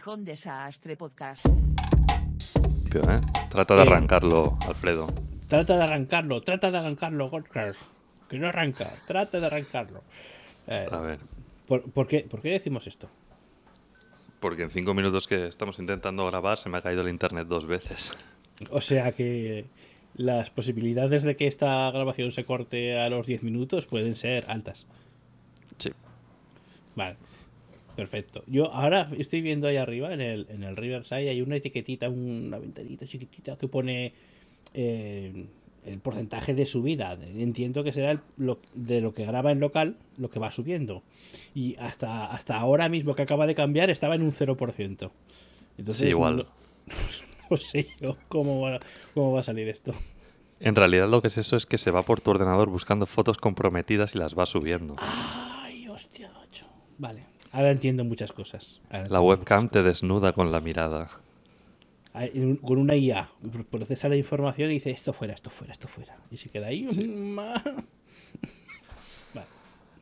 Cajón 0.00 0.24
Desastre 0.24 0.96
Podcast. 0.96 1.44
¿eh? 1.44 3.20
Trata 3.50 3.74
de 3.76 3.82
arrancarlo, 3.82 4.56
Alfredo. 4.66 5.12
Trata 5.46 5.76
de 5.76 5.82
arrancarlo, 5.84 6.40
trata 6.40 6.70
de 6.70 6.78
arrancarlo, 6.78 7.28
Gorkar. 7.28 7.74
Que 8.26 8.38
no 8.38 8.48
arranca, 8.48 8.90
trata 9.06 9.40
de 9.40 9.44
arrancarlo. 9.44 10.02
Eh, 10.68 10.88
A 10.90 11.00
ver. 11.00 11.18
¿por, 11.68 11.82
por 11.92 12.08
qué, 12.08 12.20
¿Por 12.20 12.40
qué 12.40 12.48
decimos 12.48 12.86
esto? 12.86 13.10
Porque 14.40 14.62
en 14.62 14.70
cinco 14.70 14.94
minutos 14.94 15.26
que 15.26 15.46
estamos 15.46 15.78
intentando 15.78 16.24
grabar 16.24 16.56
se 16.56 16.70
me 16.70 16.78
ha 16.78 16.80
caído 16.80 17.02
el 17.02 17.10
internet 17.10 17.46
dos 17.46 17.66
veces. 17.66 18.10
O 18.70 18.80
sea 18.80 19.12
que 19.12 19.66
las 20.14 20.48
posibilidades 20.48 21.24
de 21.24 21.36
que 21.36 21.46
esta 21.46 21.90
grabación 21.90 22.32
se 22.32 22.44
corte 22.44 22.98
a 22.98 23.10
los 23.10 23.26
10 23.26 23.42
minutos 23.42 23.84
pueden 23.84 24.16
ser 24.16 24.46
altas. 24.48 24.86
Sí. 25.76 25.92
Vale. 26.96 27.18
Perfecto. 28.00 28.42
Yo 28.46 28.72
ahora 28.72 29.08
estoy 29.18 29.42
viendo 29.42 29.68
ahí 29.68 29.76
arriba 29.76 30.12
en 30.14 30.20
el, 30.22 30.46
en 30.48 30.62
el 30.64 30.74
Riverside 30.76 31.28
hay 31.28 31.42
una 31.42 31.56
etiquetita, 31.56 32.08
una 32.08 32.58
ventanita 32.58 33.04
chiquitita 33.06 33.56
que 33.58 33.68
pone 33.68 34.12
eh, 34.72 35.46
el 35.84 35.98
porcentaje 36.00 36.54
de 36.54 36.64
subida. 36.64 37.18
Entiendo 37.36 37.84
que 37.84 37.92
será 37.92 38.12
el- 38.12 38.20
lo- 38.38 38.60
de 38.74 39.00
lo 39.02 39.12
que 39.12 39.26
graba 39.26 39.52
en 39.52 39.60
local 39.60 39.96
lo 40.16 40.30
que 40.30 40.38
va 40.38 40.50
subiendo. 40.50 41.02
Y 41.54 41.76
hasta, 41.76 42.26
hasta 42.26 42.58
ahora 42.58 42.88
mismo 42.88 43.14
que 43.14 43.22
acaba 43.22 43.46
de 43.46 43.54
cambiar 43.54 43.90
estaba 43.90 44.14
en 44.14 44.22
un 44.22 44.32
0%. 44.32 45.10
Entonces, 45.76 46.00
Sí, 46.02 46.08
igual. 46.08 46.36
No, 46.38 46.44
no 47.50 47.56
sé 47.58 47.86
yo 48.00 48.16
cómo 48.28 48.62
va, 48.62 48.80
cómo 49.12 49.32
va 49.32 49.40
a 49.40 49.42
salir 49.42 49.68
esto. 49.68 49.92
En 50.58 50.74
realidad 50.74 51.08
lo 51.08 51.20
que 51.20 51.28
es 51.28 51.36
eso 51.38 51.56
es 51.56 51.66
que 51.66 51.76
se 51.78 51.90
va 51.90 52.02
por 52.02 52.20
tu 52.22 52.30
ordenador 52.30 52.70
buscando 52.70 53.04
fotos 53.06 53.36
comprometidas 53.36 54.14
y 54.14 54.18
las 54.18 54.38
va 54.38 54.46
subiendo. 54.46 54.96
Ay, 54.98 55.86
hostia, 55.88 56.30
macho. 56.32 56.66
Vale. 56.98 57.24
Ahora 57.52 57.70
entiendo 57.70 58.04
muchas 58.04 58.32
cosas. 58.32 58.80
La 59.08 59.20
webcam 59.20 59.68
te 59.68 59.82
desnuda 59.82 60.32
con 60.32 60.52
la 60.52 60.60
mirada. 60.60 61.08
Con 62.62 62.78
una 62.78 62.96
IA 62.96 63.28
procesa 63.70 64.08
la 64.08 64.16
información 64.16 64.70
y 64.70 64.74
dice 64.74 64.90
esto 64.90 65.12
fuera, 65.12 65.34
esto 65.34 65.50
fuera, 65.50 65.72
esto 65.72 65.88
fuera. 65.88 66.16
Y 66.30 66.36
se 66.36 66.48
queda 66.48 66.68
ahí. 66.68 66.86
Vale. 69.34 69.46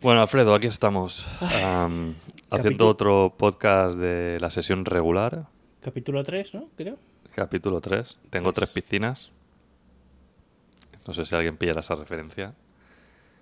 Bueno, 0.01 0.21
Alfredo, 0.23 0.55
aquí 0.55 0.67
estamos. 0.69 1.27
am, 1.41 2.15
haciendo 2.51 2.89
otro 2.89 3.35
podcast 3.37 3.99
de 3.99 4.39
la 4.41 4.51
sesión 4.51 4.85
regular, 4.85 5.47
Capítulo 5.81 6.23
3, 6.23 6.55
¿no? 6.55 6.69
Creo. 6.77 6.97
capítulo 7.35 7.81
3. 7.81 8.17
Tengo 8.31 8.53
tres 8.53 8.69
piscinas. 8.71 9.31
No 11.07 11.15
sé 11.15 11.25
si 11.25 11.35
alguien 11.35 11.57
pillará 11.57 11.81
esa 11.81 11.95
referencia. 11.95 12.53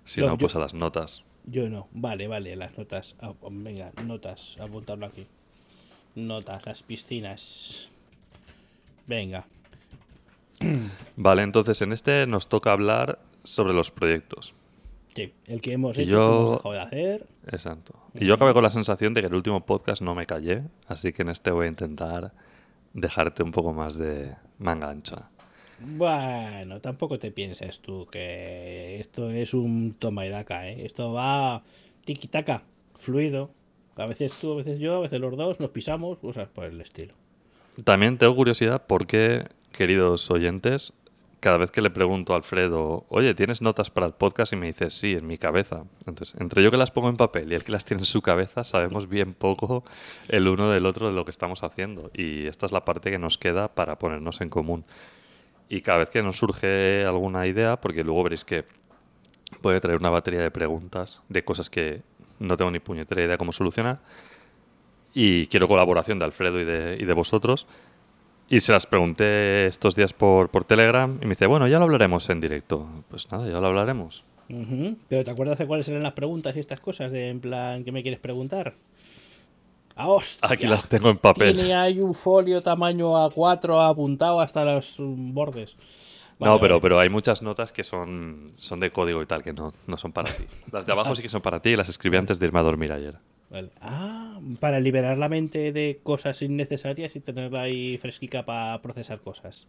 Si 0.05 0.21
No, 0.21 0.27
no, 0.27 0.33
yo- 0.33 0.37
pues 0.39 0.55
a 0.55 0.59
las 0.59 0.73
notas. 0.73 1.23
Yo 1.47 1.69
no. 1.69 1.87
Vale, 1.91 2.27
vale, 2.27 2.55
las 2.55 2.77
notas. 2.77 3.15
Ah, 3.21 3.33
venga, 3.49 3.89
notas. 4.05 4.55
Apuntarlo 4.59 5.05
aquí. 5.07 5.25
Notas, 6.15 6.65
las 6.65 6.83
piscinas. 6.83 7.89
Venga. 9.07 9.45
Vale, 11.15 11.43
entonces 11.43 11.81
en 11.81 11.93
este 11.93 12.25
nos 12.27 12.47
toca 12.49 12.71
hablar 12.71 13.19
sobre 13.43 13.73
los 13.73 13.91
proyectos. 13.91 14.53
Sí, 15.15 15.31
el 15.45 15.61
que 15.61 15.73
hemos 15.73 15.97
Y 15.97 16.01
hecho, 16.01 16.11
yo- 16.11 16.19
que 16.19 16.25
hemos 16.35 16.51
dejado 16.57 16.73
de 16.73 16.79
hacer. 16.81 17.27
Exacto. 17.47 17.93
Y 18.15 18.25
yo 18.25 18.33
acabé 18.33 18.53
con 18.53 18.63
la 18.63 18.69
sensación 18.71 19.13
de 19.13 19.21
que 19.21 19.27
el 19.27 19.35
último 19.35 19.65
podcast 19.65 20.01
no 20.01 20.15
me 20.15 20.25
callé, 20.25 20.63
así 20.87 21.13
que 21.13 21.21
en 21.21 21.29
este 21.29 21.51
voy 21.51 21.67
a 21.67 21.69
intentar 21.69 22.33
dejarte 22.93 23.43
un 23.43 23.51
poco 23.51 23.71
más 23.73 23.95
de 23.97 24.33
manga 24.59 24.89
ancha. 24.89 25.29
Bueno, 25.79 26.81
tampoco 26.81 27.19
te 27.19 27.31
pienses 27.31 27.79
tú 27.79 28.07
que 28.11 28.99
esto 28.99 29.29
es 29.29 29.53
un 29.53 29.95
toma 29.97 30.25
y 30.25 30.29
daca, 30.29 30.67
¿eh? 30.69 30.85
Esto 30.85 31.13
va 31.13 31.61
tiki-taka, 32.05 32.63
fluido. 32.95 33.51
A 33.95 34.05
veces 34.05 34.37
tú, 34.39 34.53
a 34.53 34.55
veces 34.57 34.79
yo, 34.79 34.95
a 34.95 34.99
veces 35.01 35.19
los 35.19 35.35
dos 35.35 35.59
nos 35.59 35.69
pisamos, 35.71 36.17
cosas 36.19 36.47
por 36.47 36.65
el 36.65 36.81
estilo. 36.81 37.13
También 37.83 38.17
tengo 38.17 38.35
curiosidad 38.35 38.83
porque, 38.87 39.47
queridos 39.71 40.29
oyentes, 40.31 40.93
cada 41.39 41.57
vez 41.57 41.69
que 41.69 41.81
le 41.81 41.91
pregunto 41.91 42.33
a 42.33 42.37
Alfredo, 42.37 43.05
oye, 43.09 43.35
¿tienes 43.35 43.61
notas 43.61 43.91
para 43.91 44.07
el 44.07 44.13
podcast? 44.13 44.53
Y 44.53 44.55
me 44.55 44.67
dice, 44.67 44.89
sí, 44.89 45.13
en 45.13 45.27
mi 45.27 45.37
cabeza. 45.37 45.83
Entonces, 46.07 46.39
entre 46.39 46.63
yo 46.63 46.71
que 46.71 46.77
las 46.77 46.89
pongo 46.91 47.09
en 47.09 47.17
papel 47.17 47.51
y 47.51 47.55
el 47.55 47.63
que 47.63 47.71
las 47.71 47.85
tiene 47.85 48.01
en 48.01 48.05
su 48.05 48.21
cabeza, 48.21 48.63
sabemos 48.63 49.07
bien 49.07 49.33
poco 49.33 49.83
el 50.29 50.47
uno 50.47 50.71
del 50.71 50.87
otro 50.87 51.07
de 51.07 51.13
lo 51.13 51.25
que 51.25 51.31
estamos 51.31 51.63
haciendo. 51.63 52.09
Y 52.13 52.47
esta 52.47 52.65
es 52.65 52.71
la 52.71 52.83
parte 52.83 53.11
que 53.11 53.19
nos 53.19 53.37
queda 53.37 53.67
para 53.67 53.99
ponernos 53.99 54.41
en 54.41 54.49
común. 54.49 54.83
Y 55.69 55.81
cada 55.81 55.99
vez 55.99 56.09
que 56.09 56.21
nos 56.23 56.37
surge 56.37 57.05
alguna 57.05 57.45
idea, 57.45 57.79
porque 57.79 58.03
luego 58.03 58.23
veréis 58.23 58.45
que 58.45 58.65
puede 59.61 59.79
traer 59.81 59.99
una 59.99 60.09
batería 60.09 60.41
de 60.41 60.51
preguntas, 60.51 61.21
de 61.29 61.43
cosas 61.43 61.69
que 61.69 62.01
no 62.39 62.55
tengo 62.55 62.71
ni 62.71 62.79
puñetera 62.79 63.23
idea 63.23 63.37
cómo 63.37 63.51
solucionar, 63.51 63.99
y 65.13 65.47
quiero 65.47 65.67
colaboración 65.67 66.19
de 66.19 66.25
Alfredo 66.25 66.59
y 66.59 66.65
de, 66.65 66.97
y 66.99 67.05
de 67.05 67.13
vosotros. 67.13 67.67
Y 68.49 68.61
se 68.61 68.71
las 68.71 68.85
pregunté 68.85 69.67
estos 69.67 69.95
días 69.95 70.13
por, 70.13 70.49
por 70.49 70.63
Telegram 70.63 71.17
y 71.21 71.25
me 71.25 71.29
dice, 71.29 71.47
bueno, 71.47 71.67
ya 71.67 71.79
lo 71.79 71.85
hablaremos 71.85 72.29
en 72.29 72.39
directo. 72.39 72.87
Pues 73.09 73.29
nada, 73.31 73.47
ya 73.47 73.59
lo 73.59 73.67
hablaremos. 73.67 74.23
Ujú. 74.49 74.95
Pero 75.09 75.23
¿te 75.25 75.31
acuerdas 75.31 75.57
de 75.57 75.67
cuáles 75.67 75.87
eran 75.89 76.03
las 76.03 76.13
preguntas 76.13 76.55
y 76.55 76.59
estas 76.59 76.79
cosas? 76.79 77.11
De 77.11 77.29
en 77.29 77.41
plan, 77.41 77.83
¿qué 77.83 77.91
me 77.91 78.01
quieres 78.01 78.19
preguntar? 78.19 78.75
¡Ah, 79.97 80.09
hostia! 80.09 80.47
Aquí 80.49 80.67
las 80.67 80.87
tengo 80.87 81.09
en 81.09 81.17
papel. 81.17 81.55
Tiene 81.55 81.73
ahí 81.73 81.99
un 81.99 82.13
folio 82.13 82.61
tamaño 82.61 83.13
A4 83.13 83.89
apuntado 83.89 84.39
hasta 84.39 84.63
los 84.63 84.99
mm, 84.99 85.33
bordes. 85.33 85.75
Vale, 86.39 86.53
no, 86.53 86.59
pero, 86.59 86.75
vale. 86.75 86.81
pero 86.81 86.99
hay 86.99 87.09
muchas 87.09 87.41
notas 87.41 87.71
que 87.71 87.83
son, 87.83 88.47
son 88.57 88.79
de 88.79 88.91
código 88.91 89.21
y 89.23 89.25
tal, 89.25 89.41
que 89.41 89.53
no, 89.53 89.73
no 89.87 89.97
son 89.97 90.11
para 90.11 90.31
ti. 90.31 90.45
Las 90.71 90.85
de 90.85 90.91
abajo 90.91 91.15
sí 91.15 91.23
que 91.23 91.29
son 91.29 91.41
para 91.41 91.61
ti 91.61 91.69
y 91.69 91.75
las 91.75 91.89
escribí 91.89 92.15
antes 92.17 92.39
de 92.39 92.45
irme 92.45 92.59
a 92.59 92.63
dormir 92.63 92.91
ayer. 92.91 93.15
Vale. 93.49 93.69
Ah, 93.81 94.39
para 94.59 94.79
liberar 94.79 95.17
la 95.17 95.29
mente 95.29 95.71
de 95.71 95.99
cosas 96.03 96.41
innecesarias 96.41 97.15
y 97.15 97.19
tenerla 97.19 97.61
ahí 97.61 97.97
fresquica 97.97 98.45
para 98.45 98.79
procesar 98.81 99.19
cosas. 99.21 99.65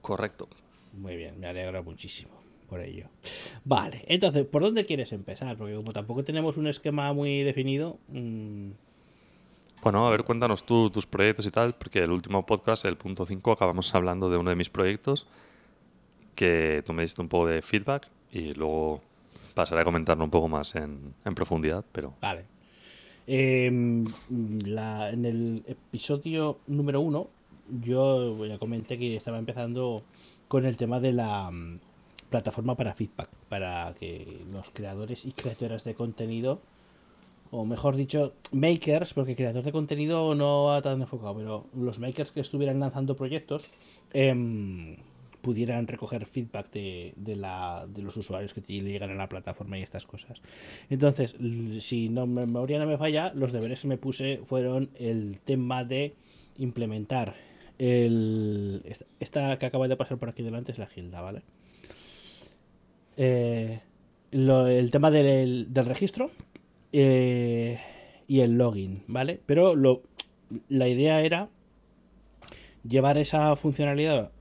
Correcto. 0.00 0.48
Muy 0.94 1.16
bien, 1.16 1.38
me 1.38 1.46
alegro 1.46 1.82
muchísimo 1.84 2.40
por 2.68 2.80
ello. 2.80 3.06
Vale, 3.64 4.04
entonces, 4.06 4.46
¿por 4.46 4.62
dónde 4.62 4.86
quieres 4.86 5.12
empezar? 5.12 5.56
Porque 5.56 5.74
como 5.74 5.92
tampoco 5.92 6.22
tenemos 6.24 6.56
un 6.56 6.68
esquema 6.68 7.12
muy 7.12 7.42
definido, 7.42 7.98
mm, 8.08 8.70
Bueno, 9.82 10.06
a 10.06 10.10
ver, 10.10 10.24
cuéntanos 10.24 10.64
tú 10.64 10.90
tus 10.90 11.06
proyectos 11.06 11.46
y 11.46 11.50
tal, 11.50 11.74
porque 11.74 12.00
el 12.00 12.10
último 12.10 12.44
podcast, 12.44 12.84
el 12.84 12.98
punto 12.98 13.24
5, 13.24 13.52
acabamos 13.52 13.94
hablando 13.94 14.28
de 14.28 14.36
uno 14.36 14.50
de 14.50 14.56
mis 14.56 14.68
proyectos, 14.68 15.26
que 16.34 16.82
tú 16.84 16.92
me 16.92 17.02
diste 17.02 17.22
un 17.22 17.28
poco 17.28 17.46
de 17.46 17.62
feedback 17.62 18.06
y 18.30 18.52
luego 18.52 19.00
pasaré 19.54 19.80
a 19.80 19.84
comentarlo 19.84 20.22
un 20.22 20.30
poco 20.30 20.48
más 20.48 20.74
en, 20.74 21.14
en 21.24 21.34
profundidad, 21.34 21.84
pero 21.92 22.12
vale. 22.20 22.44
Em, 23.26 24.04
en 24.28 25.24
el 25.24 25.62
episodio 25.66 26.58
número 26.66 27.00
uno, 27.00 27.28
yo 27.82 28.44
ya 28.44 28.58
comenté 28.58 28.98
que 28.98 29.16
estaba 29.16 29.38
empezando 29.38 30.02
con 30.48 30.66
el 30.66 30.76
tema 30.76 31.00
de 31.00 31.12
la 31.12 31.50
mm, 31.50 31.78
plataforma 32.28 32.74
para 32.74 32.92
feedback, 32.92 33.30
para 33.48 33.94
que 33.98 34.42
los 34.52 34.68
creadores 34.70 35.24
y 35.24 35.32
creadoras 35.32 35.84
de 35.84 35.94
contenido 35.94 36.60
o 37.52 37.64
mejor 37.64 37.96
dicho, 37.96 38.34
makers, 38.52 39.12
porque 39.14 39.34
creador 39.36 39.64
de 39.64 39.72
contenido 39.72 40.34
no 40.34 40.64
va 40.64 40.82
tan 40.82 41.00
enfocado, 41.00 41.34
pero 41.36 41.66
los 41.74 41.98
makers 41.98 42.30
que 42.32 42.40
estuvieran 42.40 42.78
lanzando 42.80 43.16
proyectos 43.16 43.64
em, 44.12 44.96
pudieran 45.40 45.86
recoger 45.86 46.26
feedback 46.26 46.70
de, 46.70 47.12
de 47.16 47.34
la, 47.34 47.86
de 47.88 48.02
los 48.02 48.16
usuarios 48.16 48.52
que 48.54 48.60
llegan 48.60 49.10
a 49.10 49.14
la 49.14 49.28
plataforma 49.28 49.78
y 49.78 49.82
estas 49.82 50.04
cosas. 50.06 50.40
Entonces, 50.90 51.34
si 51.80 52.08
no 52.08 52.26
me 52.26 52.46
memoria 52.46 52.78
no 52.78 52.86
me 52.86 52.98
falla, 52.98 53.32
los 53.34 53.50
deberes 53.52 53.80
que 53.80 53.88
me 53.88 53.96
puse 53.96 54.40
fueron 54.44 54.90
el 54.96 55.38
tema 55.40 55.82
de 55.84 56.14
implementar 56.58 57.34
el 57.78 58.82
esta 59.18 59.58
que 59.58 59.64
acaba 59.66 59.88
de 59.88 59.96
pasar 59.96 60.18
por 60.18 60.28
aquí 60.28 60.42
delante 60.42 60.72
es 60.72 60.78
la 60.78 60.86
Gilda, 60.86 61.22
¿vale? 61.22 61.40
Eh, 63.16 63.80
lo- 64.30 64.66
el 64.66 64.90
tema 64.90 65.10
del, 65.10 65.66
del 65.72 65.86
registro 65.86 66.30
eh, 66.92 67.78
y 68.26 68.40
el 68.40 68.58
login, 68.58 69.02
¿vale? 69.06 69.40
Pero 69.46 69.74
lo, 69.74 70.02
la 70.68 70.88
idea 70.88 71.22
era 71.22 71.48
llevar 72.88 73.18
esa 73.18 73.54
funcionalidad 73.56 74.32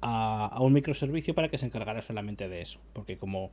a, 0.00 0.46
a 0.46 0.60
un 0.60 0.72
microservicio 0.72 1.34
para 1.34 1.48
que 1.48 1.58
se 1.58 1.66
encargara 1.66 2.02
solamente 2.02 2.48
de 2.48 2.60
eso. 2.60 2.80
Porque 2.92 3.18
como 3.18 3.50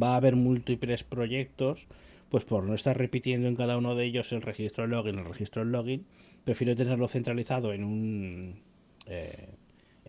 va 0.00 0.12
a 0.14 0.16
haber 0.16 0.36
múltiples 0.36 1.04
proyectos, 1.04 1.86
pues 2.28 2.44
por 2.44 2.64
no 2.64 2.74
estar 2.74 2.96
repitiendo 2.96 3.48
en 3.48 3.56
cada 3.56 3.76
uno 3.76 3.94
de 3.94 4.04
ellos 4.04 4.32
el 4.32 4.42
registro 4.42 4.86
login, 4.86 5.18
el 5.18 5.24
registro 5.24 5.64
login, 5.64 6.06
prefiero 6.44 6.76
tenerlo 6.76 7.08
centralizado 7.08 7.72
en 7.72 7.84
un, 7.84 8.62
eh, 9.06 9.48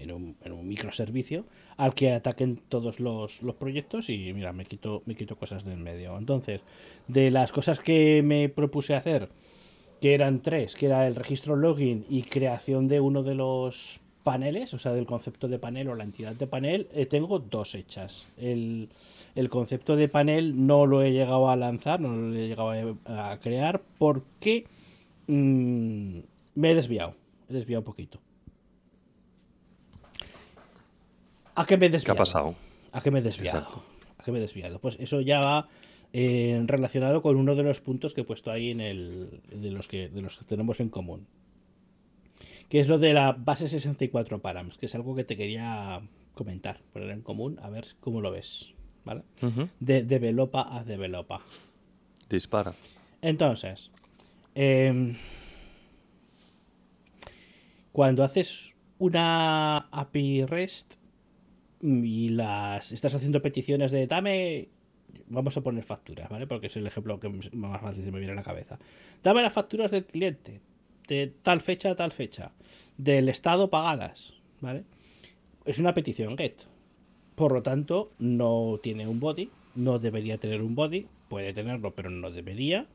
en 0.01 0.11
un, 0.11 0.67
microservicio 0.67 1.45
al 1.77 1.93
que 1.93 2.11
ataquen 2.11 2.59
todos 2.69 2.99
los, 2.99 3.41
proyectos 3.59 4.09
y 4.09 4.33
mira, 4.33 4.53
me 4.53 4.65
quito, 4.65 5.03
me 5.05 5.15
quito 5.15 5.35
cosas 5.35 5.63
del 5.65 5.77
medio. 5.77 6.17
Entonces, 6.17 6.61
de 7.07 7.31
las 7.31 7.51
cosas 7.51 7.79
que 7.79 8.21
me 8.23 8.49
propuse 8.49 8.95
hacer, 8.95 9.29
que 10.01 10.13
eran 10.13 10.41
tres, 10.41 10.75
que 10.75 10.87
era 10.87 11.07
el 11.07 11.15
registro 11.15 11.55
login 11.55 12.05
y 12.09 12.23
creación 12.23 12.87
de 12.87 12.99
uno 12.99 13.23
de 13.23 13.35
los 13.35 14.01
paneles, 14.23 14.73
o 14.73 14.79
sea, 14.79 14.93
del 14.93 15.05
concepto 15.05 15.47
de 15.47 15.59
panel 15.59 15.89
o 15.89 15.95
la 15.95 16.03
entidad 16.03 16.33
de 16.33 16.47
panel, 16.47 16.87
eh, 16.93 17.05
tengo 17.05 17.39
dos 17.39 17.75
hechas. 17.75 18.27
El, 18.37 18.89
el 19.35 19.49
concepto 19.49 19.95
de 19.95 20.07
panel 20.07 20.65
no 20.67 20.85
lo 20.85 21.01
he 21.01 21.11
llegado 21.11 21.49
a 21.49 21.55
lanzar, 21.55 21.99
no 21.99 22.15
lo 22.15 22.35
he 22.35 22.47
llegado 22.47 22.97
a, 23.05 23.31
a 23.31 23.39
crear, 23.39 23.81
porque 23.97 24.65
mm, 25.27 26.19
Me 26.55 26.71
he 26.71 26.75
desviado. 26.75 27.15
He 27.49 27.53
desviado 27.53 27.81
un 27.81 27.85
poquito. 27.85 28.19
¿A 31.61 31.65
qué 31.65 31.77
me 31.77 31.85
he 31.85 31.89
¿Qué 31.89 31.95
ha 31.95 31.99
desviado? 31.99 32.17
pasado? 32.17 32.55
¿A 32.91 33.01
qué 33.01 33.11
me 33.11 33.19
he 33.19 33.21
desviado? 33.21 33.59
Exacto. 33.59 33.83
¿A 34.17 34.23
qué 34.23 34.31
me 34.31 34.39
he 34.39 34.41
desviado? 34.41 34.79
Pues 34.79 34.97
eso 34.99 35.21
ya 35.21 35.39
va 35.39 35.67
eh, 36.13 36.61
relacionado 36.65 37.21
con 37.21 37.35
uno 37.37 37.55
de 37.55 37.63
los 37.63 37.81
puntos 37.81 38.13
que 38.13 38.21
he 38.21 38.23
puesto 38.23 38.51
ahí 38.51 38.71
en 38.71 38.81
el 38.81 39.41
de 39.51 39.71
los 39.71 39.87
que 39.87 40.09
de 40.09 40.21
los 40.21 40.37
que 40.37 40.45
tenemos 40.45 40.79
en 40.79 40.89
común. 40.89 41.27
Que 42.67 42.79
es 42.79 42.87
lo 42.87 42.97
de 42.97 43.13
la 43.13 43.33
base 43.33 43.67
64 43.67 44.39
params, 44.39 44.77
que 44.77 44.87
es 44.87 44.95
algo 44.95 45.15
que 45.15 45.23
te 45.23 45.37
quería 45.37 46.01
comentar, 46.33 46.79
poner 46.93 47.11
en 47.11 47.21
común, 47.21 47.59
a 47.61 47.69
ver 47.69 47.85
cómo 47.99 48.21
lo 48.21 48.31
ves, 48.31 48.73
¿vale? 49.03 49.23
De 49.79 50.03
developa 50.03 50.67
a 50.75 50.83
developa. 50.83 51.41
Dispara. 52.29 52.73
Entonces, 53.21 53.91
em, 54.55 55.15
cuando 57.91 58.23
haces 58.23 58.73
una 58.99 59.77
API 59.91 60.45
REST 60.45 61.00
y 61.81 62.29
las 62.29 62.91
estás 62.91 63.15
haciendo 63.15 63.41
peticiones 63.41 63.91
de 63.91 64.07
dame, 64.07 64.69
vamos 65.27 65.57
a 65.57 65.61
poner 65.61 65.83
facturas, 65.83 66.29
¿vale? 66.29 66.47
Porque 66.47 66.67
es 66.67 66.75
el 66.75 66.87
ejemplo 66.87 67.19
que 67.19 67.29
más 67.29 67.81
fácil 67.81 68.03
se 68.03 68.11
me 68.11 68.19
viene 68.19 68.33
a 68.33 68.35
la 68.35 68.43
cabeza. 68.43 68.77
Dame 69.23 69.41
las 69.41 69.53
facturas 69.53 69.91
del 69.91 70.05
cliente 70.05 70.61
de 71.07 71.33
tal 71.41 71.61
fecha 71.61 71.91
a 71.91 71.95
tal 71.95 72.11
fecha, 72.11 72.51
del 72.97 73.27
estado 73.29 73.69
pagadas, 73.69 74.35
¿vale? 74.61 74.83
Es 75.65 75.79
una 75.79 75.93
petición 75.93 76.37
GET. 76.37 76.65
Por 77.35 77.51
lo 77.51 77.61
tanto, 77.61 78.11
no 78.19 78.79
tiene 78.81 79.07
un 79.07 79.19
body, 79.19 79.49
no 79.75 79.99
debería 79.99 80.37
tener 80.37 80.61
un 80.61 80.75
body, 80.75 81.07
puede 81.27 81.53
tenerlo, 81.53 81.93
pero 81.95 82.09
no 82.09 82.31
debería. 82.31 82.87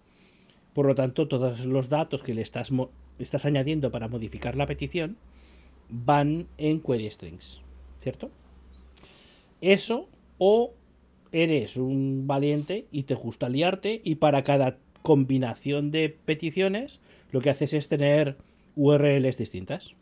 Por 0.72 0.86
lo 0.86 0.94
tanto, 0.94 1.28
todos 1.28 1.64
los 1.66 1.88
datos 1.88 2.22
que 2.22 2.34
le 2.34 2.42
estás, 2.42 2.70
estás 3.18 3.44
añadiendo 3.44 3.90
para 3.90 4.08
modificar 4.08 4.56
la 4.56 4.66
petición 4.66 5.16
van 5.88 6.46
en 6.58 6.80
query 6.80 7.10
strings, 7.10 7.60
¿cierto? 8.00 8.30
Eso 9.60 10.08
o 10.38 10.74
eres 11.32 11.76
un 11.76 12.26
valiente 12.26 12.86
y 12.90 13.04
te 13.04 13.14
gusta 13.14 13.48
liarte 13.48 14.00
y 14.04 14.16
para 14.16 14.44
cada 14.44 14.78
combinación 15.02 15.90
de 15.90 16.08
peticiones 16.08 17.00
lo 17.30 17.40
que 17.40 17.50
haces 17.50 17.74
es 17.74 17.88
tener 17.88 18.36
URLs 18.74 19.38
distintas. 19.38 19.94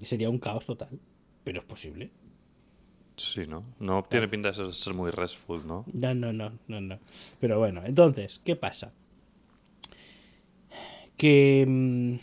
Y 0.00 0.06
sería 0.06 0.30
un 0.30 0.38
caos 0.38 0.66
total, 0.66 0.98
pero 1.44 1.60
es 1.60 1.64
posible. 1.64 2.10
Sí, 3.16 3.46
¿no? 3.46 3.64
No 3.78 4.02
tiene 4.04 4.28
pinta 4.28 4.50
de 4.50 4.72
ser, 4.72 4.94
muy 4.94 5.10
restful, 5.10 5.66
¿no? 5.66 5.84
No, 5.92 6.14
no, 6.14 6.32
no, 6.32 6.52
no, 6.68 6.80
no. 6.80 6.98
Pero 7.38 7.58
bueno, 7.58 7.82
entonces, 7.84 8.40
¿qué 8.44 8.56
pasa? 8.56 8.94
Que 11.18 11.66
mm, 11.68 12.14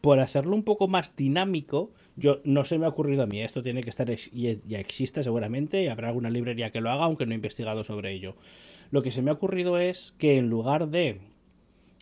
por 0.00 0.18
hacerlo 0.18 0.56
un 0.56 0.64
poco 0.64 0.88
más 0.88 1.14
dinámico, 1.14 1.92
yo 2.20 2.40
no 2.44 2.64
se 2.64 2.78
me 2.78 2.86
ha 2.86 2.90
ocurrido 2.90 3.22
a 3.22 3.26
mí, 3.26 3.40
esto 3.40 3.62
tiene 3.62 3.82
que 3.82 3.90
estar, 3.90 4.08
y 4.10 4.58
ya 4.66 4.78
existe 4.78 5.22
seguramente, 5.22 5.82
y 5.82 5.88
habrá 5.88 6.08
alguna 6.08 6.30
librería 6.30 6.70
que 6.70 6.80
lo 6.80 6.90
haga, 6.90 7.04
aunque 7.04 7.26
no 7.26 7.32
he 7.32 7.34
investigado 7.34 7.82
sobre 7.82 8.12
ello. 8.12 8.36
Lo 8.90 9.02
que 9.02 9.10
se 9.10 9.22
me 9.22 9.30
ha 9.30 9.34
ocurrido 9.34 9.78
es 9.78 10.14
que 10.18 10.36
en 10.36 10.50
lugar 10.50 10.88
de 10.88 11.20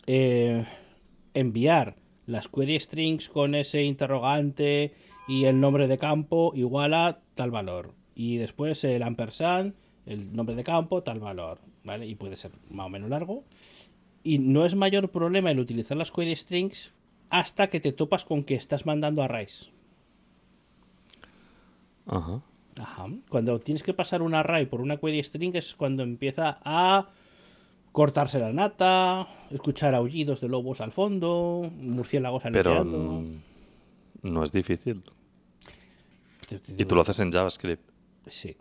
eh, 0.06 0.67
enviar 1.35 1.97
las 2.26 2.49
query 2.49 2.81
strings 2.81 3.29
con 3.29 3.55
ese 3.55 3.82
interrogante 3.82 4.93
y 5.29 5.44
el 5.44 5.61
nombre 5.61 5.87
de 5.87 5.99
campo 5.99 6.53
igual 6.55 6.94
a 6.94 7.21
tal 7.35 7.50
valor. 7.50 7.94
Y 8.14 8.38
después 8.38 8.82
el 8.85 9.03
ampersand, 9.03 9.75
el 10.06 10.32
nombre 10.32 10.56
de 10.56 10.64
campo, 10.64 11.03
tal 11.03 11.21
valor. 11.21 11.59
¿Vale? 11.85 12.06
Y 12.06 12.17
puede 12.17 12.37
ser 12.37 12.50
más 12.71 12.87
o 12.87 12.91
menos 12.91 13.09
largo. 13.09 13.44
Y 14.23 14.38
no 14.38 14.67
es 14.67 14.75
mayor 14.75 15.11
problema 15.11 15.50
el 15.50 15.61
utilizar 15.61 15.97
las 15.97 16.11
query 16.11 16.37
strings 16.37 16.94
hasta 17.31 17.69
que 17.69 17.81
te 17.81 17.93
topas 17.93 18.25
con 18.25 18.44
que 18.44 18.55
estás 18.55 18.85
mandando 18.85 19.23
arrays. 19.23 19.71
Ajá. 22.09 22.43
Ajá. 22.81 23.07
Cuando 23.29 23.59
tienes 23.61 23.83
que 23.83 23.95
pasar 23.95 24.23
un 24.23 24.35
array 24.35 24.67
por 24.67 24.81
una 24.81 24.97
query 24.99 25.23
string 25.23 25.55
es 25.57 25.75
cuando 25.75 26.03
empieza 26.03 26.59
a 26.65 27.09
cortarse 27.93 28.39
la 28.39 28.53
nata, 28.53 29.27
escuchar 29.51 29.95
aullidos 29.95 30.41
de 30.41 30.49
lobos 30.49 30.81
al 30.81 30.93
fondo, 30.93 31.71
murciélagos 31.77 32.43
Pero 32.53 32.73
aleteando. 32.73 32.99
mm, 32.99 33.41
no 34.23 34.45
es 34.45 34.53
difícil. 34.53 35.03
Y 36.77 36.85
tú 36.85 36.95
lo 36.95 37.03
haces 37.03 37.19
en 37.21 37.31
JavaScript. 37.31 37.91
Sí, 38.27 38.57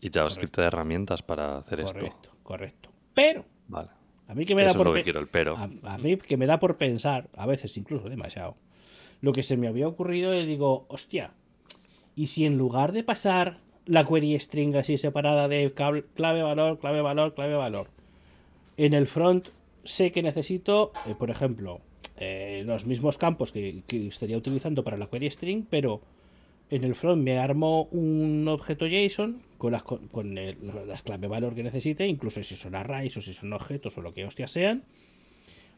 Y 0.00 0.10
JavaScript 0.10 0.54
te 0.54 0.60
da 0.60 0.66
herramientas 0.68 1.22
para 1.22 1.58
hacer 1.58 1.80
esto. 1.80 1.94
correcto, 1.98 2.30
correcto. 2.42 2.90
Pero, 3.14 3.44
Vale. 3.68 3.88
a 4.28 4.34
mí 4.34 4.44
que 4.44 4.54
me 4.54 4.62
da 4.64 4.70
es 4.70 4.76
por 4.76 4.86
lo 4.86 4.94
que 4.94 5.02
quiero, 5.02 5.20
el 5.20 5.28
pero. 5.28 5.56
a, 5.56 5.68
a 5.84 5.98
mí 5.98 6.16
que 6.16 6.36
me 6.36 6.46
da 6.46 6.58
por 6.58 6.76
pensar, 6.76 7.28
a 7.36 7.46
veces 7.46 7.76
incluso 7.76 8.08
demasiado, 8.08 8.56
lo 9.20 9.32
que 9.32 9.42
se 9.42 9.56
me 9.56 9.68
había 9.68 9.86
ocurrido 9.88 10.34
y 10.34 10.44
digo, 10.46 10.84
hostia, 10.88 11.32
¿y 12.16 12.28
si 12.28 12.44
en 12.44 12.58
lugar 12.58 12.92
de 12.92 13.02
pasar 13.02 13.58
la 13.86 14.04
query 14.04 14.38
string 14.38 14.76
así 14.76 14.98
separada 14.98 15.48
de 15.48 15.72
clave 15.72 16.42
valor, 16.42 16.78
clave 16.78 17.02
valor, 17.02 17.34
clave 17.34 17.54
valor, 17.54 17.88
en 18.76 18.94
el 18.94 19.06
front 19.06 19.48
sé 19.84 20.12
que 20.12 20.22
necesito, 20.22 20.92
eh, 21.06 21.14
por 21.18 21.30
ejemplo, 21.30 21.80
eh, 22.16 22.62
los 22.64 22.86
mismos 22.86 23.18
campos 23.18 23.52
que, 23.52 23.82
estaría 23.88 24.36
utilizando 24.36 24.84
para 24.84 24.96
la 24.96 25.08
query 25.08 25.30
string, 25.30 25.64
pero 25.68 26.00
en 26.70 26.84
el 26.84 26.94
front 26.94 27.22
me 27.22 27.38
armo 27.38 27.84
un 27.90 28.46
objeto 28.48 28.86
JSON 28.86 29.42
con 29.58 29.72
las, 29.72 29.82
con, 29.82 30.34
las 30.34 31.02
clave 31.02 31.26
valor 31.26 31.54
que 31.54 31.62
necesite, 31.62 32.06
incluso 32.06 32.42
si 32.42 32.56
son 32.56 32.74
arrays 32.74 33.16
o 33.16 33.20
si 33.20 33.34
son 33.34 33.52
objetos 33.52 33.98
o 33.98 34.02
lo 34.02 34.14
que 34.14 34.24
hostia 34.24 34.48
sean, 34.48 34.84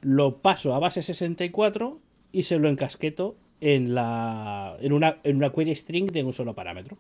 lo 0.03 0.39
paso 0.39 0.75
a 0.75 0.79
base 0.79 1.03
64 1.03 1.99
y 2.33 2.43
se 2.45 2.59
lo 2.59 2.69
encasqueto 2.69 3.37
en, 3.64 3.94
la, 3.94 4.76
en, 4.81 4.93
una, 4.93 5.16
en 5.25 5.37
una 5.37 5.50
query 5.50 5.75
string 5.75 6.12
de 6.12 6.22
un 6.22 6.34
solo 6.34 6.55
parámetro. 6.55 6.99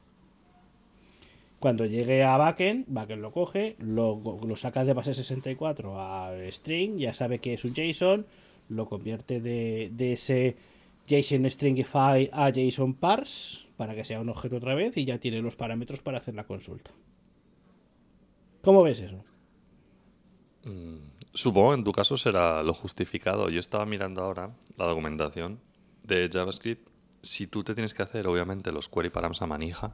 Cuando 1.60 1.84
llegue 1.84 2.24
a 2.24 2.38
backend, 2.38 2.86
backend 2.88 3.20
lo 3.20 3.32
coge, 3.32 3.76
lo, 3.78 4.38
lo 4.46 4.56
saca 4.56 4.82
de 4.86 4.94
base 4.94 5.12
64 5.12 6.00
a 6.00 6.32
string, 6.50 6.96
ya 6.96 7.12
sabe 7.12 7.38
que 7.38 7.52
es 7.52 7.64
un 7.66 7.74
JSON, 7.74 8.24
lo 8.70 8.88
convierte 8.88 9.40
de, 9.40 9.90
de 9.92 10.14
ese 10.14 10.56
JSON 11.06 11.50
stringify 11.50 12.30
a 12.32 12.50
JSON 12.50 12.94
parse 12.94 13.66
para 13.76 13.94
que 13.94 14.06
sea 14.06 14.20
un 14.20 14.30
objeto 14.30 14.56
otra 14.56 14.74
vez 14.74 14.96
y 14.96 15.04
ya 15.04 15.18
tiene 15.18 15.42
los 15.42 15.56
parámetros 15.56 16.00
para 16.00 16.16
hacer 16.16 16.34
la 16.34 16.44
consulta. 16.44 16.92
¿Cómo 18.62 18.82
ves 18.82 19.00
eso? 19.00 19.22
Supongo 21.34 21.74
en 21.74 21.84
tu 21.84 21.92
caso 21.92 22.16
será 22.16 22.62
lo 22.62 22.72
justificado. 22.72 23.50
Yo 23.50 23.60
estaba 23.60 23.84
mirando 23.84 24.22
ahora 24.22 24.56
la 24.78 24.86
documentación 24.86 25.60
de 26.04 26.28
JavaScript. 26.32 26.88
Si 27.22 27.46
tú 27.46 27.64
te 27.64 27.74
tienes 27.74 27.94
que 27.94 28.02
hacer, 28.02 28.26
obviamente, 28.26 28.70
los 28.72 28.88
query 28.88 29.10
params 29.10 29.40
a 29.42 29.46
manija, 29.46 29.92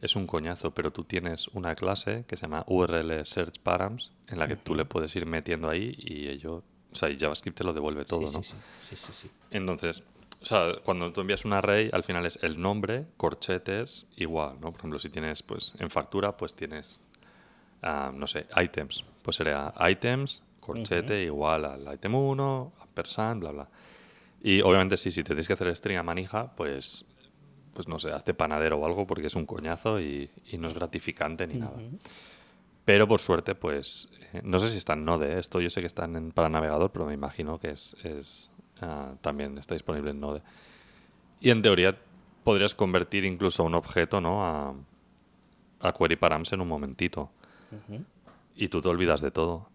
es 0.00 0.16
un 0.16 0.26
coñazo, 0.26 0.72
pero 0.72 0.90
tú 0.90 1.04
tienes 1.04 1.48
una 1.48 1.74
clase 1.74 2.24
que 2.26 2.36
se 2.36 2.42
llama 2.42 2.64
URL 2.66 3.24
Search 3.24 3.60
Params, 3.60 4.12
en 4.28 4.38
la 4.38 4.48
que 4.48 4.56
tú 4.56 4.74
le 4.74 4.84
puedes 4.84 5.14
ir 5.16 5.26
metiendo 5.26 5.68
ahí 5.68 5.94
y 5.98 6.28
ello, 6.28 6.62
o 6.92 6.94
sea, 6.94 7.10
y 7.10 7.18
JavaScript 7.18 7.58
te 7.58 7.64
lo 7.64 7.72
devuelve 7.72 8.04
todo, 8.04 8.26
sí, 8.26 8.32
¿no? 8.34 8.42
sí, 8.42 8.96
sí, 8.96 9.12
sí. 9.12 9.30
Entonces, 9.50 10.02
o 10.42 10.44
sea, 10.44 10.74
cuando 10.84 11.12
tú 11.12 11.22
envías 11.22 11.44
un 11.44 11.52
array, 11.54 11.90
al 11.92 12.04
final 12.04 12.26
es 12.26 12.38
el 12.42 12.60
nombre, 12.60 13.06
corchetes, 13.16 14.06
igual, 14.16 14.60
¿no? 14.60 14.70
Por 14.70 14.80
ejemplo, 14.80 14.98
si 14.98 15.08
tienes, 15.08 15.42
pues, 15.42 15.72
en 15.78 15.90
factura, 15.90 16.36
pues 16.36 16.54
tienes, 16.54 17.00
ah, 17.82 18.12
no 18.14 18.26
sé, 18.26 18.46
items. 18.62 19.04
Pues 19.22 19.36
sería 19.36 19.72
items, 19.88 20.42
corchete, 20.60 21.24
igual 21.24 21.64
al 21.64 21.94
item 21.94 22.14
1, 22.14 22.72
ampersand, 22.80 23.40
bla, 23.40 23.50
bla. 23.50 23.68
Y 24.46 24.60
obviamente 24.60 24.96
sí, 24.96 25.10
si 25.10 25.24
te 25.24 25.30
tienes 25.30 25.48
que 25.48 25.54
hacer 25.54 25.76
string 25.76 25.98
a 25.98 26.04
manija, 26.04 26.54
pues, 26.54 27.04
pues 27.72 27.88
no 27.88 27.98
sé, 27.98 28.12
hazte 28.12 28.32
panadero 28.32 28.78
o 28.78 28.86
algo 28.86 29.04
porque 29.04 29.26
es 29.26 29.34
un 29.34 29.44
coñazo 29.44 30.00
y, 30.00 30.30
y 30.44 30.56
no 30.56 30.68
es 30.68 30.74
gratificante 30.74 31.48
ni 31.48 31.54
nada. 31.54 31.76
Pero 32.84 33.08
por 33.08 33.18
suerte, 33.18 33.56
pues, 33.56 34.08
eh, 34.32 34.42
no 34.44 34.60
sé 34.60 34.68
si 34.68 34.78
está 34.78 34.92
en 34.92 35.04
Node, 35.04 35.34
¿eh? 35.34 35.40
esto 35.40 35.60
yo 35.60 35.68
sé 35.68 35.80
que 35.80 35.88
está 35.88 36.04
en, 36.04 36.30
para 36.30 36.48
navegador, 36.48 36.92
pero 36.92 37.06
me 37.06 37.14
imagino 37.14 37.58
que 37.58 37.70
es, 37.70 37.96
es, 38.04 38.52
ah, 38.80 39.14
también 39.20 39.58
está 39.58 39.74
disponible 39.74 40.12
en 40.12 40.20
Node. 40.20 40.42
Y 41.40 41.50
en 41.50 41.60
teoría 41.60 41.98
podrías 42.44 42.76
convertir 42.76 43.24
incluso 43.24 43.64
un 43.64 43.74
objeto 43.74 44.20
¿no? 44.20 44.46
a, 44.46 44.74
a 45.80 45.92
query 45.92 46.14
params 46.14 46.52
en 46.52 46.60
un 46.60 46.68
momentito. 46.68 47.32
Y 48.54 48.68
tú 48.68 48.80
te 48.80 48.88
olvidas 48.90 49.20
de 49.22 49.32
todo. 49.32 49.70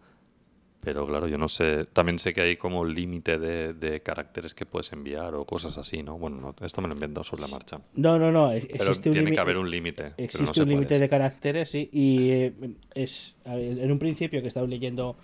Pero 0.84 1.06
claro, 1.06 1.28
yo 1.28 1.38
no 1.38 1.46
sé. 1.48 1.84
También 1.86 2.18
sé 2.18 2.32
que 2.32 2.40
hay 2.40 2.56
como 2.56 2.84
límite 2.84 3.38
de, 3.38 3.72
de 3.72 4.00
caracteres 4.02 4.52
que 4.52 4.66
puedes 4.66 4.92
enviar 4.92 5.34
o 5.36 5.44
cosas 5.44 5.78
así, 5.78 6.02
¿no? 6.02 6.18
Bueno, 6.18 6.38
no, 6.40 6.54
esto 6.66 6.80
me 6.82 6.88
lo 6.88 6.94
he 6.94 6.96
inventado 6.96 7.22
sobre 7.22 7.42
la 7.42 7.48
marcha. 7.48 7.80
No, 7.94 8.18
no, 8.18 8.32
no. 8.32 8.50
es- 8.50 8.66
Pero 8.66 8.74
Existe 8.90 9.08
un 9.10 9.12
tiene 9.14 9.30
que 9.32 9.38
haber 9.40 9.56
un 9.58 9.70
límite. 9.70 10.02
no 10.08 10.14
Existe 10.16 10.60
un 10.62 10.68
límite 10.68 10.98
de 10.98 11.08
caracteres, 11.08 11.70
sí. 11.70 11.88
Y 11.92 12.30
eh, 12.30 12.52
es 12.94 13.36
ver, 13.44 13.78
en 13.78 13.92
un 13.92 13.98
principio 14.00 14.42
que 14.42 14.48
estaba 14.48 14.66
leyendo, 14.66 15.16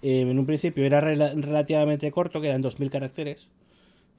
eh, 0.00 0.22
en 0.22 0.38
un 0.38 0.46
principio 0.46 0.84
era 0.86 1.02
rela- 1.02 1.34
relativamente 1.38 2.10
corto, 2.10 2.40
que 2.40 2.48
eran 2.48 2.62
2.000 2.62 2.88
caracteres. 2.90 3.48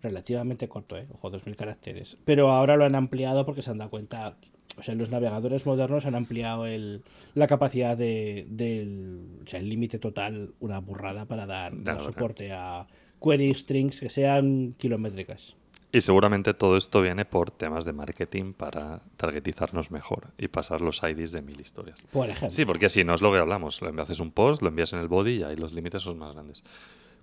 Relativamente 0.04 0.68
corto, 0.68 0.98
¿eh? 0.98 1.08
Ojo, 1.14 1.32
2.000 1.32 1.56
caracteres. 1.56 2.18
Pero 2.26 2.52
ahora 2.52 2.76
lo 2.76 2.84
han 2.86 2.94
ampliado 2.96 3.46
porque 3.46 3.62
se 3.62 3.72
han 3.72 3.78
dado 3.78 3.90
cuenta. 3.90 4.36
O 4.78 4.84
sea, 4.84 4.96
los 4.96 5.10
navegadores 5.10 5.66
modernos 5.66 6.06
han 6.06 6.16
ampliado 6.16 6.66
el, 6.66 7.04
la 7.36 7.48
capacidad 7.48 7.98
de, 7.98 8.46
del. 8.50 9.22
O 9.44 9.48
sea, 9.48 9.60
el 9.60 9.70
límite 9.70 10.00
total, 10.00 10.54
una 10.60 10.80
burrada 10.80 11.26
para 11.26 11.46
dar, 11.46 11.74
soporte 12.02 12.52
a 12.52 12.88
query 13.22 13.54
strings 13.54 14.00
que 14.00 14.10
sean 14.10 14.76
kilométricas. 14.78 15.56
Y 15.92 16.02
seguramente 16.02 16.56
todo 16.56 16.76
esto 16.76 17.04
viene 17.04 17.24
por 17.24 17.52
temas 17.52 17.86
de 17.86 17.94
marketing 17.94 18.54
para 18.54 19.04
targetizarnos 19.16 19.92
mejor 19.92 20.32
y 20.40 20.48
pasar 20.48 20.82
los 20.82 21.04
IDs 21.04 21.32
de 21.32 21.44
mil 21.44 21.60
historias. 21.62 22.02
Por 22.12 22.30
ejemplo. 22.30 22.50
Sí, 22.50 22.66
porque 22.66 22.90
si 22.90 23.04
no 23.04 23.14
es 23.14 23.22
lo 23.22 23.32
que 23.32 23.38
hablamos. 23.38 23.80
Lo 23.80 24.02
haces 24.02 24.20
un 24.20 24.32
post, 24.32 24.64
lo 24.64 24.70
envías 24.70 24.92
en 24.94 25.00
el 25.00 25.08
body 25.08 25.34
y 25.34 25.44
ahí 25.44 25.56
los 25.56 25.72
límites 25.72 26.02
son 26.02 26.18
más 26.18 26.34
grandes. 26.34 26.64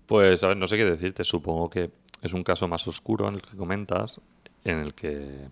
Pues, 0.07 0.45
a 0.45 0.49
ver, 0.49 0.57
no 0.57 0.69
sé 0.69 0.76
qué 0.76 0.85
decirte. 0.85 1.25
Supongo 1.25 1.69
que 1.69 1.90
es 2.23 2.33
un 2.33 2.45
caso 2.45 2.69
más 2.69 2.87
oscuro 2.87 3.26
en 3.26 3.35
el 3.35 3.42
que 3.42 3.57
comentas, 3.57 4.21
en 4.64 4.78
el 4.78 4.95
que. 4.95 5.49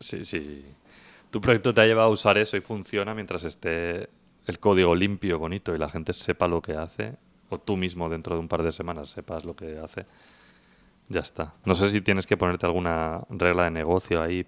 Sí, 0.00 0.24
sí. 0.24 0.64
Tu 1.30 1.40
proyecto 1.40 1.74
te 1.74 1.80
ha 1.80 1.86
llevado 1.86 2.08
a 2.08 2.12
usar 2.12 2.38
eso 2.38 2.56
y 2.56 2.60
funciona 2.60 3.14
mientras 3.14 3.44
esté 3.44 4.08
el 4.46 4.58
código 4.60 4.94
limpio, 4.94 5.38
bonito 5.38 5.74
y 5.74 5.78
la 5.78 5.88
gente 5.88 6.12
sepa 6.12 6.48
lo 6.48 6.62
que 6.62 6.72
hace, 6.74 7.14
o 7.50 7.58
tú 7.58 7.76
mismo 7.76 8.08
dentro 8.08 8.34
de 8.34 8.40
un 8.40 8.48
par 8.48 8.62
de 8.62 8.72
semanas 8.72 9.10
sepas 9.10 9.44
lo 9.44 9.54
que 9.54 9.78
hace. 9.78 10.06
Ya 11.08 11.20
está. 11.20 11.54
No 11.64 11.74
sé 11.74 11.90
si 11.90 12.00
tienes 12.00 12.26
que 12.26 12.36
ponerte 12.36 12.66
alguna 12.66 13.22
regla 13.30 13.64
de 13.64 13.70
negocio 13.70 14.22
ahí, 14.22 14.46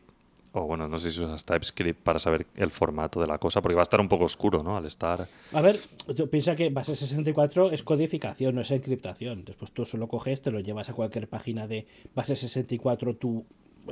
o 0.52 0.62
bueno, 0.62 0.88
no 0.88 0.98
sé 0.98 1.10
si 1.10 1.22
usas 1.22 1.44
TypeScript 1.44 2.02
para 2.02 2.18
saber 2.18 2.46
el 2.56 2.70
formato 2.70 3.20
de 3.20 3.26
la 3.26 3.38
cosa, 3.38 3.60
porque 3.60 3.74
va 3.74 3.82
a 3.82 3.84
estar 3.84 4.00
un 4.00 4.08
poco 4.08 4.24
oscuro, 4.24 4.62
¿no? 4.62 4.76
Al 4.76 4.86
estar. 4.86 5.28
A 5.52 5.60
ver, 5.60 5.78
tú 6.16 6.28
piensa 6.28 6.56
que 6.56 6.70
base 6.70 6.96
64 6.96 7.70
es 7.70 7.82
codificación, 7.82 8.54
no 8.54 8.62
es 8.62 8.70
encriptación. 8.70 9.44
Después 9.44 9.72
tú 9.72 9.84
solo 9.84 10.08
coges, 10.08 10.42
te 10.42 10.50
lo 10.50 10.60
llevas 10.60 10.88
a 10.88 10.94
cualquier 10.94 11.28
página 11.28 11.66
de 11.66 11.86
base 12.14 12.34
64 12.34 13.14
tu 13.16 13.44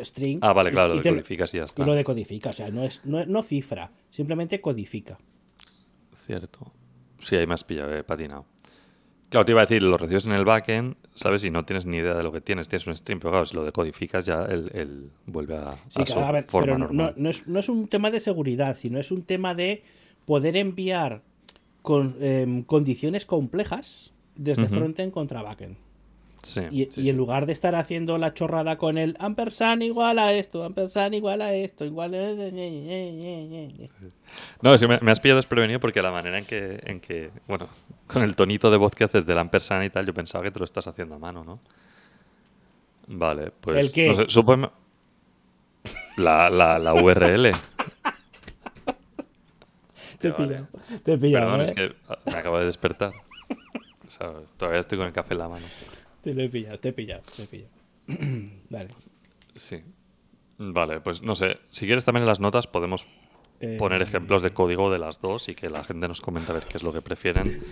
string. 0.05 0.39
Ah, 0.43 0.53
vale, 0.53 0.71
claro, 0.71 0.95
y 0.95 0.97
lo 0.99 1.03
decodificas 1.03 1.53
y 1.55 1.59
ya 1.59 1.65
está. 1.65 1.83
Y 1.83 1.87
lo 1.87 1.95
decodifica, 1.95 2.51
o 2.51 2.53
sea, 2.53 2.69
no 2.71 2.85
es 2.85 3.01
no, 3.05 3.25
no 3.27 3.43
cifra, 3.43 3.91
simplemente 4.11 4.61
codifica. 4.61 5.19
Cierto. 6.15 6.73
Sí, 7.21 7.37
ahí 7.37 7.47
me 7.47 7.55
has 7.55 7.65
pillado, 7.65 7.95
he 7.97 8.05
patinado. 8.05 8.45
Claro, 9.29 9.45
te 9.45 9.53
iba 9.53 9.61
a 9.63 9.67
decir, 9.67 9.83
lo 9.83 9.97
recibes 9.99 10.25
en 10.27 10.33
el 10.33 10.45
backend, 10.45 10.97
¿sabes? 11.15 11.43
Y 11.45 11.51
no 11.51 11.65
tienes 11.65 11.85
ni 11.85 11.97
idea 11.97 12.15
de 12.15 12.23
lo 12.23 12.31
que 12.31 12.41
tienes. 12.41 12.69
Tienes 12.69 12.87
un 12.87 12.97
stream, 12.97 13.19
pero 13.19 13.33
claro, 13.33 13.47
si 13.47 13.57
lo 13.57 13.65
decodificas 13.65 14.25
ya 14.25 14.45
él, 14.45 14.71
él 14.73 15.11
vuelve 15.27 15.57
a, 15.57 15.75
Sí, 15.89 16.03
a 16.03 16.05
claro, 16.05 16.21
su 16.21 16.27
a 16.27 16.33
ver, 16.33 16.45
forma 16.45 16.67
pero 16.67 16.79
normal. 16.79 17.15
no 17.17 17.31
es, 17.31 17.47
no 17.49 17.59
es 17.59 17.69
un 17.69 17.89
tema 17.89 18.11
de 18.13 18.21
seguridad, 18.21 18.77
sino 18.77 19.01
es 19.01 19.11
un 19.11 19.23
tema 19.25 19.55
de 19.55 19.83
poder 20.27 20.57
enviar 20.57 21.23
con, 21.83 22.17
em, 22.21 22.63
condiciones 22.63 23.27
complejas 23.27 24.13
desde 24.37 24.65
Ujú. 24.65 24.75
frontend 24.75 25.13
contra 25.13 25.43
backend. 25.43 25.77
Sí, 26.47 26.61
Y, 26.71 26.85
sí, 26.85 27.01
y 27.01 27.05
sí. 27.05 27.09
en 27.11 27.17
lugar 27.17 27.47
de 27.47 27.53
estar 27.53 27.75
haciendo 27.75 28.19
la 28.19 28.33
chorrada 28.33 28.79
con 28.79 28.99
el 28.99 29.17
ampersand 29.19 29.83
igual 29.83 30.19
a 30.21 30.33
esto, 30.33 30.63
ampersand 30.63 31.15
igual 31.15 31.43
a 31.43 31.53
esto, 31.53 31.85
igual 31.85 32.15
a... 32.15 32.19
No, 34.63 34.73
es 34.75 34.81
que 34.81 34.87
me, 34.87 35.01
me 35.01 35.11
has 35.11 35.19
pillado 35.19 35.39
desprevenido 35.39 35.81
porque 35.81 36.01
la 36.03 36.13
manera 36.13 36.39
en 36.39 36.45
que, 36.45 36.81
en 36.85 37.01
que, 37.01 37.31
bueno, 37.49 37.69
con 38.07 38.23
el 38.23 38.37
tonito 38.37 38.71
de 38.71 38.77
voz 38.77 38.95
que 38.95 39.03
haces 39.05 39.27
del 39.27 39.39
ampersand 39.39 39.85
y 39.85 39.91
tal, 39.91 40.07
yo 40.07 40.15
pensaba 40.15 40.45
que 40.45 40.53
te 40.53 40.59
lo 40.61 40.65
estás 40.65 40.87
haciendo 40.87 41.17
a 41.17 41.19
mano, 41.19 41.43
¿no? 41.45 41.59
Vale, 43.09 43.51
pues... 43.61 43.77
¿El 43.79 43.93
qué? 43.93 44.09
No 44.09 44.15
sé, 44.15 44.25
supongo... 44.29 44.73
La, 46.17 46.49
la, 46.49 46.79
la 46.79 46.95
URL. 46.95 47.51
Te 50.19 50.29
he 50.29 50.31
Hostia, 50.31 50.47
vale. 50.47 50.47
pillado, 50.47 50.69
te 51.05 51.13
he 51.13 51.19
pillado, 51.19 51.45
Perdón, 51.45 51.61
¿eh? 51.61 51.65
es 51.65 51.73
que 51.73 51.95
me 52.31 52.37
acabo 52.39 52.59
de 52.59 52.65
despertar. 52.67 53.13
Todavía 54.57 54.81
estoy 54.81 54.97
con 54.97 55.07
el 55.09 55.13
café 55.13 55.35
en 55.35 55.39
la 55.41 55.49
mano. 55.49 55.67
Te 56.27 56.35
lo 56.35 56.43
he 56.43 56.49
pillado, 56.49 56.77
te 56.81 56.89
he 56.89 56.93
pillado, 56.93 57.23
te 57.37 57.43
he 57.45 57.47
pillado. 57.47 57.71
Vale. 58.69 58.89
Sí. 59.55 59.77
Vale, 60.59 61.01
pues 61.01 61.23
no 61.23 61.37
sé. 61.37 61.59
Si 61.69 61.87
quieres 61.87 62.05
también 62.05 62.25
en 62.25 62.29
las 62.29 62.41
notas 62.41 62.67
podemos 62.67 63.07
Eh, 63.61 63.77
poner 63.79 64.03
ejemplos 64.03 64.43
de 64.43 64.51
código 64.51 64.91
de 64.91 64.99
las 64.99 65.21
dos 65.21 65.49
y 65.49 65.55
que 65.55 65.71
la 65.71 65.85
gente 65.85 66.09
nos 66.09 66.21
comente 66.21 66.51
a 66.51 66.55
ver 66.55 66.65
qué 66.65 66.79
es 66.79 66.83
lo 66.83 66.93
que 66.93 67.01
prefieren. 67.01 67.63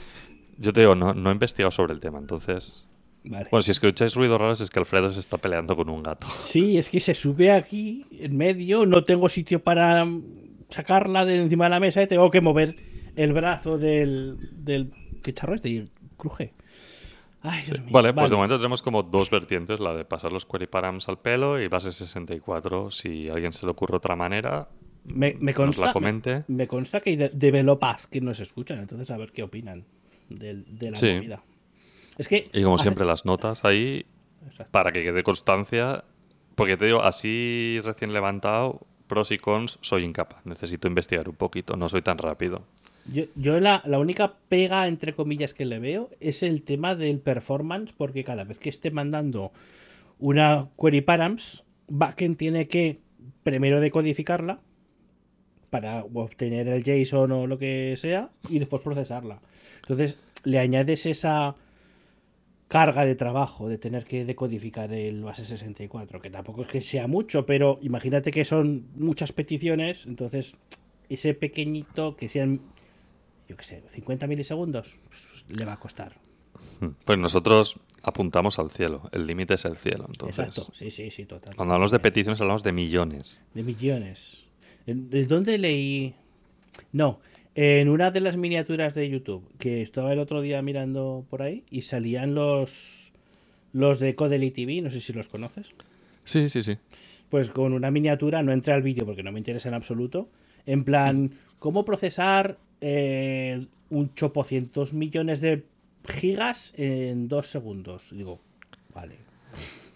Yo 0.56 0.72
te 0.72 0.82
digo, 0.82 0.94
no, 0.94 1.14
no 1.14 1.30
he 1.30 1.32
investigado 1.32 1.72
sobre 1.72 1.94
el 1.94 1.98
tema, 2.00 2.20
entonces... 2.20 2.86
Vale. 3.24 3.48
Bueno, 3.50 3.62
si 3.62 3.72
escucháis 3.72 4.14
ruidos 4.14 4.40
raros 4.40 4.60
es 4.60 4.70
que 4.70 4.78
Alfredo 4.78 5.10
se 5.10 5.18
está 5.18 5.36
peleando 5.36 5.74
con 5.74 5.88
un 5.88 6.02
gato. 6.04 6.28
Sí, 6.30 6.78
es 6.78 6.88
que 6.88 7.00
se 7.00 7.14
sube 7.14 7.50
aquí 7.50 8.06
en 8.12 8.36
medio, 8.36 8.86
no 8.86 9.02
tengo 9.02 9.28
sitio 9.28 9.64
para 9.64 10.06
sacarla 10.68 11.24
de 11.24 11.38
encima 11.42 11.64
de 11.64 11.70
la 11.70 11.80
mesa 11.80 12.02
y 12.02 12.06
tengo 12.06 12.30
que 12.30 12.40
mover 12.40 12.76
el 13.16 13.32
brazo 13.32 13.78
del. 13.78 14.38
del 14.52 14.92
¿Qué 15.22 15.34
charro 15.34 15.54
es? 15.54 15.62
De 15.62 15.86
cruje. 16.16 16.52
Ay, 17.44 17.62
Dios 17.64 17.80
mío. 17.80 17.90
Vale, 17.92 18.12
pues 18.14 18.30
de 18.30 18.36
momento 18.36 18.56
tenemos 18.56 18.80
como 18.82 19.02
dos 19.02 19.30
vertientes, 19.30 19.78
la 19.78 19.92
de 19.94 20.04
pasar 20.04 20.32
los 20.32 20.46
query 20.46 20.66
params 20.66 21.08
al 21.08 21.18
pelo 21.18 21.60
y 21.60 21.68
base 21.68 21.92
64. 21.92 22.90
Si 22.90 23.28
a 23.28 23.34
alguien 23.34 23.52
se 23.52 23.66
le 23.66 23.72
ocurre 23.72 23.96
otra 23.96 24.16
manera, 24.16 24.68
me, 25.04 25.34
me 25.38 25.52
nos 25.52 25.56
consta, 25.56 25.86
la 25.86 25.92
comente. 25.92 26.44
Me, 26.48 26.56
me 26.56 26.66
consta 26.66 27.00
que 27.00 27.10
hay 27.10 27.16
de- 27.16 27.28
developers 27.28 28.06
que 28.06 28.20
nos 28.22 28.40
escuchan, 28.40 28.78
entonces 28.78 29.10
a 29.10 29.16
ver 29.18 29.30
qué 29.32 29.42
opinan 29.42 29.84
del- 30.30 30.64
de, 30.78 30.90
la 30.90 30.96
Sí. 30.96 31.14
movida. 31.14 31.42
Es 32.16 32.28
que. 32.28 32.48
Y 32.52 32.62
como 32.62 32.76
hace- 32.76 32.82
siempre, 32.84 33.04
las 33.04 33.24
notas 33.26 33.64
ahí 33.64 34.06
Exacto. 34.46 34.72
para 34.72 34.90
que 34.92 35.02
quede 35.02 35.22
constancia. 35.22 36.04
Porque 36.54 36.76
te 36.76 36.86
digo, 36.86 37.02
así 37.02 37.78
recién 37.84 38.12
levantado, 38.12 38.86
pros 39.08 39.32
y 39.32 39.38
cons, 39.38 39.78
soy 39.82 40.04
incapaz. 40.04 40.46
Necesito 40.46 40.88
investigar 40.88 41.28
un 41.28 41.34
poquito, 41.36 41.76
no 41.76 41.88
soy 41.90 42.00
tan 42.00 42.16
rápido. 42.16 42.64
Yo, 43.12 43.24
yo 43.36 43.60
la, 43.60 43.82
la 43.84 43.98
única 43.98 44.36
pega, 44.48 44.86
entre 44.88 45.14
comillas, 45.14 45.54
que 45.54 45.64
le 45.64 45.78
veo 45.78 46.10
es 46.20 46.42
el 46.42 46.62
tema 46.62 46.94
del 46.94 47.20
performance, 47.20 47.92
porque 47.92 48.24
cada 48.24 48.44
vez 48.44 48.58
que 48.58 48.70
esté 48.70 48.90
mandando 48.90 49.52
una 50.18 50.68
query 50.80 51.02
params, 51.02 51.64
backend 51.88 52.36
tiene 52.36 52.66
que 52.66 52.98
primero 53.42 53.80
decodificarla 53.80 54.60
para 55.70 56.04
obtener 56.04 56.68
el 56.68 56.82
JSON 56.82 57.32
o 57.32 57.46
lo 57.46 57.58
que 57.58 57.94
sea 57.96 58.30
y 58.48 58.58
después 58.58 58.80
procesarla. 58.80 59.40
Entonces 59.82 60.18
le 60.44 60.58
añades 60.58 61.04
esa 61.06 61.56
carga 62.68 63.04
de 63.04 63.14
trabajo 63.14 63.68
de 63.68 63.78
tener 63.78 64.04
que 64.04 64.24
decodificar 64.24 64.92
el 64.92 65.22
base 65.22 65.44
64, 65.44 66.20
que 66.20 66.30
tampoco 66.30 66.62
es 66.62 66.68
que 66.68 66.80
sea 66.80 67.06
mucho, 67.06 67.46
pero 67.46 67.78
imagínate 67.82 68.30
que 68.30 68.44
son 68.44 68.86
muchas 68.96 69.32
peticiones, 69.32 70.06
entonces 70.06 70.56
ese 71.08 71.34
pequeñito 71.34 72.16
que 72.16 72.28
sean, 72.28 72.60
yo 73.48 73.56
qué 73.56 73.64
sé, 73.64 73.82
50 73.88 74.26
milisegundos, 74.26 74.96
pues, 75.08 75.28
le 75.56 75.64
va 75.64 75.74
a 75.74 75.80
costar. 75.80 76.16
Pues 77.04 77.18
nosotros 77.18 77.78
apuntamos 78.02 78.58
al 78.58 78.70
cielo. 78.70 79.08
El 79.12 79.26
límite 79.26 79.54
es 79.54 79.64
el 79.64 79.76
cielo. 79.76 80.04
Entonces, 80.08 80.38
Exacto, 80.46 80.72
sí, 80.74 80.90
sí, 80.90 81.10
sí, 81.10 81.24
total. 81.24 81.54
cuando 81.56 81.74
hablamos 81.74 81.90
de 81.90 81.98
peticiones, 81.98 82.40
hablamos 82.40 82.62
de 82.62 82.72
millones. 82.72 83.40
De 83.54 83.62
millones. 83.62 84.44
¿En- 84.86 85.10
¿De 85.10 85.24
dónde 85.26 85.58
leí? 85.58 86.14
No, 86.92 87.20
en 87.54 87.88
una 87.88 88.10
de 88.10 88.20
las 88.20 88.36
miniaturas 88.36 88.94
de 88.94 89.08
YouTube, 89.08 89.44
que 89.58 89.82
estaba 89.82 90.12
el 90.12 90.18
otro 90.18 90.40
día 90.42 90.60
mirando 90.62 91.24
por 91.28 91.42
ahí 91.42 91.64
y 91.70 91.82
salían 91.82 92.34
los 92.34 93.12
los 93.72 93.98
de 93.98 94.14
Codely 94.14 94.52
TV, 94.52 94.80
no 94.82 94.90
sé 94.92 95.00
si 95.00 95.12
los 95.12 95.26
conoces. 95.26 95.70
Sí, 96.22 96.48
sí, 96.48 96.62
sí. 96.62 96.78
Pues 97.28 97.50
con 97.50 97.72
una 97.72 97.90
miniatura, 97.90 98.42
no 98.44 98.52
entré 98.52 98.72
al 98.72 98.82
vídeo 98.82 99.04
porque 99.04 99.24
no 99.24 99.32
me 99.32 99.40
interesa 99.40 99.68
en 99.68 99.74
absoluto. 99.74 100.28
En 100.66 100.84
plan, 100.84 101.32
¿cómo 101.58 101.84
procesar 101.84 102.58
eh, 102.86 103.66
un 103.88 104.14
chopocientos 104.14 104.92
millones 104.92 105.40
de 105.40 105.64
gigas 106.06 106.74
en 106.76 107.28
dos 107.28 107.46
segundos? 107.46 108.10
Digo, 108.12 108.40
vale, 108.94 109.16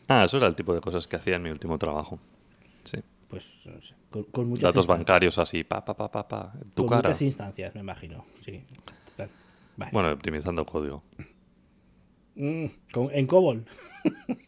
Ah, 0.09 0.25
eso 0.25 0.39
era 0.39 0.47
el 0.47 0.55
tipo 0.55 0.73
de 0.73 0.81
cosas 0.81 1.07
que 1.07 1.17
hacía 1.17 1.37
en 1.37 1.43
mi 1.43 1.51
último 1.51 1.77
trabajo. 1.79 2.19
Sí. 2.85 2.97
pues 3.29 3.65
no 3.67 3.83
sé, 3.83 3.95
con, 4.11 4.25
con 4.25 4.49
muchas 4.49 4.63
Datos 4.73 4.87
bancarios 4.87 5.37
así, 5.37 5.65
pa, 5.65 5.85
pa, 5.85 5.95
pa, 5.95 6.11
pa, 6.11 6.27
pa, 6.27 6.53
tu 6.75 6.85
con 6.87 6.89
cara. 6.97 7.09
muchas 7.11 7.21
instancias, 7.21 7.75
me 7.75 7.83
imagino. 7.83 8.25
Sí. 8.43 8.63
Total. 9.11 9.29
Vale. 9.77 9.91
Bueno, 9.93 10.11
optimizando 10.11 10.65
código. 10.65 11.03
Mm, 12.37 12.67
con- 12.93 13.11
en 13.13 13.27
COBOL. 13.27 13.65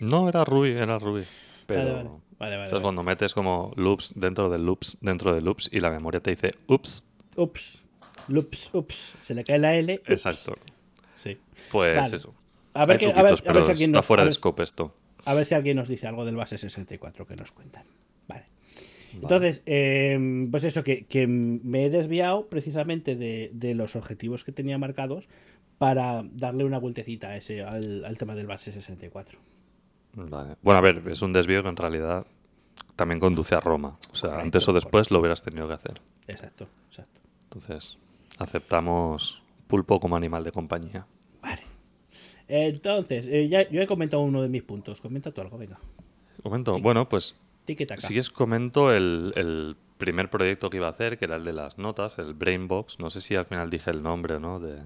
No, 0.00 0.28
era 0.28 0.44
Ruby, 0.44 0.72
era 0.72 0.98
Ruby. 0.98 1.22
Pero, 1.66 1.80
Vale, 1.80 1.92
vale. 1.94 2.08
Vale, 2.38 2.56
vale, 2.56 2.68
¿sabes? 2.68 2.72
vale. 2.72 2.82
Cuando 2.82 3.02
metes 3.04 3.32
como 3.34 3.72
loops 3.76 4.12
dentro 4.16 4.50
de 4.50 4.58
loops 4.58 4.98
dentro 5.00 5.32
de 5.32 5.40
loops 5.40 5.70
y 5.72 5.78
la 5.80 5.90
memoria 5.90 6.20
te 6.20 6.30
dice, 6.30 6.50
ups, 6.66 7.08
Ups. 7.36 7.82
Loops, 8.28 8.70
ups. 8.72 9.14
Se 9.22 9.34
le 9.34 9.44
cae 9.44 9.58
la 9.58 9.74
L. 9.74 9.94
ups. 10.00 10.10
exacto. 10.10 10.54
Sí. 11.16 11.38
Pues 11.70 11.96
Vale. 11.96 12.16
eso. 12.16 12.34
A 12.74 12.86
ver, 12.86 12.98
que- 12.98 13.06
a 13.06 13.08
ver- 13.08 13.16
truquitos, 13.36 13.40
a 13.40 13.44
pero 13.44 13.54
ver 13.56 13.64
si 13.64 13.70
alguien 13.72 13.90
está 13.90 13.98
nos- 13.98 14.06
fuera 14.06 14.22
de 14.22 14.26
ver- 14.28 14.34
scope 14.34 14.62
esto. 14.62 14.94
A 15.24 15.34
ver 15.34 15.46
si 15.46 15.54
alguien 15.54 15.76
nos 15.76 15.88
dice 15.88 16.06
algo 16.08 16.24
del 16.24 16.36
base 16.36 16.58
64 16.58 17.26
que 17.26 17.36
nos 17.36 17.52
cuentan. 17.52 17.84
Vale. 18.26 18.46
Entonces, 19.14 19.62
eh, 19.66 20.48
pues 20.50 20.64
eso, 20.64 20.82
que, 20.82 21.04
que 21.04 21.26
me 21.26 21.84
he 21.84 21.90
desviado 21.90 22.46
precisamente 22.48 23.14
de, 23.14 23.50
de 23.52 23.74
los 23.74 23.94
objetivos 23.94 24.42
que 24.42 24.52
tenía 24.52 24.78
marcados 24.78 25.28
para 25.78 26.24
darle 26.32 26.64
una 26.64 26.78
vueltecita 26.78 27.28
a 27.28 27.36
ese, 27.36 27.62
al, 27.62 28.04
al 28.04 28.16
tema 28.18 28.34
del 28.34 28.46
base 28.46 28.72
64. 28.72 29.38
Vale. 30.14 30.56
Bueno, 30.62 30.78
a 30.78 30.80
ver, 30.82 31.02
es 31.08 31.22
un 31.22 31.32
desvío 31.32 31.62
que 31.62 31.68
en 31.68 31.76
realidad 31.76 32.26
también 32.96 33.20
conduce 33.20 33.54
a 33.54 33.60
Roma. 33.60 33.98
O 34.10 34.14
sea, 34.14 34.30
Correcto, 34.30 34.44
antes 34.44 34.68
o 34.68 34.72
después 34.72 35.10
lo 35.10 35.20
hubieras 35.20 35.42
tenido 35.42 35.68
que 35.68 35.74
hacer. 35.74 36.00
Exacto, 36.26 36.68
exacto. 36.88 37.20
Entonces, 37.52 37.98
aceptamos 38.38 39.42
pulpo 39.66 40.00
como 40.00 40.16
animal 40.16 40.42
de 40.42 40.52
compañía. 40.52 41.06
Vale. 41.42 41.62
Entonces, 42.48 43.26
eh, 43.26 43.48
ya, 43.48 43.68
yo 43.68 43.82
he 43.82 43.86
comentado 43.86 44.22
uno 44.22 44.40
de 44.40 44.48
mis 44.48 44.62
puntos. 44.62 45.02
Comenta 45.02 45.32
tú 45.32 45.42
algo, 45.42 45.58
venga. 45.58 45.78
Comento. 46.42 46.78
Bueno, 46.80 47.08
pues 47.08 47.36
si 47.66 47.76
quieres 47.76 48.30
comento 48.30 48.92
el, 48.92 49.32
el 49.36 49.76
primer 49.98 50.30
proyecto 50.30 50.70
que 50.70 50.78
iba 50.78 50.86
a 50.86 50.90
hacer, 50.90 51.18
que 51.18 51.26
era 51.26 51.36
el 51.36 51.44
de 51.44 51.52
las 51.52 51.76
notas, 51.76 52.18
el 52.18 52.32
Brainbox. 52.32 52.98
No 52.98 53.10
sé 53.10 53.20
si 53.20 53.36
al 53.36 53.44
final 53.44 53.68
dije 53.68 53.90
el 53.90 54.02
nombre 54.02 54.34
o 54.36 54.40
no. 54.40 54.58
De... 54.58 54.78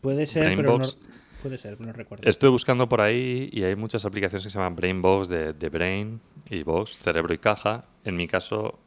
Puede 0.00 0.24
ser, 0.24 0.44
pero 0.44 0.56
no, 0.56 0.62
Brainbox 0.62 0.98
puede 1.42 1.58
ser, 1.58 1.78
no 1.78 1.92
recuerdo. 1.92 2.26
Estoy 2.26 2.48
buscando 2.48 2.88
por 2.88 3.02
ahí 3.02 3.50
y 3.52 3.64
hay 3.64 3.76
muchas 3.76 4.06
aplicaciones 4.06 4.44
que 4.44 4.50
se 4.50 4.58
llaman 4.58 4.76
Brainbox 4.76 5.28
de, 5.28 5.52
de 5.52 5.68
Brain 5.68 6.20
y 6.48 6.62
Box, 6.62 6.96
cerebro 6.98 7.34
y 7.34 7.38
caja. 7.38 7.84
En 8.02 8.16
mi 8.16 8.26
caso, 8.26 8.78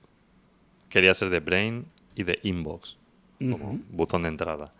quería 0.90 1.14
ser 1.14 1.30
de 1.30 1.40
Brain 1.40 1.86
y 2.16 2.24
de 2.24 2.40
Inbox, 2.42 2.98
como 3.40 3.80
buzón 3.92 4.24
de 4.24 4.30
entrada. 4.30 4.74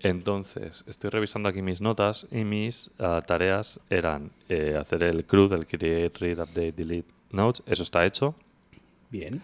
Entonces, 0.00 0.84
estoy 0.86 1.10
revisando 1.10 1.48
aquí 1.48 1.60
mis 1.60 1.80
notas 1.80 2.26
y 2.30 2.44
mis 2.44 2.90
ah, 2.98 3.20
tareas 3.26 3.80
eran 3.90 4.30
eh, 4.48 4.76
hacer 4.80 5.02
el 5.02 5.24
CRUD, 5.24 5.52
el 5.54 5.66
Create, 5.66 6.18
Read, 6.18 6.38
Update, 6.38 6.72
Delete 6.72 7.08
Notes. 7.30 7.62
Eso 7.66 7.82
está 7.82 8.06
hecho. 8.06 8.34
Bien. 9.10 9.42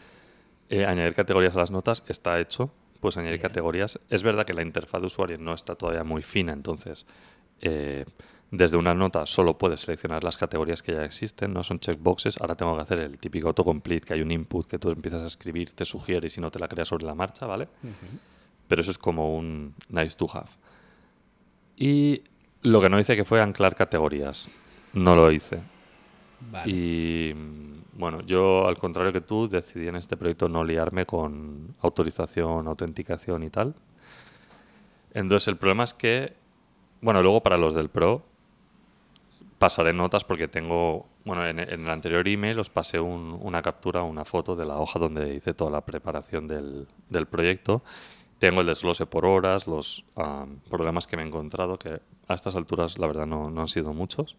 Eh, 0.71 0.85
añadir 0.85 1.15
categorías 1.15 1.57
a 1.57 1.59
las 1.59 1.71
notas 1.73 2.05
está 2.09 2.39
hecho. 2.41 2.71
Pues 3.01 3.17
añadir 3.17 3.39
Bien. 3.39 3.49
categorías. 3.49 3.99
Es 4.09 4.23
verdad 4.23 4.47
que 4.47 4.55
la 4.55 4.63
interfaz 4.63 5.01
de 5.01 5.09
usuario 5.09 5.39
no 5.39 5.55
está 5.55 5.75
todavía 5.75 6.05
muy 6.05 6.23
fina, 6.23 6.53
entonces 6.53 7.05
eh, 7.61 8.05
desde 8.57 8.77
una 8.77 8.95
nota 8.95 9.27
solo 9.27 9.59
puedes 9.59 9.81
seleccionar 9.81 10.23
las 10.23 10.37
categorías 10.37 10.83
que 10.83 10.93
ya 10.93 11.05
existen, 11.05 11.53
no 11.53 11.65
son 11.65 11.81
checkboxes. 11.81 12.41
Ahora 12.41 12.55
tengo 12.55 12.77
que 12.77 12.83
hacer 12.83 13.01
el 13.01 13.19
típico 13.19 13.49
autocomplete, 13.49 14.07
que 14.07 14.15
hay 14.15 14.23
un 14.23 14.31
input 14.31 14.67
que 14.67 14.79
tú 14.79 14.91
empiezas 14.91 15.23
a 15.23 15.27
escribir, 15.27 15.73
te 15.73 15.85
sugiere 15.85 16.29
y 16.29 16.31
si 16.31 16.41
no 16.41 16.51
te 16.53 16.61
la 16.61 16.69
creas 16.69 16.89
sobre 16.89 17.05
la 17.05 17.15
marcha, 17.15 17.47
¿vale? 17.47 17.69
Pero 18.69 18.81
eso 18.81 18.93
es 18.93 18.99
como 18.99 19.37
un 19.37 19.75
nice 19.89 20.17
to 20.17 20.29
have. 20.33 20.51
Y 21.77 22.23
lo 22.63 22.81
que 22.81 22.89
no 22.89 23.01
hice 23.01 23.17
que 23.17 23.25
fue 23.25 23.43
anclar 23.43 23.75
categorías. 23.75 24.49
No 24.93 25.17
lo 25.17 25.33
hice. 25.33 25.61
Vale. 26.53 26.71
Y 26.71 27.35
bueno, 27.95 28.21
yo 28.23 28.69
al 28.69 28.77
contrario 28.77 29.13
que 29.13 29.21
tú 29.21 29.49
decidí 29.49 29.89
en 29.89 29.97
este 29.97 30.17
proyecto 30.17 30.49
no 30.49 30.63
liarme 30.63 31.07
con 31.07 31.75
autorización, 31.81 32.69
autenticación 32.69 33.43
y 33.43 33.51
tal. 33.51 33.75
Entonces 35.13 35.49
el 35.49 35.57
problema 35.57 35.83
es 35.83 35.95
que, 35.95 36.35
bueno, 37.01 37.21
luego 37.21 37.43
para 37.43 37.57
los 37.57 37.75
del 37.75 37.89
Pro 37.89 38.34
pasaré 39.65 39.95
notas 39.95 40.25
porque 40.25 40.47
tengo, 40.47 41.09
bueno, 41.25 41.47
en, 41.47 41.59
en 41.59 41.81
el 41.87 41.89
anterior 41.91 42.29
email 42.29 42.59
os 42.59 42.69
pasé 42.69 43.01
un- 43.01 43.33
una 43.41 43.63
captura, 43.63 44.03
una 44.03 44.27
foto 44.27 44.55
de 44.57 44.67
la 44.67 44.77
hoja 44.77 44.99
donde 44.99 45.35
hice 45.35 45.55
toda 45.55 45.71
la 45.71 45.81
preparación 45.87 46.47
del, 46.47 46.87
del 47.09 47.25
proyecto. 47.27 47.83
Tengo 48.39 48.61
el 48.61 48.67
desglose 48.67 49.07
por 49.07 49.25
horas, 49.25 49.67
los 49.67 50.05
am, 50.17 50.59
problemas 50.69 51.07
que 51.07 51.17
me 51.17 51.23
he 51.23 51.27
encontrado, 51.27 51.79
que 51.79 52.03
a 52.29 52.35
estas 52.35 52.57
alturas 52.57 52.99
la 52.99 53.07
verdad 53.07 53.27
no, 53.27 53.49
no 53.49 53.63
han 53.63 53.69
sido 53.69 53.95
muchos 53.95 54.37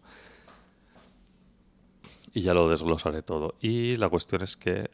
y 2.32 2.42
ya 2.42 2.54
lo 2.54 2.68
desglosaré 2.68 3.22
todo. 3.22 3.56
Y 3.60 3.96
la 3.96 4.08
cuestión 4.08 4.42
es 4.42 4.56
que 4.56 4.90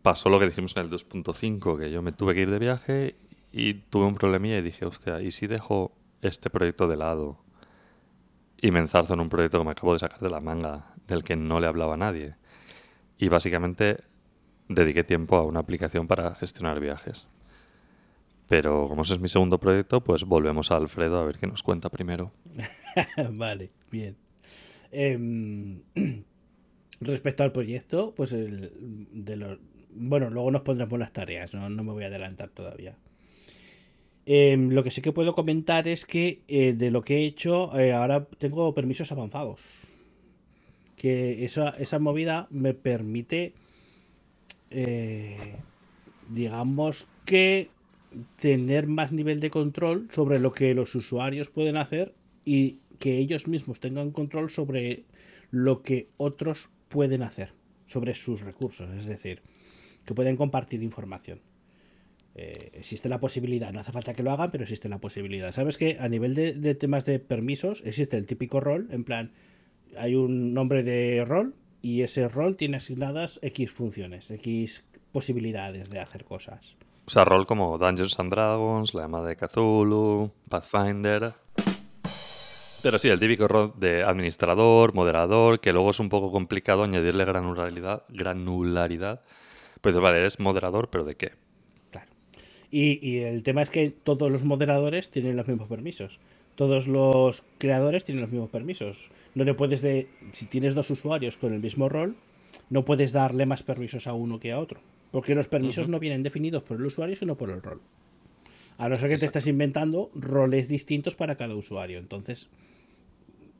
pasó 0.00 0.30
lo 0.30 0.38
que 0.38 0.46
dijimos 0.46 0.74
en 0.78 0.84
el 0.86 0.90
2.5, 0.90 1.78
que 1.78 1.90
yo 1.90 2.00
me 2.00 2.12
tuve 2.12 2.34
que 2.34 2.40
ir 2.40 2.50
de 2.50 2.58
viaje 2.58 3.16
y 3.52 3.74
tuve 3.74 4.06
un 4.06 4.14
problemilla 4.14 4.56
y 4.56 4.62
dije, 4.62 4.86
hostia, 4.86 5.20
¿y 5.20 5.30
si 5.30 5.46
dejo 5.46 5.92
este 6.22 6.48
proyecto 6.48 6.88
de 6.88 6.96
lado 6.96 7.36
y 8.60 8.70
me 8.70 8.80
enzarzo 8.80 9.14
en 9.14 9.20
un 9.20 9.28
proyecto 9.28 9.58
que 9.58 9.64
me 9.64 9.70
acabo 9.70 9.92
de 9.92 9.98
sacar 9.98 10.20
de 10.20 10.30
la 10.30 10.40
manga, 10.40 10.94
del 11.06 11.24
que 11.24 11.36
no 11.36 11.60
le 11.60 11.66
hablaba 11.66 11.94
a 11.94 11.96
nadie? 11.96 12.34
Y 13.18 13.28
básicamente 13.28 13.98
dediqué 14.68 15.04
tiempo 15.04 15.36
a 15.36 15.44
una 15.44 15.60
aplicación 15.60 16.06
para 16.06 16.34
gestionar 16.34 16.80
viajes. 16.80 17.28
Pero 18.48 18.88
como 18.88 19.02
ese 19.02 19.14
es 19.14 19.20
mi 19.20 19.28
segundo 19.28 19.58
proyecto, 19.58 20.02
pues 20.02 20.24
volvemos 20.24 20.70
a 20.70 20.76
Alfredo 20.76 21.20
a 21.20 21.24
ver 21.24 21.36
qué 21.36 21.46
nos 21.46 21.62
cuenta 21.62 21.90
primero. 21.90 22.32
vale, 23.32 23.70
bien. 23.90 24.16
Em, 24.90 25.82
respecto 27.00 27.42
al 27.42 27.52
proyecto, 27.52 28.14
pues 28.14 28.32
el, 28.32 28.72
de 29.12 29.36
los, 29.36 29.58
bueno, 29.90 30.30
luego 30.30 30.50
nos 30.50 30.62
pondremos 30.62 30.98
las 30.98 31.12
tareas, 31.12 31.52
no, 31.52 31.68
no 31.68 31.84
me 31.84 31.92
voy 31.92 32.04
a 32.04 32.06
adelantar 32.06 32.48
todavía. 32.48 32.96
Em, 34.30 34.68
lo 34.72 34.84
que 34.84 34.90
sí 34.90 35.00
que 35.00 35.10
puedo 35.10 35.34
comentar 35.34 35.88
es 35.88 36.04
que 36.04 36.42
eh, 36.48 36.74
de 36.74 36.90
lo 36.90 37.00
que 37.00 37.16
he 37.16 37.24
hecho, 37.24 37.74
eh, 37.78 37.94
ahora 37.94 38.26
tengo 38.36 38.74
permisos 38.74 39.10
avanzados. 39.10 39.62
Que 40.96 41.46
esa, 41.46 41.70
esa 41.70 41.98
movida 41.98 42.46
me 42.50 42.74
permite, 42.74 43.54
eh, 44.70 45.56
digamos 46.28 47.08
que, 47.24 47.70
tener 48.38 48.86
más 48.86 49.12
nivel 49.12 49.40
de 49.40 49.48
control 49.48 50.08
sobre 50.12 50.38
lo 50.38 50.52
que 50.52 50.74
los 50.74 50.94
usuarios 50.94 51.48
pueden 51.48 51.78
hacer 51.78 52.14
y 52.44 52.80
que 52.98 53.16
ellos 53.16 53.48
mismos 53.48 53.80
tengan 53.80 54.10
control 54.10 54.50
sobre 54.50 55.04
lo 55.50 55.80
que 55.82 56.08
otros 56.18 56.68
pueden 56.90 57.22
hacer, 57.22 57.54
sobre 57.86 58.12
sus 58.12 58.42
recursos, 58.42 58.90
es 58.94 59.06
decir, 59.06 59.40
que 60.04 60.14
pueden 60.14 60.36
compartir 60.36 60.82
información. 60.82 61.40
Eh, 62.34 62.70
existe 62.74 63.08
la 63.08 63.18
posibilidad, 63.18 63.72
no 63.72 63.80
hace 63.80 63.92
falta 63.92 64.14
que 64.14 64.22
lo 64.22 64.30
hagan, 64.30 64.50
pero 64.50 64.64
existe 64.64 64.88
la 64.88 64.98
posibilidad. 64.98 65.50
¿Sabes 65.52 65.76
que 65.76 65.98
a 65.98 66.08
nivel 66.08 66.34
de, 66.34 66.74
temas 66.74 67.04
de 67.04 67.18
permisos 67.18 67.82
existe 67.84 68.16
el 68.16 68.26
típico 68.26 68.60
rol, 68.60 68.88
en 68.90 69.04
plan, 69.04 69.32
hay 69.96 70.14
un 70.14 70.54
nombre 70.54 70.82
de 70.82 71.24
rol 71.24 71.54
y 71.82 72.02
ese 72.02 72.28
rol 72.28 72.56
tiene 72.56 72.76
asignadas 72.76 73.40
X 73.42 73.70
funciones, 73.70 74.30
X 74.30 74.84
posibilidades 75.10 75.90
de 75.90 76.00
hacer 76.00 76.24
cosas. 76.24 76.76
O 77.06 77.10
sea, 77.10 77.24
rol 77.24 77.46
como 77.46 77.78
Dungeons 77.78 78.20
and 78.20 78.30
Dragons, 78.30 78.94
la 78.94 79.02
llamada 79.02 79.28
de 79.28 79.36
Cthulhu, 79.36 80.30
Pathfinder. 80.48 81.34
Pero 82.82 82.98
sí, 82.98 83.08
el 83.08 83.18
típico 83.18 83.48
rol 83.48 83.72
de 83.76 84.04
administrador, 84.04 84.94
moderador, 84.94 85.58
que 85.58 85.72
luego 85.72 85.90
es 85.90 85.98
un 85.98 86.08
poco 86.08 86.30
complicado 86.30 86.84
añadirle 86.84 87.24
granularidad. 87.24 88.04
granularidad. 88.08 89.22
Pues 89.80 89.96
vale, 89.96 90.18
eres 90.18 90.38
moderador, 90.38 90.90
pero 90.90 91.04
¿de 91.04 91.16
qué? 91.16 91.32
Y, 92.70 93.06
y 93.06 93.18
el 93.18 93.42
tema 93.42 93.62
es 93.62 93.70
que 93.70 93.90
todos 93.90 94.30
los 94.30 94.44
moderadores 94.44 95.10
tienen 95.10 95.36
los 95.36 95.48
mismos 95.48 95.68
permisos. 95.68 96.20
Todos 96.54 96.88
los 96.88 97.44
creadores 97.58 98.04
tienen 98.04 98.20
los 98.20 98.30
mismos 98.30 98.50
permisos. 98.50 99.10
No 99.34 99.44
le 99.44 99.54
puedes 99.54 99.80
de. 99.80 100.08
Si 100.32 100.46
tienes 100.46 100.74
dos 100.74 100.90
usuarios 100.90 101.36
con 101.36 101.52
el 101.54 101.60
mismo 101.60 101.88
rol, 101.88 102.16
no 102.68 102.84
puedes 102.84 103.12
darle 103.12 103.46
más 103.46 103.62
permisos 103.62 104.06
a 104.06 104.12
uno 104.12 104.40
que 104.40 104.52
a 104.52 104.58
otro. 104.58 104.80
Porque 105.12 105.34
los 105.34 105.48
permisos 105.48 105.88
no 105.88 106.00
vienen 106.00 106.22
definidos 106.22 106.62
por 106.64 106.76
el 106.76 106.86
usuario, 106.86 107.16
sino 107.16 107.36
por 107.36 107.50
el 107.50 107.62
rol. 107.62 107.80
A 108.76 108.88
no 108.88 108.96
ser 108.96 109.08
que 109.08 109.18
te 109.18 109.26
estás 109.26 109.46
inventando 109.46 110.10
roles 110.14 110.68
distintos 110.68 111.14
para 111.14 111.36
cada 111.36 111.54
usuario. 111.54 111.98
Entonces, 111.98 112.48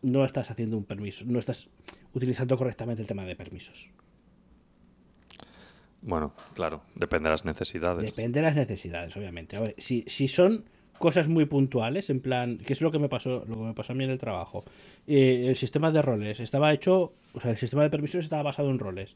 no 0.03 0.25
estás 0.25 0.51
haciendo 0.51 0.77
un 0.77 0.85
permiso. 0.85 1.25
No 1.27 1.39
estás 1.39 1.69
utilizando 2.15 2.57
correctamente 2.59 3.03
el 3.03 3.09
tema 3.09 3.25
de 3.25 3.37
permisos. 3.37 3.89
Bueno, 6.03 6.33
claro, 6.55 6.83
depende 6.95 7.29
de 7.29 7.33
las 7.33 7.45
necesidades. 7.45 8.05
Depende 8.05 8.41
de 8.41 8.47
las 8.47 8.57
necesidades, 8.57 9.17
obviamente. 9.17 9.57
A 9.57 9.61
ver, 9.61 9.75
si, 9.79 10.05
si 10.07 10.29
son 10.29 10.65
cosas 10.99 11.29
muy 11.29 11.47
puntuales, 11.47 12.11
en 12.11 12.21
plan, 12.21 12.59
que 12.59 12.73
es 12.73 12.81
lo 12.81 12.91
que 12.91 12.99
me 12.99 13.09
pasó, 13.09 13.45
lo 13.47 13.57
que 13.57 13.63
me 13.63 13.75
pasó 13.75 13.93
a 13.93 13.97
mí 13.97 14.05
en 14.05 14.11
el 14.11 14.19
trabajo. 14.19 14.65
Eh, 15.07 15.47
el 15.49 15.57
sistema 15.57 15.91
de 15.91 16.03
roles 16.03 16.41
estaba 16.41 16.73
hecho, 16.73 17.13
o 17.33 17.41
sea, 17.41 17.53
el 17.53 17.57
sistema 17.57 17.83
de 17.83 17.91
permisos 17.91 18.25
estaba 18.25 18.43
basado 18.43 18.71
en 18.71 18.79
roles. 18.79 19.15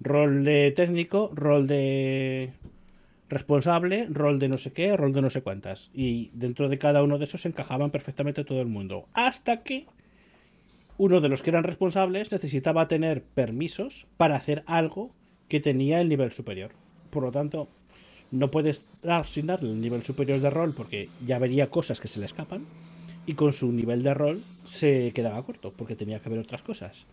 Rol 0.00 0.44
de 0.44 0.72
técnico, 0.72 1.30
rol 1.34 1.66
de 1.66 2.52
responsable, 3.28 4.06
rol 4.10 4.38
de 4.38 4.48
no 4.48 4.58
sé 4.58 4.72
qué, 4.72 4.96
rol 4.96 5.12
de 5.12 5.22
no 5.22 5.30
sé 5.30 5.42
cuántas. 5.42 5.90
Y 5.94 6.30
dentro 6.34 6.68
de 6.68 6.78
cada 6.78 7.02
uno 7.02 7.18
de 7.18 7.24
esos 7.24 7.46
encajaban 7.46 7.90
perfectamente 7.90 8.44
todo 8.44 8.60
el 8.60 8.66
mundo. 8.66 9.06
Hasta 9.14 9.62
que 9.62 9.86
uno 10.98 11.20
de 11.20 11.28
los 11.28 11.42
que 11.42 11.50
eran 11.50 11.64
responsables 11.64 12.30
necesitaba 12.30 12.86
tener 12.88 13.22
permisos 13.22 14.06
para 14.16 14.36
hacer 14.36 14.62
algo 14.66 15.12
que 15.48 15.60
tenía 15.60 16.00
el 16.00 16.08
nivel 16.08 16.32
superior. 16.32 16.72
Por 17.10 17.22
lo 17.22 17.30
tanto, 17.32 17.68
no 18.30 18.50
puedes 18.50 18.84
asignarle 19.06 19.70
el 19.70 19.80
nivel 19.80 20.02
superior 20.04 20.40
de 20.40 20.50
rol 20.50 20.74
porque 20.74 21.08
ya 21.24 21.38
vería 21.38 21.70
cosas 21.70 22.00
que 22.00 22.08
se 22.08 22.20
le 22.20 22.26
escapan. 22.26 22.64
Y 23.26 23.34
con 23.34 23.52
su 23.54 23.72
nivel 23.72 24.02
de 24.02 24.12
rol 24.12 24.42
se 24.64 25.12
quedaba 25.14 25.42
corto 25.44 25.72
porque 25.72 25.96
tenía 25.96 26.20
que 26.20 26.28
ver 26.28 26.40
otras 26.40 26.60
cosas. 26.62 27.06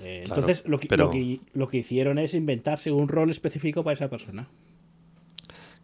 Eh, 0.00 0.22
Claro, 0.24 0.40
entonces, 0.40 0.66
lo 0.66 0.80
que, 0.80 0.88
pero- 0.88 1.04
lo, 1.04 1.10
que, 1.10 1.40
lo 1.54 1.68
que 1.68 1.78
hicieron 1.78 2.18
es 2.18 2.34
inventarse 2.34 2.90
un 2.90 3.06
rol 3.08 3.30
específico 3.30 3.84
para 3.84 3.94
esa 3.94 4.08
persona. 4.10 4.48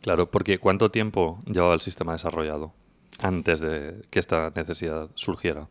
Claro, 0.00 0.30
porque 0.30 0.58
¿cuánto 0.58 0.90
tiempo 0.90 1.38
llevaba 1.46 1.74
el 1.74 1.80
sistema 1.82 2.12
desarrollado 2.12 2.72
antes 3.20 3.60
de 3.60 4.02
que 4.10 4.18
esta 4.18 4.50
necesidad 4.56 5.08
surgiera? 5.14 5.68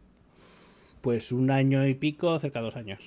Pues 1.02 1.32
un 1.32 1.50
año 1.52 1.86
y 1.88 1.94
pico, 1.94 2.38
cerca 2.40 2.60
de 2.60 2.66
dos 2.66 2.76
años. 2.76 3.00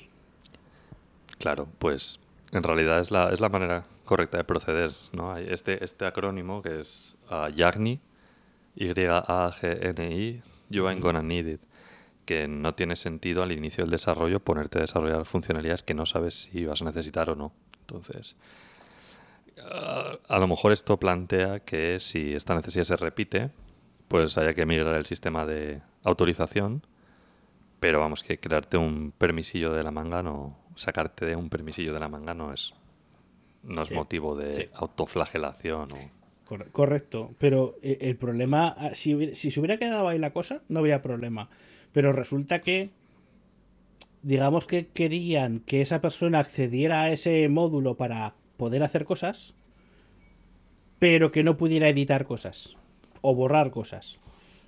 Claro, 1.39 1.69
pues 1.79 2.21
en 2.53 2.63
realidad 2.63 3.01
es 3.01 3.11
la, 3.11 3.31
es 3.31 3.41
la 3.41 3.49
manera 3.49 3.85
correcta 4.05 4.39
de 4.39 4.45
proceder, 4.45 4.93
¿no? 5.13 5.37
Este, 5.37 5.85
este 5.85 6.07
acrónimo 6.07 6.63
que 6.63 6.81
es 6.81 7.17
ah, 7.29 7.49
YAGNI, 7.55 8.01
Y-A-G-N-I, 8.77 10.43
You 10.69 10.87
Ain't 10.87 11.03
Gonna 11.03 11.23
Need 11.23 11.47
It, 11.47 11.61
que 12.25 12.49
no 12.49 12.75
tiene 12.75 12.97
sentido 12.97 13.43
al 13.43 13.53
inicio 13.53 13.85
del 13.85 13.91
desarrollo 13.91 14.41
ponerte 14.41 14.79
a 14.79 14.83
desarrollar 14.83 15.25
funcionalidades 15.25 15.83
que 15.83 15.95
no 15.95 16.07
sabes 16.07 16.35
si 16.35 16.65
vas 16.65 16.83
a 16.83 16.85
necesitar 16.85 17.31
o 17.31 17.37
no. 17.37 17.53
Entonces, 17.81 18.37
ah, 19.65 20.17
a 20.29 20.39
lo 20.39 20.49
mejor 20.49 20.73
esto 20.73 20.99
plantea 20.99 21.61
que 21.61 22.01
si 22.01 22.35
esta 22.35 22.55
necesidad 22.55 22.85
se 22.85 22.97
repite, 22.97 23.51
pues 24.09 24.39
haya 24.39 24.55
que 24.55 24.67
migrar 24.67 24.95
el 24.95 25.07
sistema 25.07 25.47
de 25.47 25.83
autorización 26.03 26.83
pero 27.81 27.99
vamos, 27.99 28.23
que 28.23 28.39
crearte 28.39 28.77
un 28.77 29.13
permisillo 29.17 29.73
de 29.73 29.83
la 29.83 29.91
manga 29.91 30.23
no. 30.23 30.57
Sacarte 30.81 31.27
de 31.27 31.37
un 31.37 31.51
permisillo 31.51 31.93
de 31.93 32.01
la 32.01 32.09
manga 32.09 32.33
no 32.33 32.55
es. 32.55 32.73
No 33.63 33.83
es 33.83 33.89
Sí, 33.89 33.95
motivo 33.95 34.35
de 34.35 34.55
sí. 34.55 34.65
autoflagelación 34.73 35.93
o. 35.93 36.11
Cor- 36.47 36.71
correcto. 36.71 37.35
Pero 37.39 37.77
eh, 37.83 37.99
el 38.01 38.17
problema, 38.17 38.69
ah, 38.79 38.91
si, 38.95 39.35
si 39.35 39.51
se 39.51 39.61
hubiera 39.61 39.77
quedado 39.79 40.09
ahí 40.09 40.19
la 40.19 40.33
cosa, 40.33 40.63
no 40.69 40.79
había 40.81 41.03
problema. 41.03 41.51
Pero 41.93 42.13
resulta 42.15 42.61
que, 42.63 42.89
digamos 44.23 44.67
que 44.67 44.87
querían 44.87 45.61
que 45.61 45.83
esa 45.83 46.01
persona 46.01 46.39
accediera 46.39 47.03
a 47.03 47.11
ese 47.13 47.47
módulo 47.51 47.97
para 47.97 48.33
poder 48.57 48.83
hacer 48.83 49.05
cosas, 49.05 49.53
pero 50.99 51.31
que 51.31 51.43
no 51.45 51.57
pudiera 51.59 51.89
editar 51.91 52.25
cosas 52.27 52.77
o 53.21 53.35
borrar 53.35 53.71
cosas. 53.71 54.19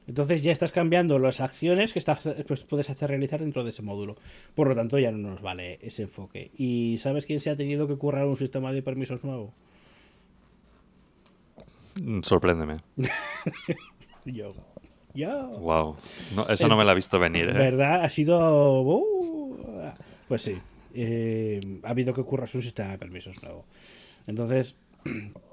Entonces 0.09 0.43
ya 0.43 0.51
estás 0.53 0.73
cambiando 0.73 1.19
las 1.19 1.41
acciones 1.41 1.93
que 1.93 1.99
estás, 2.01 2.21
pues, 2.49 2.65
puedes 2.65 2.91
hacer 2.91 3.09
realizar 3.11 3.41
dentro 3.41 3.63
de 3.63 3.71
ese 3.71 3.83
módulo. 3.83 4.17
Por 4.55 4.67
lo 4.69 4.75
tanto, 4.75 4.99
ya 4.99 5.13
no 5.13 5.31
nos 5.31 5.43
vale 5.43 5.79
ese 5.81 6.03
enfoque. 6.03 6.51
¿Y 6.57 6.97
sabes 6.99 7.25
quién 7.27 7.39
se 7.41 7.51
ha 7.51 7.57
tenido 7.57 7.87
que 7.87 7.97
currar 7.97 8.27
un 8.27 8.37
sistema 8.37 8.73
de 8.73 8.83
permisos 8.83 9.23
nuevo? 9.23 9.53
Mm, 12.01 12.23
Sorpréndeme. 12.23 12.79
Yo. 14.25 14.55
Yo. 15.15 15.49
Wow. 15.59 15.97
No, 16.35 16.49
esa 16.49 16.69
no 16.69 16.77
me 16.77 16.85
la 16.85 16.93
he 16.93 16.95
visto 16.95 17.19
venir, 17.19 17.49
¿eh? 17.49 17.53
¿Verdad? 17.53 18.03
Ha 18.05 18.09
sido. 18.09 18.81
uh, 18.83 19.93
pues 20.29 20.43
sí. 20.43 20.57
eh, 20.95 21.61
ha 21.85 21.91
habido 21.91 22.15
que 22.15 22.23
currarse 22.25 22.57
un 22.57 22.63
sistema 22.63 22.91
de 22.93 22.99
permisos 22.99 23.43
nuevo. 23.43 23.65
Entonces, 24.27 24.75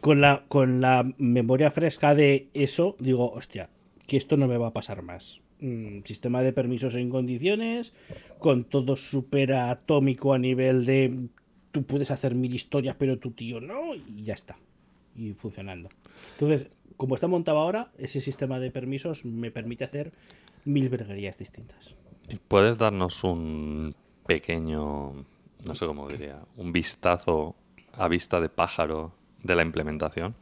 con 0.00 0.20
la, 0.20 0.44
con 0.48 0.80
la 0.80 1.12
memoria 1.18 1.70
fresca 1.70 2.14
de 2.14 2.48
eso, 2.54 2.96
digo, 2.98 3.32
hostia, 3.32 3.68
que 4.06 4.16
esto 4.16 4.36
no 4.36 4.46
me 4.46 4.58
va 4.58 4.68
a 4.68 4.72
pasar 4.72 5.02
más. 5.02 5.40
Mm, 5.60 6.04
sistema 6.04 6.42
de 6.42 6.52
permisos 6.52 6.94
en 6.94 7.10
condiciones, 7.10 7.92
con 8.38 8.64
todo 8.64 8.96
súper 8.96 9.52
atómico 9.52 10.32
a 10.32 10.38
nivel 10.38 10.84
de 10.86 11.28
tú 11.70 11.84
puedes 11.84 12.10
hacer 12.10 12.34
mil 12.34 12.54
historias, 12.54 12.96
pero 12.98 13.18
tu 13.18 13.32
tío 13.32 13.60
no, 13.60 13.94
y 13.94 14.22
ya 14.22 14.34
está. 14.34 14.56
Y 15.16 15.32
funcionando. 15.32 15.88
Entonces, 16.32 16.68
como 16.96 17.14
está 17.14 17.26
montado 17.26 17.58
ahora, 17.58 17.92
ese 17.98 18.20
sistema 18.20 18.58
de 18.58 18.70
permisos 18.70 19.24
me 19.24 19.50
permite 19.50 19.84
hacer 19.84 20.12
mil 20.64 20.88
verguerías 20.88 21.38
distintas. 21.38 21.94
¿Y 22.28 22.36
¿Puedes 22.36 22.78
darnos 22.78 23.24
un 23.24 23.94
pequeño, 24.26 25.24
no 25.64 25.74
sé 25.74 25.86
cómo 25.86 26.08
diría, 26.08 26.40
un 26.56 26.72
vistazo 26.72 27.56
a 27.92 28.08
vista 28.08 28.40
de 28.40 28.48
pájaro 28.48 29.12
de 29.42 29.54
la 29.54 29.62
implementación? 29.62 30.34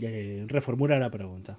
Eh, 0.00 0.44
reformula 0.48 0.98
la 0.98 1.10
pregunta. 1.10 1.58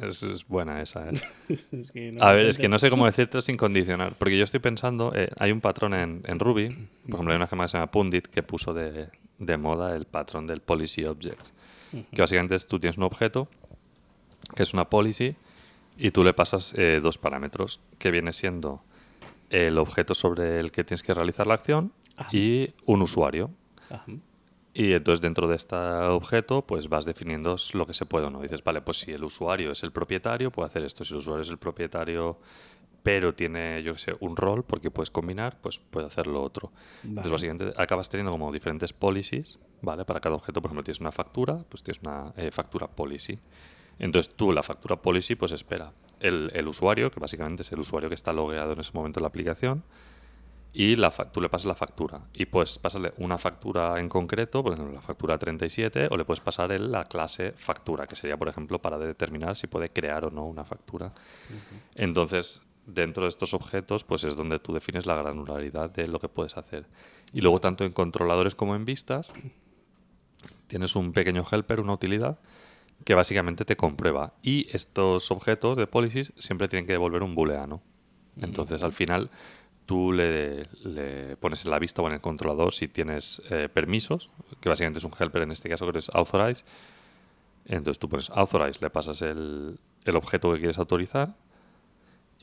Es, 0.00 0.22
es 0.22 0.46
buena 0.46 0.80
esa, 0.80 1.10
¿eh? 1.10 1.20
Es 1.70 1.90
que 1.90 2.12
no 2.12 2.22
A 2.24 2.32
ver, 2.32 2.46
es 2.46 2.56
que 2.58 2.68
no 2.68 2.78
sé 2.78 2.88
cómo 2.88 3.06
decirte 3.06 3.42
sin 3.42 3.56
condicionar. 3.56 4.14
Porque 4.14 4.38
yo 4.38 4.44
estoy 4.44 4.60
pensando, 4.60 5.12
eh, 5.14 5.28
hay 5.38 5.52
un 5.52 5.60
patrón 5.60 5.94
en, 5.94 6.22
en 6.26 6.38
Ruby, 6.38 6.68
por 7.04 7.14
ejemplo, 7.14 7.32
hay 7.32 7.36
una 7.36 7.46
gema 7.46 7.64
que 7.64 7.68
se 7.70 7.76
llama 7.76 7.90
Pundit 7.90 8.26
que 8.26 8.42
puso 8.42 8.72
de, 8.72 9.08
de 9.38 9.56
moda 9.56 9.94
el 9.96 10.06
patrón 10.06 10.46
del 10.46 10.60
policy 10.60 11.04
objects. 11.04 11.52
Que 12.10 12.22
básicamente 12.22 12.54
es 12.54 12.66
tú 12.66 12.80
tienes 12.80 12.96
un 12.96 13.02
objeto 13.04 13.48
que 14.54 14.62
es 14.62 14.72
una 14.72 14.88
policy 14.88 15.36
y 15.98 16.10
tú 16.10 16.24
le 16.24 16.32
pasas 16.32 16.72
eh, 16.76 17.00
dos 17.02 17.18
parámetros, 17.18 17.80
que 17.98 18.10
viene 18.10 18.32
siendo 18.32 18.82
el 19.50 19.76
objeto 19.76 20.14
sobre 20.14 20.58
el 20.58 20.72
que 20.72 20.84
tienes 20.84 21.02
que 21.02 21.12
realizar 21.12 21.46
la 21.46 21.54
acción 21.54 21.92
Ajá. 22.16 22.30
y 22.34 22.72
un 22.86 23.02
usuario. 23.02 23.50
Ajá. 23.90 24.04
Y 24.74 24.92
entonces 24.92 25.20
dentro 25.20 25.48
de 25.48 25.56
este 25.56 25.76
objeto 25.76 26.66
pues 26.66 26.88
vas 26.88 27.04
definiendo 27.04 27.56
lo 27.74 27.86
que 27.86 27.94
se 27.94 28.06
puede 28.06 28.26
o 28.26 28.30
no. 28.30 28.40
Dices, 28.40 28.64
vale, 28.64 28.80
pues 28.80 29.00
si 29.00 29.12
el 29.12 29.22
usuario 29.24 29.72
es 29.72 29.82
el 29.82 29.92
propietario, 29.92 30.50
puede 30.50 30.66
hacer 30.66 30.82
esto. 30.84 31.04
Si 31.04 31.12
el 31.12 31.18
usuario 31.18 31.42
es 31.42 31.50
el 31.50 31.58
propietario, 31.58 32.38
pero 33.02 33.34
tiene, 33.34 33.82
yo 33.82 33.92
qué 33.94 33.98
sé, 33.98 34.16
un 34.20 34.36
rol, 34.36 34.64
porque 34.64 34.90
puedes 34.90 35.10
combinar, 35.10 35.58
pues 35.60 35.78
puede 35.78 36.06
hacer 36.06 36.26
lo 36.26 36.42
otro. 36.42 36.72
Entonces 37.02 37.14
Vale. 37.14 37.30
básicamente 37.32 37.82
acabas 37.82 38.08
teniendo 38.08 38.30
como 38.32 38.52
diferentes 38.52 38.92
policies, 38.92 39.58
¿vale? 39.82 40.04
Para 40.04 40.20
cada 40.20 40.36
objeto, 40.36 40.62
por 40.62 40.70
ejemplo, 40.70 40.84
tienes 40.84 41.00
una 41.00 41.12
factura, 41.12 41.64
pues 41.68 41.82
tienes 41.82 42.00
una 42.02 42.32
eh, 42.36 42.50
factura 42.50 42.86
policy. 42.86 43.38
Entonces 43.98 44.34
tú, 44.34 44.52
la 44.52 44.62
factura 44.62 44.96
policy, 44.96 45.34
pues 45.34 45.52
espera 45.52 45.92
el, 46.20 46.50
el 46.54 46.68
usuario, 46.68 47.10
que 47.10 47.20
básicamente 47.20 47.62
es 47.62 47.72
el 47.72 47.80
usuario 47.80 48.08
que 48.08 48.14
está 48.14 48.32
logueado 48.32 48.72
en 48.72 48.80
ese 48.80 48.92
momento 48.94 49.20
en 49.20 49.22
la 49.22 49.28
aplicación, 49.28 49.84
y 50.74 50.96
la 50.96 51.10
tú 51.10 51.40
le 51.40 51.48
pasas 51.48 51.66
la 51.66 51.74
factura. 51.74 52.20
Y 52.32 52.46
puedes 52.46 52.78
pasarle 52.78 53.12
una 53.18 53.36
factura 53.38 53.98
en 54.00 54.08
concreto, 54.08 54.62
por 54.62 54.72
ejemplo, 54.72 54.94
la 54.94 55.02
factura 55.02 55.38
37, 55.38 56.08
o 56.10 56.16
le 56.16 56.24
puedes 56.24 56.40
pasar 56.40 56.72
el- 56.72 56.90
la 56.90 57.04
clase 57.04 57.52
factura, 57.56 58.06
que 58.06 58.16
sería, 58.16 58.36
por 58.38 58.48
ejemplo, 58.48 58.80
para 58.80 58.96
determinar 58.98 59.54
si 59.56 59.66
puede 59.66 59.90
crear 59.90 60.24
o 60.24 60.30
no 60.30 60.44
una 60.46 60.64
factura. 60.64 61.12
Entonces, 61.94 62.62
dentro 62.86 63.24
de 63.24 63.28
estos 63.28 63.52
objetos, 63.54 64.04
pues 64.04 64.24
es 64.24 64.34
donde 64.34 64.58
tú 64.58 64.72
defines 64.72 65.04
la 65.06 65.14
granularidad 65.14 65.90
de 65.90 66.06
lo 66.08 66.18
que 66.18 66.28
puedes 66.28 66.56
hacer. 66.56 66.86
Y 67.32 67.40
luego, 67.42 67.60
tanto 67.60 67.84
en 67.84 67.92
controladores 67.92 68.54
como 68.54 68.74
en 68.74 68.84
vistas, 68.84 69.30
tienes 70.66 70.96
un 70.96 71.12
pequeño 71.12 71.44
helper, 71.50 71.80
una 71.80 71.92
utilidad, 71.92 72.38
que 73.04 73.14
básicamente 73.14 73.64
te 73.64 73.76
comprueba. 73.76 74.34
Y 74.42 74.68
estos 74.74 75.30
objetos 75.30 75.76
de 75.76 75.86
policies 75.86 76.32
siempre 76.38 76.68
tienen 76.68 76.86
que 76.86 76.92
devolver 76.92 77.22
un 77.22 77.34
booleano. 77.34 77.82
Entonces, 78.40 78.82
al 78.82 78.92
final, 78.92 79.30
tú 79.86 80.12
le, 80.12 80.66
le 80.84 81.36
pones 81.36 81.64
en 81.64 81.70
la 81.70 81.78
vista 81.78 82.02
o 82.02 82.08
en 82.08 82.14
el 82.14 82.20
controlador 82.20 82.72
si 82.72 82.88
tienes 82.88 83.42
eh, 83.50 83.68
permisos, 83.72 84.30
que 84.60 84.68
básicamente 84.68 84.98
es 84.98 85.04
un 85.04 85.12
helper 85.18 85.42
en 85.42 85.52
este 85.52 85.68
caso, 85.68 85.90
que 85.90 85.98
es 85.98 86.10
authorize. 86.10 86.64
Entonces 87.66 87.98
tú 87.98 88.08
pones 88.08 88.30
authorize, 88.30 88.80
le 88.80 88.90
pasas 88.90 89.22
el, 89.22 89.78
objeto 90.14 90.52
que 90.52 90.58
quieres 90.58 90.78
autorizar 90.78 91.34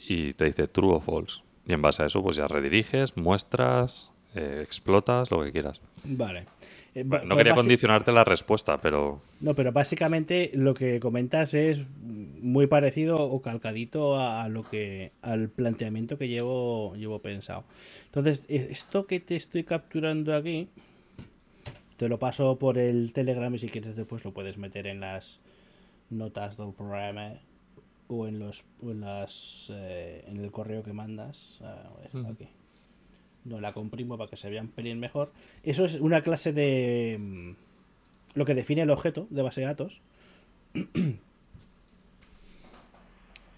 y 0.08 0.34
te 0.34 0.46
dice 0.46 0.68
true 0.68 0.94
o 0.94 1.00
false. 1.00 1.42
Y 1.66 1.74
en 1.74 1.82
base 1.82 2.04
a 2.04 2.06
eso, 2.08 2.24
pues 2.24 2.36
ya 2.36 2.48
rediriges, 2.48 3.18
muestras, 3.18 4.12
eh, 4.34 4.62
explotas, 4.64 5.30
lo 5.30 5.44
que 5.44 5.52
quieras. 5.52 5.82
Vale. 6.04 6.46
Eh, 6.96 7.04
Bueno, 7.06 7.26
no 7.26 7.36
ba- 7.36 7.40
quería 7.40 7.54
condicionarte 7.56 8.12
la 8.12 8.24
respuesta, 8.24 8.82
pero 8.82 9.22
No, 9.42 9.54
pero 9.54 9.72
básicamente 9.72 10.52
lo 10.54 10.74
que 10.74 11.00
comentas 11.00 11.54
es 11.54 11.82
muy 12.02 12.68
parecido 12.68 13.22
o 13.22 13.42
calcadito 13.42 14.16
a, 14.18 14.44
a 14.44 14.50
lo 14.50 14.64
que 14.64 15.12
al 15.22 15.50
planteamiento 15.50 16.18
que 16.18 16.28
llevo 16.28 16.96
llevo 16.96 17.20
pensado. 17.20 17.64
Entonces, 18.06 18.46
e- 18.50 18.70
esto 18.72 19.06
que 19.06 19.20
te 19.20 19.36
estoy 19.36 19.64
capturando 19.64 20.36
aquí 20.36 20.70
te 21.98 22.08
lo 22.10 22.18
paso 22.18 22.58
por 22.58 22.78
el 22.78 23.12
Telegram 23.14 23.54
y 23.54 23.60
si 23.60 23.68
quieres 23.70 23.96
después 23.96 24.24
lo 24.26 24.32
puedes 24.34 24.58
meter 24.58 24.88
en 24.88 25.00
las 25.02 25.42
notas 26.10 26.58
del 26.58 26.72
programa 26.74 27.34
o 28.08 28.26
en 28.28 28.40
los 28.40 28.64
o 28.82 28.90
en 28.92 29.02
las 29.02 29.70
eh, 29.72 30.24
en 30.28 30.38
el 30.38 30.50
correo 30.50 30.82
que 30.82 30.94
mandas. 30.94 31.62
A 31.62 31.90
ver, 32.02 32.26
aquí. 32.26 32.48
No 33.46 33.60
la 33.62 33.74
comprimo 33.74 34.18
para 34.18 34.30
que 34.30 34.38
se 34.38 34.50
vea 34.50 34.62
un 34.62 34.68
pelín 34.70 35.00
mejor. 35.00 35.32
Eso 35.64 35.86
es 35.86 35.96
una 35.96 36.22
clase 36.22 36.54
de 36.54 37.18
mm, 37.20 37.52
lo 38.36 38.46
que 38.46 38.56
define 38.56 38.82
el 38.84 38.90
objeto 38.90 39.28
de 39.30 39.42
base 39.42 39.62
de 39.62 39.68
datos. 39.68 40.02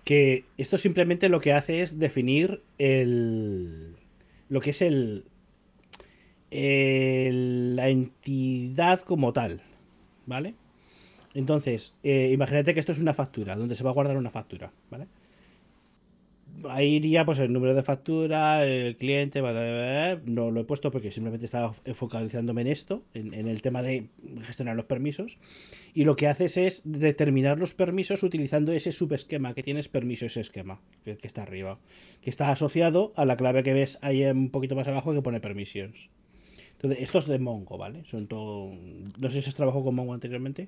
que 0.04 0.46
esto 0.58 0.78
simplemente 0.78 1.30
lo 1.30 1.40
que 1.40 1.54
hace 1.54 1.82
es 1.82 2.00
definir 2.00 2.62
el 2.78 3.96
lo 4.50 4.60
que 4.60 4.72
es 4.72 4.82
el, 4.82 5.24
el- 6.50 7.76
la 7.76 7.88
entidad 7.90 9.00
como 9.02 9.32
tal, 9.32 9.62
¿vale? 10.26 10.56
Entonces, 11.34 11.94
eh, 12.04 12.32
imagínate 12.34 12.74
que 12.74 12.82
esto 12.82 12.92
es 12.92 13.00
una 13.00 13.14
factura, 13.14 13.56
donde 13.56 13.76
se 13.76 13.84
va 13.86 13.92
a 13.92 13.94
guardar 13.94 14.18
una 14.18 14.32
factura, 14.32 14.72
¿vale? 14.90 15.08
Ahí 16.70 16.96
iría 16.96 17.26
pues 17.26 17.40
el 17.40 17.52
número 17.52 17.74
de 17.74 17.84
factura, 17.84 18.66
el 18.66 18.96
cliente, 18.96 19.42
bla, 19.42 19.52
bla, 19.52 19.62
bla, 19.62 20.22
no 20.26 20.52
lo 20.52 20.62
he 20.62 20.64
puesto 20.64 20.92
porque 20.92 21.12
simplemente 21.12 21.46
estaba 21.46 21.74
focalizándome 21.74 22.62
en 22.62 22.68
esto, 22.68 23.04
en, 23.14 23.34
en 23.34 23.48
el 23.48 23.62
tema 23.62 23.82
de 23.82 24.08
gestionar 24.44 24.76
los 24.76 24.86
permisos. 24.86 25.38
Y 25.94 26.04
lo 26.04 26.16
que 26.16 26.28
haces 26.28 26.58
es 26.58 26.82
determinar 26.86 27.60
los 27.60 27.74
permisos 27.74 28.24
utilizando 28.24 28.72
ese 28.72 28.92
subesquema 28.92 29.54
que 29.54 29.64
tienes 29.64 29.88
permiso, 29.88 30.26
ese 30.26 30.42
esquema 30.42 30.80
que, 31.04 31.18
que 31.18 31.28
está 31.28 31.44
arriba, 31.44 31.80
que 32.22 32.30
está 32.30 32.52
asociado 32.52 33.14
a 33.16 33.26
la 33.26 33.38
clave 33.38 33.64
que 33.64 33.74
ves 33.74 33.98
ahí 34.02 34.24
un 34.26 34.50
poquito 34.50 34.76
más 34.76 34.88
abajo 34.88 35.14
que 35.14 35.22
pone 35.22 35.40
permissions. 35.40 36.10
Entonces, 36.74 37.04
esto 37.04 37.20
es 37.20 37.28
de 37.28 37.38
Mongo, 37.38 37.78
¿vale? 37.78 38.04
Son 38.06 38.26
todo. 38.26 38.72
No 39.20 39.30
sé 39.30 39.42
si 39.44 39.50
has 39.50 39.56
trabajado 39.56 39.84
con 39.84 39.94
Mongo 39.94 40.14
anteriormente. 40.16 40.68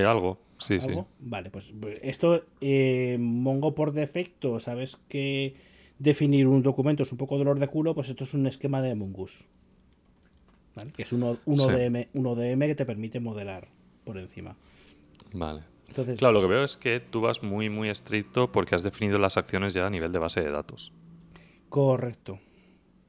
Eh, 0.00 0.04
algo, 0.04 0.38
sí, 0.58 0.80
sí. 0.80 0.88
¿Algo? 0.88 1.08
Vale, 1.20 1.50
pues 1.50 1.72
esto, 2.02 2.44
eh, 2.60 3.16
Mongo 3.20 3.74
por 3.74 3.92
defecto, 3.92 4.58
sabes 4.60 4.96
que 5.08 5.54
definir 5.98 6.46
un 6.46 6.62
documento 6.62 7.02
es 7.02 7.12
un 7.12 7.18
poco 7.18 7.38
dolor 7.38 7.58
de 7.58 7.68
culo, 7.68 7.94
pues 7.94 8.08
esto 8.08 8.24
es 8.24 8.34
un 8.34 8.46
esquema 8.46 8.80
de 8.82 8.94
Mongoose. 8.94 9.44
¿Vale? 10.74 10.92
Que 10.92 11.02
es 11.02 11.12
un, 11.12 11.22
un 11.22 11.58
Sí. 11.58 11.64
ODM, 11.68 12.08
un 12.14 12.26
ODM 12.26 12.60
que 12.60 12.74
te 12.74 12.86
permite 12.86 13.20
modelar 13.20 13.68
por 14.04 14.16
encima. 14.18 14.56
Vale. 15.34 15.62
Entonces, 15.88 16.18
Claro, 16.18 16.32
lo 16.32 16.40
que 16.40 16.46
veo 16.54 16.64
es 16.64 16.76
que 16.78 17.00
tú 17.00 17.20
vas 17.20 17.42
muy, 17.42 17.68
muy 17.68 17.90
estricto 17.90 18.50
porque 18.50 18.74
has 18.74 18.82
definido 18.82 19.18
las 19.18 19.36
acciones 19.36 19.74
ya 19.74 19.86
a 19.86 19.90
nivel 19.90 20.10
de 20.12 20.18
base 20.18 20.40
de 20.40 20.50
datos. 20.50 20.92
correcto. 21.68 22.38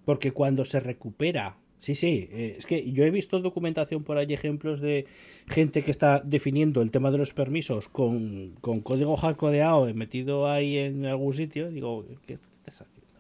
Porque 0.06 0.32
cuando 0.32 0.66
se 0.66 0.82
recupera. 0.82 1.56
Sí, 1.84 1.96
sí, 1.96 2.30
eh, 2.32 2.56
es 2.58 2.66
que 2.66 2.90
yo 2.94 3.04
he 3.04 3.12
visto 3.12 3.42
documentación 3.42 4.06
por 4.06 4.18
ahí, 4.18 4.34
ejemplos 4.34 4.80
de 4.80 5.06
gente 5.50 5.84
que 5.84 5.92
está 5.92 6.22
definiendo 6.22 6.82
el 6.82 6.92
tema 6.92 7.12
de 7.12 7.18
los 7.18 7.34
permisos 7.34 7.90
con, 7.90 8.56
con 8.62 8.80
código 8.80 9.18
hardcodeado 9.18 9.90
eh, 9.90 9.94
metido 9.94 10.50
ahí 10.50 10.78
en 10.78 11.06
algún 11.06 11.34
sitio. 11.34 11.70
Digo, 11.70 12.06
¿qué 12.26 12.36
estás 12.36 12.84
haciendo? 12.84 13.20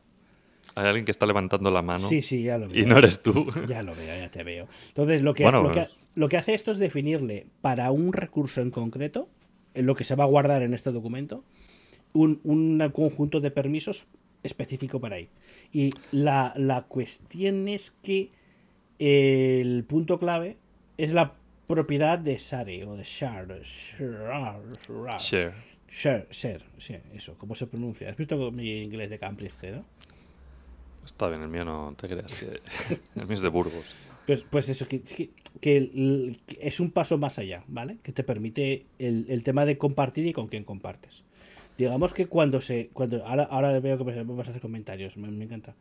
Hay 0.76 0.86
alguien 0.88 1.04
que 1.04 1.12
está 1.12 1.26
levantando 1.26 1.71
la 1.71 1.82
mano 1.82 2.08
Sí, 2.08 2.21
sí, 2.21 2.43
ya 2.43 2.58
lo 2.58 2.69
veo. 2.69 2.82
y 2.82 2.86
no 2.86 2.97
eres 2.97 3.21
tú. 3.21 3.47
Ya 3.67 3.84
lo 3.84 3.93
veo, 3.95 4.17
ya 4.17 4.32
te 4.32 4.43
veo. 4.45 4.69
Entonces, 4.88 5.23
lo 5.23 5.34
que, 5.34 5.43
Bueno, 5.43 5.62
lo 5.63 5.71
que, 5.71 5.88
lo 6.15 6.30
que 6.30 6.38
hace 6.38 6.54
esto 6.54 6.71
es 6.71 6.78
definirle 6.78 7.47
para 7.60 7.91
un 7.91 8.13
recurso 8.13 8.62
en 8.62 8.71
concreto, 8.71 9.28
en 9.73 9.86
lo 9.88 9.93
que 9.93 10.06
se 10.06 10.15
va 10.15 10.23
a 10.23 10.28
guardar 10.28 10.62
en 10.62 10.73
este 10.73 10.93
documento, 10.93 11.43
un, 12.13 12.39
un 12.45 12.80
conjunto 12.93 13.41
de 13.41 13.52
permisos 13.52 14.06
específico 14.41 15.02
para 15.02 15.17
ahí. 15.17 15.28
Y 15.73 15.89
la, 16.13 16.54
la 16.56 16.84
cuestión 16.84 17.67
es 17.67 17.91
que 17.91 18.30
el 19.08 19.84
punto 19.88 20.20
clave 20.20 20.58
es 20.98 21.13
la 21.13 21.34
propiedad 21.68 22.18
de 22.20 22.38
Share 22.38 22.86
o 22.86 22.96
de 22.96 23.04
Share. 23.04 23.62
Share. 23.63 25.18
Share. 25.20 25.54
Share, 25.96 26.26
share, 26.32 26.63
sí, 26.80 26.96
eso, 27.13 27.36
¿cómo 27.38 27.54
se 27.54 27.68
pronuncia? 27.68 28.10
¿Has 28.10 28.18
visto 28.18 28.52
mi 28.52 28.82
inglés 28.82 29.12
de 29.12 29.20
Cambridge, 29.20 29.54
no? 29.72 29.86
Está 31.06 31.28
bien, 31.30 31.44
el 31.44 31.50
mío 31.50 31.63
no 31.63 31.94
te 31.96 32.08
creas. 32.08 32.34
que- 32.34 32.62
el 33.20 33.28
mío 33.28 33.36
es 33.36 33.42
de 33.42 33.50
Burgos. 33.50 33.96
Pues, 34.26 34.42
pues 34.50 34.70
eso, 34.70 34.88
que, 34.88 35.02
que- 35.62 36.32
es 36.60 36.80
un 36.80 36.89
paso 36.89 37.20
más 37.20 37.38
allá, 37.38 37.63
¿vale? 37.68 37.98
Que 38.02 38.12
te 38.12 38.24
permite 38.24 38.86
el, 38.98 39.28
el 39.30 39.44
tema 39.44 39.66
de 39.66 39.78
compartir 39.78 40.26
y 40.26 40.34
con 40.34 40.48
quién 40.48 40.63
compartes. 40.63 41.22
Digamos 41.78 42.13
que 42.16 42.26
cuando 42.26 42.60
se. 42.62 42.89
cuando 42.94 43.24
Ahora, 43.26 43.44
ahora 43.44 43.80
veo 43.80 43.98
que 44.00 44.04
vas 44.04 44.48
a 44.48 44.50
hacer 44.50 44.62
comentarios, 44.62 45.16
me, 45.18 45.28
me 45.30 45.46
encanta. 45.46 45.76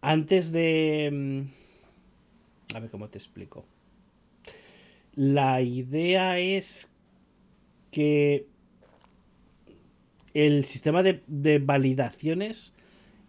Antes 0.00 0.50
de. 0.52 1.44
A 2.74 2.80
ver 2.80 2.90
cómo 2.90 3.08
te 3.08 3.18
explico. 3.18 3.64
La 5.14 5.60
idea 5.60 6.38
es 6.38 6.90
que 7.90 8.46
el 10.34 10.64
sistema 10.64 11.02
de, 11.02 11.22
de 11.26 11.58
validaciones 11.58 12.72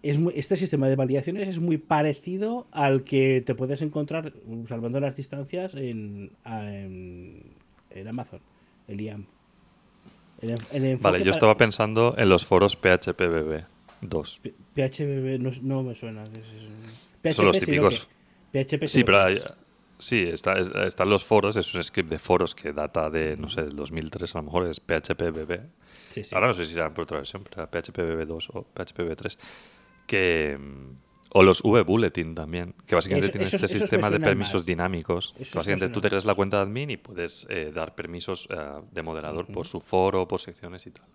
es 0.01 0.17
muy- 0.19 0.33
este 0.35 0.55
sistema 0.55 0.87
de 0.89 0.95
validaciones 0.95 1.47
es 1.47 1.59
muy 1.59 1.77
parecido 1.77 2.67
al 2.71 3.03
que 3.03 3.41
te 3.45 3.55
puedes 3.55 3.81
encontrar, 3.81 4.33
salvando 4.67 4.99
las 4.99 5.15
distancias, 5.15 5.75
en, 5.75 6.31
en, 6.45 7.53
en 7.89 8.07
Amazon, 8.07 8.39
el 8.87 9.01
IAM. 9.01 9.25
El, 10.41 10.51
el 10.73 10.97
Vale, 10.97 11.19
yo 11.19 11.23
para- 11.25 11.31
estaba 11.31 11.57
pensando 11.57 12.15
en 12.17 12.27
los 12.29 12.45
foros 12.45 12.75
PHPBB 12.75 13.63
2. 14.01 14.41
P- 14.43 14.53
PHP 14.75 15.39
no, 15.39 15.51
no 15.61 15.83
me 15.83 15.95
suena. 15.95 16.23
es- 16.23 16.31
es- 17.23 17.35
Son 17.37 17.45
los 17.45 17.57
PHP 17.57 17.65
típicos. 17.65 18.05
que- 18.07 18.22
PHP 18.53 18.87
Sí, 18.87 19.03
pero 19.03 19.21
hay- 19.23 19.41
sí, 19.97 20.19
está, 20.21 20.53
es- 20.59 20.69
están 20.69 21.09
los 21.09 21.25
foros, 21.25 21.55
es 21.57 21.73
un 21.73 21.83
script 21.83 22.09
de 22.09 22.19
foros 22.19 22.53
que 22.55 22.71
data 22.71 23.09
de, 23.09 23.35
no 23.35 23.49
sé, 23.49 23.63
del 23.63 23.75
2003 23.75 24.35
a 24.35 24.37
lo 24.39 24.43
mejor, 24.43 24.67
es 24.67 24.79
PHPBB. 24.79 25.59
Sí, 26.11 26.23
sí. 26.23 26.35
Ahora 26.35 26.47
no 26.47 26.53
sé 26.53 26.65
si 26.65 26.73
serán 26.73 26.93
por 26.93 27.03
otra 27.03 27.17
versión, 27.17 27.43
pero 27.43 27.63
era 27.63 27.71
PHPBB2 27.71 28.49
o 28.53 28.63
PHPBB3. 28.73 29.37
Que, 30.05 30.57
mm, 30.59 30.97
o 31.35 31.41
los 31.41 31.63
V-Bulletin 31.63 32.35
también, 32.35 32.75
que 32.85 32.93
básicamente 32.93 33.29
tienen 33.29 33.47
este 33.47 33.57
esos 33.65 33.71
sistema 33.71 34.11
de 34.11 34.19
permisos 34.19 34.61
más. 34.61 34.65
dinámicos. 34.67 35.33
Esos 35.39 35.55
básicamente 35.55 35.89
tú 35.89 35.99
te 36.01 36.09
creas 36.09 36.25
la 36.25 36.35
cuenta 36.35 36.57
de 36.57 36.63
admin 36.63 36.91
y 36.91 36.97
puedes 36.97 37.47
eh, 37.49 37.71
dar 37.73 37.95
permisos 37.95 38.47
eh, 38.51 38.55
de 38.91 39.01
moderador 39.01 39.47
por 39.47 39.65
su 39.65 39.79
foro, 39.79 40.27
por 40.27 40.39
secciones 40.39 40.85
y 40.85 40.91
tal. 40.91 41.05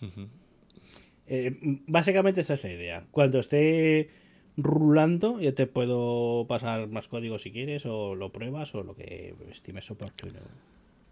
Eh, 1.28 1.80
básicamente 1.86 2.40
esa 2.40 2.54
es 2.54 2.64
la 2.64 2.72
idea. 2.72 3.06
Cuando 3.10 3.38
esté 3.38 4.10
rulando, 4.56 5.40
ya 5.40 5.52
te 5.52 5.66
puedo 5.66 6.46
pasar 6.48 6.88
más 6.88 7.06
código 7.08 7.38
si 7.38 7.52
quieres, 7.52 7.86
o 7.86 8.14
lo 8.14 8.32
pruebas, 8.32 8.74
o 8.74 8.82
lo 8.82 8.94
que 8.94 9.34
estimes 9.50 9.90
oportuno. 9.90 10.40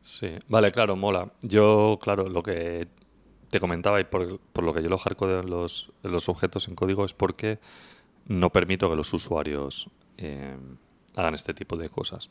Sí, 0.02 0.30
vale, 0.48 0.72
claro, 0.72 0.96
mola. 0.96 1.32
Yo, 1.42 1.98
claro, 2.00 2.28
lo 2.28 2.42
que 2.42 2.88
te 3.50 3.60
comentaba 3.60 4.00
y 4.00 4.04
por, 4.04 4.40
por 4.40 4.64
lo 4.64 4.72
que 4.72 4.82
yo 4.82 4.88
lo 4.88 4.98
hardcodeo 4.98 5.40
en 5.40 5.50
los, 5.50 5.92
los 6.02 6.28
objetos 6.28 6.68
en 6.68 6.74
código 6.74 7.04
es 7.04 7.12
porque 7.12 7.58
no 8.26 8.50
permito 8.50 8.90
que 8.90 8.96
los 8.96 9.12
usuarios 9.12 9.88
eh, 10.18 10.56
hagan 11.14 11.34
este 11.34 11.54
tipo 11.54 11.76
de 11.76 11.88
cosas. 11.88 12.30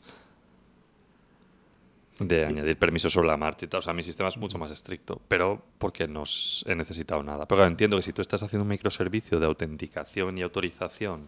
De 2.18 2.46
añadir 2.46 2.78
permisos 2.78 3.12
sobre 3.12 3.28
la 3.28 3.36
marcha 3.36 3.66
y 3.66 3.68
tal. 3.68 3.80
O 3.80 3.82
sea, 3.82 3.92
mi 3.92 4.02
sistema 4.02 4.30
es 4.30 4.38
mucho 4.38 4.58
más 4.58 4.70
estricto, 4.70 5.20
pero 5.28 5.62
porque 5.78 6.08
no 6.08 6.24
he 6.64 6.74
necesitado 6.74 7.22
nada. 7.22 7.46
Pero 7.46 7.58
claro, 7.58 7.70
entiendo 7.70 7.96
que 7.98 8.02
si 8.02 8.12
tú 8.12 8.22
estás 8.22 8.42
haciendo 8.42 8.62
un 8.62 8.68
microservicio 8.68 9.38
de 9.38 9.46
autenticación 9.46 10.38
y 10.38 10.42
autorización, 10.42 11.26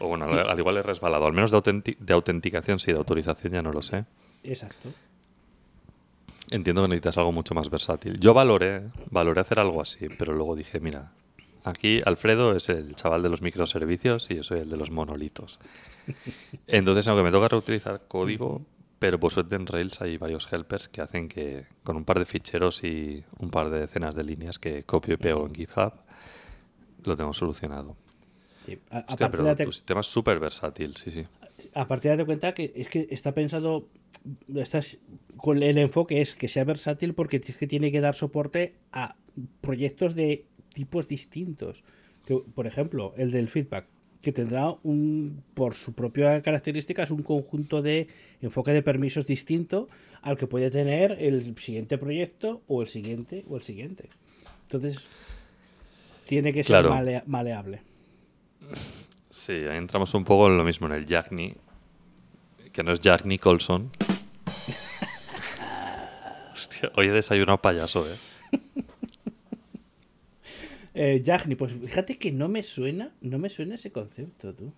o 0.00 0.08
bueno, 0.08 0.24
al, 0.24 0.50
al 0.50 0.58
igual 0.58 0.78
he 0.78 0.82
resbalado, 0.82 1.26
al 1.26 1.32
menos 1.32 1.52
de, 1.52 1.96
de 1.98 2.12
autenticación 2.12 2.80
sí, 2.80 2.90
de 2.92 2.98
autorización 2.98 3.52
ya 3.52 3.62
no 3.62 3.72
lo 3.72 3.82
sé. 3.82 4.04
Exacto. 4.42 4.92
Entiendo 6.50 6.82
que 6.82 6.88
necesitas 6.88 7.16
algo 7.18 7.32
mucho 7.32 7.54
más 7.54 7.70
versátil. 7.70 8.18
Yo 8.18 8.34
valoré, 8.34 8.82
valoré 9.10 9.40
hacer 9.40 9.58
algo 9.58 9.80
así, 9.80 10.08
pero 10.18 10.34
luego 10.34 10.54
dije, 10.56 10.80
mira, 10.80 11.12
aquí 11.64 12.00
Alfredo 12.04 12.54
es 12.54 12.68
el 12.68 12.94
chaval 12.94 13.22
de 13.22 13.28
los 13.28 13.42
microservicios 13.42 14.30
y 14.30 14.36
yo 14.36 14.42
soy 14.42 14.60
el 14.60 14.68
de 14.68 14.76
los 14.76 14.90
monolitos. 14.90 15.60
Entonces, 16.66 17.06
aunque 17.08 17.22
me 17.22 17.30
toca 17.30 17.48
reutilizar 17.48 18.02
código, 18.08 18.62
pero 19.02 19.18
por 19.18 19.32
suerte 19.32 19.56
en 19.56 19.66
Rails 19.66 20.00
hay 20.00 20.16
varios 20.16 20.52
helpers 20.52 20.88
que 20.88 21.00
hacen 21.00 21.26
que 21.26 21.66
con 21.82 21.96
un 21.96 22.04
par 22.04 22.20
de 22.20 22.24
ficheros 22.24 22.84
y 22.84 23.24
un 23.40 23.50
par 23.50 23.68
de 23.68 23.80
decenas 23.80 24.14
de 24.14 24.22
líneas 24.22 24.60
que 24.60 24.84
copio 24.84 25.14
y 25.14 25.16
pego 25.16 25.44
en 25.44 25.52
GitHub, 25.52 25.92
lo 27.02 27.16
tengo 27.16 27.32
solucionado. 27.32 27.96
Sí. 28.64 28.78
A, 28.90 29.04
Hostia, 29.08 29.28
pero 29.28 29.42
de 29.42 29.64
tu 29.64 29.72
sistema 29.72 30.02
es 30.02 30.06
súper 30.06 30.38
versátil, 30.38 30.94
sí, 30.94 31.10
sí. 31.10 31.24
a 31.74 31.88
partir 31.88 32.16
de 32.16 32.24
cuenta 32.24 32.54
que 32.54 32.72
es 32.76 32.86
que 32.86 33.08
está 33.10 33.34
pensado 33.34 33.88
estás 34.54 34.98
con 35.36 35.60
el 35.60 35.78
enfoque 35.78 36.20
es 36.20 36.36
que 36.36 36.46
sea 36.46 36.62
versátil 36.62 37.12
porque 37.12 37.38
es 37.44 37.56
que 37.56 37.66
tiene 37.66 37.90
que 37.90 38.00
dar 38.00 38.14
soporte 38.14 38.76
a 38.92 39.16
proyectos 39.60 40.14
de 40.14 40.46
tipos 40.74 41.08
distintos 41.08 41.82
que, 42.24 42.36
por 42.36 42.68
ejemplo 42.68 43.14
el 43.16 43.32
del 43.32 43.48
feedback 43.48 43.86
que 44.22 44.32
tendrá 44.32 44.74
un 44.84 45.42
por 45.54 45.74
su 45.74 45.92
propia 45.92 46.40
característica 46.42 47.02
es 47.02 47.10
un 47.10 47.22
conjunto 47.22 47.82
de 47.82 48.06
enfoque 48.40 48.72
de 48.72 48.82
permisos 48.82 49.26
distinto 49.26 49.88
al 50.22 50.36
que 50.38 50.46
puede 50.46 50.70
tener 50.70 51.16
el 51.20 51.56
siguiente 51.58 51.98
proyecto 51.98 52.62
o 52.68 52.80
el 52.82 52.88
siguiente 52.88 53.44
o 53.50 53.56
el 53.56 53.62
siguiente 53.62 54.08
entonces 54.62 55.08
tiene 56.24 56.52
que 56.52 56.62
ser 56.62 56.84
Claro. 56.84 57.22
maleable 57.26 57.82
Sí, 59.30 59.52
ahí 59.52 59.76
entramos 59.76 60.14
un 60.14 60.24
poco 60.24 60.46
en 60.46 60.56
lo 60.56 60.62
mismo, 60.64 60.86
en 60.86 60.92
el 60.92 61.04
Jack 61.06 61.32
Ni- 61.32 61.54
que 62.72 62.82
no 62.84 62.92
es 62.92 63.00
Jack 63.00 63.26
Nicholson. 63.26 63.90
Hostia, 66.54 66.92
hoy 66.96 67.08
he 67.08 67.10
desayunado 67.10 67.60
payaso, 67.60 68.06
¿eh? 68.10 68.16
Eh, 70.94 71.20
Yagni, 71.24 71.54
pues 71.54 71.72
fíjate 71.72 72.18
que 72.18 72.30
no 72.32 72.48
me 72.48 72.62
suena, 72.62 73.14
no 73.20 73.38
me 73.38 73.48
suena 73.48 73.74
ese 73.76 73.90
concepto, 73.92 74.54
tú. 74.54 74.72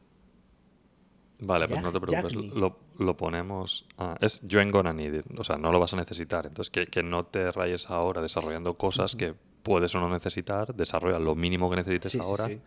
Vale, 1.40 1.66
pues 1.68 1.82
no 1.82 1.90
te 1.92 2.00
preocupes, 2.00 2.34
lo, 2.34 2.78
lo 2.98 3.16
ponemos... 3.16 3.84
Ah, 3.98 4.16
es 4.20 4.40
you 4.46 4.60
ain't 4.60 4.72
gonna 4.72 4.92
need 4.92 5.14
it, 5.14 5.26
o 5.36 5.42
sea, 5.44 5.56
no 5.56 5.72
lo 5.72 5.80
vas 5.80 5.92
a 5.92 5.96
necesitar. 5.96 6.46
Entonces, 6.46 6.70
que, 6.70 6.86
que 6.86 7.02
no 7.02 7.24
te 7.24 7.50
rayes 7.50 7.90
ahora 7.90 8.22
desarrollando 8.22 8.74
cosas 8.74 9.16
que 9.16 9.34
puedes 9.62 9.94
o 9.94 10.00
no 10.00 10.08
necesitar, 10.08 10.74
desarrolla 10.74 11.18
lo 11.18 11.34
mínimo 11.34 11.68
que 11.68 11.76
necesites 11.76 12.12
Sí, 12.12 12.18
sí, 12.18 12.24
ahora 12.24 12.46
sí. 12.46 12.60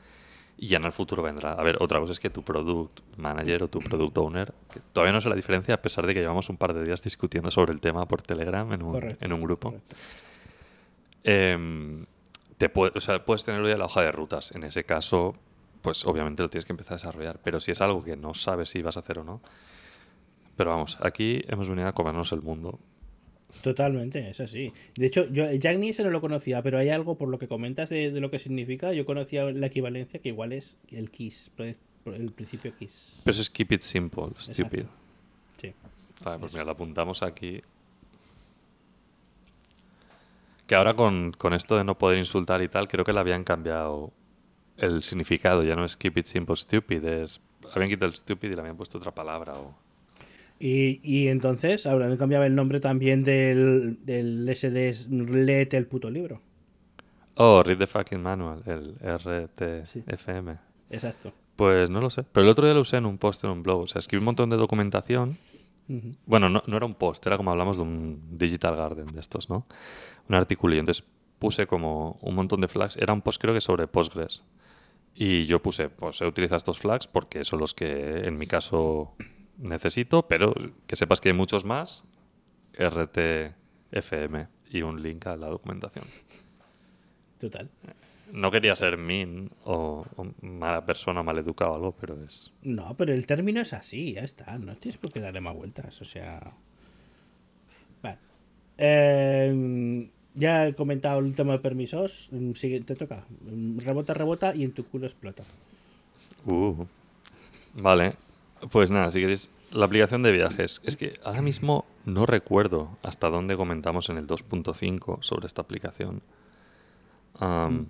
y 0.58 0.68
ya 0.68 0.78
en 0.78 0.86
el 0.86 0.92
futuro 0.92 1.24
vendrá. 1.24 1.54
A 1.54 1.64
ver, 1.64 1.78
otra 1.80 2.00
cosa 2.00 2.12
es 2.12 2.20
que 2.20 2.30
tu 2.30 2.44
product 2.44 3.00
manager 3.18 3.64
o 3.64 3.68
tu 3.70 3.80
product 3.80 4.18
owner, 4.18 4.54
que 4.72 4.82
todavía 4.92 5.14
no 5.14 5.22
sé 5.22 5.30
la 5.30 5.36
diferencia 5.36 5.76
a 5.76 5.82
pesar 5.82 6.06
de 6.06 6.14
que 6.14 6.20
llevamos 6.20 6.50
un 6.50 6.58
par 6.58 6.74
de 6.74 6.84
días 6.84 7.02
discutiendo 7.02 7.50
sobre 7.52 7.72
el 7.72 7.80
tema 7.80 8.06
por 8.08 8.22
Telegram 8.22 8.72
en 8.74 8.84
un, 8.84 8.92
Correcto, 8.92 9.26
en 9.26 9.34
un 9.34 9.42
grupo. 9.42 9.70
correcto. 9.72 9.96
Te 12.58 12.70
puede- 12.70 12.92
o 12.96 13.02
sea, 13.02 13.24
puedes 13.24 13.46
tenerlo 13.46 13.68
ya 13.70 13.78
la 13.78 13.86
hoja 13.86 14.02
de 14.02 14.12
rutas. 14.12 14.52
En 14.54 14.64
ese 14.64 14.84
caso, 14.84 15.34
pues 15.82 16.06
obviamente 16.06 16.42
lo 16.44 16.50
tienes 16.50 16.66
que 16.66 16.74
empezar 16.74 16.94
a 16.94 16.96
desarrollar. 16.98 17.40
Pero 17.44 17.60
si 17.60 17.72
es 17.72 17.82
algo 17.82 18.04
que 18.04 18.16
no 18.18 18.34
sabes 18.34 18.70
si 18.70 18.82
vas 18.82 18.98
a 18.98 19.02
hacer 19.02 19.20
o 19.20 19.24
no. 19.24 19.42
Pero 20.56 20.72
vamos, 20.72 20.98
aquí 21.02 21.42
hemos 21.48 21.70
venido 21.70 21.88
a 21.88 21.94
comernos 21.94 22.32
el 22.32 22.42
mundo. 22.42 22.80
Totalmente, 23.64 24.28
es 24.30 24.40
así. 24.40 24.74
De 24.96 25.06
hecho, 25.06 25.26
yo 25.30 25.50
Yagni 25.52 25.90
ese 25.90 26.04
no 26.04 26.10
lo 26.10 26.20
conocía, 26.20 26.62
pero 26.64 26.80
hay 26.80 26.90
algo 26.90 27.16
por 27.16 27.30
lo 27.30 27.40
que 27.40 27.48
comentas 27.48 27.90
de, 27.90 28.12
de 28.12 28.20
lo 28.20 28.30
que 28.32 28.40
significa. 28.40 28.92
Yo 28.92 29.06
conocía 29.06 29.46
la 29.46 29.68
equivalencia 29.68 30.20
que 30.20 30.30
igual 30.30 30.52
es 30.52 30.76
el 30.92 31.12
KISS, 31.12 31.52
el 32.08 32.32
principio 32.32 32.76
KISS. 32.76 33.22
Pero 33.24 33.32
eso 33.34 33.42
es 33.42 33.50
keep 33.50 33.72
it 33.72 33.82
simple, 33.84 34.26
stupid. 34.38 34.84
Sí. 35.62 35.72
Vale, 36.24 36.40
pues 36.40 36.54
mira, 36.54 36.66
lo 36.66 36.72
apuntamos 36.72 37.22
aquí. 37.24 37.62
Que 40.68 40.76
ahora 40.76 40.94
con, 40.94 41.32
con 41.32 41.54
esto 41.54 41.78
de 41.78 41.84
no 41.84 41.98
poder 41.98 42.20
insultar 42.20 42.62
y 42.62 42.68
tal, 42.68 42.88
creo 42.88 43.04
que 43.04 43.14
le 43.14 43.20
habían 43.20 43.44
cambiado 43.44 44.12
el 44.78 45.04
significado. 45.04 45.64
Ya 45.64 45.76
no 45.76 45.86
es 45.86 45.98
keep 45.98 46.18
it 46.18 46.26
simple, 46.26 46.56
stupid. 46.56 47.04
Es, 47.04 47.42
habían 47.74 47.90
quitado 47.90 48.08
el 48.08 48.16
stupid 48.16 48.50
y 48.50 48.54
le 48.54 48.60
habían 48.60 48.78
puesto 48.78 48.98
otra 48.98 49.16
palabra. 49.16 49.54
O... 49.54 49.76
Y, 50.60 51.00
y 51.04 51.28
entonces 51.30 51.86
habrán 51.86 52.18
cambiado 52.18 52.44
el 52.44 52.56
nombre 52.56 52.80
también 52.80 53.24
del, 53.24 53.98
del 54.04 54.50
SD 54.54 54.90
es 54.90 55.08
Léete 55.10 55.78
el 55.78 55.88
puto 55.88 56.10
libro. 56.10 56.42
Oh, 57.36 57.62
read 57.62 57.78
the 57.78 57.86
fucking 57.86 58.22
manual, 58.22 58.64
el 58.66 58.96
RTFM. 58.96 60.58
Exacto. 60.90 61.32
Pues 61.56 61.90
no 61.90 62.02
lo 62.02 62.10
sé. 62.10 62.24
Pero 62.24 62.46
el 62.46 62.50
otro 62.50 62.66
día 62.66 62.74
lo 62.74 62.82
usé 62.82 62.98
en 62.98 63.06
un 63.06 63.18
post 63.18 63.44
en 63.44 63.52
un 63.52 63.64
blog. 63.64 63.82
O 63.82 63.88
sea, 63.88 64.00
escribí 64.00 64.20
un 64.20 64.26
montón 64.26 64.50
de 64.50 64.58
documentación. 64.58 65.38
Bueno, 66.26 66.50
no, 66.50 66.62
no 66.68 66.78
era 66.78 66.86
un 66.86 66.96
post, 66.96 67.26
era 67.26 67.38
como 67.38 67.52
hablamos 67.52 67.78
de 67.78 67.84
un 67.84 68.38
Digital 68.38 68.76
Garden 68.76 69.08
de 69.08 69.20
estos, 69.20 69.50
¿no? 69.50 69.66
Un 70.28 70.36
artículo. 70.36 70.76
Y 70.76 70.80
entonces 70.80 71.06
puse 71.40 71.68
como 71.68 72.18
un 72.22 72.36
montón 72.36 72.62
de 72.62 72.68
flags. 72.68 72.98
Era 72.98 73.14
un 73.14 73.22
post 73.22 73.42
creo 73.42 73.54
que 73.54 73.62
sobre 73.62 73.88
Postgres. 73.88 74.44
Y 75.16 75.46
yo 75.46 75.62
puse, 75.62 75.90
pues 75.90 76.22
he 76.22 76.26
utilizado 76.26 76.58
estos 76.58 76.80
flags 76.80 77.08
porque 77.08 77.44
son 77.44 77.60
los 77.60 77.74
que 77.74 78.26
en 78.26 78.38
mi 78.38 78.48
caso 78.48 79.16
necesito, 79.58 80.28
pero 80.28 80.54
que 80.86 80.96
sepas 80.96 81.22
que 81.22 81.30
hay 81.30 81.36
muchos 81.36 81.66
más, 81.66 82.06
RTFM 82.78 84.48
y 84.70 84.82
un 84.82 85.02
link 85.02 85.26
a 85.26 85.36
la 85.36 85.48
documentación. 85.48 86.06
Total. 87.40 87.70
No 88.32 88.52
quería 88.52 88.76
ser 88.76 88.98
min 88.98 89.50
o, 89.64 90.06
o 90.18 90.28
mala 90.42 90.86
persona, 90.86 91.24
mal 91.24 91.38
educado 91.38 91.72
o 91.72 91.76
algo, 91.76 91.92
pero 91.94 92.22
es... 92.24 92.52
No, 92.62 92.94
pero 92.98 93.14
el 93.14 93.26
término 93.26 93.62
es 93.62 93.72
así, 93.74 94.14
ya 94.14 94.22
está. 94.22 94.58
No 94.58 94.76
tienes 94.76 94.98
por 94.98 95.12
qué 95.14 95.20
darle 95.22 95.40
más 95.42 95.56
vueltas. 95.56 96.02
O 96.02 96.06
sea. 96.06 96.52
Vale. 98.04 98.18
Eh, 98.78 100.10
ya 100.36 100.68
he 100.68 100.76
comentado 100.76 101.20
el 101.20 101.34
tema 101.36 101.54
de 101.54 101.60
permisos. 101.60 102.28
Mm, 102.32 102.52
Sigue, 102.54 102.82
te 102.82 102.96
toca. 102.96 103.26
Mm, 103.42 103.80
Rebota, 103.80 104.14
rebota 104.14 104.54
y 104.56 104.64
en 104.64 104.74
tu 104.74 104.86
culo 104.86 105.06
explota. 105.08 105.44
Uh. 106.46 106.86
Vale, 107.76 108.16
pues 108.72 108.92
nada, 108.92 109.10
si 109.12 109.20
queréis, 109.22 109.50
la 109.72 109.86
aplicación 109.86 110.22
de 110.24 110.32
viajes. 110.32 110.82
Es 110.84 110.98
que 110.98 111.14
ahora 111.24 111.42
mismo 111.42 111.86
no 112.06 112.26
recuerdo 112.26 112.98
hasta 113.04 113.30
dónde 113.30 113.56
comentamos 113.56 114.10
en 114.10 114.18
el 114.18 114.28
2.5 114.28 115.22
sobre 115.22 115.48
esta 115.48 115.62
aplicación. 115.62 116.22
Mi- 117.40 117.86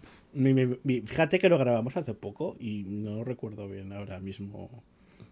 fíjate 1.06 1.39
que 1.39 1.50
lo 1.50 1.58
grabamos 1.58 1.97
hace 1.97 2.13
poco 2.13 2.56
y 2.60 2.84
no 2.84 3.23
recuerdo 3.23 3.67
bien 3.67 3.93
ahora 3.93 4.19
mismo. 4.19 4.84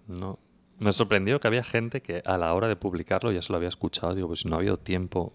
no. 0.08 0.40
Me 0.78 0.92
sorprendió 0.92 1.40
que 1.40 1.48
había 1.48 1.64
gente 1.64 2.02
que 2.02 2.22
a 2.26 2.38
la 2.38 2.54
hora 2.54 2.68
de 2.68 2.76
publicarlo 2.76 3.32
ya 3.32 3.42
se 3.42 3.54
lo 3.54 3.56
había 3.56 3.70
escuchado. 3.70 4.14
Digo, 4.14 4.28
pues 4.28 4.46
no 4.46 4.56
ha 4.56 4.60
habido 4.60 4.78
tiempo 4.78 5.32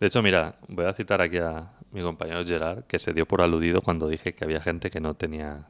De 0.00 0.06
hecho, 0.06 0.22
mira, 0.22 0.56
voy 0.68 0.86
a 0.86 0.92
citar 0.92 1.20
aquí 1.20 1.38
a 1.38 1.72
mi 1.92 2.02
compañero 2.02 2.44
Gerard, 2.44 2.84
que 2.84 2.98
se 2.98 3.12
dio 3.12 3.26
por 3.26 3.42
aludido 3.42 3.80
cuando 3.82 4.08
dije 4.08 4.34
que 4.34 4.44
había 4.44 4.60
gente 4.60 4.90
que 4.90 5.00
no 5.00 5.14
tenía 5.14 5.68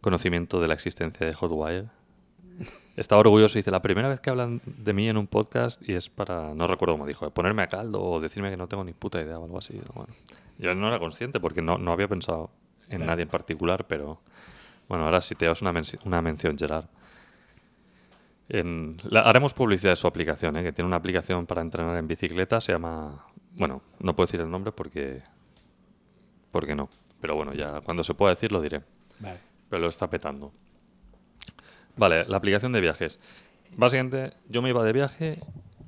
conocimiento 0.00 0.60
de 0.60 0.68
la 0.68 0.74
existencia 0.74 1.26
de 1.26 1.34
Hotwire. 1.34 1.86
Estaba 2.96 3.20
orgulloso 3.20 3.56
y 3.56 3.60
dice, 3.60 3.70
la 3.70 3.82
primera 3.82 4.08
vez 4.08 4.20
que 4.20 4.30
hablan 4.30 4.60
de 4.64 4.92
mí 4.92 5.08
en 5.08 5.16
un 5.16 5.26
podcast 5.26 5.86
y 5.88 5.94
es 5.94 6.08
para, 6.08 6.54
no 6.54 6.66
recuerdo 6.66 6.94
cómo 6.94 7.06
dijo, 7.06 7.30
ponerme 7.30 7.62
a 7.62 7.68
caldo 7.68 8.02
o 8.02 8.20
decirme 8.20 8.50
que 8.50 8.56
no 8.56 8.68
tengo 8.68 8.84
ni 8.84 8.92
puta 8.92 9.20
idea 9.20 9.38
o 9.38 9.44
algo 9.44 9.58
así. 9.58 9.80
Bueno, 9.94 10.12
yo 10.60 10.74
no 10.74 10.86
era 10.88 10.98
consciente 10.98 11.40
porque 11.40 11.62
no, 11.62 11.78
no 11.78 11.92
había 11.92 12.06
pensado 12.08 12.50
en 12.88 12.98
Claro. 12.98 13.04
nadie 13.06 13.22
en 13.22 13.28
particular, 13.28 13.86
pero 13.86 14.20
bueno, 14.88 15.04
ahora 15.04 15.20
sí 15.20 15.34
te 15.34 15.46
das 15.46 15.62
una, 15.62 15.72
una 16.04 16.22
mención, 16.22 16.56
Gerard. 16.58 16.86
En- 18.48 18.96
la- 19.08 19.22
haremos 19.22 19.54
publicidad 19.54 19.92
de 19.92 19.96
su 19.96 20.06
aplicación, 20.06 20.56
¿eh? 20.56 20.62
que 20.62 20.72
tiene 20.72 20.86
una 20.88 20.96
aplicación 20.96 21.46
para 21.46 21.60
entrenar 21.60 21.96
en 21.96 22.06
bicicleta, 22.08 22.60
se 22.60 22.72
llama, 22.72 23.24
bueno, 23.54 23.80
no 24.00 24.16
puedo 24.16 24.26
decir 24.26 24.40
el 24.40 24.50
nombre 24.50 24.72
porque, 24.72 25.22
porque 26.50 26.74
no, 26.74 26.88
pero 27.20 27.36
bueno, 27.36 27.52
ya 27.54 27.80
cuando 27.80 28.02
se 28.02 28.14
pueda 28.14 28.34
decir 28.34 28.50
lo 28.50 28.60
diré 28.60 28.82
Vale. 29.20 29.38
pero 29.68 29.82
lo 29.82 29.88
está 29.88 30.10
petando. 30.10 30.52
Vale, 31.96 32.24
la 32.24 32.36
aplicación 32.38 32.72
de 32.72 32.80
viajes. 32.80 33.20
Básicamente, 33.76 34.32
yo 34.48 34.62
me 34.62 34.70
iba 34.70 34.82
de 34.82 34.92
viaje. 34.92 35.40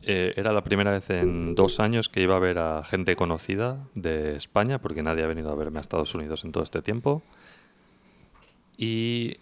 Eh, 0.02 0.32
era 0.36 0.52
la 0.52 0.64
primera 0.64 0.90
vez 0.90 1.10
en 1.10 1.54
dos 1.54 1.80
años 1.80 2.08
que 2.08 2.20
iba 2.22 2.36
a 2.36 2.40
ver 2.40 2.58
a 2.58 2.84
gente 2.84 3.16
conocida 3.16 3.86
de 3.94 4.36
España, 4.36 4.78
porque 4.80 5.02
nadie 5.02 5.24
ha 5.24 5.26
venido 5.26 5.50
a 5.50 5.54
verme 5.54 5.78
a 5.78 5.80
Estados 5.80 6.14
Unidos 6.14 6.44
en 6.44 6.52
todo 6.52 6.64
este 6.64 6.82
tiempo. 6.82 7.22
Y 8.76 9.36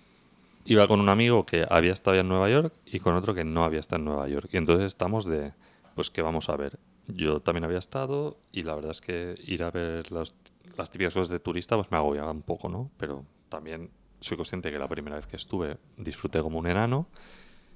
iba 0.64 0.86
con 0.86 1.00
un 1.00 1.08
amigo 1.08 1.46
que 1.46 1.66
había 1.68 1.92
estado 1.92 2.18
en 2.18 2.28
Nueva 2.28 2.48
York 2.50 2.74
y 2.84 3.00
con 3.00 3.14
otro 3.14 3.34
que 3.34 3.44
no 3.44 3.64
había 3.64 3.80
estado 3.80 4.00
en 4.00 4.04
Nueva 4.06 4.28
York. 4.28 4.48
Y 4.52 4.56
entonces 4.56 4.86
estamos 4.86 5.24
de, 5.24 5.52
pues, 5.94 6.10
¿qué 6.10 6.22
vamos 6.22 6.48
a 6.48 6.56
ver? 6.56 6.78
Yo 7.08 7.40
también 7.40 7.64
había 7.64 7.78
estado 7.78 8.36
y 8.52 8.62
la 8.62 8.74
verdad 8.74 8.92
es 8.92 9.00
que 9.00 9.36
ir 9.46 9.62
a 9.62 9.70
ver 9.70 10.10
los- 10.12 10.34
las 10.76 10.90
típicas 10.90 11.14
cosas 11.14 11.28
de 11.28 11.40
turista 11.40 11.76
pues 11.76 11.90
me 11.90 11.96
agobiaba 11.96 12.30
un 12.30 12.42
poco, 12.42 12.68
¿no? 12.68 12.90
Pero 12.96 13.24
también 13.48 13.90
soy 14.20 14.36
consciente 14.36 14.70
que 14.70 14.78
la 14.78 14.88
primera 14.88 15.16
vez 15.16 15.26
que 15.26 15.36
estuve 15.36 15.78
disfruté 15.96 16.40
como 16.40 16.58
un 16.58 16.66
enano. 16.66 17.06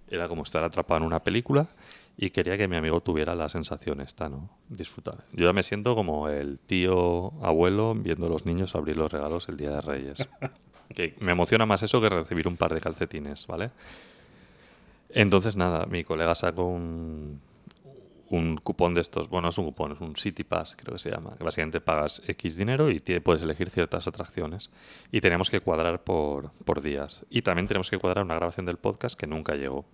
Era 0.09 0.29
como 0.29 0.43
estar 0.43 0.63
atrapado 0.63 0.99
en 1.01 1.07
una 1.07 1.25
película 1.25 1.67
y 2.17 2.31
quería 2.31 2.57
que 2.57 2.69
mi 2.69 2.77
amigo 2.77 3.01
tuviera 3.01 3.35
la 3.35 3.49
sensación 3.49 4.01
esta, 4.01 4.29
¿no? 4.29 4.51
Disfrutar. 4.69 5.25
Yo 5.33 5.47
ya 5.47 5.53
me 5.53 5.63
siento 5.63 5.95
como 5.95 6.29
el 6.29 6.61
tío 6.61 7.33
abuelo 7.43 7.95
viendo 7.95 8.27
a 8.27 8.29
los 8.29 8.47
niños 8.47 8.75
abrir 8.75 8.97
los 8.97 9.11
regalos 9.11 9.49
el 9.49 9.57
Día 9.57 9.71
de 9.71 9.81
Reyes. 9.81 10.29
que 10.95 11.17
me 11.21 11.33
emociona 11.33 11.67
más 11.67 11.83
eso 11.83 12.01
que 12.01 12.09
recibir 12.09 12.47
un 12.47 12.57
par 12.57 12.73
de 12.73 12.81
calcetines, 12.81 13.47
¿vale? 13.47 13.71
Entonces, 15.11 15.57
nada, 15.57 15.87
mi 15.87 16.05
colega 16.05 16.35
sacó 16.35 16.67
un, 16.67 17.41
un 18.31 18.57
cupón 18.57 18.95
de 18.95 19.01
estos. 19.01 19.29
Bueno, 19.29 19.49
es 19.49 19.59
un 19.59 19.67
cupón, 19.67 19.93
es 19.93 20.01
un 20.01 20.17
City 20.17 20.45
Pass, 20.45 20.77
creo 20.77 20.95
que 20.95 20.99
se 20.99 21.11
llama. 21.11 21.35
Que 21.37 21.45
básicamente 21.45 21.81
pagas 21.81 22.23
X 22.27 22.57
dinero 22.57 22.91
y 22.91 22.99
puedes 22.99 23.43
elegir 23.43 23.71
ciertas 23.71 24.07
atracciones. 24.07 24.71
Y 25.13 25.21
tenemos 25.21 25.51
que 25.51 25.61
cuadrar 25.61 26.03
por, 26.03 26.51
por 26.65 26.81
días. 26.81 27.25
Y 27.31 27.43
también 27.43 27.67
tenemos 27.67 27.91
que 27.91 27.99
cuadrar 27.99 28.25
una 28.25 28.35
grabación 28.35 28.67
del 28.67 28.77
podcast 28.77 29.19
que 29.19 29.27
nunca 29.27 29.55
llegó. 29.55 29.85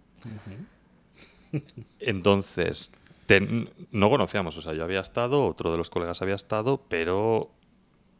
Entonces, 2.00 2.92
no 3.92 4.10
conocíamos, 4.10 4.56
o 4.56 4.62
sea, 4.62 4.74
yo 4.74 4.84
había 4.84 5.00
estado, 5.00 5.46
otro 5.46 5.70
de 5.70 5.78
los 5.78 5.90
colegas 5.90 6.20
había 6.22 6.34
estado, 6.34 6.80
pero 6.88 7.50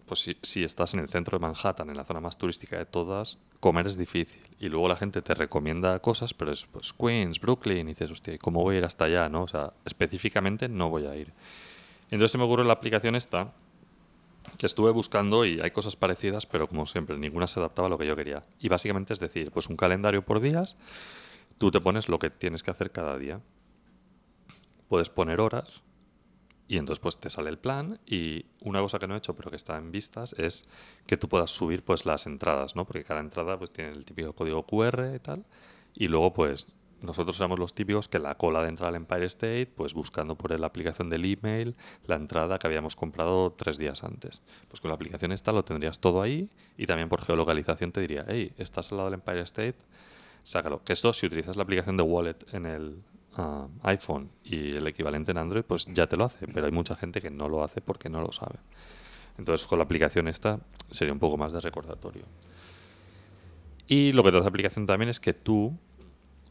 pues 0.06 0.20
si, 0.20 0.36
si 0.42 0.64
estás 0.64 0.94
en 0.94 1.00
el 1.00 1.08
centro 1.08 1.38
de 1.38 1.42
Manhattan, 1.42 1.88
en 1.88 1.96
la 1.96 2.04
zona 2.04 2.20
más 2.20 2.36
turística 2.36 2.76
de 2.76 2.86
todas, 2.86 3.38
comer 3.60 3.86
es 3.86 3.96
difícil. 3.96 4.40
Y 4.58 4.68
luego 4.68 4.88
la 4.88 4.96
gente 4.96 5.22
te 5.22 5.34
recomienda 5.34 5.98
cosas, 6.00 6.34
pero 6.34 6.50
es 6.50 6.66
pues 6.66 6.92
Queens, 6.92 7.38
Brooklyn, 7.40 7.86
y 7.88 7.92
dices, 7.92 8.10
hostia, 8.10 8.34
¿y 8.34 8.38
¿cómo 8.38 8.62
voy 8.62 8.76
a 8.76 8.78
ir 8.78 8.84
hasta 8.84 9.04
allá? 9.04 9.28
¿no? 9.28 9.42
O 9.42 9.48
sea, 9.48 9.72
específicamente 9.84 10.68
no 10.68 10.88
voy 10.88 11.06
a 11.06 11.14
ir. 11.14 11.32
Entonces 12.10 12.32
se 12.32 12.38
me 12.38 12.44
ocurrió 12.44 12.64
la 12.64 12.72
aplicación 12.72 13.14
esta, 13.14 13.52
que 14.58 14.66
estuve 14.66 14.90
buscando 14.90 15.44
y 15.44 15.60
hay 15.60 15.70
cosas 15.70 15.96
parecidas, 15.96 16.46
pero 16.46 16.66
como 16.66 16.86
siempre, 16.86 17.16
ninguna 17.16 17.46
se 17.46 17.60
adaptaba 17.60 17.86
a 17.86 17.88
lo 17.90 17.98
que 17.98 18.06
yo 18.06 18.16
quería. 18.16 18.42
Y 18.58 18.68
básicamente 18.68 19.12
es 19.12 19.20
decir, 19.20 19.50
pues 19.50 19.68
un 19.68 19.76
calendario 19.76 20.22
por 20.22 20.40
días, 20.40 20.76
tú 21.58 21.70
te 21.70 21.80
pones 21.80 22.08
lo 22.08 22.18
que 22.18 22.30
tienes 22.30 22.62
que 22.62 22.70
hacer 22.70 22.90
cada 22.90 23.18
día. 23.18 23.40
Puedes 24.88 25.08
poner 25.08 25.40
horas 25.40 25.82
y 26.66 26.78
entonces 26.78 27.00
pues 27.00 27.18
te 27.18 27.30
sale 27.30 27.50
el 27.50 27.58
plan 27.58 27.98
y 28.06 28.46
una 28.60 28.80
cosa 28.80 28.98
que 28.98 29.08
no 29.08 29.14
he 29.14 29.18
hecho 29.18 29.34
pero 29.34 29.50
que 29.50 29.56
está 29.56 29.76
en 29.76 29.90
vistas 29.90 30.34
es 30.38 30.68
que 31.06 31.16
tú 31.16 31.28
puedas 31.28 31.50
subir 31.50 31.84
pues 31.84 32.06
las 32.06 32.26
entradas, 32.26 32.76
¿no? 32.76 32.86
Porque 32.86 33.02
cada 33.02 33.20
entrada 33.20 33.58
pues 33.58 33.70
tiene 33.72 33.90
el 33.90 34.04
típico 34.04 34.32
código 34.34 34.64
QR 34.64 35.12
y 35.14 35.18
tal 35.18 35.44
y 35.94 36.08
luego 36.08 36.32
pues 36.32 36.66
nosotros 37.02 37.38
éramos 37.40 37.58
los 37.58 37.74
típicos 37.74 38.08
que 38.08 38.18
la 38.18 38.36
cola 38.36 38.62
de 38.62 38.68
entrar 38.68 38.90
al 38.90 38.94
Empire 38.94 39.26
State 39.26 39.72
pues 39.74 39.94
buscando 39.94 40.36
por 40.36 40.58
la 40.58 40.66
aplicación 40.66 41.08
del 41.08 41.24
email 41.24 41.74
la 42.06 42.16
entrada 42.16 42.58
que 42.58 42.66
habíamos 42.66 42.94
comprado 42.94 43.52
tres 43.52 43.78
días 43.78 44.04
antes. 44.04 44.42
Pues 44.68 44.80
con 44.80 44.90
la 44.90 44.94
aplicación 44.94 45.32
esta 45.32 45.52
lo 45.52 45.64
tendrías 45.64 45.98
todo 45.98 46.22
ahí 46.22 46.50
y 46.76 46.86
también 46.86 47.08
por 47.08 47.22
geolocalización 47.22 47.92
te 47.92 48.00
diría, 48.00 48.24
hey, 48.28 48.52
estás 48.58 48.92
al 48.92 48.98
lado 48.98 49.10
del 49.10 49.18
Empire 49.18 49.40
State, 49.40 49.78
sácalo. 50.42 50.83
Que 50.85 50.92
esto, 50.92 51.12
si 51.12 51.26
utilizas 51.26 51.57
la 51.57 51.62
aplicación 51.62 51.96
de 51.96 52.03
Wallet 52.03 52.37
en 52.53 52.66
el 52.66 53.03
ah, 53.37 53.68
iPhone 53.83 54.31
y 54.44 54.76
el 54.76 54.87
equivalente 54.87 55.31
en 55.31 55.38
Android, 55.38 55.64
pues 55.64 55.87
ya 55.87 56.07
te 56.07 56.16
lo 56.16 56.24
hace. 56.24 56.46
Pero 56.46 56.66
hay 56.66 56.72
mucha 56.72 56.96
gente 56.96 57.20
que 57.20 57.31
no 57.31 57.48
lo 57.48 57.62
hace 57.62 57.81
porque 57.81 58.09
no 58.09 58.20
lo 58.20 58.33
sabe. 58.33 58.57
Entonces, 59.38 59.66
con 59.66 59.79
la 59.79 59.85
aplicación 59.85 60.29
esta 60.29 60.61
sería 60.90 61.12
un 61.12 61.18
poco 61.18 61.37
más 61.37 61.53
de 61.53 61.61
recordatorio. 61.61 62.24
Y 63.87 64.12
lo 64.12 64.22
que 64.22 64.31
te 64.31 64.37
hace 64.37 64.44
la 64.44 64.50
aplicación 64.50 64.87
también 64.87 65.09
es 65.09 65.18
que 65.18 65.33
tú, 65.35 65.76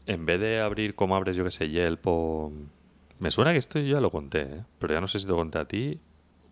en 0.06 0.26
vez 0.26 0.40
de 0.40 0.60
abrir 0.60 0.94
como 0.94 1.16
abres, 1.16 1.36
yo 1.36 1.44
que 1.44 1.50
sé, 1.50 1.68
Yelp 1.70 2.06
o... 2.06 2.52
Me 3.18 3.30
suena 3.30 3.52
que 3.52 3.58
esto 3.58 3.78
ya 3.78 4.00
lo 4.00 4.10
conté, 4.10 4.42
¿eh? 4.42 4.64
pero 4.78 4.94
ya 4.94 5.00
no 5.00 5.06
sé 5.06 5.20
si 5.20 5.26
lo 5.26 5.36
conté 5.36 5.58
a 5.58 5.66
ti. 5.66 6.00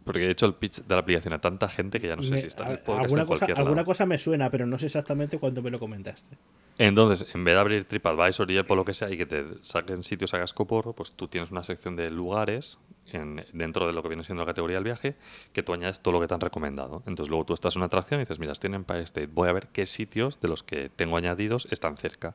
Porque 0.08 0.26
he 0.26 0.30
hecho 0.30 0.46
el 0.46 0.54
pitch 0.54 0.82
de 0.84 0.94
la 0.94 1.00
aplicación 1.02 1.34
a 1.34 1.40
tanta 1.40 1.68
gente 1.68 2.00
que 2.00 2.08
ya 2.08 2.16
no 2.16 2.22
sé 2.22 2.30
Me- 2.32 2.38
si 2.38 2.46
está 2.46 2.64
en 2.64 2.70
el 2.72 2.76
a- 2.78 2.82
podcast 2.84 3.04
alguna, 3.04 3.22
en 3.22 3.28
cosa, 3.28 3.46
alguna 3.60 3.84
cosa 3.84 4.06
me 4.06 4.18
suena, 4.18 4.50
pero 4.50 4.66
no 4.66 4.78
sé 4.78 4.86
exactamente 4.86 5.38
cuándo 5.38 5.60
me 5.62 5.70
lo 5.70 5.78
comentaste. 5.78 6.36
Entonces, 6.78 7.26
en 7.34 7.44
vez 7.44 7.54
de 7.54 7.60
abrir 7.60 7.84
TripAdvisor 7.84 8.50
y 8.50 8.58
o 8.58 8.74
lo 8.74 8.84
que 8.84 8.94
sea 8.94 9.10
y 9.10 9.16
que 9.18 9.26
te 9.26 9.44
saquen 9.62 10.02
sitios 10.02 10.32
a 10.34 10.38
cascoporro, 10.38 10.94
pues 10.94 11.12
tú 11.12 11.28
tienes 11.28 11.50
una 11.50 11.62
sección 11.62 11.94
de 11.96 12.10
lugares 12.10 12.78
en- 13.12 13.44
dentro 13.52 13.86
de 13.86 13.92
lo 13.92 14.02
que 14.02 14.08
viene 14.08 14.24
siendo 14.24 14.42
la 14.42 14.46
categoría 14.46 14.76
del 14.76 14.84
viaje 14.84 15.16
que 15.52 15.62
tú 15.62 15.72
añades 15.72 16.00
todo 16.00 16.12
lo 16.12 16.20
que 16.20 16.26
te 16.28 16.34
han 16.34 16.40
recomendado. 16.40 17.02
Entonces, 17.06 17.28
luego 17.30 17.44
tú 17.44 17.52
estás 17.54 17.76
en 17.76 17.80
una 17.80 17.86
atracción 17.86 18.20
y 18.20 18.22
dices, 18.22 18.38
mira, 18.38 18.52
estoy 18.52 18.68
en 18.68 18.74
Empire 18.74 19.02
State, 19.02 19.26
voy 19.32 19.48
a 19.48 19.52
ver 19.52 19.68
qué 19.68 19.86
sitios 19.86 20.40
de 20.40 20.48
los 20.48 20.62
que 20.62 20.88
tengo 20.88 21.16
añadidos 21.16 21.68
están 21.70 21.96
cerca. 21.96 22.34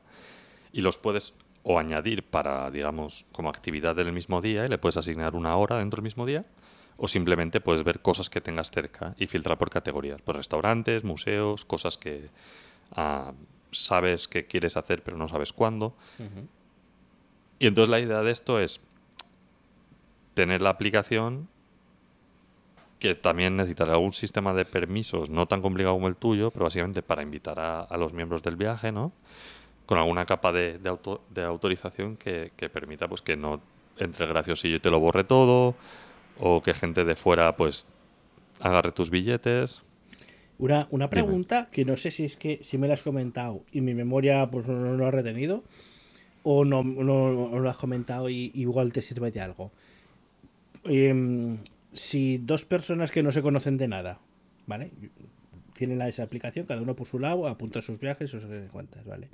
Y 0.72 0.80
los 0.82 0.98
puedes 0.98 1.34
o 1.62 1.78
añadir 1.78 2.22
para, 2.24 2.70
digamos, 2.70 3.24
como 3.32 3.48
actividad 3.48 3.96
del 3.96 4.12
mismo 4.12 4.42
día 4.42 4.66
y 4.66 4.68
le 4.68 4.76
puedes 4.76 4.98
asignar 4.98 5.34
una 5.34 5.56
hora 5.56 5.78
dentro 5.78 5.96
del 5.96 6.04
mismo 6.04 6.26
día. 6.26 6.44
O 6.96 7.08
simplemente 7.08 7.60
puedes 7.60 7.82
ver 7.82 8.00
cosas 8.00 8.30
que 8.30 8.40
tengas 8.40 8.70
cerca 8.70 9.14
y 9.18 9.26
filtrar 9.26 9.58
por 9.58 9.70
categorías. 9.70 10.20
Pues 10.22 10.36
restaurantes, 10.36 11.02
museos, 11.04 11.64
cosas 11.64 11.96
que 11.98 12.28
ah, 12.92 13.32
sabes 13.72 14.28
que 14.28 14.46
quieres 14.46 14.76
hacer 14.76 15.02
pero 15.02 15.16
no 15.16 15.26
sabes 15.28 15.52
cuándo. 15.52 15.94
Y 17.58 17.66
entonces 17.66 17.88
la 17.90 18.00
idea 18.00 18.22
de 18.22 18.30
esto 18.30 18.60
es 18.60 18.80
tener 20.34 20.62
la 20.62 20.70
aplicación 20.70 21.48
que 22.98 23.14
también 23.14 23.56
necesitará 23.56 23.92
algún 23.94 24.12
sistema 24.12 24.54
de 24.54 24.64
permisos 24.64 25.28
no 25.28 25.46
tan 25.46 25.60
complicado 25.60 25.94
como 25.94 26.08
el 26.08 26.16
tuyo, 26.16 26.50
pero 26.50 26.64
básicamente 26.64 27.02
para 27.02 27.22
invitar 27.22 27.60
a, 27.60 27.80
a 27.80 27.96
los 27.96 28.12
miembros 28.12 28.42
del 28.42 28.56
viaje, 28.56 28.92
¿no? 28.92 29.12
Con 29.86 29.98
alguna 29.98 30.24
capa 30.24 30.52
de, 30.52 30.78
de 30.78 30.88
auto- 30.88 31.20
de 31.30 31.42
autorización 31.44 32.16
que, 32.16 32.52
que 32.56 32.70
permita 32.70 33.06
pues 33.08 33.20
que 33.20 33.36
no 33.36 33.60
entre 33.98 34.26
graciosillo 34.26 34.76
y 34.76 34.80
te 34.80 34.90
lo 34.90 35.00
borre 35.00 35.24
todo, 35.24 35.74
o 36.38 36.62
que 36.62 36.74
gente 36.74 37.04
de 37.04 37.14
fuera 37.14 37.56
pues 37.56 37.86
agarre 38.60 38.92
tus 38.92 39.10
billetes. 39.10 39.82
Una, 40.58 40.86
una 40.90 41.10
pregunta 41.10 41.68
que 41.70 41.84
no 41.84 41.96
sé 41.96 42.10
si 42.10 42.24
es 42.24 42.36
que 42.36 42.60
si 42.62 42.78
me 42.78 42.86
la 42.86 42.94
has 42.94 43.02
comentado 43.02 43.64
y 43.72 43.80
mi 43.80 43.94
memoria 43.94 44.48
pues 44.50 44.66
no, 44.66 44.74
no 44.74 44.94
lo 44.94 45.06
ha 45.06 45.10
retenido 45.10 45.64
o 46.44 46.64
no, 46.64 46.84
no, 46.84 47.48
no 47.48 47.58
lo 47.58 47.70
has 47.70 47.76
comentado 47.76 48.28
y 48.28 48.52
igual 48.54 48.92
te 48.92 49.02
sirve 49.02 49.30
de 49.30 49.40
algo. 49.40 49.72
Em, 50.84 51.58
si 51.92 52.38
dos 52.38 52.64
personas 52.66 53.10
que 53.10 53.22
no 53.22 53.32
se 53.32 53.42
conocen 53.42 53.78
de 53.78 53.88
nada, 53.88 54.20
¿vale? 54.66 54.90
Tienen 55.72 56.00
esa 56.02 56.22
aplicación, 56.22 56.66
cada 56.66 56.82
uno 56.82 56.94
por 56.94 57.06
su 57.08 57.18
lado, 57.18 57.48
apunta 57.48 57.80
sus 57.80 57.98
viajes 57.98 58.32
o 58.34 58.40
se 58.40 58.68
cuentas, 58.68 59.04
¿vale? 59.04 59.28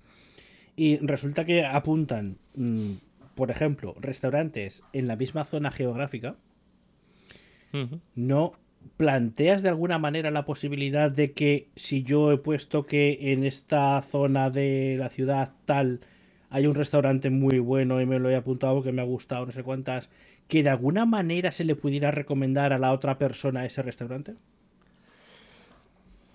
Y 0.77 0.99
resulta 0.99 1.45
que 1.45 1.67
apuntan, 1.67 2.39
mm, 2.55 2.93
por 3.35 3.51
ejemplo, 3.51 3.97
restaurantes 4.01 4.83
en 4.93 5.09
la 5.09 5.17
misma 5.17 5.45
zona 5.45 5.71
geográfica, 5.71 6.37
¿no 8.15 8.53
planteas 8.97 9.63
de 9.63 9.69
alguna 9.69 9.99
manera 9.99 10.31
la 10.31 10.45
posibilidad 10.45 11.11
de 11.11 11.33
que 11.33 11.69
si 11.77 12.03
yo 12.03 12.33
he 12.33 12.39
puesto 12.39 12.87
que 12.87 13.33
en 13.33 13.45
esta 13.45 14.01
zona 14.03 14.51
de 14.51 14.97
la 14.99 15.11
ciudad 15.11 15.55
tal 15.65 16.01
hay 16.51 16.67
un 16.67 16.75
restaurante 16.75 17.31
muy 17.31 17.59
bueno 17.59 18.01
y 18.01 18.07
me 18.07 18.19
lo 18.19 18.29
he 18.29 18.37
apuntado 18.37 18.83
que 18.83 18.93
me 18.93 19.03
ha 19.03 19.05
gustado, 19.05 19.47
no 19.47 19.53
sé 19.53 19.63
cuántas, 19.63 20.11
que 20.49 20.63
de 20.63 20.71
alguna 20.71 21.07
manera 21.07 21.53
se 21.53 21.65
le 21.65 21.77
pudiera 21.77 22.11
recomendar 22.11 22.73
a 22.73 22.79
la 22.79 22.93
otra 22.93 23.19
persona 23.19 23.65
ese 23.65 23.83
restaurante? 23.83 24.35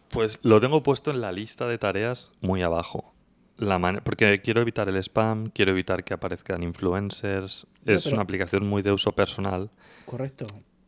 Pues 0.10 0.40
lo 0.44 0.62
tengo 0.62 0.82
puesto 0.82 1.12
en 1.12 1.20
la 1.20 1.34
lista 1.34 1.68
de 1.68 1.78
tareas 1.78 2.32
muy 2.40 2.62
abajo. 2.62 3.14
La 3.58 4.02
porque 4.04 4.42
quiero 4.42 4.62
evitar 4.62 4.90
el 4.90 4.98
spam, 4.98 5.48
quiero 5.48 5.72
evitar 5.72 6.04
que 6.04 6.14
aparezcan 6.14 6.64
influencers. 6.64 7.68
No, 7.86 7.94
Es 7.94 8.06
una 8.08 8.22
aplicación 8.22 8.68
muy 8.68 8.82
de 8.82 8.92
uso 8.92 9.14
personal. 9.14 9.70
Correcto. 10.06 10.46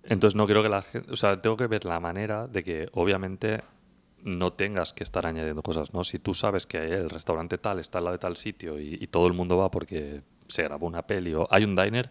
Entonces 0.08 0.36
no 0.36 0.46
quiero 0.46 0.64
que 0.64 0.70
la 0.70 0.82
gente... 0.82 1.12
O 1.12 1.16
sea, 1.16 1.42
tengo 1.42 1.58
que 1.58 1.68
ver 1.68 1.86
la 1.86 2.00
manera 2.00 2.48
de 2.48 2.64
que 2.64 2.90
obviamente 2.94 3.62
no 4.24 4.52
tengas 4.54 4.94
que 4.94 5.04
estar 5.04 5.26
añadiendo 5.26 5.62
cosas, 5.62 5.94
¿no? 5.94 6.04
Si 6.04 6.20
tú 6.20 6.34
sabes 6.34 6.66
que 6.66 6.78
el 6.78 7.10
restaurante 7.10 7.58
tal 7.58 7.80
está 7.80 8.00
al 8.00 8.06
lado 8.06 8.14
de 8.14 8.20
tal 8.20 8.36
sitio 8.36 8.80
y, 8.80 8.98
y 9.00 9.08
todo 9.08 9.28
el 9.28 9.34
mundo 9.34 9.58
va 9.58 9.70
porque 9.70 10.22
se 10.48 10.64
grabó 10.64 10.88
una 10.88 11.02
peli 11.02 11.34
o 11.34 11.48
hay 11.52 11.64
un 11.64 11.76
diner 11.76 12.10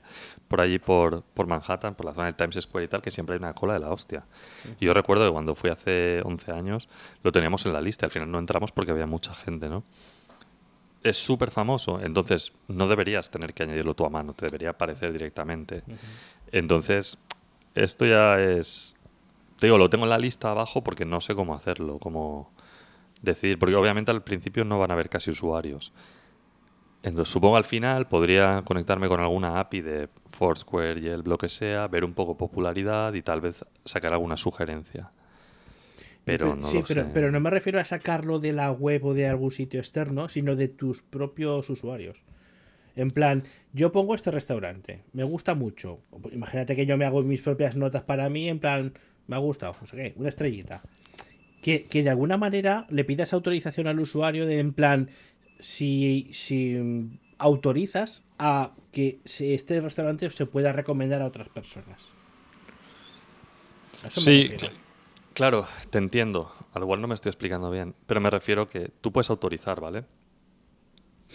por 0.49 0.61
allí 0.61 0.79
por, 0.79 1.23
por 1.23 1.47
Manhattan, 1.47 1.95
por 1.95 2.07
la 2.07 2.15
zona 2.15 2.27
de 2.27 2.33
Times 2.35 2.59
Square 2.61 2.85
y 2.85 2.89
tal, 2.89 3.03
que 3.03 3.11
siempre 3.11 3.35
hay 3.35 3.39
una 3.39 3.53
cola 3.53 3.75
de 3.75 3.81
la 3.81 3.91
hostia. 3.91 4.25
Y 4.79 4.87
yo 4.87 4.95
recuerdo 4.95 5.27
que 5.27 5.33
cuando 5.33 5.55
fui 5.55 5.71
hace 5.71 6.21
11 6.25 6.53
años 6.53 6.89
lo 7.23 7.33
teníamos 7.33 7.67
en 7.67 7.73
la 7.73 7.81
lista, 7.81 8.07
al 8.07 8.13
final 8.13 8.31
no 8.31 8.39
entramos 8.39 8.73
porque 8.73 8.93
había 8.93 9.07
mucha 9.07 9.35
gente, 9.35 9.69
¿no? 9.69 9.85
Es 11.03 11.19
súper 11.19 11.51
famoso, 11.51 12.01
entonces 12.01 12.53
no 12.69 12.89
deberías 12.89 13.31
tener 13.31 13.55
que 13.55 13.63
añadirlo 13.63 13.95
tú 13.95 14.05
a 14.05 14.11
mano, 14.11 14.35
te 14.35 14.47
debería 14.47 14.71
aparecer 14.71 15.13
directamente. 15.13 15.85
Entonces, 16.51 17.19
esto 17.77 18.07
ya 18.07 18.41
es... 18.41 18.97
Te 19.59 19.67
digo, 19.67 19.79
lo 19.79 19.89
tengo 19.89 20.05
en 20.05 20.11
la 20.11 20.19
lista 20.19 20.51
abajo 20.51 20.83
porque 20.83 21.05
no 21.05 21.21
sé 21.21 21.35
cómo 21.35 21.55
hacerlo, 21.55 21.99
cómo 21.99 22.51
decir, 23.23 23.59
porque 23.59 23.75
obviamente 23.75 24.11
al 24.11 24.23
principio 24.23 24.65
no 24.65 24.79
van 24.79 24.91
a 24.91 24.95
haber 24.95 25.09
casi 25.09 25.31
usuarios. 25.31 25.93
Entonces, 27.03 27.33
supongo 27.33 27.57
al 27.57 27.65
final 27.65 28.09
podría 28.09 28.63
conectarme 28.65 29.09
con 29.09 29.21
alguna 29.21 29.61
API 29.61 29.81
de 29.81 30.09
Foursquare 30.33 31.01
y 31.01 31.07
el 31.07 31.21
lo 31.21 31.39
que 31.39 31.49
sea, 31.49 31.87
ver 31.89 32.05
un 32.05 32.15
poco 32.15 32.37
popularidad 32.37 33.15
y 33.15 33.23
tal 33.23 33.41
vez 33.41 33.65
sacar 33.85 34.13
alguna 34.13 34.37
sugerencia. 34.37 35.13
Pero 36.25 36.57
no 36.57 36.67
sí, 36.67 36.79
lo 36.79 36.85
pero, 36.85 37.05
sé. 37.05 37.11
pero 37.15 37.31
no 37.31 37.39
me 37.39 37.51
refiero 37.51 37.79
a 37.79 37.85
sacarlo 37.85 38.41
de 38.41 38.53
la 38.53 38.73
web 38.73 39.05
o 39.05 39.15
de 39.15 39.29
algún 39.29 39.53
sitio 39.53 39.79
externo, 39.79 40.29
sino 40.29 40.57
de 40.57 40.67
tus 40.67 41.03
propios 41.03 41.71
usuarios. 41.71 42.19
En 42.97 43.11
plan, 43.11 43.45
yo 43.77 43.93
pongo 43.93 44.15
este 44.15 44.31
restaurante, 44.31 45.03
me 45.13 45.23
gusta 45.23 45.55
mucho. 45.55 46.01
Imagínate 46.33 46.75
que 46.75 46.87
yo 46.87 46.97
me 46.97 47.05
hago 47.05 47.23
mis 47.23 47.43
propias 47.43 47.77
notas 47.77 48.03
para 48.03 48.29
mí, 48.31 48.49
en 48.49 48.59
plan, 48.59 48.95
me 49.27 49.37
ha 49.37 49.39
gustado, 49.39 49.77
no 49.81 49.87
sé 49.87 49.97
qué, 49.97 50.15
una 50.17 50.31
estrellita. 50.31 50.83
Que, 51.63 51.85
que 51.85 52.03
de 52.03 52.09
alguna 52.11 52.39
manera 52.39 52.87
le 52.89 53.05
pidas 53.05 53.33
autorización 53.35 53.87
al 53.87 54.01
usuario 54.01 54.47
de, 54.47 54.61
en 54.61 54.73
plan, 54.73 55.11
si, 55.61 56.29
si 56.33 56.79
autorizas 57.39 58.25
a 58.39 58.73
que 58.93 59.19
este 59.25 59.81
restaurante 59.81 60.31
se 60.31 60.47
pueda 60.47 60.73
recomendar 60.73 61.21
a 61.21 61.27
otras 61.27 61.49
personas. 61.51 62.01
Eso 64.07 64.21
Sí, 64.21 64.49
cl- 64.57 64.71
claro, 65.35 65.67
te 65.91 65.99
entiendo. 65.99 66.51
Al 66.73 66.83
igual 66.83 67.01
no 67.03 67.09
me 67.09 67.15
estoy 67.15 67.31
explicando 67.31 67.71
bien, 67.71 67.95
pero 68.07 68.21
me 68.21 68.31
refiero 68.31 68.69
que 68.69 68.91
tú 69.01 69.13
puedes 69.13 69.29
autorizar, 69.29 69.81
¿vale? 69.81 70.05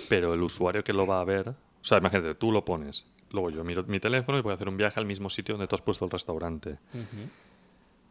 Pero 0.09 0.33
el 0.33 0.41
usuario 0.41 0.83
que 0.83 0.93
lo 0.93 1.05
va 1.05 1.19
a 1.21 1.25
ver, 1.25 1.53
o 1.81 1.83
sea, 1.83 1.97
imagínate, 1.97 2.35
tú 2.35 2.51
lo 2.51 2.63
pones, 2.63 3.07
luego 3.31 3.49
yo 3.49 3.63
miro 3.63 3.83
mi 3.83 3.99
teléfono 3.99 4.37
y 4.37 4.41
voy 4.41 4.51
a 4.51 4.55
hacer 4.55 4.69
un 4.69 4.77
viaje 4.77 4.99
al 4.99 5.05
mismo 5.05 5.29
sitio 5.29 5.55
donde 5.55 5.67
tú 5.67 5.75
has 5.75 5.81
puesto 5.81 6.05
el 6.05 6.11
restaurante. 6.11 6.77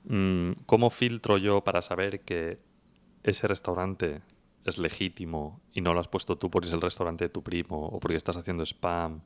Mm, 0.04 0.52
¿Cómo 0.66 0.90
filtro 0.90 1.38
yo 1.38 1.62
para 1.62 1.82
saber 1.82 2.20
que 2.20 2.58
ese 3.22 3.46
restaurante 3.46 4.22
es 4.64 4.78
legítimo 4.78 5.60
y 5.72 5.80
no 5.82 5.94
lo 5.94 6.00
has 6.00 6.08
puesto 6.08 6.36
tú 6.36 6.50
porque 6.50 6.68
es 6.68 6.74
el 6.74 6.80
restaurante 6.80 7.24
de 7.24 7.28
tu 7.28 7.42
primo 7.42 7.86
o 7.86 8.00
porque 8.00 8.16
estás 8.16 8.36
haciendo 8.36 8.64
spam? 8.64 9.20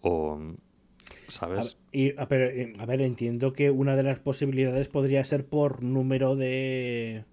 O, 0.00 0.38
A, 0.38 1.30
¿sabes? 1.30 1.76
y, 1.92 2.10
a, 2.18 2.26
eh, 2.30 2.72
a 2.78 2.86
ver, 2.86 3.02
entiendo 3.02 3.52
que 3.52 3.70
una 3.70 3.96
de 3.96 4.04
las 4.04 4.20
posibilidades 4.20 4.88
podría 4.88 5.24
ser 5.24 5.46
por 5.46 5.82
número 5.82 6.36
de 6.36 7.24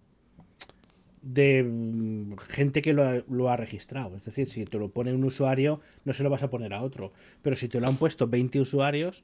de 1.26 1.63
mm, 1.63 2.38
gente 2.38 2.82
que 2.82 2.93
lo 2.93 3.03
ha, 3.03 3.23
lo 3.30 3.49
ha 3.49 3.57
registrado. 3.57 4.15
Es 4.15 4.26
decir, 4.26 4.47
si 4.47 4.63
te 4.63 4.78
lo 4.78 4.89
pone 4.89 5.13
un 5.13 5.23
usuario, 5.23 5.82
no 6.05 6.13
se 6.13 6.23
lo 6.23 6.30
vas 6.30 6.43
a 6.43 6.49
poner 6.49 6.73
a 6.73 6.82
otro. 6.82 7.11
Pero 7.41 7.55
si 7.55 7.67
te 7.67 7.82
lo 7.82 7.88
han 7.88 7.97
puesto 7.97 8.28
20 8.28 8.61
usuarios, 8.61 9.23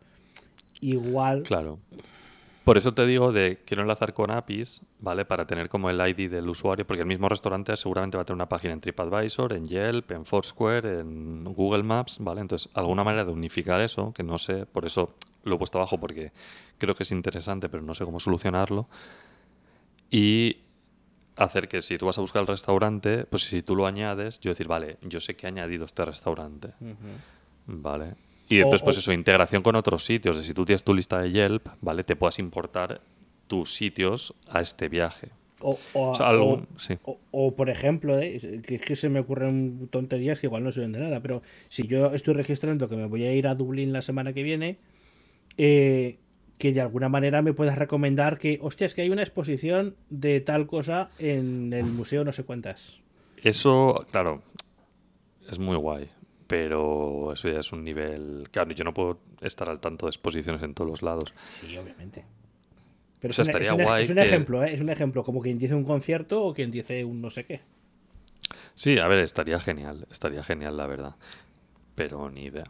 igual... 0.81 1.43
Claro. 1.43 1.77
Por 2.63 2.77
eso 2.77 2.93
te 2.93 3.07
digo 3.07 3.31
de 3.31 3.59
quiero 3.65 3.81
enlazar 3.81 4.13
con 4.13 4.29
APIs, 4.29 4.83
¿vale? 4.99 5.25
Para 5.25 5.47
tener 5.47 5.67
como 5.67 5.89
el 5.89 5.99
ID 5.99 6.29
del 6.29 6.47
usuario, 6.47 6.85
porque 6.85 7.01
el 7.01 7.07
mismo 7.07 7.27
restaurante 7.27 7.75
seguramente 7.75 8.17
va 8.17 8.21
a 8.21 8.25
tener 8.25 8.35
una 8.35 8.49
página 8.49 8.73
en 8.73 8.81
TripAdvisor, 8.81 9.53
en 9.53 9.65
Yelp, 9.65 10.11
en 10.11 10.25
Foursquare, 10.25 10.99
en 10.99 11.43
Google 11.43 11.81
Maps, 11.81 12.17
¿vale? 12.19 12.41
Entonces, 12.41 12.69
alguna 12.75 13.03
manera 13.03 13.25
de 13.25 13.31
unificar 13.31 13.81
eso, 13.81 14.13
que 14.13 14.21
no 14.21 14.37
sé, 14.37 14.67
por 14.67 14.85
eso 14.85 15.15
lo 15.43 15.55
he 15.55 15.57
puesto 15.57 15.79
abajo 15.79 15.99
porque 15.99 16.31
creo 16.77 16.93
que 16.93 17.01
es 17.01 17.11
interesante, 17.11 17.67
pero 17.67 17.81
no 17.81 17.95
sé 17.95 18.05
cómo 18.05 18.19
solucionarlo. 18.19 18.87
Y 20.11 20.57
hacer 21.43 21.67
que 21.67 21.81
si 21.81 21.97
tú 21.97 22.05
vas 22.05 22.17
a 22.17 22.21
buscar 22.21 22.41
el 22.41 22.47
restaurante, 22.47 23.25
pues 23.25 23.43
si 23.43 23.61
tú 23.61 23.75
lo 23.75 23.85
añades, 23.85 24.39
yo 24.39 24.51
decir, 24.51 24.67
vale, 24.67 24.97
yo 25.07 25.19
sé 25.21 25.35
que 25.35 25.45
he 25.45 25.49
añadido 25.49 25.85
este 25.85 26.05
restaurante. 26.05 26.69
Vale. 27.67 28.15
Y 28.49 28.59
O- 28.59 28.63
entonces, 28.63 28.83
pues 28.83 28.97
o- 28.97 28.99
eso, 28.99 29.13
integración 29.13 29.61
con 29.61 29.75
otros 29.75 30.03
sitios. 30.03 30.37
De 30.37 30.43
si 30.43 30.53
tú 30.53 30.65
tienes 30.65 30.83
tu 30.83 30.93
lista 30.93 31.21
de 31.21 31.31
Yelp, 31.31 31.67
¿vale? 31.81 32.03
Te 32.03 32.15
puedas 32.15 32.39
importar 32.39 33.01
tus 33.47 33.73
sitios 33.73 34.33
a 34.49 34.61
este 34.61 34.89
viaje. 34.89 35.29
O, 35.63 35.77
o- 35.93 36.09
O 36.11 36.15
sea, 36.15 36.29
algún- 36.29 36.67
o- 36.75 36.79
sí. 36.79 36.97
o- 37.03 37.19
o, 37.31 37.55
por 37.55 37.69
ejemplo, 37.69 38.17
eh, 38.19 38.61
que 38.65 38.79
que 38.79 38.95
se 38.95 39.09
me 39.09 39.19
ocurren 39.19 39.87
tonterías 39.91 40.39
que 40.39 40.47
igual 40.47 40.63
no 40.63 40.71
sirven 40.71 40.91
de 40.91 40.99
nada, 40.99 41.19
pero 41.21 41.43
si 41.69 41.85
yo 41.87 42.13
estoy 42.13 42.33
registrando 42.33 42.89
que 42.89 42.95
me 42.95 43.05
voy 43.05 43.23
a 43.25 43.33
ir 43.33 43.47
a 43.47 43.53
Dublín 43.55 43.93
la 43.93 44.01
semana 44.01 44.33
que 44.33 44.41
viene, 44.43 44.77
eh, 45.57 46.17
que 46.61 46.71
de 46.71 46.79
alguna 46.81 47.09
manera 47.09 47.41
me 47.41 47.53
puedas 47.53 47.75
recomendar 47.77 48.37
que, 48.37 48.59
hostia, 48.61 48.85
es 48.85 48.93
que 48.93 49.01
hay 49.01 49.09
una 49.09 49.23
exposición 49.23 49.95
de 50.11 50.39
tal 50.41 50.67
cosa 50.67 51.09
en 51.17 51.73
el 51.73 51.85
museo 51.85 52.23
no 52.23 52.31
sé 52.33 52.43
cuántas. 52.43 52.99
Eso, 53.41 54.05
claro, 54.11 54.43
es 55.49 55.57
muy 55.57 55.75
guay. 55.75 56.07
Pero 56.45 57.33
eso 57.33 57.49
ya 57.49 57.59
es 57.61 57.71
un 57.71 57.83
nivel. 57.83 58.47
Claro, 58.51 58.71
yo 58.73 58.83
no 58.83 58.93
puedo 58.93 59.19
estar 59.41 59.69
al 59.69 59.79
tanto 59.79 60.05
de 60.05 60.11
exposiciones 60.11 60.61
en 60.61 60.73
todos 60.75 60.89
los 60.91 61.01
lados. 61.01 61.33
Sí, 61.49 61.75
obviamente. 61.77 62.25
Pero 63.19 63.31
O 63.31 63.33
sea, 63.33 63.43
es, 63.43 63.47
un- 63.49 63.55
estaría 63.55 63.81
es 63.81 63.87
guay 63.89 64.03
es 64.03 64.09
un 64.11 64.15
que- 64.17 64.21
ejemplo, 64.23 64.63
¿eh? 64.63 64.73
Es 64.73 64.81
un 64.81 64.89
ejemplo, 64.89 65.23
como 65.23 65.41
quien 65.41 65.57
dice 65.57 65.73
un 65.73 65.83
concierto 65.85 66.43
o 66.43 66.53
quien 66.53 66.69
dice 66.69 67.03
un 67.05 67.21
no 67.21 67.29
sé 67.31 67.45
qué. 67.45 67.61
Sí, 68.75 68.99
a 68.99 69.07
ver, 69.07 69.19
estaría 69.19 69.59
genial. 69.59 70.05
Estaría 70.11 70.43
genial, 70.43 70.77
la 70.77 70.85
verdad. 70.87 71.15
Pero 71.95 72.29
ni 72.29 72.43
idea. 72.45 72.65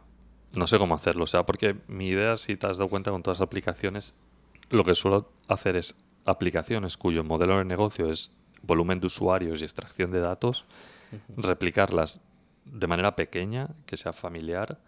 No 0.54 0.66
sé 0.66 0.78
cómo 0.78 0.94
hacerlo. 0.94 1.24
O 1.24 1.26
sea, 1.26 1.44
porque 1.44 1.76
mi 1.88 2.08
idea, 2.08 2.36
si 2.36 2.56
te 2.56 2.66
has 2.66 2.78
dado 2.78 2.90
cuenta 2.90 3.10
con 3.10 3.22
todas 3.22 3.40
las 3.40 3.46
aplicaciones, 3.46 4.14
lo 4.70 4.84
que 4.84 4.94
suelo 4.94 5.30
hacer 5.48 5.76
es 5.76 5.96
aplicaciones 6.24 6.96
cuyo 6.96 7.24
modelo 7.24 7.58
de 7.58 7.64
negocio 7.64 8.10
es 8.10 8.32
volumen 8.62 9.00
de 9.00 9.06
usuarios 9.06 9.60
y 9.60 9.64
extracción 9.64 10.10
de 10.10 10.20
datos, 10.20 10.64
replicarlas 11.36 12.20
de 12.64 12.86
manera 12.86 13.16
pequeña, 13.16 13.68
que 13.86 13.96
sea 13.96 14.12
familiar, 14.12 14.78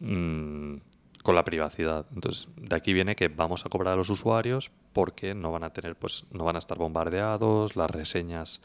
mm, 0.00 0.76
con 1.22 1.34
la 1.34 1.44
privacidad. 1.44 2.06
Entonces, 2.14 2.48
de 2.56 2.76
aquí 2.76 2.92
viene 2.92 3.16
que 3.16 3.28
vamos 3.28 3.64
a 3.64 3.68
cobrar 3.68 3.94
a 3.94 3.96
los 3.96 4.10
usuarios 4.10 4.70
porque 4.92 5.34
no 5.34 5.50
van 5.52 5.64
a 5.64 5.70
tener, 5.70 5.96
pues, 5.96 6.24
no 6.32 6.44
van 6.44 6.56
a 6.56 6.58
estar 6.58 6.78
bombardeados, 6.78 7.76
las 7.76 7.90
reseñas 7.90 8.60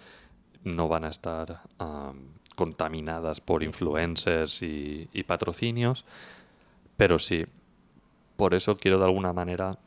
no 0.63 0.87
van 0.87 1.05
a 1.05 1.09
estar 1.09 1.61
contaminadas 2.55 3.41
por 3.41 3.63
influencers 3.63 4.61
y, 4.63 5.09
y 5.13 5.23
patrocinios. 5.23 6.05
Pero 6.97 7.19
sí, 7.19 7.45
por 8.35 8.53
eso 8.53 8.77
quiero 8.77 8.99
de 8.99 9.05
alguna 9.05 9.33
manera, 9.33 9.77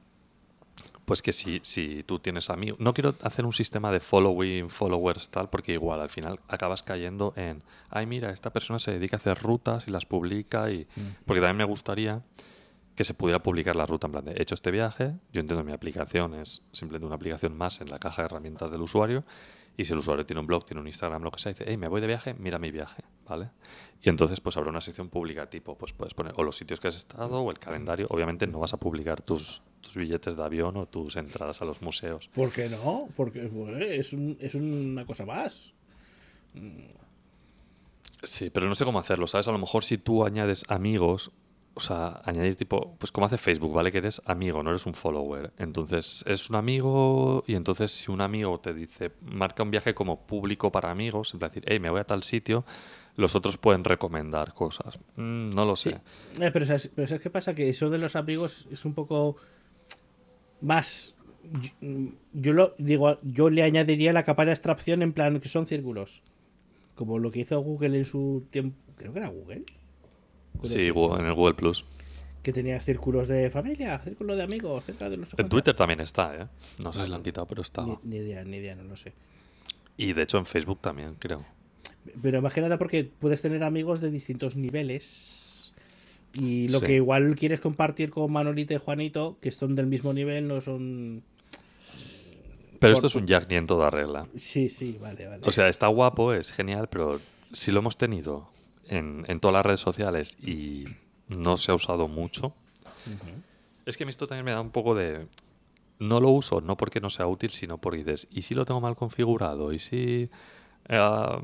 pues 1.05 1.23
que 1.23 1.33
si, 1.33 1.61
si 1.62 2.03
tú 2.03 2.19
tienes 2.19 2.51
amigos, 2.51 2.79
no 2.81 2.95
quiero 2.95 3.14
hacer 3.23 3.45
un 3.47 3.53
sistema 3.53 3.91
de 3.91 4.01
following, 4.01 4.69
followers, 4.69 5.31
tal, 5.31 5.49
porque 5.49 5.73
igual 5.73 6.01
al 6.01 6.11
final 6.11 6.41
acabas 6.49 6.83
cayendo 6.83 7.33
en, 7.37 7.62
ay 7.91 8.07
mira, 8.07 8.31
esta 8.31 8.51
persona 8.51 8.79
se 8.79 8.93
dedica 8.93 9.16
a 9.16 9.19
hacer 9.19 9.39
rutas 9.39 9.89
y 9.89 9.91
las 9.91 10.07
publica, 10.07 10.71
y 10.71 10.87
porque 11.25 11.41
también 11.41 11.57
me 11.57 11.64
gustaría 11.64 12.23
que 12.95 13.05
se 13.05 13.14
pudiera 13.14 13.43
publicar 13.43 13.77
la 13.77 13.87
ruta 13.87 14.09
en 14.09 14.12
plan 14.12 14.25
de 14.25 14.33
he 14.33 14.43
hecho 14.43 14.55
este 14.55 14.71
viaje, 14.71 15.14
yo 15.33 15.41
entiendo 15.41 15.62
mi 15.62 15.73
aplicación 15.73 16.35
es 16.35 16.62
simplemente 16.73 17.07
una 17.07 17.14
aplicación 17.14 17.57
más 17.57 17.81
en 17.81 17.91
la 17.91 17.99
caja 17.99 18.23
de 18.23 18.27
herramientas 18.27 18.71
del 18.71 18.83
usuario 18.83 19.25
y 19.79 19.85
si 19.87 19.93
el 19.95 20.01
usuario 20.01 20.26
tiene 20.26 20.41
un 20.41 20.47
blog, 20.47 20.66
tiene 20.66 20.81
un 20.83 20.87
Instagram, 20.89 21.22
lo 21.22 21.31
que 21.31 21.39
sea, 21.39 21.53
dice, 21.53 21.64
hey, 21.66 21.76
me 21.79 21.89
voy 21.89 22.01
de 22.03 22.07
viaje, 22.09 22.35
mira 22.35 22.59
mi 22.59 22.70
viaje, 22.70 23.03
¿vale? 23.26 23.49
Y 24.03 24.09
entonces 24.11 24.41
pues 24.41 24.57
habrá 24.59 24.68
una 24.70 24.81
sección 24.83 25.09
pública 25.09 25.49
tipo, 25.49 25.79
pues 25.79 25.93
puedes 25.93 26.12
poner 26.14 26.35
o 26.37 26.43
los 26.43 26.57
sitios 26.57 26.81
que 26.81 26.89
has 26.89 26.97
estado 26.97 27.41
o 27.41 27.51
el 27.51 27.59
calendario, 27.59 28.07
obviamente 28.11 28.47
no 28.47 28.59
vas 28.59 28.74
a 28.74 28.76
publicar 28.76 29.22
tus, 29.22 29.62
tus 29.81 29.95
billetes 29.97 30.37
de 30.37 30.43
avión 30.45 30.76
o 30.76 30.87
tus 30.87 31.16
entradas 31.16 31.62
a 31.62 31.64
los 31.64 31.81
museos. 31.81 32.29
¿Por 32.35 32.51
qué 32.53 32.68
no? 32.68 33.09
Porque 33.16 33.47
es, 33.97 34.12
un- 34.12 34.37
es 34.41 34.55
una 34.55 35.07
cosa 35.07 35.24
más. 35.24 35.72
Sí, 38.22 38.51
pero 38.51 38.66
no 38.68 38.74
sé 38.74 38.85
cómo 38.85 38.99
hacerlo, 38.99 39.26
¿sabes? 39.26 39.47
A 39.49 39.53
lo 39.53 39.59
mejor 39.59 39.85
si 39.85 39.97
tú 39.97 40.24
añades 40.24 40.64
amigos, 40.68 41.31
o 41.79 41.81
sea, 41.81 42.20
añadir 42.24 42.57
tipo, 42.57 42.97
pues 42.99 43.12
como 43.12 43.26
hace 43.26 43.39
Facebook, 43.39 43.72
¿vale? 43.72 43.93
Que 43.93 43.99
eres 43.99 44.20
amigo, 44.24 44.64
no 44.64 44.70
eres 44.70 44.85
un 44.85 44.95
follower. 44.95 45.53
Entonces, 45.59 46.24
es 46.26 46.51
un 46.51 46.57
amigo 46.57 47.45
y 47.47 47.55
entonces 47.55 47.93
si 47.93 48.11
un 48.11 48.20
amigo 48.20 48.59
te 48.59 48.74
dice, 48.74 49.12
marca 49.20 49.62
un 49.62 49.70
viaje 49.70 49.95
como 49.95 50.26
público 50.26 50.72
para 50.72 50.91
amigos, 50.91 51.33
en 51.33 51.39
plan 51.39 51.51
decir, 51.51 51.64
hey, 51.68 51.79
me 51.79 51.89
voy 51.89 52.01
a 52.01 52.05
tal 52.05 52.24
sitio, 52.24 52.64
los 53.14 53.37
otros 53.37 53.59
pueden 53.59 53.85
recomendar 53.85 54.55
cosas. 54.55 54.99
Mm, 55.14 55.51
no 55.51 55.64
lo 55.64 55.76
sé. 55.76 56.01
Eh, 56.41 56.51
pero, 56.53 56.66
¿sabes, 56.66 56.91
pero 56.93 57.07
¿sabes 57.07 57.22
qué 57.22 57.31
pasa? 57.31 57.55
Que 57.55 57.68
eso 57.68 57.91
de 57.91 57.99
los 57.99 58.16
amigos 58.16 58.66
es 58.72 58.85
un 58.85 58.95
poco 58.95 59.37
más. 60.61 61.14
Yo, 61.81 62.11
yo 62.33 62.53
lo 62.55 62.74
digo, 62.79 63.20
yo 63.22 63.51
le 63.51 63.62
añadiría 63.62 64.12
la 64.12 64.24
capa 64.24 64.45
de 64.45 64.51
abstracción 64.51 65.03
en 65.03 65.12
plan 65.12 65.39
que 65.39 65.49
son 65.49 65.68
círculos. 65.68 66.22
Como 66.97 67.20
lo 67.20 67.31
que 67.31 67.39
hizo 67.39 67.61
Google 67.61 67.99
en 67.99 68.05
su 68.05 68.49
tiempo. 68.51 68.76
Creo 68.97 69.12
que 69.12 69.20
era 69.20 69.29
Google. 69.29 69.64
Sí, 70.62 70.86
en 70.88 71.26
el 71.26 71.34
Google 71.34 71.55
Plus. 71.55 71.84
Que 72.42 72.53
tenías 72.53 72.84
círculos 72.84 73.28
de 73.28 73.51
familia, 73.51 73.99
círculos 74.01 74.36
de 74.36 74.42
amigos, 74.44 74.84
cerca 74.84 75.09
de 75.11 75.16
los 75.18 75.28
En 75.36 75.49
Twitter 75.49 75.74
también 75.74 76.01
está, 76.01 76.34
¿eh? 76.34 76.46
No 76.82 76.92
sé 76.92 77.05
si 77.05 77.09
lo 77.11 77.16
han 77.16 77.22
quitado, 77.22 77.46
pero 77.46 77.61
Ni, 77.61 77.64
estaba. 77.64 78.01
ni 78.03 78.16
idea, 78.16 78.44
ni 78.44 78.57
idea, 78.59 78.74
no 78.74 78.84
lo 78.84 78.96
sé. 78.96 79.12
Y 79.96 80.12
de 80.12 80.22
hecho 80.22 80.38
en 80.38 80.46
Facebook 80.46 80.80
también, 80.80 81.14
creo. 81.18 81.44
Pero 82.22 82.40
más 82.40 82.53
que 82.55 82.61
nada 82.61 82.78
porque 82.78 83.05
puedes 83.05 83.42
tener 83.42 83.62
amigos 83.64 84.01
de 84.01 84.11
distintos 84.11 84.57
niveles. 84.57 85.72
Y 86.32 86.68
lo 86.68 86.80
Sí. 86.80 86.86
que 86.86 86.94
igual 86.96 87.34
quieres 87.36 87.61
compartir 87.61 88.11
con 88.11 88.30
Manolita 88.32 88.74
y 88.74 88.78
Juanito, 88.78 89.36
que 89.40 89.51
son 89.51 89.74
del 89.74 89.86
mismo 89.86 90.12
nivel, 90.12 90.46
no 90.49 90.61
son. 90.61 91.22
Pero 92.78 92.78
Por- 92.80 92.90
esto 92.92 93.07
es 93.09 93.14
un 93.16 93.26
Jack 93.26 93.51
ni 93.51 93.57
en 93.57 93.66
toda 93.66 93.90
regla. 93.90 94.26
Sí, 94.36 94.68
sí, 94.68 94.96
vale, 95.01 95.26
vale. 95.26 95.42
O 95.44 95.51
sea, 95.53 95.68
está 95.68 95.88
guapo, 95.88 96.32
es 96.32 96.53
genial, 96.53 96.88
pero 96.88 97.20
si 97.53 97.72
lo 97.72 97.80
hemos 97.80 97.96
tenido 97.96 98.49
en, 98.89 99.24
en 99.28 99.41
todas 99.41 99.55
las 99.55 99.66
redes 99.66 99.80
sociales 99.80 100.36
y 100.43 100.86
no 101.28 101.57
se 101.57 101.72
ha 101.72 101.74
usado 101.74 102.09
mucho, 102.09 102.55
es 103.86 103.97
que 103.97 104.05
a 104.05 104.07
mí 104.07 104.11
esto 104.11 104.26
también 104.26 104.45
me 104.45 104.53
da 104.53 104.61
un 104.61 104.70
poco 104.70 104.95
de... 104.95 105.26
No 105.99 106.20
lo 106.20 106.28
uso, 106.28 106.61
no 106.61 106.76
porque 106.76 107.01
no 107.01 107.11
sea 107.11 107.26
útil, 107.26 107.51
sino 107.51 107.78
porque 107.78 107.99
dices, 107.99 108.28
¿y 108.30 108.43
si 108.43 108.55
lo 108.55 108.64
tengo 108.64 108.80
mal 108.80 108.97
configurado? 108.97 109.72
¿Y 109.72 109.78
si...? 109.78 110.30
eh, 110.89 111.39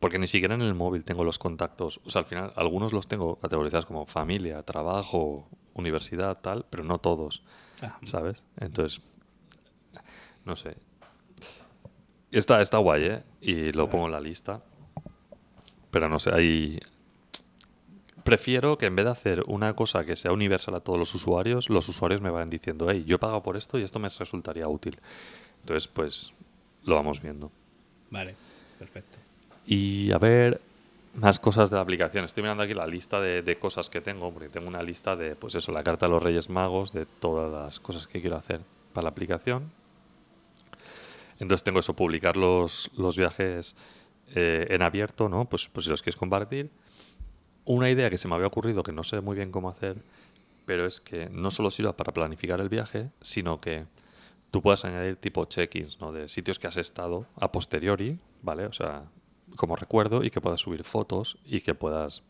porque 0.00 0.18
ni 0.18 0.26
siquiera 0.26 0.54
en 0.54 0.62
el 0.62 0.74
móvil 0.74 1.04
tengo 1.04 1.24
los 1.24 1.38
contactos. 1.38 2.00
O 2.04 2.10
sea, 2.10 2.20
al 2.20 2.26
final, 2.26 2.52
algunos 2.56 2.92
los 2.92 3.08
tengo 3.08 3.36
categorizados 3.36 3.86
como 3.86 4.06
familia, 4.06 4.62
trabajo, 4.62 5.48
universidad, 5.74 6.38
tal, 6.40 6.66
pero 6.68 6.84
no 6.84 6.98
todos. 6.98 7.42
Ah, 7.82 7.98
¿sabes? 8.04 8.42
Entonces, 8.60 9.00
no 10.44 10.56
sé. 10.56 10.76
Está, 12.30 12.60
está 12.60 12.78
guay, 12.78 13.04
¿eh? 13.04 13.22
Y 13.40 13.72
lo 13.72 13.88
pongo 13.88 14.06
en 14.06 14.12
la 14.12 14.20
lista. 14.20 14.62
Pero 15.90 16.08
no 16.08 16.18
sé, 16.18 16.34
ahí... 16.34 16.78
Prefiero 18.24 18.76
que 18.76 18.86
en 18.86 18.96
vez 18.96 19.06
de 19.06 19.10
hacer 19.10 19.44
una 19.46 19.74
cosa 19.74 20.04
que 20.04 20.14
sea 20.14 20.32
universal 20.32 20.74
a 20.74 20.80
todos 20.80 20.98
los 20.98 21.14
usuarios, 21.14 21.70
los 21.70 21.88
usuarios 21.88 22.20
me 22.20 22.30
vayan 22.30 22.50
diciendo, 22.50 22.86
hey, 22.90 23.04
yo 23.06 23.16
he 23.16 23.18
pagado 23.18 23.42
por 23.42 23.56
esto 23.56 23.78
y 23.78 23.82
esto 23.82 23.98
me 23.98 24.10
resultaría 24.10 24.68
útil. 24.68 24.98
Entonces, 25.60 25.88
pues, 25.88 26.32
lo 26.84 26.94
vamos 26.94 27.22
viendo. 27.22 27.50
vale, 28.10 28.34
perfecto. 28.78 29.18
Y 29.66 30.12
a 30.12 30.18
ver, 30.18 30.60
más 31.14 31.38
cosas 31.38 31.70
de 31.70 31.76
la 31.76 31.82
aplicación. 31.82 32.24
Estoy 32.24 32.42
mirando 32.42 32.62
aquí 32.62 32.74
la 32.74 32.86
lista 32.86 33.20
de, 33.20 33.42
de 33.42 33.56
cosas 33.56 33.88
que 33.88 34.00
tengo, 34.00 34.30
porque 34.30 34.48
tengo 34.48 34.68
una 34.68 34.82
lista 34.82 35.16
de, 35.16 35.34
pues 35.34 35.54
eso, 35.54 35.72
la 35.72 35.82
carta 35.82 36.06
de 36.06 36.12
los 36.12 36.22
Reyes 36.22 36.50
Magos, 36.50 36.92
de 36.92 37.06
todas 37.06 37.50
las 37.50 37.80
cosas 37.80 38.06
que 38.06 38.20
quiero 38.20 38.36
hacer 38.36 38.60
para 38.92 39.04
la 39.04 39.10
aplicación. 39.10 39.70
Entonces 41.38 41.62
tengo 41.62 41.80
eso, 41.80 41.94
publicar 41.94 42.36
los, 42.36 42.90
los 42.96 43.16
viajes 43.16 43.76
eh, 44.34 44.66
en 44.70 44.82
abierto, 44.82 45.28
¿no? 45.28 45.48
Pues, 45.48 45.68
pues 45.68 45.84
si 45.84 45.90
los 45.90 46.02
quieres 46.02 46.18
compartir. 46.18 46.70
Una 47.64 47.90
idea 47.90 48.10
que 48.10 48.18
se 48.18 48.28
me 48.28 48.34
había 48.34 48.46
ocurrido, 48.46 48.82
que 48.82 48.92
no 48.92 49.04
sé 49.04 49.20
muy 49.20 49.36
bien 49.36 49.50
cómo 49.50 49.68
hacer, 49.68 50.02
pero 50.64 50.86
es 50.86 51.00
que 51.00 51.28
no 51.30 51.50
solo 51.50 51.70
sirva 51.70 51.96
para 51.96 52.12
planificar 52.12 52.60
el 52.60 52.68
viaje, 52.68 53.10
sino 53.20 53.60
que 53.60 53.86
tú 54.50 54.62
puedas 54.62 54.84
añadir 54.84 55.16
tipo 55.16 55.44
check-ins, 55.44 56.00
¿no? 56.00 56.12
De 56.12 56.28
sitios 56.28 56.58
que 56.58 56.66
has 56.66 56.76
estado 56.76 57.26
a 57.36 57.52
posteriori, 57.52 58.18
¿vale? 58.42 58.66
O 58.66 58.72
sea, 58.72 59.04
como 59.56 59.76
recuerdo 59.76 60.24
y 60.24 60.30
que 60.30 60.40
puedas 60.40 60.60
subir 60.60 60.84
fotos 60.84 61.38
y 61.44 61.60
que 61.60 61.74
puedas 61.74 62.22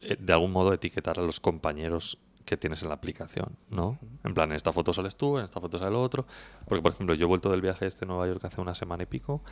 eh, 0.00 0.16
de 0.18 0.32
algún 0.32 0.52
modo 0.52 0.72
etiquetar 0.72 1.18
a 1.18 1.22
los 1.22 1.40
compañeros 1.40 2.18
que 2.44 2.56
tienes 2.56 2.82
en 2.82 2.88
la 2.88 2.94
aplicación, 2.94 3.56
¿no? 3.70 3.98
En 4.24 4.34
plan, 4.34 4.50
en 4.50 4.56
esta 4.56 4.72
foto 4.72 4.92
sales 4.92 5.16
tú, 5.16 5.38
en 5.38 5.44
esta 5.44 5.60
foto 5.60 5.78
sale 5.78 5.90
el 5.90 5.96
otro. 5.96 6.26
Porque, 6.66 6.82
por 6.82 6.92
ejemplo, 6.92 7.14
yo 7.14 7.26
he 7.26 7.28
vuelto 7.28 7.50
del 7.50 7.60
viaje 7.60 7.86
este 7.86 8.04
a 8.04 8.08
Nueva 8.08 8.26
York 8.26 8.44
hace 8.44 8.60
una 8.60 8.74
semana 8.74 9.02
y 9.04 9.06
pico 9.06 9.42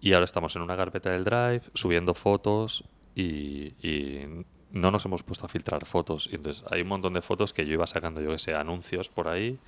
y 0.00 0.12
ahora 0.12 0.24
estamos 0.24 0.54
en 0.56 0.62
una 0.62 0.76
carpeta 0.76 1.10
del 1.10 1.24
Drive 1.24 1.62
subiendo 1.74 2.14
fotos 2.14 2.84
y, 3.14 3.72
y 3.86 4.44
no 4.70 4.90
nos 4.90 5.04
hemos 5.06 5.22
puesto 5.22 5.46
a 5.46 5.48
filtrar 5.48 5.84
fotos. 5.86 6.28
Y 6.30 6.36
entonces 6.36 6.64
hay 6.70 6.82
un 6.82 6.88
montón 6.88 7.14
de 7.14 7.22
fotos 7.22 7.52
que 7.52 7.64
yo 7.66 7.72
iba 7.72 7.86
sacando, 7.86 8.20
yo 8.20 8.30
que 8.30 8.38
sé, 8.38 8.54
anuncios 8.54 9.08
por 9.08 9.28
ahí 9.28 9.58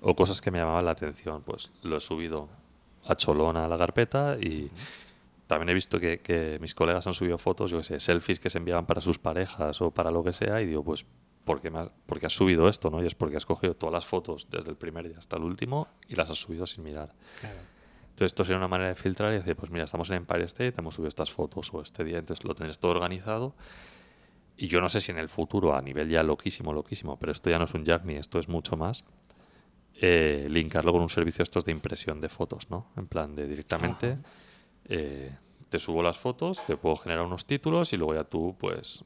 o 0.00 0.14
cosas 0.16 0.40
que 0.40 0.50
me 0.50 0.58
llamaban 0.58 0.84
la 0.84 0.92
atención. 0.92 1.42
Pues 1.42 1.72
lo 1.82 1.96
he 1.96 2.00
subido 2.00 2.48
a 3.06 3.14
Cholona 3.14 3.66
a 3.66 3.68
la 3.68 3.76
carpeta 3.78 4.36
y 4.40 4.70
también 5.46 5.68
he 5.68 5.74
visto 5.74 6.00
que, 6.00 6.20
que 6.20 6.58
mis 6.60 6.74
colegas 6.74 7.06
han 7.06 7.12
subido 7.14 7.36
fotos, 7.36 7.70
yo 7.70 7.78
que 7.78 7.84
sé, 7.84 8.00
selfies 8.00 8.40
que 8.40 8.48
se 8.48 8.56
enviaban 8.58 8.86
para 8.86 9.00
sus 9.02 9.18
parejas 9.18 9.80
o 9.82 9.90
para 9.90 10.10
lo 10.10 10.24
que 10.24 10.32
sea 10.32 10.62
y 10.62 10.66
digo, 10.66 10.82
pues, 10.82 11.04
¿por 11.44 11.60
qué, 11.60 11.68
ha- 11.68 11.90
por 12.06 12.18
qué 12.18 12.26
has 12.26 12.32
subido 12.32 12.66
esto? 12.70 12.88
¿no? 12.90 13.02
Y 13.02 13.06
es 13.06 13.14
porque 13.14 13.36
has 13.36 13.44
cogido 13.44 13.74
todas 13.74 13.92
las 13.92 14.06
fotos 14.06 14.48
desde 14.50 14.70
el 14.70 14.76
primer 14.76 15.06
día 15.06 15.18
hasta 15.18 15.36
el 15.36 15.42
último 15.42 15.88
y 16.08 16.14
las 16.14 16.30
has 16.30 16.38
subido 16.38 16.64
sin 16.66 16.82
mirar. 16.84 17.12
Claro. 17.40 17.58
Entonces 18.14 18.26
esto 18.26 18.44
sería 18.44 18.58
una 18.58 18.68
manera 18.68 18.90
de 18.90 18.94
filtrar 18.94 19.32
y 19.32 19.38
decir, 19.38 19.56
pues 19.56 19.72
mira, 19.72 19.84
estamos 19.84 20.08
en 20.10 20.18
Empire 20.18 20.44
State, 20.44 20.74
hemos 20.78 20.94
subido 20.94 21.08
estas 21.08 21.32
fotos 21.32 21.74
o 21.74 21.82
este 21.82 22.04
día, 22.04 22.18
entonces 22.18 22.44
lo 22.44 22.54
tendrás 22.54 22.78
todo 22.78 22.92
organizado. 22.92 23.56
Y 24.56 24.68
yo 24.68 24.80
no 24.80 24.88
sé 24.88 25.00
si 25.00 25.10
en 25.10 25.18
el 25.18 25.28
futuro, 25.28 25.74
a 25.74 25.82
nivel 25.82 26.08
ya 26.08 26.22
loquísimo, 26.22 26.72
loquísimo, 26.72 27.18
pero 27.18 27.32
esto 27.32 27.50
ya 27.50 27.58
no 27.58 27.64
es 27.64 27.74
un 27.74 27.84
Jack 27.84 28.04
ni 28.04 28.14
esto 28.14 28.38
es 28.38 28.48
mucho 28.48 28.76
más, 28.76 29.02
eh, 30.00 30.46
linkarlo 30.48 30.92
con 30.92 31.02
un 31.02 31.08
servicio 31.08 31.42
estos 31.42 31.64
de 31.64 31.72
impresión 31.72 32.20
de 32.20 32.28
fotos, 32.28 32.70
¿no? 32.70 32.86
En 32.96 33.08
plan 33.08 33.34
de 33.34 33.48
directamente 33.48 34.18
eh, 34.84 35.34
te 35.68 35.80
subo 35.80 36.00
las 36.00 36.16
fotos, 36.16 36.64
te 36.66 36.76
puedo 36.76 36.94
generar 36.94 37.24
unos 37.24 37.46
títulos 37.46 37.92
y 37.92 37.96
luego 37.96 38.14
ya 38.14 38.22
tú, 38.22 38.54
pues, 38.60 39.04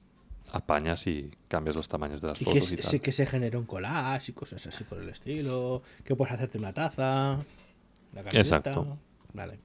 apañas 0.53 1.07
y 1.07 1.31
cambias 1.49 1.77
los 1.77 1.89
tamaños 1.89 2.21
de 2.21 2.29
las 2.29 2.43
Y 2.43 2.45
que, 2.45 2.51
fotos 2.53 2.73
y 2.73 2.77
tal. 2.77 2.85
sí 2.91 3.01
que 3.01 3.13
se 3.13 3.25
genera 3.25 3.59
un 3.59 3.65
collage 3.65 4.33
y 4.33 4.35
cosas 4.35 4.67
así 4.67 4.85
por 4.85 4.99
el 4.99 5.09
estilo. 5.09 5.83
Que 6.05 6.15
puedes 6.15 6.35
hacerte 6.35 6.59
una 6.59 6.75
taza. 6.75 7.39
La. 8.13 8.21
Exacto. 8.33 8.99
Vale. 9.33 9.59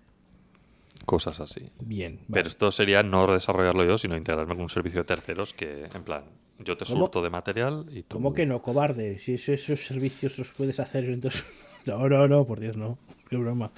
Cosas 1.06 1.40
así. 1.40 1.70
Bien. 1.82 2.20
Pero 2.32 2.48
esto 2.48 2.72
sería 2.72 3.04
no 3.04 3.28
desarrollarlo 3.28 3.84
yo, 3.84 3.98
sino 3.98 4.16
integrarme 4.16 4.54
con 4.54 4.64
un 4.64 4.70
servicio 4.70 5.02
de 5.02 5.06
terceros 5.06 5.54
que, 5.54 5.86
en 5.94 6.04
plan, 6.04 6.24
yo 6.60 6.78
te 6.78 6.86
¿Cómo? 6.86 6.98
surto 7.00 7.22
de 7.22 7.30
material 7.30 7.86
y 7.92 8.04
tú... 8.04 8.16
¿Cómo 8.16 8.34
que 8.34 8.46
no, 8.46 8.62
cobarde? 8.62 9.20
Si 9.20 9.34
eso- 9.34 9.52
esos 9.54 9.82
servicios 9.86 10.38
los 10.40 10.52
puedes 10.54 10.80
hacer, 10.80 11.06
entonces. 11.06 11.44
No, 11.86 12.08
no, 12.08 12.30
no, 12.30 12.46
por 12.48 12.62
Dios, 12.62 12.78
no. 12.78 12.98
Qué 13.30 13.36
broma. 13.36 13.70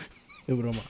Qué 0.45 0.53
broma. 0.53 0.81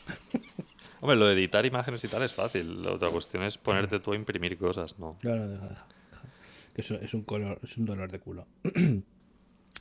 Hombre, 1.00 1.16
lo 1.16 1.28
de 1.28 1.34
editar 1.36 1.66
imágenes 1.66 2.04
y 2.04 2.10
tal 2.10 2.24
es 2.24 2.34
fácil. 2.34 2.84
La 2.84 2.92
otra 2.92 3.10
cuestión 3.10 3.42
es 3.44 3.58
ponerte 3.58 4.02
tú 4.02 4.12
a 4.12 4.18
imprimir 4.18 4.58
cosas, 4.58 5.00
¿no? 5.00 5.16
No, 5.24 5.36
no, 5.38 5.48
deja, 5.48 5.64
deja. 5.64 5.88
deja. 6.12 6.26
Que 6.74 6.82
eso 6.82 6.96
es 6.96 7.14
un, 7.14 7.22
color, 7.24 7.58
es 7.64 7.78
un 7.78 7.86
dolor 7.86 8.12
de 8.12 8.20
culo. 8.20 8.46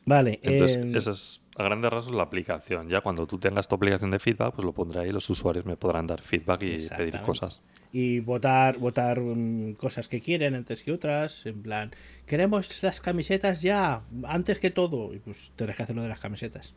vale. 0.04 0.40
Entonces, 0.42 0.76
em, 0.76 0.96
esa 0.96 1.10
es 1.12 1.44
a 1.56 1.62
grandes 1.64 1.90
rasgos 1.90 2.14
la 2.14 2.24
aplicación. 2.24 2.88
Ya 2.88 3.00
cuando 3.00 3.26
tú 3.26 3.38
tengas 3.38 3.68
tu 3.68 3.76
aplicación 3.76 4.10
de 4.10 4.18
feedback, 4.18 4.54
pues 4.54 4.64
lo 4.64 4.72
pondré 4.72 5.00
ahí, 5.00 5.12
los 5.12 5.28
usuarios 5.30 5.64
me 5.66 5.76
podrán 5.76 6.06
dar 6.06 6.20
feedback 6.20 6.62
y 6.62 6.88
pedir 6.88 7.20
cosas. 7.20 7.62
y 7.92 8.18
votar 8.18 8.78
votar 8.78 9.20
mm, 9.20 9.74
cosas 9.74 10.08
que 10.08 10.20
quieren 10.20 10.56
antes 10.56 10.82
que 10.82 10.90
otras 10.90 11.46
en 11.46 11.62
plan 11.62 11.92
queremos 12.26 12.82
las 12.82 13.00
camisetas 13.00 13.62
ya 13.62 14.02
antes 14.24 14.58
que 14.58 14.72
todo 14.72 15.14
y 15.14 15.20
pues 15.20 15.52
tendrás 15.54 15.76
que 15.76 15.84
hacer 15.84 15.94
lo 15.94 16.02
de 16.02 16.08
las 16.08 16.18
camisetas 16.18 16.74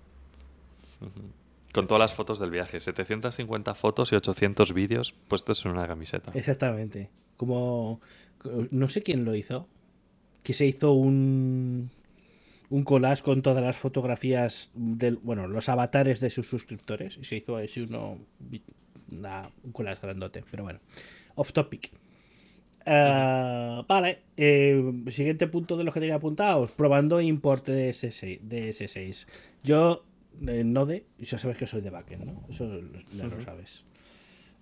Con 1.73 1.87
todas 1.87 1.99
las 1.99 2.13
fotos 2.13 2.39
del 2.39 2.51
viaje, 2.51 2.79
750 2.79 3.73
fotos 3.73 4.11
y 4.11 4.15
800 4.15 4.73
vídeos 4.73 5.15
puestos 5.27 5.65
en 5.65 5.71
una 5.71 5.87
camiseta. 5.87 6.31
exactamente 6.35 7.09
como 7.35 7.99
no 8.69 8.87
sé 8.87 9.01
quién 9.01 9.25
lo 9.25 9.33
hizo 9.33 9.67
que 10.43 10.53
se 10.53 10.67
hizo 10.67 10.93
un 10.93 11.89
un 12.69 12.83
collage 12.83 13.23
con 13.23 13.41
todas 13.41 13.63
las 13.63 13.77
fotografías 13.77 14.71
del 14.73 15.17
bueno 15.17 15.47
los 15.47 15.69
avatares 15.69 16.19
de 16.19 16.29
sus 16.29 16.47
suscriptores 16.47 17.17
y 17.17 17.23
se 17.23 17.37
hizo 17.37 17.57
así 17.57 17.81
uno 17.81 18.17
una- 19.11 19.49
un 19.63 19.71
collage 19.71 20.01
grandote 20.01 20.43
pero 20.51 20.63
bueno 20.63 20.79
off 21.35 21.51
topic 21.53 21.91
Eh, 22.89 23.83
vale, 23.85 24.19
eh, 24.37 24.93
siguiente 25.09 25.47
punto 25.47 25.75
de 25.75 25.83
los 25.83 25.93
que 25.93 25.99
tenía 25.99 26.15
apuntados, 26.15 26.71
probando 26.71 27.19
import 27.19 27.67
de, 27.67 27.89
S6, 27.89 28.39
de 28.41 28.69
S6. 28.69 29.27
Yo, 29.61 30.05
en 30.45 30.71
Node, 30.71 31.03
ya 31.19 31.37
sabes 31.37 31.57
que 31.57 31.67
soy 31.67 31.81
de 31.81 31.89
backend, 31.89 32.23
¿no? 32.25 32.45
Eso 32.49 32.79
ya 33.13 33.25
lo 33.25 33.41
sabes. 33.41 33.83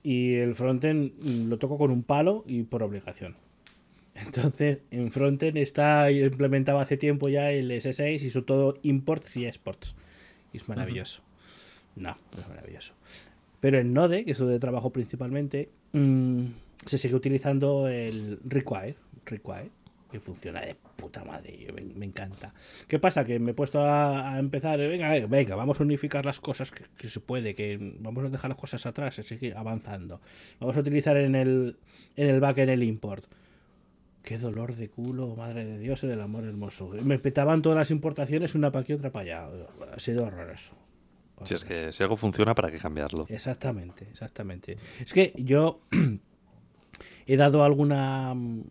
Y 0.02 0.36
el 0.38 0.56
frontend 0.56 1.12
lo 1.48 1.60
toco 1.60 1.78
con 1.78 1.92
un 1.92 2.02
palo 2.02 2.44
y 2.48 2.64
por 2.64 2.82
obligación. 2.82 3.36
Entonces, 4.16 4.80
en 4.92 5.12
frontend 5.12 5.58
está 5.58 6.10
implementado 6.10 6.80
hace 6.80 6.98
tiempo 6.98 7.28
ya 7.28 7.52
el 7.52 7.70
S6 7.70 8.22
y 8.22 8.30
sobre 8.30 8.46
todo 8.46 8.80
imports 8.82 9.36
y 9.38 9.46
exports. 9.46 9.96
Y 10.54 10.58
es 10.58 10.70
maravilloso. 10.70 11.22
No, 11.96 12.18
no 12.34 12.42
es 12.42 12.48
maravilloso. 12.48 12.94
Pero 13.60 13.80
en 13.80 13.94
Node, 13.94 14.26
que 14.26 14.32
es 14.32 14.38
donde 14.38 14.60
trabajo 14.60 14.92
principalmente, 14.92 15.70
mm, 15.94 16.46
se 16.86 16.98
sigue 16.98 17.16
utilizando 17.16 17.88
el 17.88 18.40
require, 18.46 18.96
require, 19.26 19.70
que 20.12 20.20
funciona 20.20 20.62
de 20.62 20.76
puta 20.96 21.26
madre, 21.26 21.68
me, 21.74 21.82
me 21.82 22.06
encanta. 22.06 22.54
¿Qué 22.88 23.00
pasa? 23.00 23.26
Que 23.26 23.40
me 23.40 23.52
he 23.52 23.54
puesto 23.54 23.82
a, 23.82 24.34
a 24.34 24.40
empezar, 24.40 24.80
venga, 24.80 25.10
venga, 25.10 25.28
venga, 25.28 25.56
vamos 25.56 25.80
a 25.80 25.84
unificar 25.84 26.26
las 26.26 26.40
cosas 26.40 26.72
que, 26.72 26.84
que 26.98 27.10
se 27.10 27.20
puede, 27.20 27.56
que 27.56 27.78
vamos 28.00 28.24
a 28.24 28.30
dejar 28.30 28.50
las 28.50 28.60
cosas 28.60 28.86
atrás 28.86 29.18
y 29.20 29.24
seguir 29.24 29.58
avanzando. 29.58 30.22
Vamos 30.60 30.78
a 30.78 30.80
utilizar 30.80 31.18
en 31.18 31.36
el, 31.36 31.78
en 32.16 32.30
el 32.30 32.40
backend 32.40 32.70
el 32.70 32.84
import. 32.84 33.26
Qué 34.26 34.38
dolor 34.40 34.76
de 34.76 34.90
culo, 34.90 35.36
madre 35.36 35.64
de 35.66 35.78
Dios, 35.78 36.04
el 36.04 36.20
amor 36.20 36.46
hermoso. 36.46 36.90
Me 37.04 37.20
petaban 37.20 37.62
todas 37.62 37.78
las 37.78 37.92
importaciones, 37.92 38.56
una 38.56 38.72
para 38.72 38.82
aquí, 38.82 38.94
otra 38.94 39.12
para 39.12 39.46
allá. 39.46 39.68
Ha 39.96 40.00
sido 40.00 40.26
horroroso. 40.26 40.74
Si 41.44 41.54
es 41.54 41.64
que 41.64 41.94
si 41.94 42.02
algo 42.02 42.18
funciona, 42.18 42.56
¿para 42.56 42.72
qué 42.72 42.80
cambiarlo? 42.80 43.28
Exactamente, 43.30 44.08
exactamente. 44.10 44.78
Es 45.00 45.14
que 45.14 45.32
yo 45.38 45.80
he 47.28 47.38
dado 47.38 47.64
alguna 47.64 48.34
mm, 48.34 48.64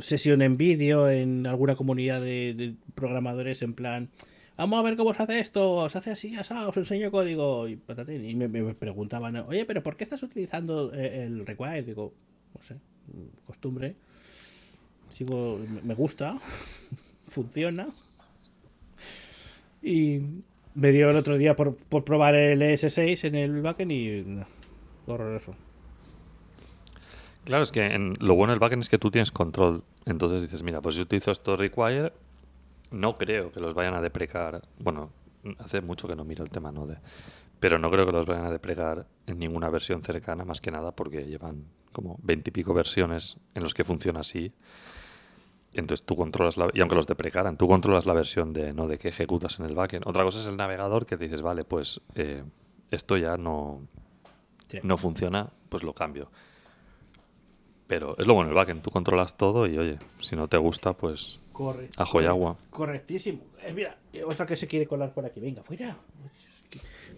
sesión 0.00 0.42
en 0.42 0.56
vídeo 0.56 1.08
en 1.08 1.46
alguna 1.46 1.74
comunidad 1.74 2.20
de, 2.20 2.54
de 2.54 2.76
programadores 2.94 3.62
en 3.62 3.74
plan, 3.74 4.10
vamos 4.56 4.78
a 4.78 4.82
ver 4.82 4.96
cómo 4.96 5.14
se 5.14 5.22
hace 5.22 5.40
esto, 5.40 5.88
se 5.88 5.98
hace 5.98 6.10
así, 6.10 6.36
os 6.38 6.76
enseño 6.76 7.10
código 7.10 7.66
y 7.66 7.76
patatín. 7.76 8.24
Y 8.24 8.34
me, 8.34 8.46
me 8.46 8.74
preguntaban, 8.74 9.36
oye, 9.36 9.64
pero 9.64 9.82
¿por 9.82 9.96
qué 9.96 10.04
estás 10.04 10.22
utilizando 10.22 10.92
eh, 10.92 11.24
el 11.24 11.46
require? 11.46 11.82
Digo, 11.82 12.12
no 12.54 12.62
sé, 12.62 12.76
costumbre. 13.46 13.94
Sigo, 15.16 15.58
me- 15.82 15.94
gusta, 15.94 16.38
funciona. 17.28 17.86
Y 19.82 20.20
me 20.74 20.92
dio 20.92 21.10
el 21.10 21.16
otro 21.16 21.38
día 21.38 21.56
por, 21.56 21.74
por 21.76 22.04
probar 22.04 22.34
el 22.34 22.60
ES6 22.62 23.24
en 23.28 23.34
el 23.34 23.62
backend 23.62 23.92
y. 23.92 24.22
no, 24.26 24.46
horroroso. 25.06 25.54
Claro, 27.44 27.62
es 27.64 27.72
que 27.72 27.86
en- 27.86 28.14
lo 28.20 28.34
bueno 28.34 28.52
del 28.52 28.60
backend 28.60 28.82
es 28.82 28.88
que 28.88 28.98
tú 28.98 29.10
tienes 29.10 29.32
control. 29.32 29.82
Entonces 30.06 30.42
dices, 30.42 30.62
mira, 30.62 30.80
pues 30.80 30.94
yo 30.96 31.02
utilizo 31.02 31.30
esto 31.30 31.56
require, 31.56 32.12
no 32.90 33.14
creo 33.16 33.50
que 33.52 33.60
los 33.60 33.74
vayan 33.74 33.94
a 33.94 34.00
deprecar. 34.00 34.62
Bueno, 34.78 35.10
hace 35.58 35.80
mucho 35.80 36.06
que 36.06 36.14
no 36.16 36.24
miro 36.24 36.44
el 36.44 36.50
tema 36.50 36.70
Node, 36.70 36.98
pero 37.60 37.78
no 37.78 37.90
creo 37.90 38.06
que 38.06 38.12
los 38.12 38.26
vayan 38.26 38.46
a 38.46 38.50
deprecar 38.50 39.06
en 39.26 39.38
ninguna 39.38 39.70
versión 39.70 40.02
cercana, 40.02 40.44
más 40.44 40.60
que 40.60 40.70
nada 40.70 40.92
porque 40.92 41.26
llevan 41.26 41.64
como 41.92 42.18
veintipico 42.22 42.72
versiones 42.74 43.36
en 43.54 43.62
los 43.62 43.74
que 43.74 43.84
funciona 43.84 44.20
así. 44.20 44.52
Entonces 45.72 46.04
tú 46.04 46.16
controlas 46.16 46.56
la, 46.56 46.68
y 46.74 46.80
aunque 46.80 46.96
los 46.96 47.06
deprecaran, 47.06 47.56
tú 47.56 47.68
controlas 47.68 48.04
la 48.06 48.12
versión 48.14 48.52
de 48.52 48.72
Node 48.72 48.98
que 48.98 49.08
ejecutas 49.08 49.60
en 49.60 49.66
el 49.66 49.74
backend. 49.76 50.06
Otra 50.06 50.24
cosa 50.24 50.38
es 50.40 50.46
el 50.46 50.56
navegador 50.56 51.06
que 51.06 51.16
te 51.16 51.24
dices, 51.24 51.42
vale, 51.42 51.62
pues 51.64 52.00
eh, 52.16 52.42
esto 52.90 53.16
ya 53.16 53.36
no, 53.36 53.80
Sí. 54.68 54.78
no 54.82 54.96
funciona, 54.98 55.50
pues 55.68 55.82
lo 55.84 55.92
cambio. 55.92 56.28
Pero 57.86 58.16
es 58.18 58.26
lo 58.26 58.34
bueno 58.34 58.50
el 58.50 58.54
backend, 58.56 58.82
tú 58.82 58.90
controlas 58.90 59.36
todo 59.36 59.66
y 59.66 59.76
oye, 59.76 59.98
si 60.20 60.34
no 60.36 60.48
te 60.48 60.56
gusta, 60.56 60.92
pues 60.92 61.40
Corre. 61.52 61.88
ajo 61.96 62.22
y 62.22 62.24
agua. 62.26 62.56
Correctísimo. 62.70 63.42
Eh, 63.62 63.72
mira, 63.72 63.96
eh, 64.12 64.22
otra 64.24 64.46
que 64.46 64.56
se 64.56 64.66
quiere 64.66 64.86
colar 64.86 65.12
por 65.12 65.24
aquí. 65.26 65.40
Venga, 65.40 65.62
fuera. 65.62 65.96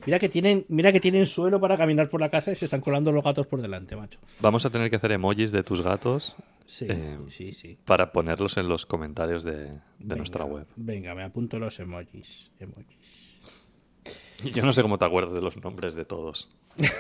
Mira 0.07 0.19
que 0.19 0.29
tienen, 0.29 0.65
mira 0.69 0.93
que 0.93 1.01
tienen 1.01 1.27
suelo 1.27 1.61
para 1.61 1.77
caminar 1.77 2.09
por 2.09 2.21
la 2.21 2.29
casa 2.31 2.51
y 2.53 2.57
se 2.57 2.65
están 2.65 2.81
colando 2.81 3.13
los 3.13 3.23
gatos 3.25 3.47
por 3.47 3.63
delante, 3.63 3.95
macho. 3.97 4.19
Vamos 4.41 4.67
a 4.67 4.71
tener 4.71 4.91
que 4.91 4.97
hacer 4.97 5.13
emojis 5.13 5.53
de 5.53 5.63
tus 5.63 5.81
gatos 5.81 6.35
Sí, 6.67 6.87
Eh, 6.89 7.19
sí, 7.29 7.53
sí. 7.53 7.77
para 7.85 8.13
ponerlos 8.13 8.57
en 8.57 8.69
los 8.69 8.87
comentarios 8.87 9.45
de, 9.45 9.53
de 9.57 9.79
Venga, 9.99 10.17
nuestra 10.17 10.45
web. 10.45 10.67
Venga, 10.77 11.15
me 11.15 11.23
apunto 11.23 11.59
los 11.59 11.79
emojis. 11.81 12.51
emojis. 12.59 13.39
Yo 14.55 14.65
no 14.65 14.73
sé 14.73 14.83
cómo 14.83 14.99
te 14.99 15.05
acuerdas 15.05 15.35
de 15.35 15.41
los 15.41 15.57
nombres 15.63 15.95
de 15.95 16.05
todos. 16.05 16.51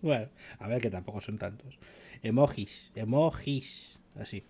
Bueno, 0.00 0.28
a 0.60 0.68
ver 0.68 0.80
que 0.80 0.90
tampoco 0.90 1.20
son 1.20 1.38
tantos. 1.38 1.76
Emojis, 2.22 2.92
emojis. 2.94 3.97
Así. 4.20 4.42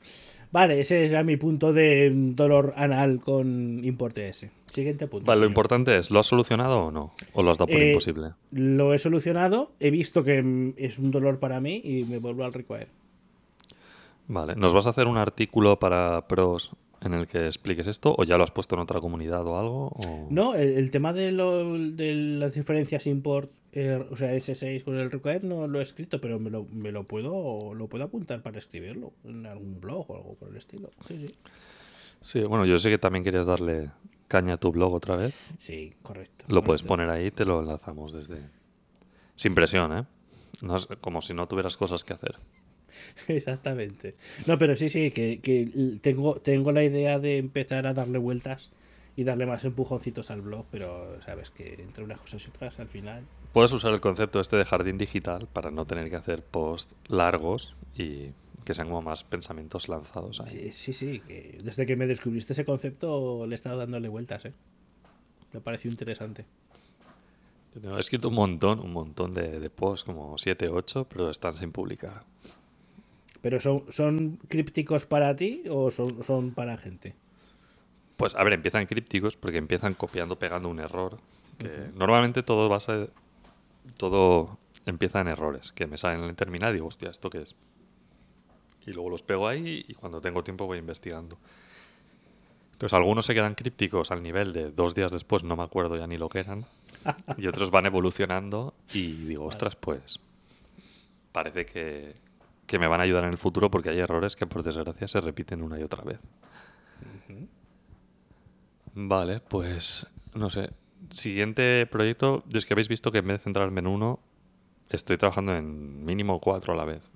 Vale, 0.50 0.80
ese 0.80 1.04
era 1.04 1.22
mi 1.22 1.36
punto 1.36 1.72
de 1.72 2.10
dolor 2.14 2.72
anal 2.76 3.20
con 3.20 3.84
importe 3.84 4.28
S. 4.28 4.50
Siguiente 4.72 5.06
punto. 5.06 5.26
Vale, 5.26 5.42
lo 5.42 5.46
importante 5.46 5.96
es, 5.96 6.10
¿lo 6.10 6.18
has 6.20 6.26
solucionado 6.26 6.86
o 6.86 6.90
no? 6.90 7.12
¿O 7.34 7.42
lo 7.42 7.50
has 7.50 7.58
dado 7.58 7.68
por 7.70 7.80
Eh, 7.80 7.88
imposible? 7.90 8.32
Lo 8.50 8.94
he 8.94 8.98
solucionado, 8.98 9.72
he 9.80 9.90
visto 9.90 10.24
que 10.24 10.72
es 10.76 10.98
un 10.98 11.10
dolor 11.10 11.38
para 11.38 11.60
mí 11.60 11.80
y 11.84 12.04
me 12.04 12.18
vuelvo 12.18 12.44
al 12.44 12.52
require. 12.52 12.88
Vale, 14.26 14.56
¿nos 14.56 14.74
vas 14.74 14.86
a 14.86 14.90
hacer 14.90 15.06
un 15.06 15.16
artículo 15.16 15.78
para 15.78 16.26
pros 16.28 16.72
en 17.02 17.14
el 17.14 17.26
que 17.26 17.46
expliques 17.46 17.86
esto? 17.86 18.14
¿O 18.18 18.24
ya 18.24 18.36
lo 18.38 18.44
has 18.44 18.50
puesto 18.50 18.74
en 18.74 18.80
otra 18.80 19.00
comunidad 19.00 19.46
o 19.46 19.58
algo? 19.58 19.88
o- 19.94 20.26
No, 20.30 20.54
el, 20.54 20.70
el 20.70 20.90
tema 20.90 21.12
de, 21.12 21.32
lo- 21.32 21.78
de 21.78 22.14
las 22.14 22.54
diferencias 22.54 23.06
import, 23.06 23.50
eh, 23.72 24.04
o 24.10 24.16
sea, 24.16 24.34
S6 24.34 24.82
con 24.84 24.96
el 24.98 25.10
require 25.10 25.40
no 25.42 25.66
lo 25.66 25.78
he 25.80 25.82
escrito, 25.82 26.20
pero 26.20 26.38
me 26.40 26.50
lo, 26.50 26.64
me 26.64 26.90
lo 26.92 27.04
puedo 27.04 27.74
lo 27.74 27.86
puedo 27.88 28.04
apuntar 28.04 28.42
para 28.42 28.58
escribirlo 28.58 29.12
en 29.24 29.46
algún 29.46 29.80
blog 29.80 30.10
o 30.10 30.16
algo 30.16 30.34
por 30.34 30.48
el 30.48 30.56
estilo. 30.56 30.90
Sí, 31.06 31.28
sí. 31.28 31.34
Sí, 32.20 32.40
bueno, 32.42 32.64
yo 32.66 32.78
sé 32.78 32.90
que 32.90 32.98
también 32.98 33.22
querías 33.22 33.46
darle 33.46 33.90
caña 34.26 34.54
a 34.54 34.56
tu 34.56 34.72
blog 34.72 34.92
otra 34.94 35.16
vez. 35.16 35.34
Sí, 35.56 35.94
correcto. 36.02 36.44
Lo 36.48 36.64
puedes 36.64 36.82
poner 36.82 37.08
ahí 37.10 37.26
y 37.26 37.30
te 37.30 37.44
lo 37.44 37.60
enlazamos 37.60 38.12
desde... 38.12 38.40
Sin 39.36 39.54
presión, 39.54 39.96
¿eh? 39.96 40.04
No 40.62 40.76
como 41.00 41.22
si 41.22 41.32
no 41.32 41.46
tuvieras 41.46 41.76
cosas 41.76 42.02
que 42.02 42.12
hacer. 42.14 42.34
Exactamente. 43.28 44.14
No, 44.46 44.58
pero 44.58 44.76
sí, 44.76 44.88
sí, 44.88 45.10
que, 45.10 45.40
que 45.40 45.98
tengo, 46.00 46.36
tengo 46.36 46.72
la 46.72 46.82
idea 46.84 47.18
de 47.18 47.38
empezar 47.38 47.86
a 47.86 47.94
darle 47.94 48.18
vueltas 48.18 48.70
y 49.16 49.24
darle 49.24 49.46
más 49.46 49.64
empujoncitos 49.64 50.30
al 50.30 50.42
blog, 50.42 50.66
pero 50.70 51.20
sabes 51.22 51.50
que 51.50 51.74
entre 51.82 52.04
unas 52.04 52.20
cosas 52.20 52.44
y 52.46 52.50
otras 52.50 52.78
al 52.78 52.88
final. 52.88 53.24
Puedes 53.52 53.72
usar 53.72 53.92
el 53.92 54.00
concepto 54.00 54.40
este 54.40 54.56
de 54.56 54.64
jardín 54.64 54.96
digital 54.98 55.48
para 55.52 55.70
no 55.70 55.86
tener 55.86 56.08
que 56.08 56.16
hacer 56.16 56.42
posts 56.42 56.94
largos 57.08 57.74
y 57.96 58.30
que 58.64 58.74
sean 58.74 58.88
como 58.88 59.02
más 59.02 59.24
pensamientos 59.24 59.88
lanzados 59.88 60.40
ahí. 60.40 60.70
Sí, 60.70 60.72
sí, 60.72 60.92
sí, 60.92 61.20
que 61.26 61.58
desde 61.64 61.86
que 61.86 61.96
me 61.96 62.06
descubriste 62.06 62.52
ese 62.52 62.64
concepto 62.64 63.46
le 63.46 63.54
he 63.54 63.56
estado 63.56 63.78
dándole 63.78 64.08
vueltas, 64.08 64.44
¿eh? 64.44 64.52
Me 65.52 65.60
pareció 65.60 65.90
interesante. 65.90 66.44
Yo 67.74 67.80
tengo- 67.80 67.98
escrito 67.98 68.28
un 68.28 68.34
montón, 68.34 68.80
un 68.80 68.92
montón 68.92 69.34
de, 69.34 69.58
de 69.58 69.70
posts, 69.70 70.04
como 70.04 70.36
7, 70.38 70.68
8, 70.68 71.06
pero 71.08 71.30
están 71.30 71.54
sin 71.54 71.72
publicar. 71.72 72.24
¿Pero 73.42 73.60
son, 73.60 73.84
son 73.90 74.38
crípticos 74.48 75.06
para 75.06 75.34
ti 75.36 75.62
o 75.70 75.90
son, 75.90 76.24
son 76.24 76.50
para 76.52 76.76
gente? 76.76 77.14
Pues 78.16 78.34
a 78.34 78.42
ver, 78.42 78.52
empiezan 78.54 78.86
crípticos 78.86 79.36
porque 79.36 79.58
empiezan 79.58 79.94
copiando, 79.94 80.38
pegando 80.38 80.68
un 80.68 80.80
error. 80.80 81.18
Que 81.58 81.90
normalmente 81.94 82.42
todo 82.42 82.68
va 82.68 82.76
a 82.76 82.80
ser- 82.80 83.10
todo 83.96 84.58
empieza 84.86 85.20
en 85.20 85.28
errores, 85.28 85.72
que 85.72 85.86
me 85.86 85.98
salen 85.98 86.22
en 86.24 86.30
el 86.30 86.36
terminal 86.36 86.70
y 86.70 86.74
digo, 86.74 86.86
hostia, 86.88 87.10
¿esto 87.10 87.30
qué 87.30 87.42
es? 87.42 87.54
Y 88.86 88.92
luego 88.92 89.10
los 89.10 89.22
pego 89.22 89.46
ahí 89.46 89.84
y 89.86 89.94
cuando 89.94 90.20
tengo 90.20 90.42
tiempo 90.42 90.66
voy 90.66 90.78
investigando. 90.78 91.38
Entonces 92.72 92.94
algunos 92.94 93.26
se 93.26 93.34
quedan 93.34 93.54
crípticos 93.54 94.10
al 94.10 94.22
nivel 94.22 94.52
de 94.52 94.70
dos 94.70 94.94
días 94.94 95.10
después 95.12 95.42
no 95.42 95.56
me 95.56 95.64
acuerdo 95.64 95.96
ya 95.96 96.06
ni 96.06 96.16
lo 96.16 96.28
que 96.28 96.40
eran. 96.40 96.64
Y 97.36 97.46
otros 97.46 97.70
van 97.70 97.86
evolucionando 97.86 98.72
y 98.94 99.12
digo, 99.24 99.44
ostras, 99.46 99.76
pues 99.76 100.20
parece 101.32 101.66
que, 101.66 102.14
que 102.68 102.78
me 102.78 102.86
van 102.86 103.00
a 103.00 103.04
ayudar 103.04 103.24
en 103.24 103.30
el 103.30 103.38
futuro 103.38 103.70
porque 103.70 103.88
hay 103.88 103.98
errores 103.98 104.36
que 104.36 104.46
por 104.46 104.62
desgracia 104.62 105.08
se 105.08 105.20
repiten 105.20 105.62
una 105.62 105.80
y 105.80 105.82
otra 105.82 106.04
vez. 106.04 106.20
Vale, 108.94 109.40
pues 109.40 110.06
no 110.34 110.50
sé. 110.50 110.70
Siguiente 111.10 111.86
proyecto, 111.86 112.44
es 112.52 112.66
que 112.66 112.74
habéis 112.74 112.88
visto 112.88 113.10
que 113.10 113.18
en 113.18 113.26
vez 113.26 113.38
de 113.38 113.44
centrarme 113.44 113.80
en 113.80 113.86
uno, 113.86 114.20
estoy 114.90 115.16
trabajando 115.16 115.54
en 115.56 116.04
mínimo 116.04 116.40
cuatro 116.40 116.74
a 116.74 116.76
la 116.76 116.84
vez. 116.84 117.08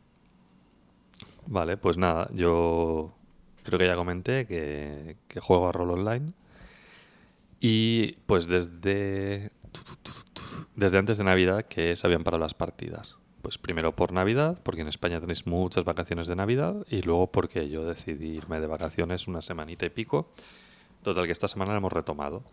Vale, 1.46 1.76
pues 1.76 1.98
nada, 1.98 2.28
yo 2.32 3.12
creo 3.62 3.78
que 3.78 3.86
ya 3.86 3.96
comenté 3.96 4.46
que, 4.46 5.18
que 5.28 5.40
juego 5.40 5.68
a 5.68 5.72
rol 5.72 5.90
online. 5.90 6.32
Y 7.60 8.12
pues 8.26 8.46
desde, 8.46 9.50
desde 10.76 10.98
antes 10.98 11.18
de 11.18 11.24
Navidad 11.24 11.66
que 11.66 11.94
se 11.94 12.06
habían 12.06 12.24
parado 12.24 12.42
las 12.42 12.54
partidas. 12.54 13.18
Pues 13.42 13.58
primero 13.58 13.94
por 13.94 14.12
Navidad, 14.12 14.60
porque 14.62 14.82
en 14.82 14.88
España 14.88 15.20
tenéis 15.20 15.48
muchas 15.48 15.84
vacaciones 15.84 16.28
de 16.28 16.36
Navidad, 16.36 16.86
y 16.88 17.02
luego 17.02 17.26
porque 17.26 17.68
yo 17.68 17.84
decidí 17.84 18.28
irme 18.36 18.60
de 18.60 18.68
vacaciones 18.68 19.26
una 19.26 19.42
semanita 19.42 19.84
y 19.84 19.90
pico. 19.90 20.30
Total, 21.02 21.26
que 21.26 21.32
esta 21.32 21.48
semana 21.48 21.72
lo 21.72 21.78
hemos 21.78 21.92
retomado. 21.92 22.44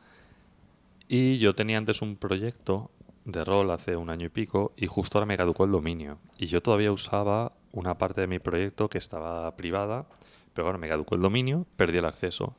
Y 1.07 1.37
yo 1.37 1.53
tenía 1.53 1.77
antes 1.77 2.01
un 2.01 2.15
proyecto 2.15 2.89
de 3.25 3.43
rol 3.45 3.69
hace 3.69 3.95
un 3.95 4.09
año 4.09 4.25
y 4.25 4.29
pico, 4.29 4.73
y 4.75 4.87
justo 4.87 5.19
ahora 5.19 5.27
me 5.27 5.37
caducó 5.37 5.65
el 5.65 5.71
dominio. 5.71 6.17
Y 6.39 6.47
yo 6.47 6.61
todavía 6.61 6.91
usaba 6.91 7.53
una 7.71 7.99
parte 7.99 8.21
de 8.21 8.27
mi 8.27 8.39
proyecto 8.39 8.89
que 8.89 8.97
estaba 8.97 9.55
privada, 9.55 10.07
pero 10.55 10.65
bueno, 10.65 10.79
me 10.79 10.89
caducó 10.89 11.13
el 11.13 11.21
dominio, 11.21 11.67
perdí 11.77 11.99
el 11.99 12.05
acceso. 12.05 12.55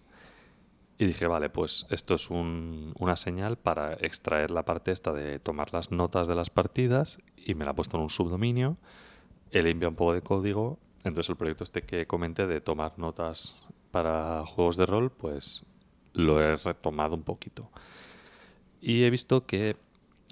Y 1.00 1.06
dije, 1.06 1.26
vale, 1.26 1.48
pues 1.48 1.86
esto 1.88 2.14
es 2.14 2.28
un- 2.28 2.92
una 2.98 3.16
señal 3.16 3.56
para 3.56 3.94
extraer 3.94 4.50
la 4.50 4.66
parte 4.66 4.92
esta 4.92 5.14
de 5.14 5.38
tomar 5.38 5.72
las 5.72 5.90
notas 5.90 6.28
de 6.28 6.34
las 6.34 6.50
partidas 6.50 7.16
y 7.38 7.54
me 7.54 7.64
la 7.64 7.70
he 7.70 7.74
puesto 7.74 7.96
en 7.96 8.02
un 8.02 8.10
subdominio, 8.10 8.76
he 9.50 9.62
limpiado 9.62 9.88
un 9.92 9.96
poco 9.96 10.12
de 10.12 10.20
código, 10.20 10.78
entonces 11.02 11.30
el 11.30 11.36
proyecto 11.36 11.64
este 11.64 11.80
que 11.84 12.06
comenté 12.06 12.46
de 12.46 12.60
tomar 12.60 12.98
notas 12.98 13.64
para 13.92 14.44
juegos 14.44 14.76
de 14.76 14.84
rol, 14.84 15.10
pues 15.10 15.62
lo 16.12 16.38
he 16.42 16.58
retomado 16.58 17.14
un 17.14 17.22
poquito. 17.22 17.70
Y 18.82 19.04
he 19.04 19.08
visto 19.08 19.46
que 19.46 19.76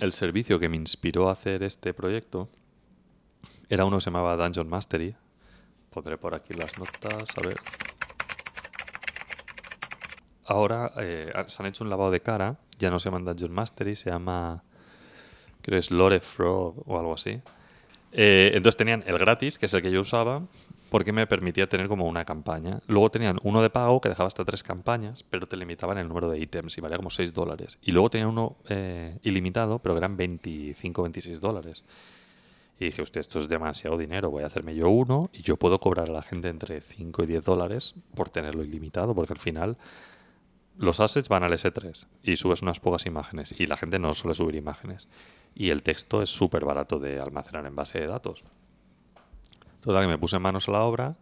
el 0.01 0.13
servicio 0.13 0.59
que 0.59 0.69
me 0.69 0.77
inspiró 0.77 1.31
a 1.31 1.33
hacer 1.33 1.63
este 1.63 1.95
proyecto 1.95 2.51
era 3.71 3.87
uno 3.87 3.97
que 3.97 4.03
se 4.03 4.11
llamaba 4.11 4.37
Dungeon 4.37 4.69
Mastery. 4.69 5.17
Pondré 5.89 6.19
por 6.19 6.35
aquí 6.35 6.53
las 6.53 6.77
notas, 6.77 7.39
a 7.39 7.41
ver. 7.41 7.57
Ahora 10.49 10.93
eh, 10.97 11.31
se 11.47 11.63
han 11.63 11.69
hecho 11.69 11.85
un 11.85 11.91
lavado 11.91 12.11
de 12.11 12.21
cara, 12.21 12.57
ya 12.79 12.91
no 12.91 12.99
se 12.99 13.11
llama 13.11 13.31
Dungeon 13.31 13.53
Mastery, 13.53 13.95
se 13.95 14.09
llama, 14.09 14.65
creo 15.61 15.79
es 15.79 15.91
Lore 15.91 16.21
Frog 16.21 16.83
o 16.87 16.99
algo 16.99 17.13
así. 17.13 17.43
Eh, 18.13 18.53
entonces 18.55 18.79
tenían 18.79 19.05
el 19.07 19.19
gratis, 19.19 19.59
que 19.59 19.67
es 19.67 19.75
el 19.75 19.83
que 19.83 19.91
yo 19.91 20.01
usaba, 20.01 20.43
porque 20.91 21.13
me 21.13 21.27
permitía 21.27 21.69
tener 21.69 21.87
como 21.87 22.07
una 22.07 22.25
campaña. 22.25 22.81
Luego 22.87 23.11
tenían 23.11 23.39
uno 23.43 23.61
de 23.61 23.69
pago 23.69 24.01
que 24.01 24.09
dejaba 24.09 24.27
hasta 24.27 24.43
tres 24.47 24.63
campañas, 24.63 25.23
pero 25.23 25.47
te 25.47 25.59
limitaban 25.59 25.99
el 25.99 26.09
número 26.09 26.31
de 26.31 26.39
ítems 26.39 26.79
y 26.79 26.81
valía 26.81 26.97
como 26.97 27.11
6 27.11 27.35
dólares. 27.35 27.79
Y 27.83 27.93
luego 27.93 28.09
tenían 28.09 28.31
uno 28.31 28.57
eh, 28.71 29.19
ilimitado, 29.25 29.81
pero 29.81 29.99
eran 29.99 30.17
25 30.17 31.03
26 31.03 31.43
dólares. 31.43 31.85
Y 32.81 32.87
dije, 32.87 33.03
hostia, 33.03 33.21
esto 33.21 33.39
es 33.39 33.51
demasiado 33.51 33.99
dinero, 33.99 34.31
voy 34.31 34.45
a 34.45 34.47
hacerme 34.47 34.75
yo 34.75 34.89
uno 34.89 35.29
y 35.35 35.43
yo 35.43 35.59
puedo 35.59 35.79
cobrar 35.79 36.09
a 36.09 36.13
la 36.13 36.23
gente 36.23 36.49
entre 36.49 36.81
5 36.81 37.25
y 37.25 37.27
10 37.27 37.45
dólares 37.45 37.95
por 38.15 38.31
tenerlo 38.31 38.65
ilimitado, 38.65 39.15
porque 39.15 39.35
al 39.35 39.41
final 39.41 39.77
los 40.79 41.01
assets 41.01 41.29
van 41.29 41.43
al 41.43 41.53
S3 41.53 42.07
y 42.23 42.37
subes 42.37 42.63
unas 42.63 42.81
pocas 42.81 43.05
imágenes 43.07 43.55
y 43.59 43.67
la 43.67 43.77
gente 43.77 43.99
no 43.99 44.15
suele 44.15 44.35
subir 44.35 44.55
imágenes. 44.55 45.09
Y 45.55 45.71
el 45.71 45.83
texto 45.83 46.23
es 46.23 46.31
súper 46.31 46.65
barato 46.65 47.01
de 47.01 47.21
almacenar 47.21 47.67
en 47.67 47.75
base 47.75 47.99
de 47.99 48.07
datos. 48.07 48.45
Total, 49.81 50.03
que 50.03 50.09
me 50.09 50.19
puse 50.19 50.39
manos 50.39 50.69
a 50.69 50.73
la 50.73 50.83
obra 50.83 51.17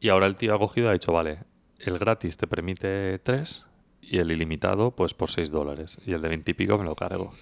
y 0.00 0.08
ahora 0.08 0.26
el 0.26 0.36
tío 0.36 0.54
ha 0.54 0.58
cogido 0.58 0.88
y 0.88 0.90
ha 0.90 0.92
dicho, 0.92 1.12
vale, 1.12 1.44
el 1.78 1.98
gratis 1.98 2.36
te 2.36 2.46
permite 2.46 3.18
3 3.20 3.66
y 4.02 4.18
el 4.18 4.32
ilimitado 4.32 4.90
pues 4.90 5.14
por 5.14 5.30
6 5.30 5.50
dólares 5.50 5.98
y 6.04 6.12
el 6.12 6.20
de 6.20 6.28
20 6.28 6.50
y 6.50 6.54
pico 6.54 6.76
me 6.76 6.84
lo 6.84 6.96
cargo. 6.96 7.32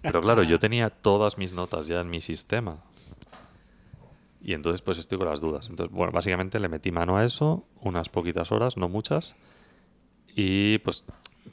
Pero 0.00 0.22
claro, 0.22 0.42
yo 0.42 0.58
tenía 0.58 0.88
todas 0.88 1.36
mis 1.36 1.52
notas 1.52 1.86
ya 1.86 2.00
en 2.00 2.08
mi 2.08 2.22
sistema. 2.22 2.82
Y 4.40 4.54
entonces 4.54 4.80
pues 4.80 4.96
estoy 4.96 5.18
con 5.18 5.28
las 5.28 5.42
dudas. 5.42 5.68
Entonces, 5.68 5.94
bueno, 5.94 6.12
básicamente 6.12 6.58
le 6.60 6.68
metí 6.68 6.92
mano 6.92 7.18
a 7.18 7.24
eso, 7.24 7.66
unas 7.82 8.08
poquitas 8.08 8.52
horas, 8.52 8.78
no 8.78 8.88
muchas. 8.88 9.34
Y 10.40 10.78
pues 10.78 11.04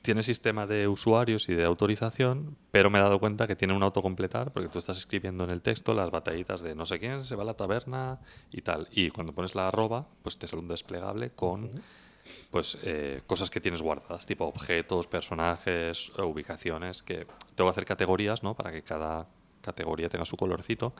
tiene 0.03 0.21
sistema 0.21 0.67
de 0.67 0.87
usuarios 0.87 1.49
y 1.49 1.55
de 1.55 1.63
autorización, 1.63 2.55
pero 2.69 2.91
me 2.91 2.99
he 2.99 3.01
dado 3.01 3.19
cuenta 3.19 3.47
que 3.47 3.55
tiene 3.55 3.73
un 3.73 3.81
autocompletar, 3.81 4.53
porque 4.53 4.69
tú 4.69 4.77
estás 4.77 4.95
escribiendo 4.99 5.43
en 5.43 5.49
el 5.49 5.63
texto 5.63 5.95
las 5.95 6.11
batallitas 6.11 6.61
de 6.61 6.75
no 6.75 6.85
sé 6.85 6.99
quién 6.99 7.23
se 7.23 7.35
va 7.35 7.41
a 7.41 7.47
la 7.47 7.55
taberna 7.55 8.19
y 8.51 8.61
tal. 8.61 8.87
Y 8.91 9.09
cuando 9.09 9.33
pones 9.33 9.55
la 9.55 9.65
arroba, 9.65 10.05
pues 10.21 10.37
te 10.37 10.45
sale 10.45 10.61
un 10.61 10.67
desplegable 10.67 11.31
con 11.31 11.71
pues 12.51 12.77
eh, 12.83 13.23
cosas 13.25 13.49
que 13.49 13.59
tienes 13.59 13.81
guardadas, 13.81 14.27
tipo 14.27 14.45
objetos, 14.45 15.07
personajes, 15.07 16.11
ubicaciones, 16.19 17.01
que 17.01 17.25
tengo 17.55 17.67
que 17.67 17.71
hacer 17.71 17.85
categorías, 17.85 18.43
¿no? 18.43 18.53
Para 18.53 18.71
que 18.71 18.83
cada 18.83 19.25
categoría 19.61 20.09
tenga 20.09 20.25
su 20.25 20.37
colorcito. 20.37 20.93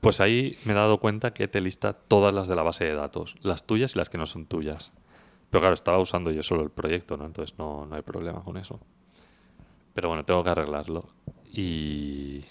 Pues 0.00 0.22
ahí 0.22 0.58
me 0.64 0.72
he 0.72 0.76
dado 0.76 1.00
cuenta 1.00 1.34
que 1.34 1.48
te 1.48 1.60
lista 1.60 1.92
todas 1.92 2.32
las 2.32 2.48
de 2.48 2.56
la 2.56 2.62
base 2.62 2.86
de 2.86 2.94
datos, 2.94 3.36
las 3.42 3.64
tuyas 3.64 3.94
y 3.94 3.98
las 3.98 4.08
que 4.08 4.16
no 4.16 4.24
son 4.24 4.46
tuyas. 4.46 4.90
Pero 5.50 5.60
claro, 5.62 5.74
estaba 5.74 5.98
usando 5.98 6.30
yo 6.30 6.42
solo 6.42 6.62
el 6.62 6.70
proyecto, 6.70 7.16
¿no? 7.16 7.24
Entonces 7.26 7.54
no, 7.58 7.86
no 7.86 7.96
hay 7.96 8.02
problema 8.02 8.42
con 8.42 8.56
eso. 8.56 8.78
Pero 9.94 10.08
bueno, 10.08 10.24
tengo 10.24 10.44
que 10.44 10.50
arreglarlo. 10.50 11.08
Y 11.52 12.44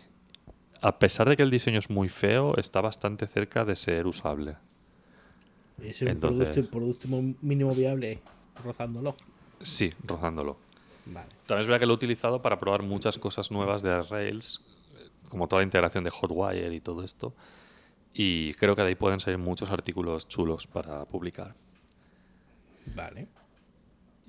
a 0.82 0.98
pesar 1.00 1.30
de 1.30 1.38
que 1.38 1.44
el 1.44 1.52
diseño 1.52 1.80
es 1.80 1.90
muy 1.90 2.10
feo, 2.10 2.56
está 2.58 2.82
bastante 2.82 3.28
cerca 3.28 3.66
de 3.66 3.76
ser 3.76 4.08
usable. 4.08 4.56
Es 5.82 6.02
el 6.02 6.08
Entonces- 6.10 6.68
producto, 6.68 7.08
mínimo 7.42 7.74
viable 7.76 8.20
rozándolo. 8.64 9.16
Sí, 9.62 9.92
rozándolo. 10.04 10.58
Vale. 11.06 11.28
También 11.46 11.62
es 11.62 11.68
verdad 11.68 11.80
que 11.80 11.86
lo 11.86 11.94
he 11.94 11.96
utilizado 11.96 12.42
para 12.42 12.60
probar 12.60 12.82
muchas 12.84 13.18
cosas 13.18 13.52
nuevas 13.52 13.82
de 13.84 14.02
Rails, 14.04 14.62
como 15.30 15.48
toda 15.48 15.62
la 15.62 15.66
integración 15.66 16.04
de 16.04 16.10
Hotwire 16.10 16.74
y 16.74 16.80
todo 16.82 17.04
esto. 17.04 17.34
Y 18.14 18.54
creo 18.56 18.76
que 18.76 18.82
de 18.82 18.88
ahí 18.90 18.96
pueden 18.96 19.20
salir 19.20 19.38
muchos 19.38 19.70
artículos 19.70 20.28
chulos 20.28 20.66
para 20.68 21.06
publicar. 21.06 21.54
Vale. 22.96 23.28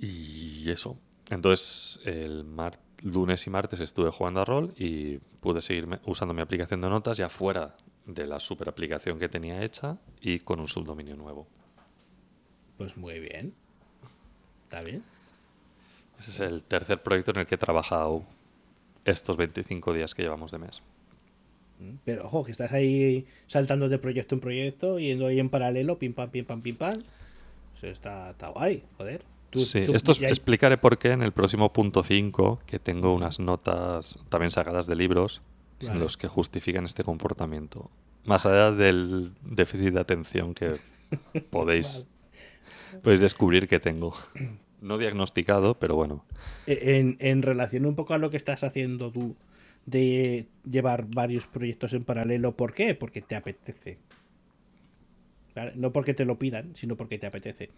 Y 0.01 0.71
eso. 0.71 0.99
Entonces, 1.31 2.01
el 2.05 2.45
mar- 2.45 2.79
lunes 3.03 3.47
y 3.47 3.51
martes 3.51 3.81
estuve 3.81 4.11
jugando 4.11 4.41
a 4.41 4.45
rol 4.45 4.75
y 4.77 5.19
pude 5.41 5.61
seguir 5.61 5.87
usando 6.05 6.35
mi 6.35 6.41
aplicación 6.43 6.81
de 6.81 6.89
notas 6.89 7.17
ya 7.17 7.29
fuera 7.29 7.77
de 8.07 8.27
la 8.27 8.41
super 8.41 8.69
aplicación 8.69 9.19
que 9.19 9.29
tenía 9.29 9.63
hecha 9.63 9.99
y 10.21 10.41
con 10.41 10.59
un 10.61 10.69
subdominio 10.69 11.17
nuevo. 11.17 11.47
Pues 12.77 12.97
muy 12.97 13.21
bien. 13.21 13.55
Está 14.65 14.83
bien. 14.83 15.03
Ese 16.19 16.31
es 16.31 16.41
el 16.41 16.63
tercer 16.63 17.03
proyecto 17.03 17.31
en 17.33 17.39
el 17.39 17.47
que 17.47 17.55
he 17.55 17.59
trabajado 17.59 18.25
estos 19.05 19.37
25 19.37 19.93
días 19.93 20.15
que 20.15 20.23
llevamos 20.23 20.51
de 20.51 20.59
mes. 20.59 20.83
Pero 22.05 22.27
ojo, 22.27 22.43
que 22.45 22.51
estás 22.51 22.73
ahí 22.73 23.27
saltando 23.47 23.89
de 23.89 23.99
proyecto 23.99 24.35
en 24.35 24.41
proyecto, 24.41 24.99
yendo 24.99 25.29
ahí 25.29 25.39
en 25.39 25.49
paralelo, 25.49 25.99
pim 25.99 26.13
pam, 26.13 26.29
pim 26.31 26.45
pam, 26.45 26.61
pim 26.61 26.75
pam. 26.77 26.95
Eso 27.79 27.87
está, 27.89 28.31
está 28.31 28.49
guay, 28.49 28.83
joder. 28.97 29.22
Tú- 29.51 29.61
sí, 29.61 29.87
tú- 29.87 29.95
esto 29.95 30.12
es- 30.12 30.20
explicaré 30.22 30.76
por 30.76 30.99
qué 30.99 31.12
en 31.12 31.22
el 31.22 31.33
próximo 31.33 31.72
punto 31.72 32.03
5, 32.03 32.61
que 32.66 32.79
tengo 32.79 33.14
unas 33.14 33.39
notas 33.39 34.18
también 34.29 34.51
sacadas 34.51 34.87
de 34.87 34.97
libros 34.97 35.41
Vale. 35.81 35.95
en 35.95 36.01
los 36.01 36.16
que 36.16 36.29
justifican 36.29 36.85
este 36.85 37.03
comportamiento. 37.05 37.91
Más 38.26 38.45
allá 38.47 38.72
del 38.72 39.33
déficit 39.43 39.95
de 39.95 40.01
atención 40.01 40.53
que 40.55 40.74
podéis, 41.51 42.07
podéis 43.03 43.20
descubrir 43.20 43.68
que 43.68 43.79
tengo. 43.81 44.12
No 44.81 44.99
diagnosticado, 44.99 45.79
pero 45.79 45.95
bueno. 45.97 46.24
En, 46.66 47.16
en 47.20 47.43
relación 47.43 47.87
un 47.87 47.95
poco 47.97 48.14
a 48.14 48.18
lo 48.18 48.31
que 48.31 48.37
estás 48.37 48.62
haciendo 48.64 49.11
tú 49.11 49.35
de 49.87 50.47
llevar 50.70 51.07
varios 51.09 51.47
proyectos 51.47 51.95
en 51.95 52.05
paralelo, 52.05 52.55
¿por 52.55 52.74
qué? 52.74 52.95
Porque 52.95 53.22
te 53.22 53.35
apetece. 53.35 53.99
¿Vale? 55.59 55.73
No 55.75 55.93
porque 55.93 56.15
te 56.15 56.25
lo 56.25 56.39
pidan, 56.39 56.77
sino 56.77 56.97
porque 56.97 57.19
te 57.19 57.27
apetece. 57.27 57.71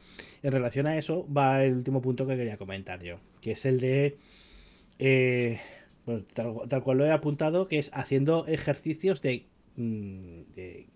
En 0.43 0.53
relación 0.53 0.87
a 0.87 0.99
eso 0.99 1.27
va 1.33 1.65
el 1.65 1.73
último 1.73 2.03
punto 2.03 2.27
que 2.27 2.37
quería 2.37 2.59
comentar 2.59 3.03
yo, 3.03 3.21
que 3.41 3.53
es 3.53 3.65
el 3.65 3.81
de, 3.81 4.19
eh, 4.99 5.59
bueno, 6.05 6.25
tal, 6.35 6.69
tal 6.69 6.83
cual 6.83 6.99
lo 6.99 7.07
he 7.07 7.11
apuntado, 7.11 7.69
que 7.69 7.79
es 7.79 7.91
haciendo 7.95 8.47
ejercicios 8.47 9.23
de, 9.23 9.47
mm, 9.77 10.41
de 10.55 10.87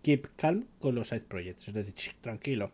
keep 0.00 0.28
calm 0.36 0.64
con 0.78 0.94
los 0.94 1.08
side 1.08 1.20
projects, 1.28 1.68
es 1.68 1.74
decir, 1.74 1.92
"Ch, 1.92 2.14
tranquilo. 2.22 2.70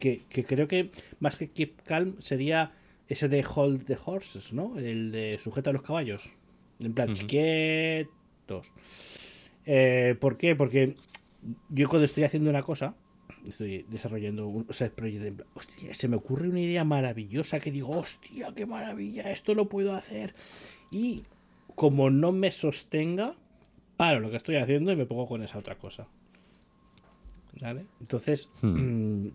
Que, 0.00 0.22
que 0.28 0.44
creo 0.44 0.66
que 0.66 0.90
más 1.20 1.36
que 1.36 1.50
keep 1.50 1.82
calm 1.84 2.16
sería 2.20 2.72
ese 3.08 3.28
de 3.28 3.44
hold 3.54 3.84
the 3.84 3.96
horses, 4.04 4.52
¿no? 4.52 4.76
El 4.76 5.12
de 5.12 5.38
sujeta 5.40 5.70
a 5.70 5.72
los 5.72 5.82
caballos. 5.82 6.30
En 6.80 6.94
plan, 6.94 7.12
Ujú. 7.12 7.26
quietos. 7.28 8.66
Eh, 9.66 10.16
¿Por 10.18 10.36
qué? 10.36 10.56
Porque 10.56 10.94
yo 11.68 11.88
cuando 11.88 12.04
estoy 12.04 12.24
haciendo 12.24 12.50
una 12.50 12.62
cosa, 12.62 12.94
estoy 13.48 13.84
desarrollando 13.88 14.46
un 14.46 14.64
project, 14.64 15.24
en 15.24 15.36
plan, 15.36 15.48
hostia, 15.54 15.94
se 15.94 16.08
me 16.08 16.16
ocurre 16.16 16.48
una 16.48 16.60
idea 16.60 16.84
maravillosa 16.84 17.60
que 17.60 17.70
digo, 17.70 17.90
hostia, 17.90 18.52
qué 18.54 18.66
maravilla, 18.66 19.30
esto 19.30 19.54
lo 19.54 19.68
puedo 19.68 19.94
hacer. 19.94 20.34
Y 20.90 21.24
como 21.74 22.10
no 22.10 22.32
me 22.32 22.50
sostenga, 22.50 23.34
paro 23.96 24.20
lo 24.20 24.30
que 24.30 24.36
estoy 24.36 24.56
haciendo 24.56 24.92
y 24.92 24.96
me 24.96 25.06
pongo 25.06 25.26
con 25.26 25.42
esa 25.42 25.58
otra 25.58 25.76
cosa. 25.76 26.08
¿Vale? 27.60 27.84
Entonces, 28.00 28.48
mm, 28.62 29.28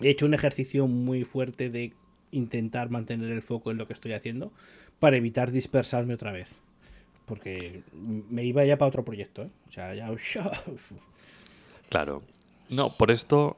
he 0.00 0.10
hecho 0.10 0.26
un 0.26 0.34
ejercicio 0.34 0.86
muy 0.86 1.24
fuerte 1.24 1.70
de 1.70 1.92
intentar 2.30 2.90
mantener 2.90 3.30
el 3.30 3.42
foco 3.42 3.70
en 3.70 3.78
lo 3.78 3.86
que 3.86 3.92
estoy 3.92 4.12
haciendo 4.12 4.52
para 4.98 5.16
evitar 5.16 5.50
dispersarme 5.50 6.14
otra 6.14 6.32
vez. 6.32 6.48
Porque 7.26 7.82
me 7.92 8.44
iba 8.44 8.64
ya 8.64 8.78
para 8.78 8.88
otro 8.88 9.04
proyecto, 9.04 9.42
¿eh? 9.42 9.50
O 9.68 9.72
sea, 9.72 9.94
ya... 9.94 10.10
Claro. 11.88 12.22
No, 12.68 12.88
por 12.90 13.10
esto, 13.10 13.56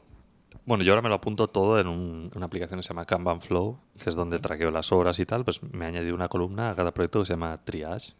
bueno, 0.66 0.84
yo 0.84 0.92
ahora 0.92 1.02
me 1.02 1.08
lo 1.08 1.14
apunto 1.14 1.48
todo 1.48 1.78
en 1.78 1.86
un- 1.86 2.30
una 2.34 2.46
aplicación 2.46 2.78
que 2.78 2.82
se 2.84 2.88
llama 2.90 3.06
Kanban 3.06 3.40
Flow, 3.40 3.78
que 4.02 4.10
es 4.10 4.16
donde 4.16 4.38
traqueo 4.38 4.70
las 4.70 4.92
horas 4.92 5.18
y 5.18 5.26
tal, 5.26 5.44
pues 5.44 5.62
me 5.62 5.84
ha 5.86 5.88
añadido 5.88 6.14
una 6.14 6.28
columna 6.28 6.70
a 6.70 6.74
cada 6.76 6.92
proyecto 6.92 7.20
que 7.20 7.26
se 7.26 7.32
llama 7.32 7.56
Triage, 7.64 8.12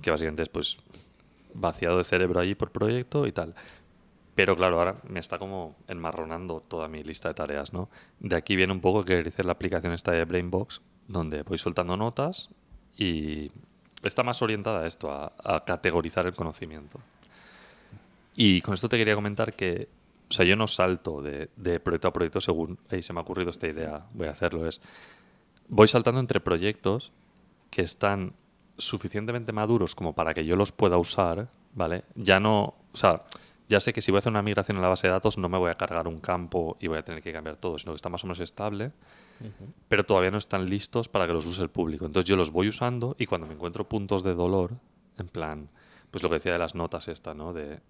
que 0.00 0.10
básicamente 0.10 0.42
es 0.42 0.48
pues 0.48 0.78
vaciado 1.54 1.98
de 1.98 2.04
cerebro 2.04 2.40
allí 2.40 2.54
por 2.54 2.70
proyecto 2.70 3.26
y 3.26 3.32
tal. 3.32 3.54
Pero 4.34 4.56
claro, 4.56 4.78
ahora 4.78 4.96
me 5.06 5.20
está 5.20 5.38
como 5.38 5.76
enmarronando 5.88 6.60
toda 6.66 6.88
mi 6.88 7.02
lista 7.04 7.28
de 7.28 7.34
tareas, 7.34 7.74
¿no? 7.74 7.90
De 8.18 8.34
aquí 8.34 8.56
viene 8.56 8.72
un 8.72 8.80
poco 8.80 9.04
que 9.04 9.22
dice 9.22 9.44
la 9.44 9.52
aplicación 9.52 9.92
esta 9.92 10.12
de 10.12 10.24
Brainbox, 10.24 10.80
donde 11.06 11.42
voy 11.42 11.58
soltando 11.58 11.98
notas 11.98 12.48
y 12.96 13.50
está 14.02 14.22
más 14.22 14.42
orientada 14.42 14.80
a 14.80 14.86
esto, 14.86 15.10
a, 15.10 15.64
categorizar 15.64 16.26
el 16.26 16.34
conocimiento. 16.34 17.00
Y 18.34 18.60
con 18.62 18.74
esto 18.74 18.88
te 18.88 18.96
quería 18.96 19.14
comentar 19.14 19.54
que, 19.54 19.88
o 20.30 20.32
sea, 20.32 20.44
yo 20.44 20.56
no 20.56 20.66
salto 20.66 21.20
de, 21.22 21.50
de 21.56 21.80
proyecto 21.80 22.08
a 22.08 22.12
proyecto 22.12 22.40
según 22.40 22.78
ahí 22.90 23.02
se 23.02 23.12
me 23.12 23.20
ha 23.20 23.22
ocurrido 23.22 23.50
esta 23.50 23.68
idea, 23.68 24.06
voy 24.14 24.26
a 24.26 24.30
hacerlo, 24.30 24.66
es, 24.66 24.80
voy 25.68 25.88
saltando 25.88 26.20
entre 26.20 26.40
proyectos 26.40 27.12
que 27.70 27.82
están 27.82 28.34
suficientemente 28.78 29.52
maduros 29.52 29.94
como 29.94 30.14
para 30.14 30.34
que 30.34 30.44
yo 30.44 30.56
los 30.56 30.72
pueda 30.72 30.96
usar, 30.96 31.48
¿vale? 31.74 32.04
Ya 32.14 32.40
no, 32.40 32.74
o 32.92 32.96
sea, 32.96 33.22
ya 33.68 33.80
sé 33.80 33.92
que 33.92 34.02
si 34.02 34.10
voy 34.10 34.18
a 34.18 34.20
hacer 34.20 34.30
una 34.30 34.42
migración 34.42 34.76
en 34.76 34.82
la 34.82 34.88
base 34.88 35.06
de 35.06 35.12
datos 35.12 35.38
no 35.38 35.48
me 35.48 35.58
voy 35.58 35.70
a 35.70 35.74
cargar 35.74 36.08
un 36.08 36.20
campo 36.20 36.76
y 36.80 36.88
voy 36.88 36.98
a 36.98 37.02
tener 37.02 37.22
que 37.22 37.32
cambiar 37.32 37.56
todo, 37.56 37.78
sino 37.78 37.92
que 37.92 37.96
está 37.96 38.08
más 38.08 38.22
o 38.24 38.26
menos 38.26 38.40
estable, 38.40 38.92
pero 39.88 40.04
todavía 40.04 40.30
no 40.30 40.38
están 40.38 40.68
listos 40.68 41.08
para 41.08 41.26
que 41.26 41.32
los 41.32 41.46
use 41.46 41.62
el 41.62 41.70
público. 41.70 42.04
Entonces 42.06 42.28
yo 42.28 42.36
los 42.36 42.50
voy 42.50 42.68
usando 42.68 43.16
y 43.18 43.26
cuando 43.26 43.46
me 43.46 43.54
encuentro 43.54 43.88
puntos 43.88 44.22
de 44.22 44.34
dolor, 44.34 44.72
en 45.18 45.28
plan, 45.28 45.68
pues 46.10 46.22
lo 46.22 46.28
que 46.28 46.36
decía 46.36 46.52
de 46.52 46.58
las 46.58 46.74
notas 46.74 47.08
esta, 47.08 47.34
¿no? 47.34 47.52
De, 47.52 47.80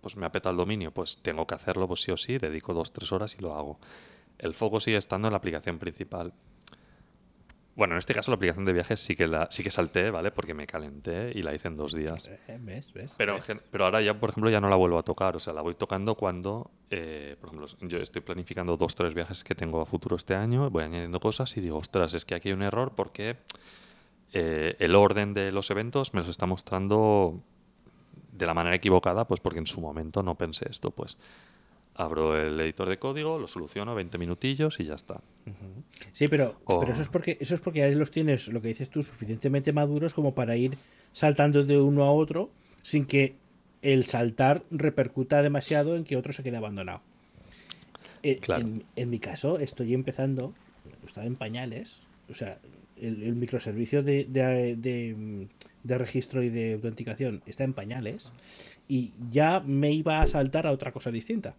pues 0.00 0.16
me 0.16 0.26
apeta 0.26 0.50
el 0.50 0.56
dominio, 0.56 0.92
pues 0.92 1.18
tengo 1.22 1.46
que 1.46 1.54
hacerlo, 1.54 1.86
pues 1.86 2.02
sí 2.02 2.10
o 2.10 2.16
sí, 2.16 2.38
dedico 2.38 2.74
dos, 2.74 2.92
tres 2.92 3.12
horas 3.12 3.36
y 3.38 3.42
lo 3.42 3.54
hago. 3.54 3.78
El 4.38 4.54
foco 4.54 4.80
sigue 4.80 4.96
estando 4.96 5.28
en 5.28 5.32
la 5.32 5.38
aplicación 5.38 5.78
principal. 5.78 6.32
Bueno, 7.78 7.94
en 7.94 8.00
este 8.00 8.12
caso 8.12 8.32
la 8.32 8.34
aplicación 8.34 8.64
de 8.64 8.72
viajes 8.72 8.98
sí 8.98 9.14
que 9.14 9.28
la 9.28 9.46
sí 9.52 9.62
que 9.62 9.70
salté, 9.70 10.10
¿vale? 10.10 10.32
Porque 10.32 10.52
me 10.52 10.66
calenté 10.66 11.30
y 11.32 11.42
la 11.42 11.54
hice 11.54 11.68
en 11.68 11.76
dos 11.76 11.94
días. 11.94 12.26
Eh, 12.26 12.58
¿Ves? 12.60 12.92
¿Ves? 12.92 13.12
Pero, 13.16 13.34
¿Ves? 13.34 13.46
pero 13.70 13.84
ahora 13.84 14.02
ya, 14.02 14.18
por 14.18 14.30
ejemplo, 14.30 14.50
ya 14.50 14.60
no 14.60 14.68
la 14.68 14.74
vuelvo 14.74 14.98
a 14.98 15.04
tocar. 15.04 15.36
O 15.36 15.38
sea, 15.38 15.52
la 15.52 15.62
voy 15.62 15.76
tocando 15.76 16.16
cuando, 16.16 16.72
eh, 16.90 17.36
por 17.40 17.50
ejemplo, 17.50 17.68
yo 17.82 17.98
estoy 17.98 18.20
planificando 18.20 18.76
dos, 18.76 18.96
tres 18.96 19.14
viajes 19.14 19.44
que 19.44 19.54
tengo 19.54 19.80
a 19.80 19.86
futuro 19.86 20.16
este 20.16 20.34
año, 20.34 20.68
voy 20.70 20.82
añadiendo 20.82 21.20
cosas 21.20 21.56
y 21.56 21.60
digo, 21.60 21.78
ostras, 21.78 22.14
es 22.14 22.24
que 22.24 22.34
aquí 22.34 22.48
hay 22.48 22.54
un 22.54 22.62
error 22.62 22.96
porque 22.96 23.36
eh, 24.32 24.74
el 24.80 24.96
orden 24.96 25.32
de 25.32 25.52
los 25.52 25.70
eventos 25.70 26.14
me 26.14 26.20
los 26.20 26.28
está 26.28 26.46
mostrando 26.46 27.40
de 28.32 28.44
la 28.44 28.54
manera 28.54 28.74
equivocada, 28.74 29.24
pues 29.28 29.38
porque 29.38 29.60
en 29.60 29.68
su 29.68 29.80
momento 29.80 30.24
no 30.24 30.34
pensé 30.34 30.66
esto, 30.68 30.90
pues 30.90 31.16
abro 31.98 32.40
el 32.40 32.58
editor 32.60 32.88
de 32.88 32.98
código, 32.98 33.38
lo 33.38 33.48
soluciono 33.48 33.94
20 33.94 34.16
minutillos 34.18 34.80
y 34.80 34.84
ya 34.84 34.94
está. 34.94 35.20
Sí, 36.12 36.28
pero, 36.28 36.58
eso 36.92 37.02
es 37.02 37.08
porque 37.08 37.36
eso 37.40 37.54
es 37.54 37.60
porque 37.60 37.82
ahí 37.82 37.94
los 37.94 38.10
tienes, 38.10 38.48
lo 38.48 38.62
que 38.62 38.68
dices 38.68 38.88
tú, 38.88 39.02
suficientemente 39.02 39.72
maduros 39.72 40.14
como 40.14 40.34
para 40.34 40.56
ir 40.56 40.76
saltando 41.12 41.64
de 41.64 41.78
uno 41.78 42.04
a 42.04 42.12
otro 42.12 42.50
sin 42.82 43.04
que 43.04 43.34
el 43.82 44.04
saltar 44.06 44.62
repercuta 44.70 45.42
demasiado 45.42 45.96
en 45.96 46.04
que 46.04 46.16
otro 46.16 46.32
se 46.32 46.42
quede 46.42 46.56
abandonado. 46.56 47.00
Eh, 48.22 48.38
Claro. 48.40 48.62
En, 48.62 48.84
en 48.96 49.10
mi 49.10 49.18
caso, 49.18 49.58
estoy 49.58 49.94
empezando, 49.94 50.54
estaba 51.06 51.26
en 51.26 51.36
pañales, 51.36 52.00
o 52.30 52.34
sea, 52.34 52.58
el, 52.96 53.22
el 53.22 53.34
microservicio 53.36 54.02
de, 54.02 54.24
de- 54.24 54.76
de- 54.76 55.48
de 55.84 55.98
registro 55.98 56.42
y 56.42 56.48
de 56.50 56.74
autenticación 56.74 57.42
está 57.46 57.62
en 57.64 57.72
pañales 57.72 58.32
y 58.88 59.12
ya 59.30 59.60
me 59.60 59.92
iba 59.92 60.20
a 60.20 60.26
saltar 60.26 60.66
a 60.66 60.72
otra 60.72 60.90
cosa 60.92 61.10
distinta. 61.12 61.54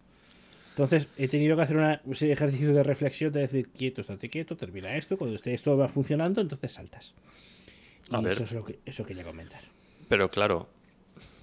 Entonces 0.70 1.08
he 1.18 1.28
tenido 1.28 1.56
que 1.56 1.62
hacer 1.62 1.76
una- 1.76 2.00
un 2.04 2.12
ejercicio 2.12 2.72
de 2.72 2.82
reflexión 2.82 3.32
de 3.32 3.40
decir 3.40 3.68
quieto, 3.70 4.00
estate 4.00 4.28
quieto, 4.30 4.56
termina 4.56 4.96
esto, 4.96 5.16
cuando 5.18 5.36
esté 5.36 5.52
esto 5.52 5.76
va 5.76 5.88
funcionando, 5.88 6.40
entonces 6.40 6.72
saltas. 6.72 7.14
Y 8.10 8.14
A 8.14 8.20
ver. 8.20 8.32
eso 8.32 8.44
es 8.44 8.52
lo 8.52 8.64
que 8.64 8.78
eso 8.86 9.04
quería 9.04 9.24
comentar. 9.24 9.60
Pero 10.08 10.30
claro, 10.30 10.68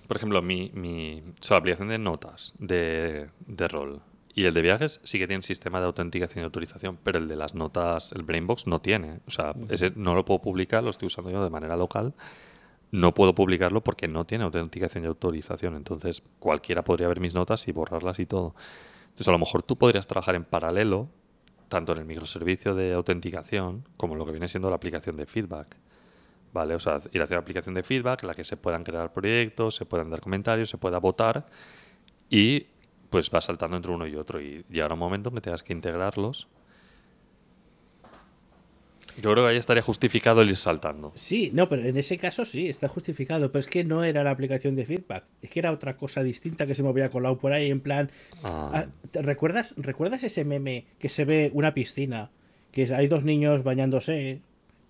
por 0.08 0.18
ejemplo, 0.18 0.42
mi, 0.42 0.72
mi 0.74 1.20
o 1.40 1.44
sea, 1.44 1.56
la 1.56 1.60
aplicación 1.60 1.90
de 1.90 1.98
notas 1.98 2.54
de, 2.60 3.28
de 3.46 3.68
rol 3.68 4.02
y 4.34 4.46
el 4.46 4.54
de 4.54 4.62
viajes 4.62 5.00
sí 5.04 5.20
que 5.20 5.28
tiene 5.28 5.44
sistema 5.44 5.80
de 5.80 5.88
autenticación 5.88 6.42
y 6.42 6.46
autorización, 6.46 6.98
pero 7.04 7.18
el 7.20 7.28
de 7.28 7.36
las 7.36 7.54
notas, 7.56 8.12
el 8.14 8.24
Brainbox 8.24 8.68
no 8.68 8.80
tiene. 8.82 9.20
O 9.28 9.32
sea, 9.32 9.54
ese 9.70 9.92
no 9.96 10.16
lo 10.16 10.26
puedo 10.26 10.42
publicar, 10.42 10.84
lo 10.84 10.90
estoy 10.90 11.08
usando 11.08 11.32
yo 11.32 11.44
de 11.44 11.50
manera 11.50 11.76
local. 11.76 12.14
No 12.92 13.14
puedo 13.14 13.36
publicarlo 13.36 13.82
porque 13.84 14.08
no 14.08 14.26
tiene 14.26 14.46
autenticación 14.46 15.04
y 15.04 15.08
autorización. 15.08 15.76
Entonces, 15.76 16.22
cualquiera 16.40 16.84
podría 16.84 17.08
ver 17.10 17.20
mis 17.20 17.34
notas 17.34 17.68
y 17.68 17.72
borrarlas 17.72 18.20
y 18.20 18.26
todo. 18.26 18.56
Entonces, 19.18 19.30
a 19.30 19.32
lo 19.32 19.40
mejor 19.40 19.64
tú 19.64 19.76
podrías 19.76 20.06
trabajar 20.06 20.36
en 20.36 20.44
paralelo, 20.44 21.10
tanto 21.70 21.94
en 21.94 21.98
el 21.98 22.06
microservicio 22.06 22.76
de 22.76 22.94
autenticación 22.94 23.84
como 23.98 24.14
en 24.14 24.20
lo 24.20 24.28
que 24.28 24.32
viene 24.32 24.48
siendo 24.48 24.70
la 24.70 24.76
aplicación 24.76 25.18
de 25.18 25.26
feedback. 25.26 25.76
¿Vale? 26.54 26.76
O 26.76 26.80
sea, 26.80 27.00
ir 27.12 27.24
hacia 27.24 27.36
la 27.36 27.42
aplicación 27.42 27.74
de 27.74 27.82
feedback, 27.82 28.22
en 28.22 28.28
la 28.28 28.36
que 28.36 28.44
se 28.44 28.58
puedan 28.58 28.84
crear 28.84 29.12
proyectos, 29.14 29.74
se 29.74 29.88
puedan 29.88 30.12
dar 30.12 30.22
comentarios, 30.22 30.70
se 30.70 30.78
pueda 30.78 31.00
votar 31.00 31.48
y 32.30 32.68
pues 33.10 33.32
va 33.34 33.42
saltando 33.42 33.76
entre 33.76 33.92
uno 33.92 34.06
y 34.06 34.16
otro 34.16 34.40
y 34.40 34.64
llegará 34.70 34.94
un 34.94 35.00
momento 35.00 35.30
en 35.30 35.36
que 35.36 35.42
tengas 35.42 35.64
que 35.64 35.74
integrarlos. 35.74 36.48
Yo 39.22 39.32
creo 39.32 39.46
que 39.46 39.52
ahí 39.52 39.58
estaría 39.58 39.82
justificado 39.84 40.42
el 40.42 40.50
ir 40.50 40.56
saltando. 40.58 41.12
Sí, 41.16 41.50
no, 41.54 41.68
pero 41.70 41.84
en 41.84 41.98
ese 41.98 42.18
caso 42.18 42.46
sí, 42.46 42.68
está 42.70 42.88
justificado, 42.88 43.52
pero 43.52 43.60
es 43.60 43.68
que 43.68 43.84
no 43.84 44.04
era 44.04 44.24
la 44.24 44.32
aplicación 44.32 44.76
de 44.76 44.86
feedback, 44.86 45.24
es 45.42 45.50
que 45.50 45.60
era 45.60 45.72
otra 45.72 45.98
cosa 45.98 46.24
distinta 46.24 46.68
que 46.68 46.76
se 46.76 46.84
me 46.84 46.90
había 46.90 47.10
colado 47.10 47.38
por 47.38 47.52
ahí 47.54 47.70
en 47.72 47.82
plan... 47.82 48.12
Ah. 48.44 48.72
ah, 48.74 48.86
¿te 49.12 49.22
¿Recuerdas, 49.22 49.74
¿Recuerdas 49.78 50.24
ese 50.24 50.46
meme 50.46 50.86
que 51.00 51.10
se 51.10 51.26
ve 51.26 51.50
una 51.54 51.74
piscina, 51.74 52.30
que 52.72 52.94
hay 52.94 53.08
dos 53.08 53.24
niños 53.24 53.64
bañándose, 53.64 54.42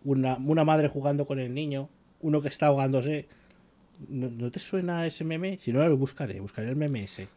una, 0.03 0.37
una 0.37 0.63
madre 0.65 0.87
jugando 0.89 1.25
con 1.25 1.39
el 1.39 1.53
niño, 1.53 1.89
uno 2.21 2.41
que 2.41 2.49
está 2.49 2.67
ahogándose? 2.67 3.27
¿No, 4.09 4.29
no 4.29 4.51
te 4.51 4.59
suena 4.59 5.07
ese 5.07 5.23
meme? 5.23 5.57
Si 5.63 5.71
no, 5.71 5.87
lo 5.87 5.97
buscaré, 5.97 6.39
buscaré 6.39 6.69
el 6.69 6.75
meme 6.75 7.03
ese. 7.05 7.27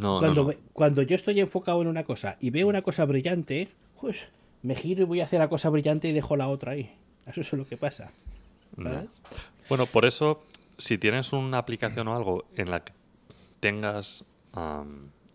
No, 0.00 0.14
no, 0.14 0.18
cuando, 0.20 0.42
no. 0.42 0.48
ve- 0.48 0.58
cuando 0.72 1.02
yo 1.02 1.14
estoy 1.14 1.38
enfocado 1.40 1.82
en 1.82 1.88
una 1.88 2.04
cosa 2.04 2.36
y 2.40 2.50
veo 2.50 2.66
una 2.68 2.82
cosa 2.82 3.04
brillante, 3.04 3.68
pues 4.00 4.24
me 4.62 4.74
giro 4.76 5.02
y 5.02 5.04
voy 5.04 5.20
hacia 5.20 5.38
la 5.38 5.48
cosa 5.48 5.68
brillante 5.70 6.08
y 6.08 6.12
dejo 6.12 6.36
la 6.36 6.48
otra 6.48 6.72
ahí. 6.72 6.94
Eso 7.26 7.40
es 7.40 7.52
lo 7.52 7.66
que 7.66 7.76
pasa. 7.76 8.10
Bueno, 9.68 9.86
por 9.86 10.04
eso, 10.04 10.42
si 10.78 10.98
tienes 10.98 11.32
una 11.32 11.58
aplicación 11.58 12.08
o 12.08 12.16
algo 12.16 12.44
en 12.56 12.70
la 12.70 12.80
que 12.84 12.92
tengas 13.60 14.24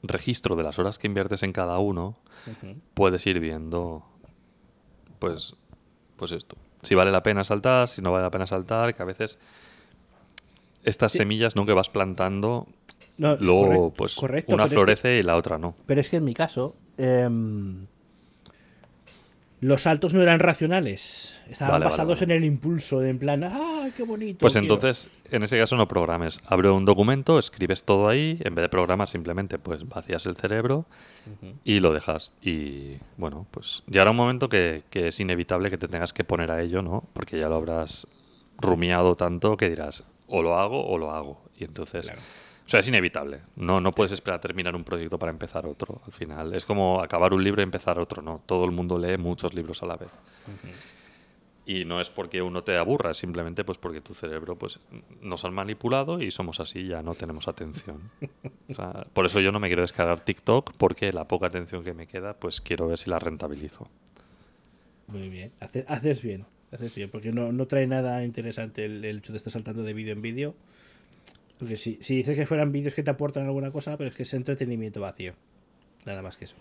registro 0.03 0.55
de 0.55 0.63
las 0.63 0.79
horas 0.79 0.97
que 0.99 1.07
inviertes 1.07 1.43
en 1.43 1.53
cada 1.53 1.79
uno, 1.79 2.17
puedes 2.93 3.25
ir 3.27 3.39
viendo, 3.39 4.03
pues, 5.19 5.55
pues 6.15 6.31
esto. 6.31 6.55
Si 6.83 6.95
vale 6.95 7.11
la 7.11 7.23
pena 7.23 7.43
saltar, 7.43 7.87
si 7.89 8.01
no 8.01 8.11
vale 8.11 8.23
la 8.23 8.31
pena 8.31 8.47
saltar, 8.47 8.93
que 8.95 9.01
a 9.01 9.05
veces 9.05 9.39
estas 10.83 11.11
Sí. 11.11 11.17
semillas 11.19 11.55
¿no? 11.55 11.65
que 11.65 11.73
vas 11.73 11.89
plantando, 11.89 12.67
No, 13.17 13.35
luego 13.37 13.63
correcto, 13.65 13.93
pues 13.97 14.15
correcto, 14.15 14.53
una 14.53 14.63
pero 14.63 14.65
es 14.65 14.69
que- 14.69 14.75
florece 14.77 15.19
y 15.19 15.23
la 15.23 15.35
otra 15.35 15.57
no. 15.57 15.75
pero 15.85 15.99
es 16.01 16.09
que 16.09 16.17
en 16.17 16.23
mi 16.25 16.33
caso, 16.33 16.75
em, 16.97 17.87
los 19.59 19.81
saltos 19.81 20.13
no 20.13 20.21
eran 20.21 20.39
racionales. 20.39 21.39
Estaban 21.49 21.73
Vale, 21.73 21.85
basados 21.85 22.19
vale. 22.19 22.33
en 22.33 22.37
el 22.43 22.45
impulso, 22.45 22.99
de 22.99 23.09
en 23.09 23.17
plan, 23.17 23.43
¡ay, 23.43 23.91
qué 23.95 24.03
bonito! 24.03 24.39
Pues 24.39 24.53
quiero". 24.53 24.65
entonces, 24.65 25.09
en 25.31 25.43
ese 25.43 25.57
caso 25.57 25.75
no 25.77 25.87
programes. 25.87 26.39
Abre 26.45 26.69
un 26.69 26.85
documento, 26.85 27.39
escribes 27.39 27.83
todo 27.83 28.07
ahí, 28.07 28.37
en 28.43 28.53
vez 28.53 28.63
de 28.63 28.69
programar 28.69 29.09
simplemente 29.09 29.57
pues 29.57 29.87
vacías 29.87 30.25
el 30.27 30.35
cerebro 30.35 30.85
y 31.63 31.79
lo 31.79 31.93
dejas. 31.93 32.31
Y 32.41 32.97
bueno, 33.17 33.47
pues 33.51 33.83
llegará 33.87 34.11
un 34.11 34.17
momento 34.17 34.47
que, 34.49 34.83
que 34.89 35.07
es 35.07 35.19
inevitable 35.19 35.69
que 35.69 35.77
te 35.77 35.87
tengas 35.87 36.13
que 36.13 36.23
poner 36.23 36.51
a 36.51 36.61
ello, 36.61 36.81
¿no? 36.81 37.03
Porque 37.13 37.39
ya 37.39 37.49
lo 37.49 37.55
habrás 37.55 38.07
rumiado 38.59 39.15
tanto 39.15 39.57
que 39.57 39.69
dirás, 39.69 40.03
o 40.27 40.41
lo 40.41 40.57
hago 40.59 40.85
o 40.87 40.97
lo 40.97 41.11
hago. 41.11 41.41
Y 41.57 41.63
entonces... 41.63 42.05
Claro. 42.05 42.21
O 42.67 42.69
sea, 42.69 42.81
es 42.81 42.87
inevitable. 42.89 43.39
No, 43.55 43.79
no 43.79 43.93
puedes 43.93 44.11
esperar 44.11 44.39
a 44.39 44.41
terminar 44.41 44.75
un 44.75 44.83
proyecto 44.83 45.17
para 45.17 45.31
empezar 45.31 45.65
otro. 45.65 46.01
Al 46.05 46.11
final 46.11 46.53
es 46.53 46.65
como 46.65 47.01
acabar 47.01 47.33
un 47.33 47.41
libro 47.43 47.61
y 47.61 47.63
empezar 47.63 47.97
otro. 47.97 48.21
No, 48.21 48.41
todo 48.45 48.65
el 48.65 48.71
mundo 48.71 48.99
lee 48.99 49.17
muchos 49.17 49.53
libros 49.53 49.81
a 49.83 49.85
la 49.85 49.95
vez. 49.95 50.09
Y 51.65 51.83
no 51.83 51.99
es 51.99 52.09
porque 52.09 52.41
uno 52.41 52.63
te 52.63 52.77
aburra, 52.77 53.11
es 53.11 53.17
simplemente 53.17 53.65
pues 53.65 53.77
porque 53.77 53.99
tu 53.99 54.13
cerebro 54.13 54.57
pues 54.57 54.79
nos 55.21 55.43
han 55.43 55.53
manipulado 55.53 56.21
y 56.21 56.31
somos 56.31 56.61
así, 56.61 56.87
ya 56.87 57.01
no 57.03 57.13
tenemos 57.13 57.47
atención. 57.49 58.09
O 58.69 58.73
sea, 58.73 59.05
por 59.13 59.25
eso 59.25 59.41
yo 59.41 59.51
no 59.51 59.59
me 59.59 59.67
quiero 59.67 59.81
descargar 59.81 60.21
TikTok 60.21 60.71
porque 60.77 61.11
la 61.11 61.27
poca 61.27 61.47
atención 61.47 61.83
que 61.83 61.93
me 61.93 62.07
queda 62.07 62.33
pues 62.35 62.61
quiero 62.61 62.87
ver 62.87 62.97
si 62.99 63.09
la 63.09 63.19
rentabilizo. 63.19 63.89
Muy 65.07 65.27
bien, 65.29 65.51
hace- 65.59 65.83
haces 65.89 66.21
bien, 66.21 66.45
haces 66.71 66.95
bien, 66.95 67.09
porque 67.09 67.31
no, 67.33 67.51
no 67.51 67.65
trae 67.65 67.85
nada 67.87 68.23
interesante 68.23 68.85
el, 68.85 69.03
el 69.03 69.17
hecho 69.17 69.33
de 69.33 69.37
estar 69.37 69.51
saltando 69.51 69.83
de 69.83 69.93
vídeo 69.93 70.13
en 70.13 70.21
vídeo. 70.21 70.53
Porque 71.59 71.75
si, 71.75 71.97
si 72.01 72.17
dices 72.17 72.37
que 72.37 72.45
fueran 72.45 72.71
vídeos 72.71 72.93
que 72.93 73.03
te 73.03 73.09
aportan 73.09 73.45
alguna 73.45 73.71
cosa, 73.71 73.97
pero 73.97 74.09
es 74.09 74.15
que 74.15 74.23
es 74.23 74.33
entretenimiento 74.33 75.01
vacío. 75.01 75.33
Nada 76.05 76.21
más 76.21 76.37
que 76.37 76.45
eso. 76.45 76.55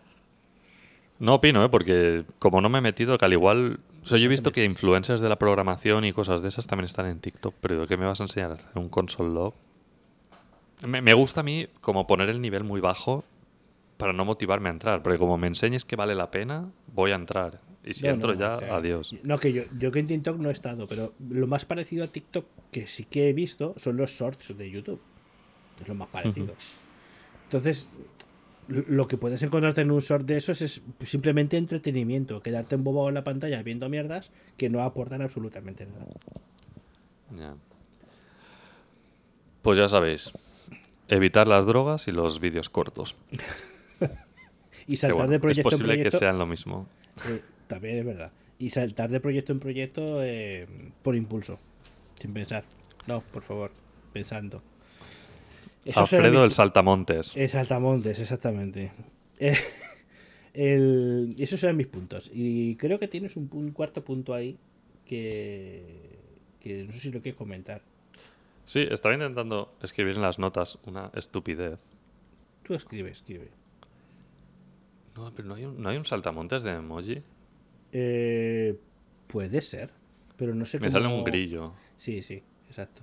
No 1.19 1.35
opino, 1.35 1.65
¿eh? 1.65 1.69
porque 1.69 2.25
como 2.39 2.61
no 2.61 2.69
me 2.69 2.79
he 2.79 2.83
metido, 2.83 3.17
que 3.17 3.25
al 3.25 3.33
igual... 3.33 3.81
O 4.03 4.07
sea, 4.07 4.19
yo 4.19 4.27
he 4.27 4.29
visto 4.29 4.53
que 4.53 4.65
influencers 4.65 5.21
de 5.21 5.29
la 5.29 5.37
programación 5.37 6.05
y 6.05 6.13
cosas 6.13 6.43
de 6.43 6.49
esas 6.49 6.67
también 6.67 6.87
están 6.87 7.07
en 7.07 7.21
TikTok, 7.21 7.55
pero 7.61 7.81
¿de 7.81 7.87
qué 7.87 7.97
me 7.97 8.07
vas 8.07 8.21
a 8.21 8.25
enseñar 8.25 8.51
a 8.53 8.55
hacer 8.55 8.71
un 8.75 8.89
console 8.89 9.33
log? 9.33 9.55
Me, 10.87 11.01
me 11.01 11.15
gusta 11.15 11.41
a 11.41 11.45
mí 11.45 11.67
como 11.81 12.07
poner 12.07 12.29
el 12.29 12.41
nivel 12.41 12.65
muy 12.65 12.81
bajo 12.81 13.25
para 13.97 14.13
no 14.13 14.25
motivarme 14.25 14.69
a 14.69 14.73
entrar, 14.73 15.03
porque 15.03 15.19
como 15.19 15.39
me 15.39 15.47
enseñes 15.47 15.85
que 15.85 15.97
vale 15.97 16.15
la 16.15 16.31
pena, 16.31 16.71
voy 16.93 17.13
a 17.13 17.15
entrar. 17.15 17.61
Y 17.87 17.95
si 17.95 18.05
No, 18.05 18.11
entro 18.11 18.35
no, 18.35 18.41
ya, 18.41 18.57
o 18.57 18.59
sea, 18.59 18.77
adiós. 18.77 19.15
No, 19.23 19.39
que 19.39 19.53
yo, 19.53 19.63
yo 19.79 19.93
que 19.93 20.01
en 20.01 20.09
TikTok 20.09 20.39
no 20.39 20.51
he 20.51 20.53
estado, 20.53 20.87
pero 20.87 21.15
lo 21.31 21.47
más 21.47 21.65
parecido 21.65 22.05
a 22.05 22.09
TikTok 22.09 22.45
que 22.73 22.87
sí 22.89 23.05
que 23.05 23.31
he 23.31 23.33
visto 23.33 23.75
son 23.79 23.97
los 23.97 24.11
shorts 24.11 24.59
de 24.59 24.71
YouTube. 24.71 25.01
Es 25.81 25.89
lo 25.89 25.95
más 25.95 26.09
parecido. 26.09 26.53
Entonces, 27.45 27.87
lo 28.67 29.07
que 29.07 29.17
puedes 29.17 29.41
encontrarte 29.43 29.83
en 29.83 29.93
un 29.93 30.01
short 30.01 30.27
de 30.27 30.37
esos 30.39 30.61
es 30.63 30.83
simplemente 31.05 31.57
entretenimiento, 31.57 32.43
quedarte 32.43 32.75
embobado 32.75 33.09
en 33.09 33.15
la 33.15 33.23
pantalla 33.23 33.63
viendo 33.63 33.89
mierdas 33.89 34.31
que 34.57 34.69
no 34.69 34.83
aportan 34.83 35.23
absolutamente 35.23 35.87
nada. 35.87 36.07
Ya. 37.39 37.55
Pues 39.63 39.79
ya 39.79 39.89
sabéis, 39.89 40.33
evitar 41.09 41.47
las 41.47 41.67
drogas 41.67 42.09
y 42.09 42.13
los 42.13 42.41
vídeos 42.41 42.69
cortos. 42.69 43.17
Y 44.89 44.97
saltar 44.99 45.17
bueno, 45.17 45.31
de 45.31 45.37
es 45.37 45.41
proyecto 45.43 45.69
en 45.69 45.71
posible 45.71 46.01
que 46.01 46.11
sean 46.13 46.39
lo 46.39 46.47
mismo. 46.47 46.87
eh, 47.29 47.43
también 47.67 47.99
es 47.99 48.05
verdad. 48.05 48.33
Y 48.59 48.71
saltar 48.71 49.11
de 49.11 49.21
proyecto 49.21 49.53
en 49.53 49.61
proyecto 49.61 50.23
eh, 50.23 50.67
por 51.03 51.15
impulso. 51.17 51.59
Sin 52.21 52.33
pensar. 52.33 52.65
No, 53.07 53.21
por 53.21 53.43
favor. 53.43 53.71
Pensando. 54.13 54.63
Alfredo 55.95 56.45
el 56.45 56.53
saltamontes. 56.53 57.37
Eh, 57.37 57.49
saltamontes, 57.49 58.19
exactamente. 58.19 58.93
Eh, 59.39 59.57
el- 60.55 61.35
esos 61.39 61.63
eran 61.63 61.77
mis 61.77 61.87
puntos. 61.87 62.31
Y 62.33 62.77
creo 62.77 62.99
que 62.99 63.09
tienes 63.09 63.37
un, 63.37 63.47
cuarto 63.73 64.03
punto 64.03 64.33
ahí 64.35 64.59
que, 65.05 66.19
que 66.61 66.85
no 66.85 66.93
sé 66.93 67.01
si 67.01 67.13
lo 67.13 67.21
quieres 67.21 67.37
comentar. 67.37 67.83
Sí, 68.65 68.87
estaba 68.91 69.15
intentando 69.15 69.77
escribir 69.83 70.17
en 70.17 70.23
las 70.23 70.39
notas 70.41 70.79
una 70.87 71.11
estupidez. 71.15 71.79
Tú 72.65 72.75
escribe, 72.75 73.11
escribe. 73.11 73.51
No, 75.15 75.33
pero 75.35 75.47
no 75.47 75.55
hay 75.55 75.67
un, 75.67 75.81
no 75.81 75.89
hay 75.89 75.97
un 75.97 76.05
saltamontes 76.05 76.63
de 76.65 76.73
emoji. 76.73 77.23
Eh, 77.99 78.79
puede 79.27 79.63
ser, 79.63 79.91
pero 80.37 80.55
no 80.55 80.67
sé 80.67 80.79
Me 80.79 80.89
cómo... 80.89 80.91
sale 81.03 81.07
un 81.15 81.25
grillo. 81.25 81.73
Sí, 81.97 82.21
sí, 82.23 82.43
exacto. 82.69 83.01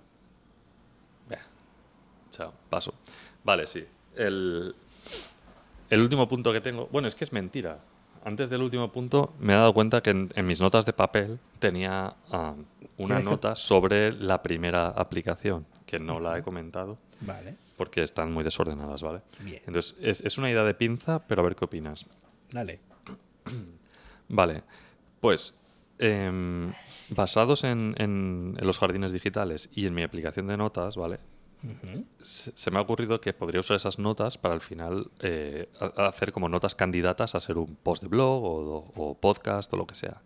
Chao, 2.30 2.52
paso. 2.70 2.96
Vale, 3.44 3.68
sí. 3.68 3.86
El, 4.16 4.74
el 5.92 6.00
último 6.02 6.28
punto 6.28 6.52
que 6.52 6.62
tengo. 6.62 6.88
Bueno, 6.92 7.08
es 7.08 7.14
que 7.14 7.24
es 7.26 7.32
mentira. 7.32 7.80
Antes 8.26 8.50
del 8.50 8.64
último 8.64 8.92
punto 8.92 9.36
me 9.40 9.54
he 9.54 9.56
dado 9.56 9.72
cuenta 9.74 10.02
que 10.02 10.10
en, 10.10 10.32
en 10.34 10.48
mis 10.48 10.60
notas 10.60 10.86
de 10.88 10.94
papel 10.94 11.38
tenía 11.60 12.16
ah, 12.32 12.56
una 12.98 13.18
que- 13.18 13.24
nota 13.24 13.56
sobre 13.56 14.12
la 14.14 14.42
primera 14.42 14.88
aplicación, 14.88 15.68
que 15.86 16.00
no 16.00 16.20
la 16.20 16.38
he 16.40 16.42
comentado 16.42 16.98
Vale, 17.22 17.56
porque 17.78 18.02
están 18.02 18.32
muy 18.32 18.44
desordenadas, 18.44 19.04
¿vale? 19.04 19.22
bien. 19.42 19.62
Entonces, 19.68 19.96
es, 20.02 20.22
es 20.22 20.38
una 20.40 20.50
idea 20.50 20.64
de 20.64 20.74
pinza, 20.74 21.20
pero 21.28 21.42
a 21.42 21.44
ver 21.44 21.56
qué 21.56 21.66
opinas. 21.66 22.06
Dale. 22.52 22.80
Vale, 24.30 24.64
pues 25.24 25.58
em, 26.00 26.74
basados 27.10 27.64
en, 27.64 27.96
en- 27.98 28.58
en 28.60 28.68
los 28.68 28.78
jardines 28.78 29.14
digitales 29.14 29.70
y 29.74 29.86
en 29.86 29.94
mi 29.94 30.04
aplicación 30.04 30.48
de 30.48 30.58
notas, 30.58 30.98
¿vale? 30.98 31.20
Se, 32.22 32.52
se 32.56 32.72
me 32.72 32.78
ha 32.78 32.82
ocurrido 32.82 33.22
que 33.22 33.32
podría 33.32 33.62
usar 33.62 33.78
esas 33.78 33.98
notas 34.00 34.38
para 34.38 34.54
al 34.54 34.60
final 34.60 35.10
eh, 35.22 35.70
a- 35.80 36.04
a 36.04 36.08
hacer 36.10 36.34
como 36.34 36.50
notas 36.50 36.76
candidatas 36.76 37.36
a 37.36 37.40
ser 37.40 37.58
un 37.58 37.78
post 37.78 38.04
de 38.04 38.10
blog 38.10 38.44
o, 38.44 38.92
o 38.96 39.14
podcast 39.18 39.72
o 39.74 39.78
lo 39.78 39.88
que 39.88 39.96
sea. 39.96 40.22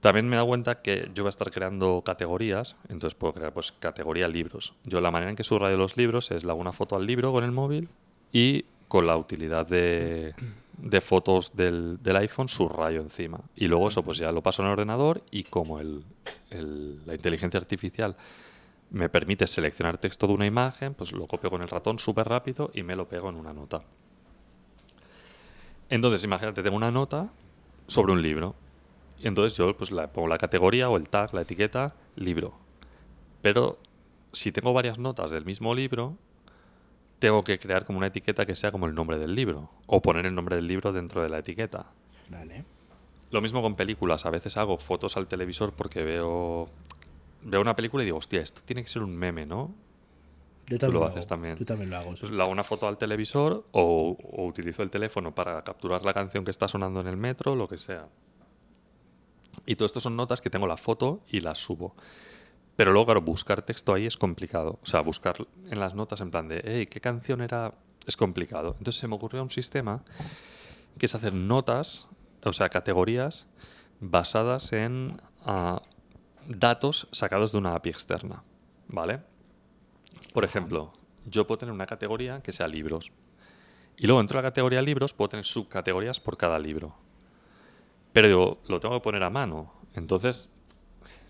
También 0.00 0.28
me 0.28 0.34
he 0.34 0.38
dado 0.38 0.48
cuenta 0.48 0.82
que 0.82 1.10
yo 1.14 1.22
voy 1.22 1.28
a 1.28 1.30
estar 1.30 1.50
creando 1.52 2.02
categorías, 2.04 2.74
entonces 2.88 3.14
puedo 3.14 3.32
crear 3.34 3.52
pues 3.54 3.70
categoría 3.70 4.26
libros. 4.28 4.74
Yo 4.84 5.00
la 5.00 5.12
manera 5.12 5.30
en 5.30 5.36
que 5.36 5.44
subrayo 5.44 5.76
los 5.76 5.96
libros 5.96 6.32
es 6.32 6.42
le 6.44 6.50
hago 6.50 6.60
una 6.60 6.72
foto 6.72 6.96
al 6.96 7.06
libro 7.06 7.30
con 7.32 7.44
el 7.44 7.52
móvil 7.52 7.88
y 8.32 8.64
con 8.88 9.06
la 9.06 9.16
utilidad 9.16 9.64
de, 9.66 10.34
de 10.78 11.00
fotos 11.00 11.54
del, 11.54 12.02
del 12.02 12.16
iPhone 12.16 12.48
subrayo 12.48 13.00
encima. 13.00 13.40
Y 13.56 13.66
luego 13.68 13.88
eso 13.88 14.02
pues 14.02 14.18
ya 14.18 14.32
lo 14.32 14.42
paso 14.42 14.62
en 14.62 14.66
el 14.66 14.72
ordenador 14.72 15.22
y 15.30 15.44
como 15.44 15.80
el- 15.80 16.04
la 16.50 17.14
inteligencia 17.14 17.58
artificial 17.58 18.16
me 18.90 19.08
permite 19.08 19.46
seleccionar 19.46 19.98
texto 19.98 20.26
de 20.26 20.34
una 20.34 20.46
imagen, 20.46 20.94
pues 20.94 21.12
lo 21.12 21.26
copio 21.26 21.50
con 21.50 21.62
el 21.62 21.68
ratón 21.68 21.98
súper 21.98 22.28
rápido 22.28 22.70
y 22.74 22.82
me 22.84 22.94
lo 22.94 23.08
pego 23.08 23.28
en 23.28 23.34
una 23.36 23.52
nota. 23.52 23.82
Entonces, 25.90 26.24
imagínate, 26.24 26.62
tengo 26.62 26.76
una 26.76 26.90
nota 26.90 27.28
sobre 27.86 28.12
un 28.12 28.22
libro. 28.22 28.54
Y 29.22 29.26
entonces 29.28 29.56
yo 29.56 29.76
pues 29.76 29.90
la 29.90 30.12
pongo 30.12 30.28
la 30.28 30.38
categoría 30.38 30.88
o 30.90 30.96
el 30.96 31.08
tag, 31.08 31.32
la 31.34 31.42
etiqueta, 31.42 31.94
libro. 32.16 32.54
Pero 33.42 33.78
si 34.32 34.52
tengo 34.52 34.72
varias 34.72 34.98
notas 34.98 35.30
del 35.30 35.44
mismo 35.44 35.74
libro, 35.74 36.16
tengo 37.24 37.42
que 37.42 37.58
crear 37.58 37.86
como 37.86 37.96
una 37.96 38.08
etiqueta 38.08 38.44
que 38.44 38.54
sea 38.54 38.70
como 38.70 38.84
el 38.86 38.94
nombre 38.94 39.16
del 39.16 39.34
libro. 39.34 39.70
O 39.86 40.02
poner 40.02 40.26
el 40.26 40.34
nombre 40.34 40.56
del 40.56 40.66
libro 40.66 40.92
dentro 40.92 41.22
de 41.22 41.30
la 41.30 41.38
etiqueta. 41.38 41.86
Vale. 42.28 42.66
Lo 43.30 43.40
mismo 43.40 43.62
con 43.62 43.76
películas. 43.76 44.26
A 44.26 44.30
veces 44.30 44.58
hago 44.58 44.76
fotos 44.76 45.16
al 45.16 45.26
televisor 45.26 45.72
porque 45.72 46.02
veo, 46.04 46.68
veo 47.42 47.60
una 47.62 47.74
película 47.74 48.02
y 48.02 48.06
digo, 48.06 48.18
hostia, 48.18 48.42
esto 48.42 48.60
tiene 48.66 48.82
que 48.82 48.88
ser 48.88 49.02
un 49.02 49.16
meme, 49.16 49.46
¿no? 49.46 49.74
Yo 50.66 50.76
Tú 50.76 50.80
también 50.80 50.92
lo 51.00 51.06
hago. 51.06 51.08
haces 51.14 51.26
también. 51.26 51.56
Tú 51.56 51.64
también 51.64 51.88
lo 51.88 51.96
hago. 51.96 52.14
sí. 52.14 52.20
Pues 52.20 52.32
le 52.32 52.42
hago 52.42 52.52
una 52.52 52.62
foto 52.62 52.86
al 52.86 52.98
televisor 52.98 53.64
o, 53.72 54.18
o 54.22 54.44
utilizo 54.46 54.82
el 54.82 54.90
teléfono 54.90 55.34
para 55.34 55.64
capturar 55.64 56.04
la 56.04 56.12
canción 56.12 56.44
que 56.44 56.50
está 56.50 56.68
sonando 56.68 57.00
en 57.00 57.06
el 57.06 57.16
metro, 57.16 57.56
lo 57.56 57.66
que 57.68 57.78
sea. 57.78 58.06
Y 59.64 59.76
todo 59.76 59.86
esto 59.86 60.00
son 60.00 60.14
notas 60.14 60.42
que 60.42 60.50
tengo 60.50 60.66
la 60.66 60.76
foto 60.76 61.20
y 61.30 61.40
las 61.40 61.58
subo. 61.58 61.94
Pero 62.76 62.92
luego, 62.92 63.06
claro, 63.06 63.20
buscar 63.20 63.62
texto 63.62 63.94
ahí 63.94 64.06
es 64.06 64.16
complicado. 64.16 64.78
O 64.82 64.86
sea, 64.86 65.00
buscar 65.00 65.46
en 65.70 65.78
las 65.78 65.94
notas 65.94 66.20
en 66.20 66.30
plan 66.30 66.48
de, 66.48 66.62
hey, 66.64 66.86
¿qué 66.86 67.00
canción 67.00 67.40
era? 67.40 67.74
Es 68.06 68.16
complicado. 68.16 68.74
Entonces 68.78 69.00
se 69.00 69.08
me 69.08 69.14
ocurrió 69.14 69.42
un 69.42 69.50
sistema 69.50 70.02
que 70.98 71.06
es 71.06 71.14
hacer 71.14 71.32
notas, 71.32 72.08
o 72.42 72.52
sea, 72.52 72.68
categorías 72.68 73.46
basadas 74.00 74.72
en 74.72 75.20
ah, 75.44 75.82
datos 76.48 77.08
sacados 77.12 77.52
de 77.52 77.58
una 77.58 77.74
API 77.74 77.90
externa. 77.90 78.42
¿Vale? 78.88 79.20
Por 80.32 80.44
ejemplo, 80.44 80.92
yo 81.24 81.46
puedo 81.46 81.58
tener 81.58 81.72
una 81.72 81.86
categoría 81.86 82.42
que 82.42 82.52
sea 82.52 82.68
libros. 82.68 83.12
Y 83.96 84.06
luego 84.06 84.20
dentro 84.20 84.38
de 84.38 84.42
la 84.42 84.50
categoría 84.50 84.82
libros 84.82 85.14
puedo 85.14 85.28
tener 85.28 85.46
subcategorías 85.46 86.20
por 86.20 86.36
cada 86.36 86.58
libro. 86.58 86.96
Pero 88.12 88.28
digo, 88.28 88.62
lo 88.68 88.80
tengo 88.80 88.94
que 88.96 89.02
poner 89.02 89.22
a 89.22 89.30
mano. 89.30 89.72
Entonces, 89.94 90.48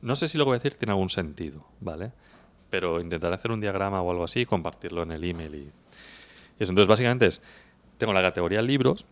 no 0.05 0.17
sé 0.17 0.29
si 0.29 0.37
lo 0.37 0.45
que 0.45 0.51
voy 0.51 0.57
a 0.57 0.59
decir 0.59 0.75
tiene 0.77 0.93
algún 0.93 1.09
sentido, 1.09 1.67
¿vale? 1.81 2.13
Pero 2.69 3.01
intentaré 3.01 3.35
hacer 3.35 3.51
un 3.51 3.61
diagrama 3.61 4.03
o 4.03 4.11
algo 4.11 4.25
así 4.25 4.41
y 4.41 4.47
compartirlo 4.47 5.03
en 5.03 5.13
el 5.13 5.25
email. 5.25 5.55
Y, 5.55 5.59
y 5.59 6.63
eso. 6.63 6.73
Entonces, 6.73 6.89
básicamente 6.89 7.27
es, 7.27 7.41
tengo 7.97 8.13
la 8.13 8.21
categoría 8.21 8.61
libros, 8.61 9.07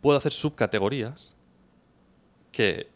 puedo 0.00 0.16
hacer 0.16 0.32
subcategorías 0.32 1.34
que 2.52 2.88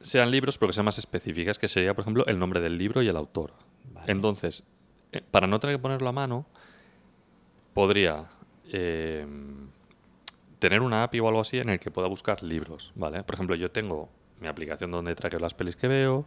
sean 0.00 0.30
libros, 0.30 0.58
pero 0.58 0.68
que 0.68 0.74
sean 0.74 0.84
más 0.84 0.98
específicas, 0.98 1.58
que 1.58 1.68
sería, 1.68 1.94
por 1.94 2.02
ejemplo, 2.02 2.26
el 2.26 2.38
nombre 2.38 2.60
del 2.60 2.76
libro 2.76 3.00
y 3.00 3.08
el 3.08 3.16
autor. 3.16 3.52
Vale. 3.92 4.12
Entonces, 4.12 4.64
eh, 5.12 5.22
para 5.30 5.46
no 5.46 5.58
tener 5.58 5.76
que 5.76 5.82
ponerlo 5.82 6.08
a 6.10 6.12
mano, 6.12 6.44
podría 7.72 8.26
eh, 8.70 9.26
tener 10.58 10.82
una 10.82 11.04
API 11.04 11.20
o 11.20 11.28
algo 11.28 11.40
así 11.40 11.58
en 11.58 11.70
el 11.70 11.80
que 11.80 11.90
pueda 11.90 12.08
buscar 12.08 12.42
libros, 12.42 12.92
¿vale? 12.94 13.22
Por 13.22 13.34
ejemplo, 13.34 13.56
yo 13.56 13.70
tengo 13.70 14.10
mi 14.44 14.48
aplicación 14.50 14.90
donde 14.90 15.14
traqueo 15.14 15.40
las 15.40 15.54
pelis 15.54 15.74
que 15.74 15.88
veo, 15.88 16.26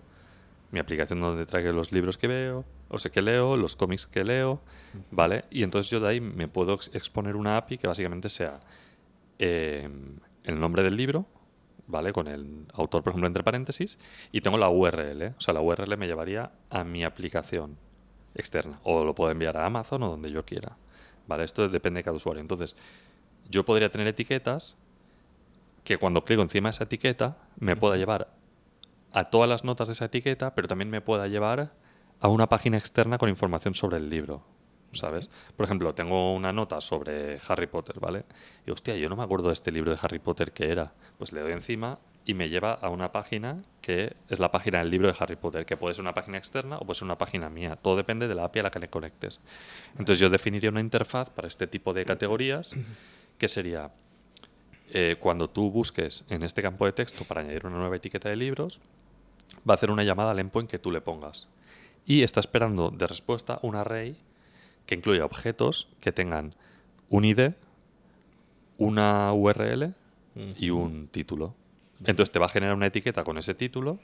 mi 0.71 0.79
aplicación 0.79 1.21
donde 1.21 1.45
traqueo 1.45 1.71
los 1.71 1.91
libros 1.91 2.17
que 2.17 2.27
veo, 2.27 2.65
o 2.89 2.97
sea, 2.99 3.11
que 3.11 3.21
leo, 3.21 3.55
los 3.55 3.75
cómics 3.75 4.07
que 4.07 4.23
leo, 4.23 4.59
¿vale? 5.11 5.45
Y 5.51 5.61
entonces 5.63 5.89
yo 5.91 5.99
de 5.99 6.09
ahí 6.09 6.19
me 6.19 6.47
puedo 6.47 6.73
ex- 6.73 6.89
exponer 6.93 7.35
una 7.35 7.55
API 7.57 7.77
que 7.77 7.87
básicamente 7.87 8.27
sea 8.29 8.59
eh, 9.39 9.87
el 10.43 10.59
nombre 10.59 10.83
del 10.83 10.97
libro, 10.97 11.25
¿vale? 11.85 12.11
Con 12.11 12.27
el 12.27 12.65
autor, 12.73 13.03
por 13.03 13.11
ejemplo, 13.11 13.27
entre 13.27 13.43
paréntesis, 13.43 13.97
y 14.31 14.41
tengo 14.41 14.57
la 14.57 14.69
URL. 14.69 15.35
O 15.37 15.41
sea, 15.41 15.53
la 15.53 15.61
URL 15.61 15.95
me 15.95 16.07
llevaría 16.07 16.51
a 16.69 16.83
mi 16.83 17.03
aplicación 17.03 17.77
externa. 18.35 18.79
O 18.83 19.05
lo 19.05 19.13
puedo 19.15 19.31
enviar 19.31 19.55
a 19.57 19.65
Amazon 19.65 20.03
o 20.03 20.09
donde 20.09 20.29
yo 20.31 20.43
quiera. 20.43 20.75
¿Vale? 21.27 21.43
Esto 21.43 21.69
depende 21.69 21.99
de 21.99 22.03
cada 22.03 22.17
usuario. 22.17 22.41
Entonces, 22.41 22.75
yo 23.49 23.63
podría 23.63 23.89
tener 23.89 24.07
etiquetas 24.07 24.75
que 25.87 25.97
cuando 25.97 26.25
clico 26.25 26.41
encima 26.41 26.67
de 26.67 26.71
esa 26.71 26.83
etiqueta 26.83 27.37
me 27.57 27.77
pueda 27.77 27.95
llevar 27.95 28.33
a 29.13 29.29
todas 29.29 29.47
las 29.47 29.63
notas 29.63 29.87
de 29.87 29.93
esa 29.93 30.05
etiqueta, 30.05 30.53
pero 30.53 30.67
también 30.67 30.89
me 30.89 30.99
pueda 30.99 31.29
llevar 31.29 31.71
a 32.19 32.27
una 32.27 32.49
página 32.49 32.77
externa 32.77 33.17
con 33.17 33.29
información 33.29 33.73
sobre 33.73 33.95
el 33.95 34.09
libro. 34.09 34.43
¿Sabes? 34.91 35.29
Por 35.55 35.63
ejemplo, 35.63 35.95
tengo 35.95 36.33
una 36.33 36.51
nota 36.51 36.81
sobre 36.81 37.39
Harry 37.47 37.67
Potter, 37.67 38.01
¿vale? 38.01 38.25
Y 38.65 38.71
hostia, 38.71 38.97
yo 38.97 39.07
no 39.07 39.15
me 39.15 39.23
acuerdo 39.23 39.47
de 39.47 39.53
este 39.53 39.71
libro 39.71 39.91
de 39.91 39.97
Harry 40.01 40.19
Potter 40.19 40.51
que 40.51 40.71
era. 40.71 40.91
Pues 41.17 41.31
le 41.31 41.39
doy 41.39 41.53
encima 41.53 41.99
y 42.25 42.33
me 42.33 42.49
lleva 42.49 42.73
a 42.73 42.89
una 42.89 43.13
página 43.13 43.61
que 43.79 44.13
es 44.27 44.39
la 44.39 44.51
página 44.51 44.79
del 44.79 44.89
libro 44.89 45.07
de 45.07 45.15
Harry 45.17 45.37
Potter, 45.37 45.65
que 45.65 45.77
puede 45.77 45.93
ser 45.93 46.01
una 46.01 46.13
página 46.13 46.37
externa 46.37 46.79
o 46.79 46.85
puede 46.85 46.95
ser 46.95 47.05
una 47.05 47.17
página 47.17 47.49
mía. 47.49 47.77
Todo 47.77 47.95
depende 47.95 48.27
de 48.27 48.35
la 48.35 48.43
API 48.43 48.59
a 48.59 48.63
la 48.63 48.71
que 48.71 48.79
le 48.79 48.89
conectes. 48.89 49.39
Entonces 49.91 50.19
yo 50.19 50.29
definiría 50.29 50.69
una 50.69 50.81
interfaz 50.81 51.29
para 51.29 51.47
este 51.47 51.65
tipo 51.65 51.93
de 51.93 52.03
categorías 52.03 52.75
que 53.37 53.47
sería 53.47 53.91
eh, 54.89 55.17
cuando 55.19 55.49
tú 55.49 55.69
busques 55.71 56.23
en 56.29 56.43
este 56.43 56.61
campo 56.61 56.85
de 56.85 56.93
texto 56.93 57.23
para 57.25 57.41
añadir 57.41 57.65
una 57.65 57.77
nueva 57.77 57.95
etiqueta 57.95 58.29
de 58.29 58.35
libros, 58.35 58.79
va 59.67 59.73
a 59.73 59.75
hacer 59.75 59.91
una 59.91 60.03
llamada 60.03 60.31
al 60.31 60.39
endpoint 60.39 60.69
que 60.69 60.79
tú 60.79 60.91
le 60.91 61.01
pongas. 61.01 61.47
Y 62.05 62.23
está 62.23 62.39
esperando 62.39 62.89
de 62.89 63.05
respuesta 63.07 63.59
un 63.63 63.75
array 63.75 64.15
que 64.85 64.95
incluya 64.95 65.25
objetos 65.25 65.89
que 65.99 66.11
tengan 66.11 66.55
un 67.09 67.25
ID, 67.25 67.51
una 68.77 69.33
URL 69.33 69.93
y 70.57 70.69
un 70.69 71.07
título. 71.07 71.55
Entonces 71.99 72.31
te 72.31 72.39
va 72.39 72.45
a 72.45 72.49
generar 72.49 72.75
una 72.75 72.87
etiqueta 72.87 73.23
con 73.23 73.37
ese 73.37 73.53
título 73.53 73.99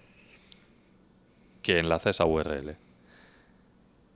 que 1.61 1.79
enlaza 1.79 2.09
esa 2.09 2.25
URL. 2.25 2.75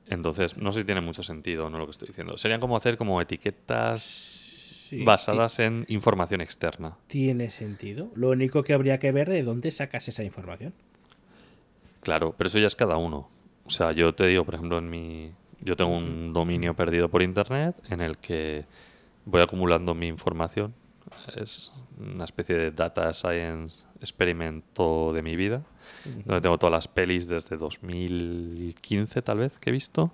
Entonces, 0.07 0.57
no 0.57 0.71
sé 0.71 0.79
si 0.79 0.85
tiene 0.85 1.01
mucho 1.01 1.23
sentido 1.23 1.67
o 1.67 1.69
no 1.69 1.77
lo 1.77 1.85
que 1.85 1.91
estoy 1.91 2.07
diciendo. 2.07 2.37
Serían 2.37 2.59
como 2.59 2.77
hacer 2.77 2.97
como 2.97 3.21
etiquetas 3.21 4.46
Sí, 4.89 5.03
basadas 5.03 5.59
en 5.59 5.85
información 5.89 6.41
externa. 6.41 6.91
ti- 7.07 7.19
Tiene 7.23 7.49
sentido. 7.49 8.09
Lo 8.15 8.29
único 8.29 8.63
que 8.63 8.73
habría 8.73 8.99
que 8.99 9.11
ver 9.11 9.29
de 9.29 9.43
dónde 9.43 9.71
sacas 9.71 10.07
esa 10.07 10.23
información. 10.23 10.73
Claro, 12.01 12.33
pero 12.37 12.47
eso 12.47 12.59
ya 12.59 12.67
es 12.67 12.75
cada 12.75 12.97
uno. 12.97 13.27
O 13.65 13.69
sea, 13.69 13.91
yo 13.91 14.13
te 14.13 14.25
digo, 14.27 14.45
por 14.45 14.55
ejemplo, 14.55 14.77
en 14.77 14.89
mi, 14.89 15.31
Yo 15.59 15.75
tengo 15.75 15.91
un 15.95 16.31
dominio 16.33 16.73
perdido 16.75 17.09
por 17.09 17.21
internet 17.23 17.75
en 17.89 17.99
el 17.99 18.17
que 18.17 18.65
voy 19.25 19.41
acumulando 19.41 19.93
mi 19.95 20.07
información. 20.07 20.73
Es 21.35 21.73
una 21.99 22.25
especie 22.25 22.55
de 22.55 22.71
data 22.71 23.11
science 23.13 23.83
experimento 23.99 25.11
de 25.13 25.21
mi 25.23 25.35
vida, 25.35 25.63
donde 26.25 26.41
tengo 26.41 26.57
todas 26.59 26.71
las 26.71 26.87
pelis 26.87 27.27
desde 27.27 27.57
2015 27.57 29.21
tal 29.21 29.39
vez 29.39 29.57
que 29.59 29.69
he 29.69 29.73
visto, 29.73 30.11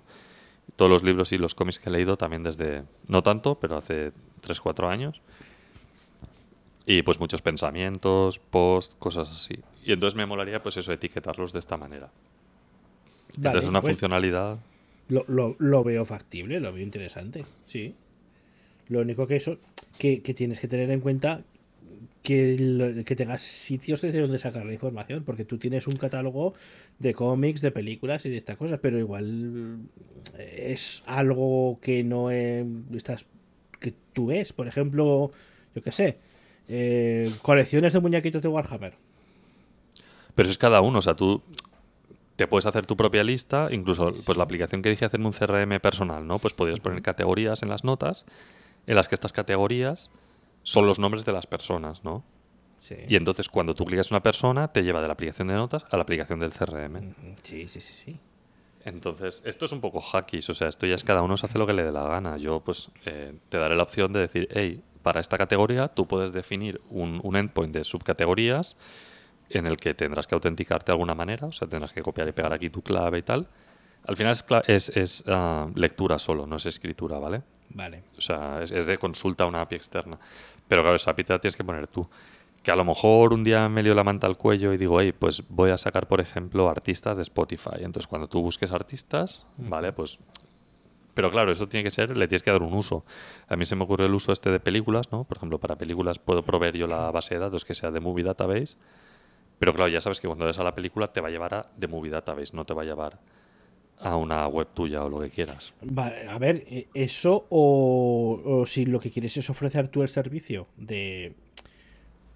todos 0.76 0.90
los 0.90 1.02
libros 1.02 1.32
y 1.32 1.38
los 1.38 1.54
cómics 1.54 1.78
que 1.78 1.88
he 1.88 1.92
leído 1.92 2.16
también 2.16 2.42
desde, 2.42 2.82
no 3.08 3.22
tanto, 3.22 3.56
pero 3.56 3.76
hace 3.76 4.12
3-4 4.42 4.88
años. 4.88 5.20
Y 6.86 7.02
pues 7.02 7.18
muchos 7.20 7.40
pensamientos, 7.42 8.38
posts, 8.38 8.94
cosas 8.98 9.30
así. 9.30 9.58
Y 9.84 9.92
entonces 9.92 10.16
me 10.16 10.26
molaría 10.26 10.62
pues 10.62 10.76
eso, 10.76 10.92
etiquetarlos 10.92 11.52
de 11.52 11.60
esta 11.60 11.76
manera. 11.76 12.10
Vale, 13.36 13.48
entonces 13.48 13.68
una 13.70 13.80
pues, 13.80 13.92
funcionalidad... 13.92 14.58
Lo, 15.08 15.24
lo- 15.28 15.56
lo 15.58 15.84
veo 15.84 16.04
factible, 16.04 16.60
lo 16.60 16.72
veo 16.72 16.82
interesante, 16.82 17.44
sí. 17.66 17.94
Lo 18.88 19.00
único 19.00 19.26
que 19.26 19.36
eso, 19.36 19.58
que, 19.98 20.20
que 20.22 20.34
tienes 20.34 20.60
que 20.60 20.68
tener 20.68 20.90
en 20.90 21.00
cuenta 21.00 21.40
que, 22.22 22.56
lo- 22.58 23.04
que 23.04 23.16
tengas 23.16 23.42
sitios 23.42 24.00
desde 24.02 24.20
donde 24.20 24.38
sacar 24.38 24.64
la 24.64 24.72
información, 24.72 25.24
porque 25.24 25.44
tú 25.44 25.58
tienes 25.58 25.86
un 25.86 25.96
catálogo 25.96 26.54
de 26.98 27.12
cómics, 27.14 27.60
de 27.60 27.70
películas 27.70 28.24
y 28.26 28.30
de 28.30 28.36
estas 28.38 28.56
cosas, 28.56 28.78
pero 28.80 28.98
igual 28.98 29.78
eh, 30.38 30.68
es 30.72 31.02
algo 31.06 31.78
que 31.82 32.02
no 32.04 32.30
eh, 32.30 32.64
estás 32.94 33.26
que 33.80 33.92
tú 34.12 34.26
ves, 34.26 34.52
por 34.52 34.66
ejemplo, 34.66 35.30
yo 35.74 35.82
qué 35.82 35.92
sé, 35.92 36.18
eh, 36.68 37.30
colecciones 37.42 37.92
de 37.92 38.00
muñequitos 38.00 38.40
de 38.42 38.48
Warhammer. 38.48 38.94
Pero 40.34 40.46
eso 40.46 40.52
es 40.52 40.58
cada 40.58 40.80
uno, 40.80 40.98
o 40.98 41.02
sea, 41.02 41.14
tú 41.14 41.42
te 42.36 42.46
puedes 42.48 42.66
hacer 42.66 42.86
tu 42.86 42.96
propia 42.96 43.22
lista, 43.22 43.68
incluso 43.70 44.12
pues 44.26 44.36
la 44.36 44.44
aplicación 44.44 44.82
que 44.82 44.88
dije 44.90 45.04
hacerme 45.04 45.26
un 45.26 45.32
CRM 45.32 45.78
personal, 45.80 46.26
¿no? 46.26 46.38
Pues 46.38 46.52
podrías 46.54 46.80
poner 46.80 47.00
categorías 47.02 47.62
en 47.62 47.68
las 47.68 47.84
notas, 47.84 48.26
en 48.86 48.96
las 48.96 49.06
que 49.06 49.14
estas 49.14 49.32
categorías 49.32 50.10
son 50.64 50.86
los 50.86 50.98
nombres 50.98 51.24
de 51.24 51.32
las 51.32 51.46
personas, 51.46 52.02
¿no? 52.02 52.24
Sí. 52.80 52.96
Y 53.08 53.16
entonces 53.16 53.48
cuando 53.48 53.74
tú 53.74 53.84
clicas 53.84 54.10
una 54.10 54.22
persona, 54.22 54.68
te 54.68 54.82
lleva 54.82 55.00
de 55.00 55.06
la 55.06 55.12
aplicación 55.12 55.48
de 55.48 55.54
notas 55.54 55.84
a 55.90 55.96
la 55.96 56.02
aplicación 56.02 56.40
del 56.40 56.52
CRM. 56.52 57.14
sí, 57.42 57.68
sí, 57.68 57.80
sí, 57.80 57.92
sí. 57.94 58.20
Entonces, 58.84 59.40
esto 59.46 59.64
es 59.64 59.72
un 59.72 59.80
poco 59.80 60.00
hackies, 60.02 60.50
o 60.50 60.54
sea, 60.54 60.68
esto 60.68 60.86
ya 60.86 60.94
es 60.94 61.04
cada 61.04 61.22
uno 61.22 61.38
se 61.38 61.46
hace 61.46 61.58
lo 61.58 61.66
que 61.66 61.72
le 61.72 61.84
dé 61.84 61.92
la 61.92 62.02
gana. 62.02 62.36
Yo, 62.36 62.60
pues, 62.60 62.90
eh, 63.06 63.32
te 63.48 63.56
daré 63.56 63.76
la 63.76 63.84
opción 63.84 64.12
de 64.12 64.20
decir, 64.20 64.46
hey, 64.50 64.82
para 65.02 65.20
esta 65.20 65.38
categoría 65.38 65.88
tú 65.88 66.06
puedes 66.06 66.32
definir 66.32 66.80
un, 66.90 67.20
un 67.22 67.36
endpoint 67.36 67.72
de 67.74 67.82
subcategorías 67.84 68.76
en 69.48 69.66
el 69.66 69.76
que 69.76 69.94
tendrás 69.94 70.26
que 70.26 70.34
autenticarte 70.34 70.86
de 70.86 70.92
alguna 70.92 71.14
manera, 71.14 71.46
o 71.46 71.52
sea, 71.52 71.68
tendrás 71.68 71.92
que 71.92 72.02
copiar 72.02 72.28
y 72.28 72.32
pegar 72.32 72.52
aquí 72.52 72.68
tu 72.70 72.82
clave 72.82 73.18
y 73.18 73.22
tal. 73.22 73.48
Al 74.06 74.16
final 74.16 74.32
es, 74.32 74.44
es, 74.66 74.88
es, 74.90 75.24
ah, 75.28 75.68
lectura 75.74 76.18
solo, 76.18 76.46
no 76.46 76.56
es 76.56 76.66
escritura, 76.66 77.18
¿vale? 77.18 77.42
Vale. 77.74 78.04
O 78.16 78.20
sea, 78.20 78.62
es, 78.62 78.70
es 78.70 78.86
de 78.86 78.96
consulta 78.96 79.44
a 79.44 79.46
una 79.46 79.60
API 79.60 79.76
externa. 79.76 80.18
Pero 80.68 80.82
claro, 80.82 80.96
esa 80.96 81.10
API 81.10 81.24
te 81.24 81.32
la 81.32 81.40
tienes 81.40 81.56
que 81.56 81.64
poner 81.64 81.86
tú. 81.88 82.08
Que 82.62 82.70
a 82.70 82.76
lo 82.76 82.84
mejor 82.84 83.34
un 83.34 83.44
día 83.44 83.68
me 83.68 83.82
lío 83.82 83.94
la 83.94 84.04
manta 84.04 84.26
al 84.26 84.38
cuello 84.38 84.72
y 84.72 84.78
digo, 84.78 85.00
hey, 85.00 85.12
pues 85.12 85.42
voy 85.48 85.70
a 85.70 85.76
sacar, 85.76 86.08
por 86.08 86.20
ejemplo, 86.20 86.68
artistas 86.68 87.16
de 87.16 87.22
Spotify. 87.22 87.80
Entonces, 87.80 88.06
cuando 88.06 88.26
tú 88.28 88.40
busques 88.40 88.72
artistas, 88.72 89.46
¿vale? 89.58 89.92
Pues. 89.92 90.18
Pero 91.12 91.30
claro, 91.30 91.52
eso 91.52 91.68
tiene 91.68 91.84
que 91.84 91.90
ser, 91.90 92.16
le 92.16 92.26
tienes 92.26 92.42
que 92.42 92.50
dar 92.50 92.62
un 92.62 92.72
uso. 92.72 93.04
A 93.48 93.56
mí 93.56 93.64
se 93.66 93.76
me 93.76 93.84
ocurre 93.84 94.06
el 94.06 94.14
uso 94.14 94.32
este 94.32 94.50
de 94.50 94.58
películas, 94.60 95.12
¿no? 95.12 95.24
Por 95.24 95.36
ejemplo, 95.36 95.58
para 95.58 95.76
películas 95.76 96.18
puedo 96.18 96.42
proveer 96.42 96.76
yo 96.76 96.86
la 96.86 97.10
base 97.10 97.34
de 97.34 97.40
datos 97.40 97.64
que 97.64 97.74
sea 97.74 97.90
de 97.90 98.00
Movie 98.00 98.24
Database. 98.24 98.76
Pero 99.58 99.74
claro, 99.74 99.88
ya 99.88 100.00
sabes 100.00 100.20
que 100.20 100.26
cuando 100.26 100.46
ves 100.46 100.58
a 100.58 100.64
la 100.64 100.74
película 100.74 101.06
te 101.06 101.20
va 101.20 101.28
a 101.28 101.30
llevar 101.30 101.54
a 101.54 101.66
The 101.78 101.86
Movie 101.86 102.10
Database, 102.10 102.56
no 102.56 102.64
te 102.64 102.74
va 102.74 102.82
a 102.82 102.84
llevar 102.84 103.20
a 104.00 104.16
una 104.16 104.46
web 104.48 104.68
tuya 104.74 105.04
o 105.04 105.08
lo 105.08 105.20
que 105.20 105.30
quieras. 105.30 105.72
Vale, 105.82 106.28
a 106.28 106.38
ver, 106.38 106.64
eh, 106.68 106.88
eso 106.94 107.46
o, 107.48 108.40
o 108.44 108.66
si 108.66 108.86
lo 108.86 109.00
que 109.00 109.10
quieres 109.10 109.36
es 109.36 109.48
ofrecer 109.50 109.88
tú 109.88 110.02
el 110.02 110.08
servicio 110.08 110.66
de 110.76 111.34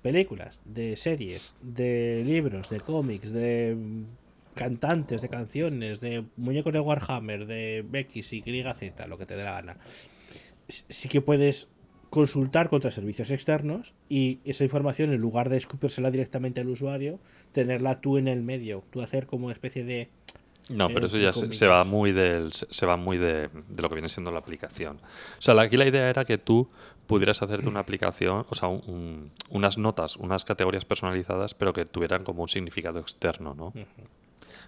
películas, 0.03 0.61
de 0.65 0.97
series, 0.97 1.55
de 1.61 2.23
libros, 2.25 2.71
de 2.71 2.81
cómics, 2.81 3.33
de 3.33 3.77
cantantes, 4.55 5.23
de 5.23 5.29
canciones, 5.29 6.01
de 6.01 6.25
muñecos 6.37 6.73
de 6.73 6.81
Warhammer, 6.81 7.47
de 7.47 7.85
X, 7.93 8.33
Y, 8.33 8.43
Z, 8.43 9.07
lo 9.07 9.19
que 9.19 9.27
te 9.27 9.37
dé 9.37 9.45
la 9.45 9.53
gana. 9.53 9.77
Sí 10.67 11.09
que 11.09 11.21
puedes 11.21 11.69
consultar 12.11 12.69
contra 12.69 12.91
servicios 12.91 13.31
externos 13.31 13.95
y 14.09 14.41
esa 14.45 14.65
información, 14.65 15.13
en 15.13 15.21
lugar 15.21 15.49
de 15.49 15.59
escupírsela 15.59 16.11
directamente 16.11 16.61
al 16.61 16.69
usuario, 16.69 17.21
tenerla 17.53 18.01
tú 18.01 18.19
en 18.19 18.29
el 18.29 18.43
medio, 18.43 18.83
tú 18.91 19.03
hacer 19.03 19.27
como 19.27 19.51
especie 19.51 19.85
de... 19.85 20.09
No, 20.69 20.89
Eh, 20.89 20.91
pero 20.95 21.07
eso 21.07 21.17
ya 21.19 21.33
se, 21.33 21.67
va 21.67 21.85
muy 21.85 22.13
del 22.13 22.53
se, 22.53 22.87
va 22.87 22.97
muy 22.97 23.17
de, 23.19 23.49
de 23.69 23.83
lo 23.83 23.89
que 23.89 23.95
viene 23.95 24.09
siendo 24.09 24.31
la 24.31 24.39
aplicación. 24.39 24.97
O 25.39 25.43
sea, 25.43 25.59
aquí 25.61 25.77
la 25.77 25.87
idea 25.87 26.09
era 26.11 26.25
que 26.25 26.37
tú 26.39 26.69
pudieras 27.07 27.41
hacerte 27.43 27.69
una 27.69 27.81
aplicación, 27.81 28.45
o 28.51 28.55
sea, 28.55 28.69
un- 28.69 28.83
un- 28.87 29.33
unas 29.51 29.79
notas, 29.79 30.17
unas 30.17 30.45
categorías 30.45 30.85
personalizadas, 30.85 31.55
pero 31.55 31.73
que 31.73 31.85
tuvieran 31.87 32.23
como 32.23 32.43
un 32.43 32.49
significado 32.49 33.01
externo, 33.01 33.55
¿no? 33.55 33.73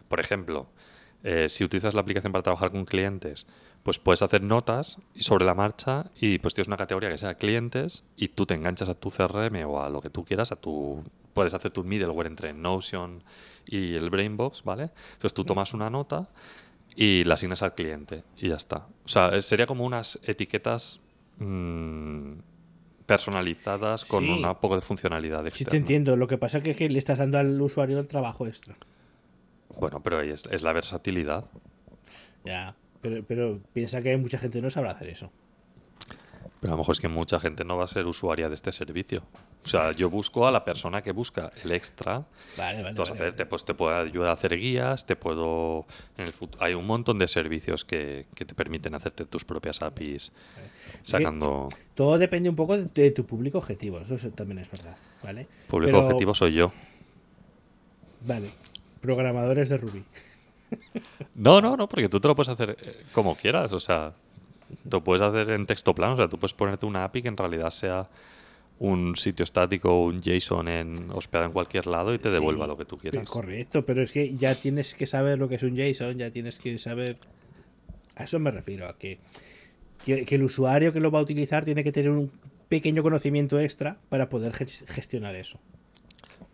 Por 0.09 0.21
ejemplo, 0.21 0.67
eh, 1.23 1.49
si 1.49 1.65
utilizas 1.65 1.93
la 1.95 2.01
aplicación 2.01 2.33
para 2.33 2.43
trabajar 2.43 2.71
con 2.71 2.85
clientes, 2.87 3.47
pues 3.83 3.99
puedes 3.99 4.23
hacer 4.23 4.43
notas 4.43 4.97
y 5.15 5.23
sobre 5.23 5.45
la 5.45 5.55
marcha 5.55 6.07
y 6.21 6.39
pues 6.39 6.55
tienes 6.55 6.69
una 6.69 6.77
categoría 6.77 7.09
que 7.11 7.19
sea 7.19 7.35
clientes 7.35 8.05
y 8.17 8.29
tú 8.29 8.47
te 8.47 8.55
enganchas 8.55 8.89
a 8.89 8.95
tu 8.95 9.11
CRM 9.11 9.65
o 9.65 9.83
a 9.83 9.91
lo 9.91 10.01
que 10.01 10.11
tú 10.11 10.25
quieras, 10.25 10.51
a 10.53 10.57
tu 10.57 11.03
puedes 11.35 11.55
hacer 11.55 11.73
tu 11.73 11.85
middleware 11.85 12.27
entre 12.27 12.53
Notion 12.53 13.23
y 13.67 13.95
el 13.95 14.11
Brainbox, 14.11 14.65
¿vale? 14.65 14.91
Entonces 15.13 15.35
tú 15.35 15.45
tomas 15.45 15.75
una 15.75 15.91
nota 15.91 16.29
y 16.97 17.25
la 17.25 17.35
asignas 17.35 17.63
al 17.63 17.75
cliente 17.75 18.25
y 18.37 18.49
ya 18.49 18.57
está. 18.57 18.87
O 19.05 19.09
sea, 19.09 19.41
sería 19.43 19.67
como 19.67 19.85
unas 19.85 20.19
etiquetas 20.25 21.01
mm, 21.39 22.33
personalizadas 23.07 24.05
con 24.05 24.25
Sí. 24.25 24.31
un 24.31 24.55
poco 24.57 24.75
de 24.77 24.81
funcionalidad 24.83 25.43
Sí 25.43 25.49
externa. 25.49 25.71
te 25.71 25.77
entiendo, 25.79 26.17
lo 26.17 26.27
que 26.27 26.39
pasa 26.39 26.59
es 26.59 26.65
que, 26.65 26.75
que 26.75 26.89
le 26.89 26.99
estás 26.99 27.19
dando 27.19 27.39
al 27.39 27.61
usuario 27.61 27.99
el 27.99 28.09
trabajo 28.09 28.47
extra. 28.47 28.77
Bueno, 29.81 30.03
pero 30.03 30.19
ahí 30.19 30.31
es, 30.31 30.47
es 30.47 30.63
la 30.63 30.73
versatilidad. 30.73 31.45
Ya, 32.45 32.75
pero, 33.01 33.25
pero 33.25 33.61
piensa 33.73 34.03
que 34.03 34.17
mucha 34.17 34.39
gente 34.39 34.61
no 34.63 34.71
sabrá 34.71 34.93
hacer 34.93 35.09
eso. 35.09 35.31
Pero 36.61 36.73
a 36.73 36.77
lo 36.77 36.79
mejor 36.83 36.93
es 36.95 37.01
que 37.01 37.09
mucha 37.09 37.41
gente 37.41 37.65
no 37.65 37.79
va 37.79 37.85
a 37.85 37.89
ser 37.89 38.05
usuaria 38.07 38.49
de 38.51 38.55
este 38.55 38.71
servicio. 38.71 39.23
O 39.65 39.69
sea, 39.69 39.93
yo 39.93 40.11
busco 40.11 40.47
a 40.47 40.51
la 40.51 40.63
persona 40.63 41.01
que 41.03 41.11
busca 41.13 41.51
el 41.65 41.73
extra. 41.73 42.27
Vale, 42.59 42.77
vale. 42.79 42.89
Entonces, 42.91 43.15
vale, 43.15 43.29
hacerte, 43.29 43.47
pues 43.47 43.65
te 43.65 43.73
puedo 43.73 43.97
ayudar 43.97 44.29
a 44.29 44.33
hacer 44.33 44.57
guías, 44.59 45.07
te 45.07 45.17
puedo... 45.17 45.87
En 46.19 46.27
el 46.27 46.35
fut- 46.35 46.57
hay 46.61 46.75
un 46.75 46.87
montón 46.87 47.19
de 47.19 47.29
servicios 47.29 47.87
que, 47.87 48.27
que 48.35 48.45
te 48.45 48.55
permiten 48.55 48.95
hacerte 48.95 49.25
tus 49.25 49.45
propias 49.47 49.81
APIs 49.81 50.33
sacando... 51.03 51.69
Todo 51.95 52.19
depende 52.19 52.51
un 52.51 52.57
poco 52.57 52.77
de, 52.77 52.85
de 52.85 53.11
tu 53.11 53.25
público 53.25 53.57
objetivo, 53.59 53.99
eso 54.01 54.17
es- 54.17 54.35
también 54.35 54.59
es 54.59 54.71
verdad, 54.71 54.97
¿vale? 55.23 55.47
Público 55.67 55.93
Pero- 55.93 56.05
objetivo 56.07 56.35
soy 56.35 56.53
yo. 56.53 56.73
Vale, 58.27 58.51
programadores 59.01 59.71
de 59.71 59.79
Ruby. 59.79 60.05
No, 61.35 61.61
no, 61.61 61.77
no, 61.77 61.89
porque 61.89 62.09
tú 62.09 62.21
te 62.21 62.29
lo 62.29 62.35
puedes 62.35 62.51
hacer 62.51 62.77
eh, 62.81 63.03
como 63.13 63.35
quieras. 63.35 63.73
O 63.73 63.81
sea, 63.81 64.13
lo 64.91 65.03
puedes 65.05 65.23
hacer 65.23 65.51
en 65.51 65.67
texto 65.67 65.95
plano. 65.95 66.15
O 66.15 66.17
sea, 66.17 66.29
tú 66.29 66.39
puedes 66.39 66.55
ponerte 66.55 66.87
una 66.87 67.05
API 67.05 67.23
que 67.23 67.29
en 67.29 67.37
realidad 67.37 67.71
sea 67.71 68.09
un 68.79 69.15
sitio 69.17 69.45
estático 69.45 69.91
o 69.95 70.07
un 70.07 70.21
JSON 70.23 70.69
en, 70.69 71.11
hospedado 71.11 71.47
en 71.47 71.53
cualquier 71.53 71.87
lado 71.87 72.15
y 72.15 72.19
te 72.19 72.31
devuelva 72.31 72.65
Sí, 72.65 72.69
lo 72.71 72.77
que 72.79 72.85
tú 72.87 72.97
quieras. 72.99 73.29
Correcto, 73.29 73.85
pero 73.85 74.03
es 74.03 74.11
que 74.13 74.35
ya 74.37 74.55
tienes 74.55 74.95
que 74.95 75.07
saber 75.07 75.39
lo 75.39 75.49
que 75.49 75.57
es 75.57 75.63
un 75.63 75.77
JSON, 75.77 76.17
ya 76.17 76.31
tienes 76.31 76.59
que 76.59 76.79
saber... 76.79 77.19
A 78.17 78.25
eso 78.25 78.39
me 78.39 78.51
refiero, 78.51 78.89
a 78.89 78.97
que, 78.97 79.19
que, 80.05 80.25
que 80.25 80.35
el 80.35 80.43
usuario 80.45 80.93
que 80.95 81.01
lo 81.01 81.11
va 81.11 81.19
a 81.19 81.23
utilizar 81.23 81.65
tiene 81.65 81.85
que 81.85 81.93
tener 81.93 82.11
un 82.11 82.31
pequeño 82.69 83.03
conocimiento 83.03 83.59
extra 83.61 83.99
para 84.09 84.29
poder 84.31 84.53
ges- 84.53 84.87
gestionar 84.87 85.35
eso. 85.37 85.59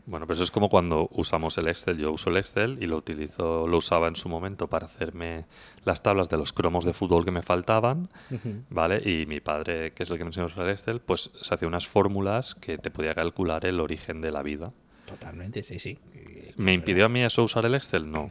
Bueno, 0.07 0.25
pero 0.27 0.35
eso 0.35 0.45
es 0.45 0.53
como 0.53 0.69
cuando 0.69 1.09
usamos 1.11 1.59
el 1.59 1.67
Excel. 1.67 1.99
Yo 1.99 2.13
uso 2.13 2.31
el 2.31 2.37
Excel 2.37 2.79
y 2.81 2.87
lo 2.87 2.97
utilizo, 2.97 3.67
lo 3.67 3.79
usaba 3.79 4.07
en 4.07 4.15
su 4.15 4.29
momento 4.29 4.69
para 4.69 4.87
hacerme 4.87 5.47
las 5.85 6.01
tablas 6.01 6.29
de 6.29 6.37
los 6.37 6.53
cromos 6.53 6.85
de 6.85 6.93
fútbol 6.93 7.25
que 7.25 7.33
me 7.33 7.43
faltaban, 7.43 8.09
¿vale? 8.71 9.03
Y 9.05 9.27
mi 9.27 9.41
padre, 9.41 9.93
que 9.93 10.05
es 10.05 10.11
el 10.11 10.17
que 10.17 10.23
me 10.23 10.29
enseñó 10.29 10.45
a 10.45 10.47
usar 10.47 10.65
el 10.65 10.71
Excel, 10.71 11.01
pues 11.01 11.31
se 11.41 11.55
hacía 11.55 11.67
unas 11.67 11.89
fórmulas 11.89 12.55
que 12.55 12.79
te 12.79 12.93
podía 12.93 13.17
calcular 13.17 13.67
el 13.67 13.81
origen 13.81 14.21
de 14.21 14.31
la 14.31 14.45
vida. 14.45 14.73
Totalmente, 15.07 15.65
sí, 15.65 15.81
sí. 15.81 15.99
¿Me 16.57 16.73
impidió 16.73 17.07
a 17.07 17.09
mí 17.09 17.23
eso 17.23 17.43
usar 17.43 17.67
el 17.67 17.75
Excel? 17.75 18.11
No. 18.11 18.31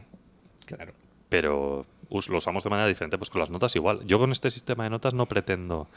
Claro. 0.64 0.94
pero 1.28 1.86
lo 2.10 2.38
usamos 2.38 2.64
de 2.64 2.70
manera 2.70 2.88
diferente, 2.88 3.18
pues 3.18 3.30
con 3.30 3.40
las 3.40 3.50
notas 3.50 3.76
igual. 3.76 4.00
Yo 4.06 4.18
con 4.18 4.32
este 4.32 4.50
sistema 4.50 4.84
de 4.84 4.90
notas 4.90 5.12
no 5.12 5.26
pretendo, 5.26 5.88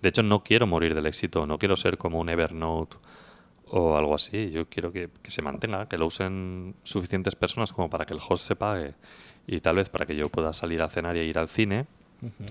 de 0.00 0.08
hecho 0.08 0.22
no 0.22 0.42
quiero 0.42 0.66
morir 0.66 0.94
del 0.94 1.06
éxito, 1.06 1.46
no 1.46 1.58
quiero 1.58 1.76
ser 1.76 1.96
como 1.96 2.18
un 2.18 2.28
Evernote 2.28 2.96
o 3.74 3.96
algo 3.96 4.14
así, 4.14 4.50
yo 4.50 4.68
quiero 4.68 4.92
que, 4.92 5.08
que 5.22 5.30
se 5.30 5.40
mantenga, 5.42 5.88
que 5.88 5.96
lo 5.96 6.06
usen 6.06 6.74
suficientes 6.82 7.34
personas 7.34 7.72
como 7.72 7.88
para 7.88 8.04
que 8.04 8.12
el 8.12 8.20
host 8.26 8.46
se 8.46 8.54
pague 8.54 8.94
y 9.46 9.60
tal 9.60 9.76
vez 9.76 9.88
para 9.88 10.04
que 10.06 10.14
yo 10.14 10.28
pueda 10.28 10.52
salir 10.52 10.82
a 10.82 10.88
cenar 10.90 11.16
y 11.16 11.20
ir 11.20 11.38
al 11.38 11.48
cine. 11.48 11.86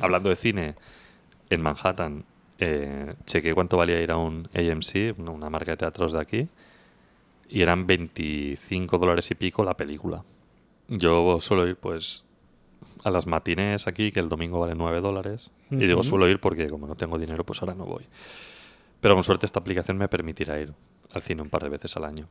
Hablando 0.02 0.30
de 0.30 0.36
cine, 0.36 0.76
en 1.50 1.62
Manhattan 1.62 2.26
eh, 2.60 3.14
chequé 3.26 3.54
cuánto 3.54 3.78
valía 3.78 4.02
ir 4.02 4.12
a 4.12 4.18
un 4.18 4.50
AMC, 4.54 5.14
una- 5.18 5.50
marca 5.50 5.72
de 5.72 5.78
teatros 5.78 6.12
de 6.12 6.20
aquí, 6.20 6.48
y 7.50 7.62
eran 7.62 7.86
25 7.88 8.98
dólares 8.98 9.30
y 9.32 9.36
pico 9.36 9.64
la 9.64 9.76
película. 9.78 10.24
Yo 10.88 11.40
suelo 11.42 11.68
ir, 11.68 11.76
pues, 11.76 12.24
a 13.04 13.12
las 13.12 13.28
matinés 13.28 13.88
aquí, 13.88 14.12
que 14.12 14.20
el 14.20 14.28
domingo 14.30 14.60
vale 14.60 14.74
9 14.76 15.02
dólares. 15.02 15.52
Y 15.70 15.76
digo, 15.88 16.04
suelo 16.04 16.28
ir 16.28 16.40
porque 16.40 16.68
como 16.70 16.88
no 16.88 16.96
tengo 16.96 17.18
dinero, 17.18 17.44
pues 17.46 17.62
ahora 17.62 17.76
no 17.76 17.86
voy. 17.86 18.06
Pero 19.00 19.16
con 19.16 19.24
suerte 19.24 19.46
esta 19.46 19.60
aplicación 19.60 19.98
me 19.98 20.08
permitirá 20.08 20.60
ir 20.60 20.74
al 21.14 21.22
cine 21.22 21.42
un 21.42 21.50
par 21.50 21.64
de 21.64 21.70
veces 21.70 21.96
al 21.98 22.06
año. 22.06 22.28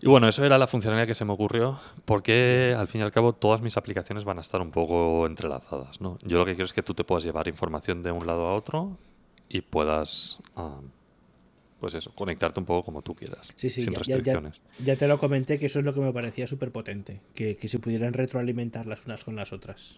Y 0.00 0.06
bueno, 0.06 0.28
eso 0.28 0.44
era 0.44 0.58
la 0.58 0.66
funcionalidad 0.68 1.06
que 1.08 1.14
se 1.14 1.24
me 1.24 1.32
ocurrió, 1.32 1.78
porque 2.04 2.74
al 2.76 2.86
fin 2.88 3.00
y 3.00 3.04
al 3.04 3.10
cabo 3.10 3.32
todas 3.32 3.60
mis 3.62 3.76
aplicaciones 3.76 4.24
van 4.24 4.38
a 4.38 4.42
estar 4.42 4.60
un 4.60 4.70
poco 4.70 5.26
entrelazadas. 5.26 6.00
¿no? 6.00 6.18
Yo 6.22 6.38
lo 6.38 6.44
que 6.44 6.52
quiero 6.52 6.66
es 6.66 6.72
que 6.72 6.82
tú 6.82 6.94
te 6.94 7.04
puedas 7.04 7.24
llevar 7.24 7.48
información 7.48 8.02
de 8.02 8.12
un 8.12 8.26
lado 8.26 8.46
a 8.46 8.54
otro 8.54 8.96
y 9.48 9.60
puedas, 9.62 10.38
ah, 10.56 10.78
pues 11.80 11.94
eso, 11.94 12.12
conectarte 12.14 12.60
un 12.60 12.66
poco 12.66 12.84
como 12.84 13.02
tú 13.02 13.14
quieras, 13.14 13.50
Sí, 13.56 13.70
sí, 13.70 13.82
sin 13.82 13.92
ya, 13.94 14.00
ya- 14.00 14.04
ya- 14.04 14.14
restricciones. 14.16 14.60
ya 14.78 14.96
te 14.96 15.08
lo 15.08 15.18
comenté 15.18 15.58
que 15.58 15.66
eso 15.66 15.78
es 15.80 15.84
lo 15.84 15.94
que 15.94 16.00
me 16.00 16.12
parecía 16.12 16.46
súper 16.46 16.70
potente, 16.70 17.20
que, 17.34 17.56
que 17.56 17.66
se 17.68 17.78
pudieran 17.80 18.12
retroalimentar 18.12 18.86
las 18.86 19.04
unas 19.06 19.24
con 19.24 19.34
las 19.36 19.52
otras. 19.52 19.96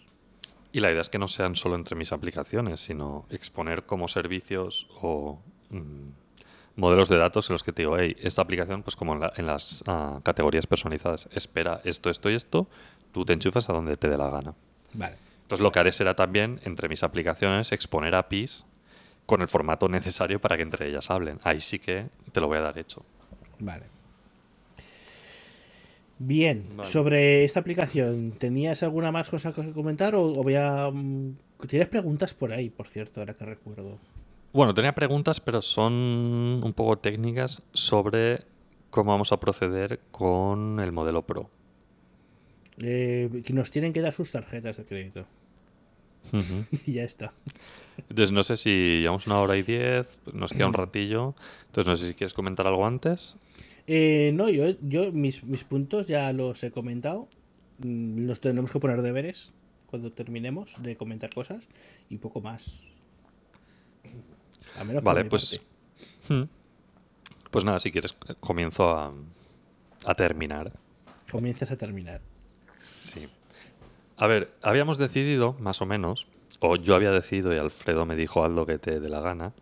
Y 0.72 0.80
la 0.80 0.90
idea 0.92 1.00
es 1.00 1.10
que 1.10 1.18
no 1.18 1.26
sean 1.26 1.56
solo 1.56 1.74
entre 1.74 1.96
mis 1.96 2.12
aplicaciones, 2.12 2.80
sino 2.80 3.26
exponer 3.28 3.84
como 3.84 4.06
servicios 4.08 4.86
o 5.02 5.40
mm, 5.70 6.10
modelos 6.76 7.08
de 7.08 7.16
datos 7.18 7.48
en 7.50 7.54
los 7.54 7.62
que 7.62 7.72
te 7.72 7.82
digo, 7.82 7.98
hey, 7.98 8.16
esta 8.20 8.42
aplicación, 8.42 8.82
pues 8.82 8.96
como 8.96 9.12
en, 9.14 9.20
la- 9.20 9.32
en 9.36 9.46
las 9.46 9.82
ah, 9.86 10.20
categorías 10.22 10.66
personalizadas, 10.66 11.28
espera 11.32 11.80
esto, 11.84 12.10
esto 12.10 12.30
y 12.30 12.34
esto, 12.34 12.68
tú 13.12 13.24
te 13.24 13.32
enchufas 13.32 13.68
a 13.68 13.72
donde 13.72 13.96
te 13.96 14.08
dé 14.08 14.16
la 14.16 14.30
gana. 14.30 14.54
Vale. 14.94 15.16
Entonces 15.42 15.62
lo 15.62 15.72
que 15.72 15.78
haré 15.80 15.92
será 15.92 16.14
también, 16.14 16.60
entre 16.64 16.88
mis 16.88 17.02
aplicaciones, 17.02 17.72
exponer 17.72 18.14
APIs 18.14 18.64
con 19.26 19.42
el 19.42 19.48
formato 19.48 19.88
necesario 19.88 20.40
para 20.40 20.56
que 20.56 20.62
entre 20.62 20.88
ellas 20.88 21.10
hablen. 21.10 21.38
Ahí 21.42 21.60
sí 21.60 21.78
que 21.78 22.06
te 22.32 22.40
lo 22.40 22.46
voy 22.48 22.58
a 22.58 22.62
dar 22.62 22.78
hecho. 22.78 23.04
Vale. 23.58 23.84
Bien, 26.18 26.66
Vale. 26.76 26.88
sobre 26.90 27.44
esta 27.44 27.60
aplicación, 27.60 28.32
¿tenías 28.32 28.82
alguna 28.82 29.10
más 29.10 29.28
cosa 29.30 29.52
que 29.54 29.72
comentar 29.72 30.14
o, 30.14 30.26
o 30.26 30.42
voy 30.42 30.54
a... 30.56 30.90
mm, 30.92 31.34
Tienes 31.66 31.88
preguntas 31.88 32.32
por 32.34 32.52
ahí, 32.52 32.70
por 32.70 32.88
cierto, 32.88 33.20
ahora 33.20 33.34
que 33.34 33.44
recuerdo. 33.44 33.98
Bueno, 34.52 34.74
tenía 34.74 34.94
preguntas, 34.94 35.40
pero 35.40 35.62
son 35.62 35.92
un 35.92 36.72
poco 36.74 36.98
técnicas 36.98 37.62
sobre 37.72 38.44
cómo 38.90 39.12
vamos 39.12 39.32
a 39.32 39.38
proceder 39.38 40.00
con 40.10 40.80
el 40.80 40.90
modelo 40.90 41.22
Pro. 41.22 41.48
Eh, 42.78 43.42
que 43.44 43.52
nos 43.52 43.70
tienen 43.70 43.92
que 43.92 44.00
dar 44.00 44.12
sus 44.12 44.32
tarjetas 44.32 44.76
de 44.76 44.84
crédito. 44.84 45.26
Y 46.86 46.94
ya 46.94 47.04
está. 47.04 47.32
Entonces 47.96 48.32
no 48.32 48.42
sé 48.42 48.56
si 48.56 49.00
llevamos 49.00 49.26
una 49.26 49.40
hora 49.40 49.56
y 49.56 49.62
diez, 49.62 50.18
nos 50.32 50.52
queda 50.52 50.66
un 50.66 50.74
ratillo. 50.74 51.34
Entonces 51.66 51.88
no 51.88 51.96
sé 51.96 52.08
si 52.08 52.14
quieres 52.14 52.34
comentar 52.34 52.66
algo 52.66 52.86
antes. 52.86 53.36
Eh, 53.86 54.32
no, 54.34 54.48
yo, 54.48 54.66
yo 54.82 55.12
mis, 55.12 55.44
mis 55.44 55.64
puntos 55.64 56.06
ya 56.06 56.32
los 56.32 56.62
he 56.64 56.70
comentado. 56.70 57.28
Mm, 57.78 58.26
Nos 58.26 58.40
tenemos 58.40 58.70
que 58.70 58.80
poner 58.80 59.02
deberes 59.02 59.52
cuando 59.86 60.12
terminemos 60.12 60.72
de 60.82 60.96
comentar 60.96 61.32
cosas 61.32 61.66
y 62.08 62.18
poco 62.18 62.40
más. 62.40 62.82
A 64.78 64.84
menos 64.84 65.02
por 65.02 65.14
Vale, 65.14 65.24
pues, 65.28 65.60
hmm. 66.28 66.42
pues 67.50 67.64
nada, 67.64 67.78
si 67.78 67.90
quieres 67.90 68.14
comienzo 68.40 68.90
a, 68.96 69.12
a 70.06 70.14
terminar. 70.14 70.72
Comienzas 71.30 71.70
a 71.70 71.76
terminar. 71.76 72.20
Sí. 72.84 73.28
A 74.16 74.26
ver, 74.26 74.52
habíamos 74.62 74.98
decidido, 74.98 75.54
más 75.54 75.80
o 75.80 75.86
menos, 75.86 76.26
o 76.60 76.76
yo 76.76 76.94
había 76.94 77.10
decidido 77.10 77.54
y 77.54 77.58
Alfredo 77.58 78.04
me 78.06 78.16
dijo 78.16 78.44
haz 78.44 78.50
lo 78.50 78.66
que 78.66 78.78
te 78.78 79.00
dé 79.00 79.08
la 79.08 79.20
gana, 79.20 79.52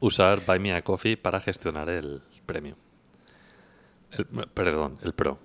usar 0.00 0.44
Buy 0.46 0.58
Me 0.60 0.72
a 0.74 0.82
Coffee 0.82 1.16
para 1.16 1.40
gestionar 1.40 1.88
el 1.88 2.22
premium. 2.46 2.76
El- 4.12 4.26
perdón, 4.48 4.98
el 5.02 5.12
pro. 5.12 5.38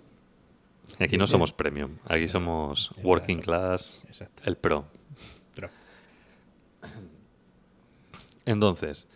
Aquí 0.99 1.17
no 1.17 1.25
somos 1.25 1.53
premium, 1.53 1.97
aquí 2.05 2.27
somos 2.27 2.91
working 3.01 3.39
class, 3.39 4.03
Exacto. 4.07 4.43
el 4.45 4.57
pro. 4.57 4.85
Pero, 5.55 5.69
Entonces, 8.45 9.07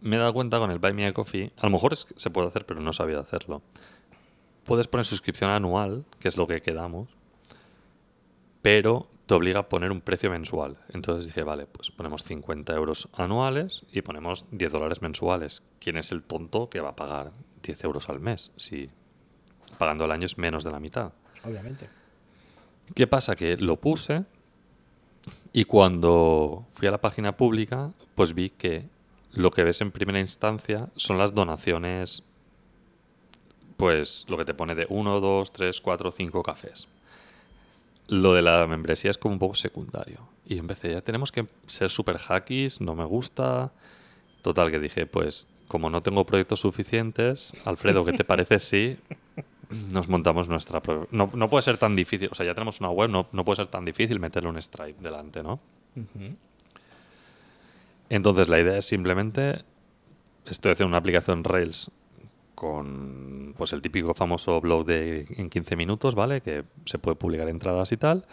me 0.00 0.16
he 0.16 0.18
dado 0.18 0.32
cuenta 0.32 0.58
con 0.58 0.70
el 0.70 0.78
Buy 0.78 0.92
Me 0.92 1.06
a 1.06 1.12
Coffee, 1.12 1.52
a 1.56 1.66
lo 1.66 1.70
mejor 1.70 1.92
es 1.92 2.04
que 2.04 2.14
se 2.16 2.30
puede 2.30 2.48
hacer, 2.48 2.66
pero 2.66 2.80
no 2.80 2.92
sabía 2.92 3.18
hacerlo. 3.18 3.62
Puedes 4.64 4.88
poner 4.88 5.06
suscripción 5.06 5.50
anual, 5.50 6.04
que 6.18 6.28
es 6.28 6.36
lo 6.36 6.46
que 6.46 6.62
quedamos, 6.62 7.08
pero 8.62 9.08
te 9.26 9.34
obliga 9.34 9.60
a 9.60 9.68
poner 9.68 9.90
un 9.90 10.00
precio 10.00 10.30
mensual. 10.30 10.76
Entonces 10.90 11.26
dije, 11.26 11.42
vale, 11.42 11.66
pues 11.66 11.90
ponemos 11.90 12.24
50 12.24 12.74
euros 12.74 13.08
anuales 13.14 13.84
y 13.92 14.02
ponemos 14.02 14.46
10 14.50 14.72
dólares 14.72 15.02
mensuales. 15.02 15.62
¿Quién 15.80 15.96
es 15.96 16.12
el 16.12 16.22
tonto 16.22 16.68
que 16.68 16.80
va 16.80 16.90
a 16.90 16.96
pagar 16.96 17.32
10 17.62 17.84
euros 17.84 18.08
al 18.08 18.20
mes? 18.20 18.50
Si 18.56 18.90
pagando 19.78 20.04
al 20.04 20.12
año 20.12 20.26
es 20.26 20.38
menos 20.38 20.64
de 20.64 20.70
la 20.70 20.80
mitad. 20.80 21.12
obviamente. 21.44 21.88
¿Qué 22.94 23.06
pasa? 23.06 23.36
Que 23.36 23.56
lo 23.56 23.80
puse 23.80 24.24
y 25.52 25.64
cuando 25.64 26.66
fui 26.72 26.88
a 26.88 26.90
la 26.90 27.00
página 27.00 27.36
pública, 27.36 27.92
pues 28.14 28.34
vi 28.34 28.50
que 28.50 28.88
lo 29.32 29.50
que 29.50 29.64
ves 29.64 29.80
en 29.80 29.90
primera 29.90 30.20
instancia 30.20 30.88
son 30.96 31.18
las 31.18 31.34
donaciones, 31.34 32.22
pues 33.76 34.24
lo 34.28 34.36
que 34.36 34.44
te 34.44 34.54
pone 34.54 34.74
de 34.74 34.86
1, 34.88 35.20
2, 35.20 35.52
3, 35.52 35.80
4, 35.80 36.12
5 36.12 36.42
cafés. 36.42 36.88
Lo 38.08 38.34
de 38.34 38.42
la 38.42 38.66
membresía 38.66 39.10
es 39.10 39.18
como 39.18 39.34
un 39.34 39.38
poco 39.38 39.54
secundario. 39.54 40.20
Y 40.46 40.58
empecé, 40.58 40.90
ya 40.90 41.00
tenemos 41.00 41.32
que 41.32 41.46
ser 41.66 41.90
super 41.90 42.18
hackies, 42.18 42.80
no 42.80 42.94
me 42.94 43.04
gusta. 43.04 43.72
Total, 44.42 44.70
que 44.70 44.78
dije, 44.78 45.06
pues 45.06 45.46
como 45.68 45.88
no 45.88 46.02
tengo 46.02 46.26
proyectos 46.26 46.60
suficientes, 46.60 47.52
Alfredo, 47.64 48.04
¿qué 48.04 48.12
te 48.12 48.24
parece 48.24 48.58
si 48.58 48.98
nos 49.90 50.08
montamos 50.08 50.48
nuestra... 50.48 50.80
pro- 50.82 51.08
No, 51.10 51.30
no 51.34 51.48
puede 51.48 51.62
ser 51.62 51.78
tan 51.78 51.96
difícil, 51.96 52.28
o 52.30 52.34
sea, 52.34 52.46
ya 52.46 52.54
tenemos 52.54 52.80
una 52.80 52.90
web, 52.90 53.10
no, 53.10 53.26
no 53.32 53.44
puede 53.44 53.56
ser 53.56 53.68
tan 53.68 53.84
difícil 53.84 54.20
meterle 54.20 54.48
un 54.48 54.60
Stripe 54.60 55.02
delante, 55.02 55.42
¿no? 55.42 55.60
Entonces 58.08 58.48
la 58.48 58.60
idea 58.60 58.78
es 58.78 58.84
simplemente, 58.86 59.64
estoy 60.46 60.72
haciendo 60.72 60.88
una 60.88 60.98
aplicación 60.98 61.44
Rails 61.44 61.90
con 62.54 63.54
pues 63.56 63.72
el 63.72 63.82
típico 63.82 64.14
famoso 64.14 64.60
blog 64.60 64.84
de 64.86 65.26
en 65.36 65.48
15 65.50 65.76
minutos, 65.76 66.14
¿vale? 66.14 66.40
Que 66.42 66.64
se 66.84 66.98
puede 66.98 67.16
publicar 67.16 67.48
entradas 67.48 67.90
y 67.92 67.96
tal, 67.96 68.24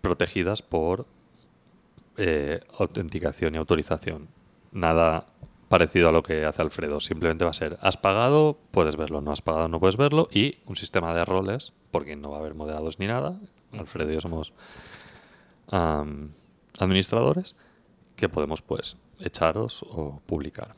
protegidas 0.00 0.62
por 0.62 1.06
eh, 2.16 2.60
autenticación 2.78 3.54
y 3.54 3.58
autorización. 3.58 4.28
Nada 4.72 5.26
parecido 5.68 6.08
a 6.08 6.12
lo 6.12 6.22
que 6.22 6.44
hace 6.44 6.62
Alfredo. 6.62 7.00
Simplemente 7.00 7.44
va 7.44 7.50
a 7.50 7.54
ser, 7.54 7.78
has 7.80 7.96
pagado, 7.96 8.58
puedes 8.70 8.96
verlo, 8.96 9.20
no 9.20 9.32
has 9.32 9.42
pagado, 9.42 9.68
no 9.68 9.80
puedes 9.80 9.96
verlo, 9.96 10.28
y 10.30 10.58
un 10.66 10.76
sistema 10.76 11.14
de 11.14 11.24
roles, 11.24 11.72
porque 11.90 12.16
no 12.16 12.30
va 12.30 12.36
a 12.36 12.40
haber 12.40 12.54
moderados 12.54 12.98
ni 12.98 13.06
nada. 13.06 13.40
Alfredo 13.72 14.10
y 14.10 14.14
yo 14.14 14.20
somos 14.20 14.52
administradores 16.78 17.56
que 18.14 18.28
podemos 18.28 18.62
pues 18.62 18.96
echaros 19.20 19.82
o 19.82 20.20
publicar. 20.26 20.74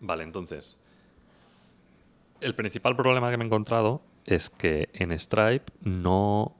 Vale, 0.00 0.22
entonces, 0.24 0.78
el 2.40 2.54
principal 2.54 2.96
problema 2.96 3.30
que 3.30 3.36
me 3.36 3.44
he 3.44 3.46
encontrado 3.46 4.02
es 4.24 4.50
que 4.50 4.88
en 4.92 5.10
Stripe 5.18 5.72
no... 5.82 6.54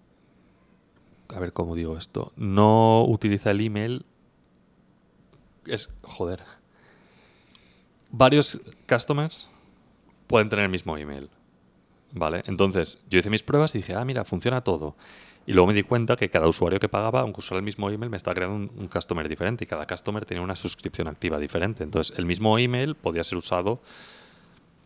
A 1.29 1.41
ver 1.41 1.53
cómo 1.53 1.75
digo 1.75 1.97
esto. 1.97 2.33
No 2.37 3.05
utiliza 3.05 3.53
el 3.53 3.61
email. 3.61 4.05
Es... 5.65 5.89
Joder. 6.03 6.43
Varios 8.13 8.61
customers 8.89 9.51
pueden 10.29 10.49
tener 10.49 10.67
el 10.67 10.71
mismo 10.71 10.97
email. 10.97 11.29
¿Vale? 12.13 12.43
Entonces, 12.47 12.99
yo 13.09 13.19
hice 13.19 13.31
mis 13.31 13.43
pruebas 13.43 13.75
y 13.75 13.79
dije, 13.79 13.95
ah, 13.95 14.05
mira, 14.05 14.25
funciona 14.25 14.61
todo. 14.61 14.95
Y 15.47 15.55
luego 15.55 15.67
me 15.67 15.75
di 15.75 15.83
cuenta 15.83 16.15
que 16.15 16.29
cada 16.31 16.47
usuario 16.47 16.79
que 16.79 16.89
pagaba, 16.89 17.21
aunque 17.21 17.41
usara 17.41 17.57
el 17.59 17.65
mismo 17.65 17.89
email, 17.91 18.11
me 18.11 18.19
estaba 18.19 18.35
creando 18.35 18.55
un, 18.55 18.71
un 18.77 18.87
customer 18.87 19.29
diferente 19.29 19.65
y 19.65 19.67
cada 19.67 19.87
customer 19.87 20.25
tenía 20.25 20.43
una 20.43 20.55
suscripción 20.55 21.09
activa 21.09 21.39
diferente. 21.39 21.83
Entonces, 21.83 22.17
el 22.19 22.27
mismo 22.27 22.59
email 22.59 22.95
podía 22.95 23.25
ser 23.25 23.39
usado 23.39 23.81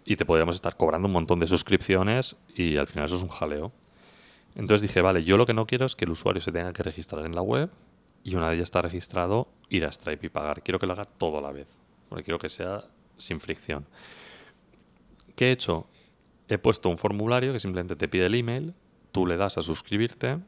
y 0.06 0.14
te 0.14 0.24
podríamos 0.24 0.54
estar 0.54 0.76
cobrando 0.76 1.08
un 1.08 1.12
montón 1.12 1.40
de 1.40 1.48
suscripciones 1.48 2.36
y 2.54 2.76
al 2.76 2.86
final 2.86 3.06
eso 3.06 3.16
es 3.16 3.22
un 3.22 3.28
jaleo. 3.28 3.72
Entonces 4.54 4.82
dije, 4.82 5.02
vale, 5.02 5.22
yo 5.22 5.36
lo 5.36 5.44
que 5.44 5.52
no 5.52 5.66
quiero 5.66 5.84
es 5.84 5.96
que 5.96 6.06
el 6.06 6.12
usuario 6.12 6.40
se 6.40 6.52
tenga 6.52 6.72
que 6.72 6.82
registrar 6.82 7.26
en 7.26 7.34
la 7.34 7.42
web 7.42 7.70
y 8.22 8.36
una 8.36 8.48
vez 8.48 8.58
ya 8.58 8.64
está 8.64 8.80
registrado, 8.80 9.48
ir 9.68 9.84
a 9.84 9.92
Stripe 9.92 10.26
y 10.26 10.30
pagar. 10.30 10.62
Quiero 10.62 10.78
que 10.78 10.86
lo 10.86 10.94
haga 10.94 11.04
todo 11.04 11.38
a 11.38 11.40
la 11.42 11.52
vez, 11.52 11.66
porque 12.08 12.24
quiero 12.24 12.38
que 12.38 12.48
sea 12.48 12.84
sin 13.16 13.40
fricción. 13.40 13.86
¿Qué 15.34 15.48
he 15.48 15.52
hecho? 15.52 15.86
He 16.48 16.58
puesto 16.58 16.88
un 16.88 16.98
formulario 16.98 17.52
que 17.52 17.60
simplemente 17.60 17.96
te 17.96 18.08
pide 18.08 18.26
el 18.26 18.34
email, 18.34 18.74
tú 19.12 19.26
le 19.26 19.36
das 19.36 19.58
a 19.58 19.62
suscribirte 19.62 20.38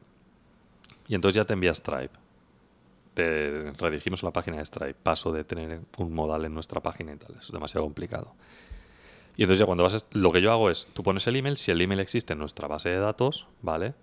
y 1.07 1.15
entonces 1.15 1.35
ya 1.35 1.45
te 1.45 1.53
envía 1.53 1.73
Stripe. 1.73 2.13
Te 3.15 3.71
redirigimos 3.73 4.23
a 4.23 4.27
la 4.27 4.31
página 4.31 4.57
de 4.57 4.65
Stripe. 4.65 4.93
Paso 4.93 5.31
de 5.31 5.43
tener 5.43 5.81
un 5.97 6.13
modal 6.13 6.45
en 6.45 6.53
nuestra 6.53 6.81
página 6.81 7.13
y 7.13 7.17
tal. 7.17 7.35
Es 7.41 7.51
demasiado 7.51 7.85
complicado. 7.85 8.33
Y 9.35 9.43
entonces 9.43 9.59
ya 9.59 9.65
cuando 9.65 9.83
vas, 9.83 10.05
lo 10.11 10.31
que 10.31 10.41
yo 10.41 10.51
hago 10.51 10.69
es, 10.69 10.87
tú 10.93 11.01
pones 11.01 11.25
el 11.27 11.35
email, 11.35 11.57
si 11.57 11.71
el 11.71 11.81
email 11.81 11.99
existe 11.99 12.33
en 12.33 12.39
nuestra 12.39 12.67
base 12.67 12.89
de 12.89 12.99
datos, 12.99 13.47
¿vale? 13.61 13.93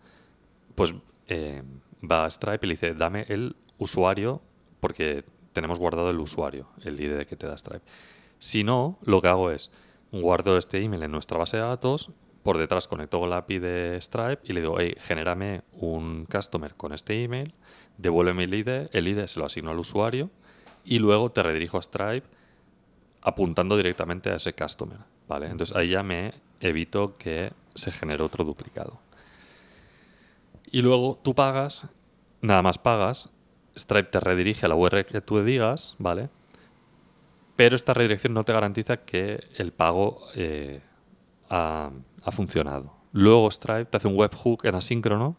Pues 0.74 0.94
eh, 1.28 1.62
va 2.02 2.24
a 2.24 2.30
Stripe 2.30 2.66
y 2.66 2.68
le 2.68 2.72
dice, 2.72 2.94
dame 2.94 3.26
el 3.28 3.54
usuario, 3.78 4.40
porque 4.80 5.24
tenemos 5.52 5.78
guardado 5.78 6.10
el 6.10 6.18
usuario, 6.18 6.68
el 6.82 7.00
ID 7.00 7.26
que 7.26 7.36
te 7.36 7.46
da 7.46 7.56
Stripe. 7.56 7.84
Si 8.46 8.62
no, 8.62 8.96
lo 9.02 9.20
que 9.20 9.26
hago 9.26 9.50
es, 9.50 9.72
guardo 10.12 10.56
este 10.56 10.80
email 10.80 11.02
en 11.02 11.10
nuestra 11.10 11.36
base 11.36 11.56
de 11.56 11.64
datos, 11.64 12.12
por 12.44 12.58
detrás 12.58 12.86
conecto 12.86 13.18
con 13.18 13.28
la 13.28 13.38
API 13.38 13.58
de 13.58 14.00
Stripe 14.00 14.38
y 14.44 14.52
le 14.52 14.60
digo, 14.60 14.76
hey, 14.78 14.94
genérame 14.98 15.62
un 15.72 16.26
customer 16.26 16.76
con 16.76 16.92
este 16.92 17.24
email, 17.24 17.54
devuélveme 17.98 18.44
el 18.44 18.54
ID, 18.54 18.68
el 18.92 19.08
ID 19.08 19.26
se 19.26 19.40
lo 19.40 19.46
asigno 19.46 19.72
al 19.72 19.80
usuario 19.80 20.30
y 20.84 21.00
luego 21.00 21.32
te 21.32 21.42
redirijo 21.42 21.76
a 21.78 21.82
Stripe 21.82 22.28
apuntando 23.20 23.76
directamente 23.76 24.30
a 24.30 24.36
ese 24.36 24.52
customer. 24.52 24.98
¿vale? 25.26 25.46
Entonces 25.46 25.76
ahí 25.76 25.88
ya 25.88 26.04
me 26.04 26.32
evito 26.60 27.16
que 27.18 27.52
se 27.74 27.90
genere 27.90 28.22
otro 28.22 28.44
duplicado. 28.44 29.00
Y 30.70 30.82
luego 30.82 31.18
tú 31.20 31.34
pagas, 31.34 31.88
nada 32.42 32.62
más 32.62 32.78
pagas, 32.78 33.28
Stripe 33.76 34.10
te 34.10 34.20
redirige 34.20 34.66
a 34.66 34.68
la 34.68 34.76
URL 34.76 35.04
que 35.04 35.20
tú 35.20 35.42
digas, 35.42 35.96
¿vale? 35.98 36.28
Pero 37.56 37.74
esta 37.74 37.94
redirección 37.94 38.34
no 38.34 38.44
te 38.44 38.52
garantiza 38.52 38.98
que 38.98 39.44
el 39.56 39.72
pago 39.72 40.28
eh, 40.34 40.80
ha, 41.48 41.90
ha 42.22 42.30
funcionado. 42.30 42.94
Luego 43.12 43.50
Stripe 43.50 43.86
te 43.86 43.96
hace 43.96 44.08
un 44.08 44.16
webhook 44.16 44.66
en 44.66 44.74
asíncrono, 44.74 45.36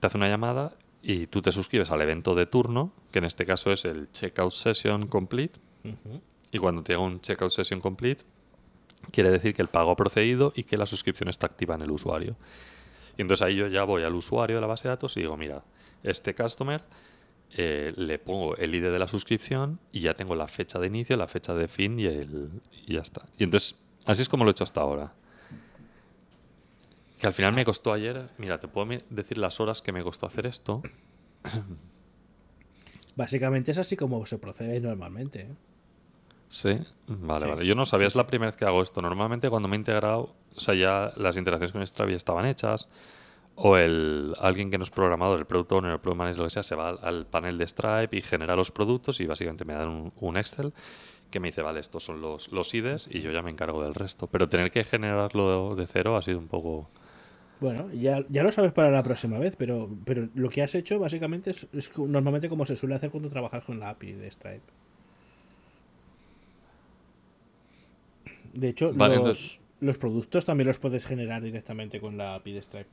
te 0.00 0.06
hace 0.06 0.18
una 0.18 0.28
llamada 0.28 0.74
y 1.02 1.28
tú 1.28 1.40
te 1.40 1.52
suscribes 1.52 1.90
al 1.90 2.02
evento 2.02 2.34
de 2.34 2.46
turno, 2.46 2.92
que 3.10 3.20
en 3.20 3.24
este 3.24 3.46
caso 3.46 3.72
es 3.72 3.84
el 3.84 4.10
Checkout 4.12 4.52
Session 4.52 5.06
Complete. 5.06 5.58
Y 6.50 6.58
cuando 6.58 6.82
te 6.82 6.94
haga 6.94 7.02
un 7.02 7.20
Checkout 7.20 7.52
Session 7.52 7.80
Complete, 7.80 8.24
quiere 9.12 9.30
decir 9.30 9.54
que 9.54 9.62
el 9.62 9.68
pago 9.68 9.92
ha 9.92 9.96
procedido 9.96 10.52
y 10.54 10.64
que 10.64 10.76
la 10.76 10.86
suscripción 10.86 11.28
está 11.28 11.46
activa 11.46 11.74
en 11.74 11.82
el 11.82 11.90
usuario. 11.90 12.36
Y 13.16 13.22
entonces 13.22 13.46
ahí 13.46 13.56
yo 13.56 13.68
ya 13.68 13.84
voy 13.84 14.02
al 14.02 14.14
usuario 14.14 14.56
de 14.56 14.60
la 14.60 14.66
base 14.66 14.84
de 14.84 14.90
datos 14.90 15.16
y 15.16 15.20
digo, 15.20 15.36
mira, 15.36 15.62
este 16.02 16.34
customer 16.34 16.82
eh, 17.52 17.92
le 17.96 18.18
pongo 18.18 18.56
el 18.56 18.74
ID 18.74 18.84
de 18.84 18.98
la 18.98 19.08
suscripción 19.08 19.78
y 19.92 20.00
ya 20.00 20.14
tengo 20.14 20.34
la 20.34 20.48
fecha 20.48 20.78
de 20.78 20.86
inicio, 20.86 21.16
la 21.16 21.28
fecha 21.28 21.54
de 21.54 21.68
fin 21.68 21.98
y, 21.98 22.06
el, 22.06 22.50
y 22.86 22.94
ya 22.94 23.00
está. 23.00 23.26
Y 23.38 23.44
entonces, 23.44 23.76
así 24.04 24.22
es 24.22 24.28
como 24.28 24.44
lo 24.44 24.50
he 24.50 24.52
hecho 24.52 24.64
hasta 24.64 24.80
ahora. 24.80 25.12
Que 27.18 27.26
al 27.26 27.32
final 27.32 27.52
me 27.54 27.64
costó 27.64 27.92
ayer, 27.92 28.28
mira, 28.36 28.58
te 28.60 28.68
puedo 28.68 29.00
decir 29.10 29.38
las 29.38 29.58
horas 29.60 29.80
que 29.80 29.92
me 29.92 30.02
costó 30.02 30.26
hacer 30.26 30.46
esto. 30.46 30.82
Básicamente 33.16 33.70
es 33.70 33.78
así 33.78 33.96
como 33.96 34.26
se 34.26 34.36
procede 34.38 34.78
normalmente. 34.80 35.40
¿eh? 35.42 35.54
Sí, 36.48 36.78
vale, 37.06 37.44
Sí. 37.46 37.50
vale. 37.50 37.66
Yo 37.66 37.74
no 37.74 37.84
sabía, 37.86 38.06
es 38.06 38.14
la 38.14 38.26
primera 38.26 38.50
vez 38.50 38.56
que 38.56 38.66
hago 38.66 38.82
esto. 38.82 39.00
Normalmente 39.00 39.48
cuando 39.48 39.68
me 39.68 39.76
he 39.76 39.78
integrado, 39.78 40.34
o 40.54 40.60
sea, 40.60 40.74
ya 40.74 41.12
las 41.16 41.36
interacciones 41.36 41.72
con 41.72 41.86
Stripe 41.86 42.10
ya 42.12 42.16
estaban 42.16 42.44
hechas, 42.46 42.88
o 43.56 43.76
el 43.78 44.34
alguien 44.38 44.70
que 44.70 44.78
no 44.78 44.84
es 44.84 44.90
programador, 44.90 45.38
el 45.38 45.46
product 45.46 45.72
owner, 45.72 45.92
el 45.92 45.98
product 45.98 46.18
manager, 46.18 46.38
lo 46.38 46.44
que 46.44 46.50
sea, 46.50 46.62
se 46.62 46.74
va 46.74 46.90
al, 46.90 46.98
al 47.02 47.26
panel 47.26 47.56
de 47.58 47.66
Stripe 47.66 48.14
y 48.16 48.20
genera 48.22 48.54
los 48.54 48.70
productos 48.70 49.18
y 49.20 49.26
básicamente 49.26 49.64
me 49.64 49.72
dan 49.74 49.88
un, 49.88 50.12
un 50.20 50.36
Excel 50.36 50.72
que 51.30 51.40
me 51.40 51.48
dice, 51.48 51.62
vale, 51.62 51.80
estos 51.80 52.04
son 52.04 52.20
los, 52.20 52.52
los 52.52 52.72
IDs 52.74 53.08
y 53.10 53.20
yo 53.20 53.32
ya 53.32 53.42
me 53.42 53.50
encargo 53.50 53.82
del 53.82 53.94
resto. 53.94 54.26
Pero 54.28 54.48
tener 54.48 54.70
que 54.70 54.84
generarlo 54.84 55.74
de 55.74 55.86
cero 55.86 56.16
ha 56.16 56.22
sido 56.22 56.38
un 56.38 56.46
poco... 56.48 56.88
Bueno, 57.58 57.90
ya, 57.92 58.22
ya 58.28 58.42
lo 58.42 58.52
sabes 58.52 58.72
para 58.72 58.90
la 58.90 59.02
próxima 59.02 59.38
vez, 59.38 59.56
pero, 59.56 59.88
pero 60.04 60.28
lo 60.34 60.50
que 60.50 60.62
has 60.62 60.74
hecho 60.74 60.98
básicamente 60.98 61.50
es, 61.50 61.66
es 61.72 61.96
normalmente 61.98 62.48
como 62.50 62.66
se 62.66 62.76
suele 62.76 62.94
hacer 62.94 63.10
cuando 63.10 63.30
trabajas 63.30 63.64
con 63.64 63.80
la 63.80 63.88
API 63.90 64.12
de 64.12 64.30
Stripe. 64.30 64.60
De 68.52 68.68
hecho, 68.68 68.92
Vale, 68.94 69.16
los, 69.16 69.26
entonces- 69.26 69.60
los 69.80 69.98
productos 69.98 70.44
también 70.44 70.68
los 70.68 70.78
puedes 70.78 71.06
generar 71.06 71.42
directamente 71.42 72.00
con 72.00 72.16
la 72.16 72.34
API 72.36 72.52
de 72.52 72.60
Stripe. 72.62 72.90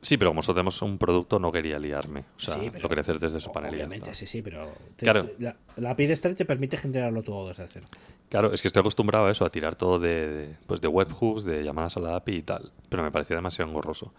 Sí, 0.00 0.16
pero 0.16 0.30
como 0.30 0.38
nosotros 0.38 0.56
tenemos 0.56 0.80
un 0.82 0.96
producto, 0.96 1.40
no 1.40 1.50
quería 1.50 1.78
liarme. 1.78 2.20
O 2.36 2.40
sea, 2.40 2.54
Sí, 2.54 2.68
pero- 2.70 2.82
lo 2.84 2.88
quería 2.88 3.02
hacer 3.02 3.18
desde 3.18 3.40
su 3.40 3.50
panel 3.50 3.74
Obviamente, 3.74 4.14
sí, 4.14 4.26
sí, 4.28 4.42
pero 4.42 4.72
te- 4.96 5.04
Claro. 5.04 5.24
te- 5.24 5.34
la, 5.42 5.56
la 5.76 5.90
API 5.90 6.06
de 6.06 6.14
Stripe 6.16 6.36
te 6.36 6.44
permite 6.44 6.76
generarlo 6.76 7.22
todo 7.24 7.48
desde 7.48 7.66
cero. 7.68 7.86
Claro, 8.28 8.52
es 8.52 8.62
que 8.62 8.68
estoy 8.68 8.80
acostumbrado 8.80 9.26
a 9.26 9.30
eso, 9.32 9.44
a 9.44 9.50
tirar 9.50 9.74
todo 9.74 9.98
de, 9.98 10.28
de- 10.28 10.56
pues 10.66 10.80
de 10.80 10.86
webhooks, 10.88 11.44
de 11.44 11.64
llamadas 11.64 11.96
a 11.96 12.00
la 12.00 12.14
API 12.16 12.36
y 12.36 12.42
tal, 12.42 12.72
pero 12.88 13.02
me 13.02 13.10
parecía 13.10 13.34
demasiado 13.36 13.68
engorroso. 13.70 14.12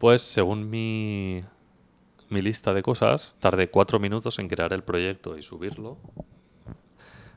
Pues 0.00 0.22
según 0.22 0.68
mi, 0.68 1.44
mi 2.28 2.42
lista 2.42 2.74
de 2.74 2.82
cosas, 2.82 3.36
tardé 3.38 3.70
cuatro 3.70 4.00
minutos 4.00 4.40
en 4.40 4.48
crear 4.48 4.72
el 4.72 4.82
proyecto 4.82 5.38
y 5.38 5.42
subirlo, 5.42 5.98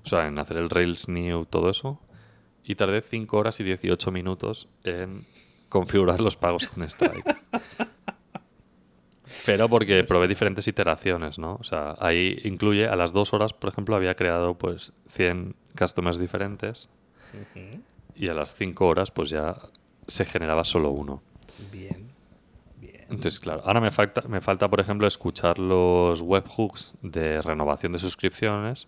o 0.03 0.09
sea, 0.09 0.25
en 0.25 0.39
hacer 0.39 0.57
el 0.57 0.71
Rails 0.71 1.07
New, 1.07 1.45
todo 1.45 1.69
eso, 1.69 1.99
y 2.63 2.73
tardé 2.75 3.01
5 3.01 3.37
horas 3.37 3.59
y 3.59 3.63
18 3.63 4.11
minutos 4.11 4.67
en 4.83 5.27
configurar 5.69 6.19
los 6.19 6.35
pagos 6.35 6.67
con 6.67 6.87
Stripe. 6.89 7.35
Pero 9.45 9.69
porque 9.69 10.03
probé 10.03 10.27
diferentes 10.27 10.67
iteraciones, 10.67 11.39
¿no? 11.39 11.57
O 11.59 11.63
sea, 11.63 11.95
ahí 11.99 12.39
incluye, 12.43 12.87
a 12.87 12.95
las 12.95 13.13
dos 13.13 13.33
horas, 13.33 13.53
por 13.53 13.69
ejemplo, 13.69 13.95
había 13.95 14.15
creado 14.15 14.55
pues 14.57 14.93
100 15.07 15.55
customers 15.77 16.19
diferentes 16.19 16.89
y 18.15 18.27
a 18.27 18.33
las 18.33 18.55
5 18.55 18.87
horas 18.87 19.11
pues 19.11 19.29
ya 19.29 19.55
se 20.07 20.25
generaba 20.25 20.63
solo 20.65 20.89
uno. 20.89 21.21
Bien, 21.71 22.11
bien. 22.77 23.01
Entonces, 23.03 23.39
claro, 23.39 23.61
ahora 23.65 23.81
me 23.81 23.91
falta, 23.91 24.23
me 24.27 24.41
falta, 24.41 24.67
por 24.69 24.79
ejemplo, 24.79 25.07
escuchar 25.07 25.59
los 25.59 26.21
webhooks 26.21 26.95
de 27.01 27.41
renovación 27.41 27.93
de 27.93 27.99
suscripciones, 27.99 28.87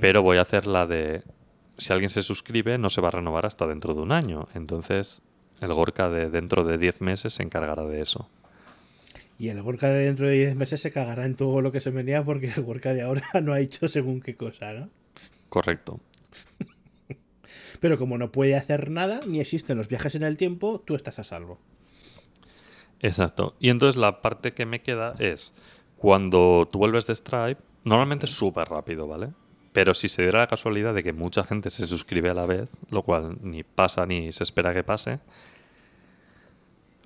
pero 0.00 0.22
voy 0.22 0.38
a 0.38 0.42
hacer 0.42 0.66
la 0.66 0.86
de, 0.86 1.22
si 1.78 1.92
alguien 1.92 2.10
se 2.10 2.22
suscribe, 2.22 2.78
no 2.78 2.88
se 2.90 3.00
va 3.00 3.08
a 3.08 3.12
renovar 3.12 3.46
hasta 3.46 3.66
dentro 3.66 3.94
de 3.94 4.00
un 4.00 4.12
año. 4.12 4.48
Entonces, 4.54 5.22
el 5.60 5.72
Gorka 5.72 6.08
de 6.08 6.30
dentro 6.30 6.64
de 6.64 6.78
10 6.78 7.00
meses 7.00 7.34
se 7.34 7.42
encargará 7.42 7.84
de 7.84 8.00
eso. 8.00 8.28
Y 9.38 9.48
el 9.48 9.60
Gorka 9.62 9.88
de 9.88 10.04
dentro 10.04 10.28
de 10.28 10.34
10 10.34 10.56
meses 10.56 10.80
se 10.80 10.92
cagará 10.92 11.24
en 11.24 11.34
todo 11.34 11.60
lo 11.60 11.72
que 11.72 11.80
se 11.80 11.90
venía 11.90 12.24
porque 12.24 12.52
el 12.56 12.62
Gorka 12.62 12.92
de 12.92 13.02
ahora 13.02 13.26
no 13.42 13.52
ha 13.52 13.60
hecho 13.60 13.88
según 13.88 14.20
qué 14.20 14.36
cosa, 14.36 14.72
¿no? 14.72 14.90
Correcto. 15.48 16.00
Pero 17.80 17.98
como 17.98 18.18
no 18.18 18.32
puede 18.32 18.56
hacer 18.56 18.90
nada, 18.90 19.20
ni 19.26 19.40
existen 19.40 19.76
los 19.76 19.88
viajes 19.88 20.14
en 20.14 20.22
el 20.22 20.38
tiempo, 20.38 20.82
tú 20.84 20.94
estás 20.94 21.18
a 21.18 21.24
salvo. 21.24 21.58
Exacto. 23.00 23.54
Y 23.60 23.68
entonces 23.68 23.96
la 23.96 24.22
parte 24.22 24.54
que 24.54 24.66
me 24.66 24.80
queda 24.80 25.14
es 25.18 25.52
cuando 25.96 26.68
tú 26.70 26.78
vuelves 26.78 27.06
de 27.06 27.14
Stripe, 27.14 27.60
normalmente 27.84 28.26
es 28.26 28.32
súper 28.32 28.68
rápido, 28.68 29.06
¿vale? 29.06 29.32
Pero 29.74 29.92
si 29.92 30.06
se 30.06 30.22
diera 30.22 30.38
la 30.38 30.46
casualidad 30.46 30.94
de 30.94 31.02
que 31.02 31.12
mucha 31.12 31.42
gente 31.42 31.68
se 31.68 31.88
suscribe 31.88 32.30
a 32.30 32.34
la 32.34 32.46
vez, 32.46 32.70
lo 32.92 33.02
cual 33.02 33.38
ni 33.42 33.64
pasa 33.64 34.06
ni 34.06 34.30
se 34.30 34.44
espera 34.44 34.72
que 34.72 34.84
pase, 34.84 35.18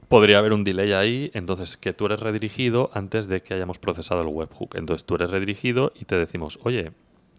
podría 0.08 0.36
haber 0.36 0.52
un 0.52 0.64
delay 0.64 0.92
ahí, 0.92 1.30
entonces 1.32 1.78
que 1.78 1.94
tú 1.94 2.04
eres 2.04 2.20
redirigido 2.20 2.90
antes 2.92 3.26
de 3.26 3.40
que 3.40 3.54
hayamos 3.54 3.78
procesado 3.78 4.20
el 4.20 4.28
webhook. 4.28 4.74
Entonces 4.74 5.06
tú 5.06 5.14
eres 5.14 5.30
redirigido 5.30 5.94
y 5.98 6.04
te 6.04 6.16
decimos, 6.16 6.58
oye, 6.62 6.92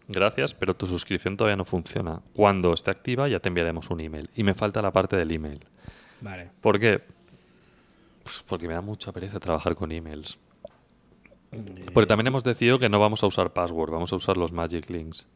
gracias, 0.08 0.56
pero 0.56 0.76
tu 0.76 0.88
suscripción 0.88 1.38
todavía 1.38 1.58
no 1.58 1.66
funciona. 1.66 2.22
Cuando 2.34 2.74
esté 2.74 2.90
activa 2.90 3.28
ya 3.28 3.40
te 3.40 3.50
enviaremos 3.50 3.92
un 3.92 4.00
email. 4.00 4.32
Y 4.36 4.44
me 4.44 4.56
falta 4.56 4.82
la 4.82 4.92
parte 4.92 5.16
del 5.16 5.32
email. 5.32 5.60
Vale. 6.22 6.50
¿Por 6.60 6.80
qué? 6.80 7.04
Pues 8.24 8.44
porque 8.48 8.68
me 8.68 8.74
da 8.74 8.82
mucha 8.82 9.12
pereza 9.12 9.40
trabajar 9.40 9.76
con 9.76 9.92
emails. 9.92 10.40
Porque 11.94 12.08
también 12.08 12.28
hemos 12.28 12.44
decidido 12.44 12.80
que 12.80 12.90
no 12.90 13.00
vamos 13.00 13.24
a 13.24 13.28
usar 13.28 13.54
password, 13.54 13.92
vamos 13.92 14.14
a 14.14 14.16
usar 14.16 14.38
los 14.38 14.52
Magic 14.52 14.90
Links. 14.90 15.28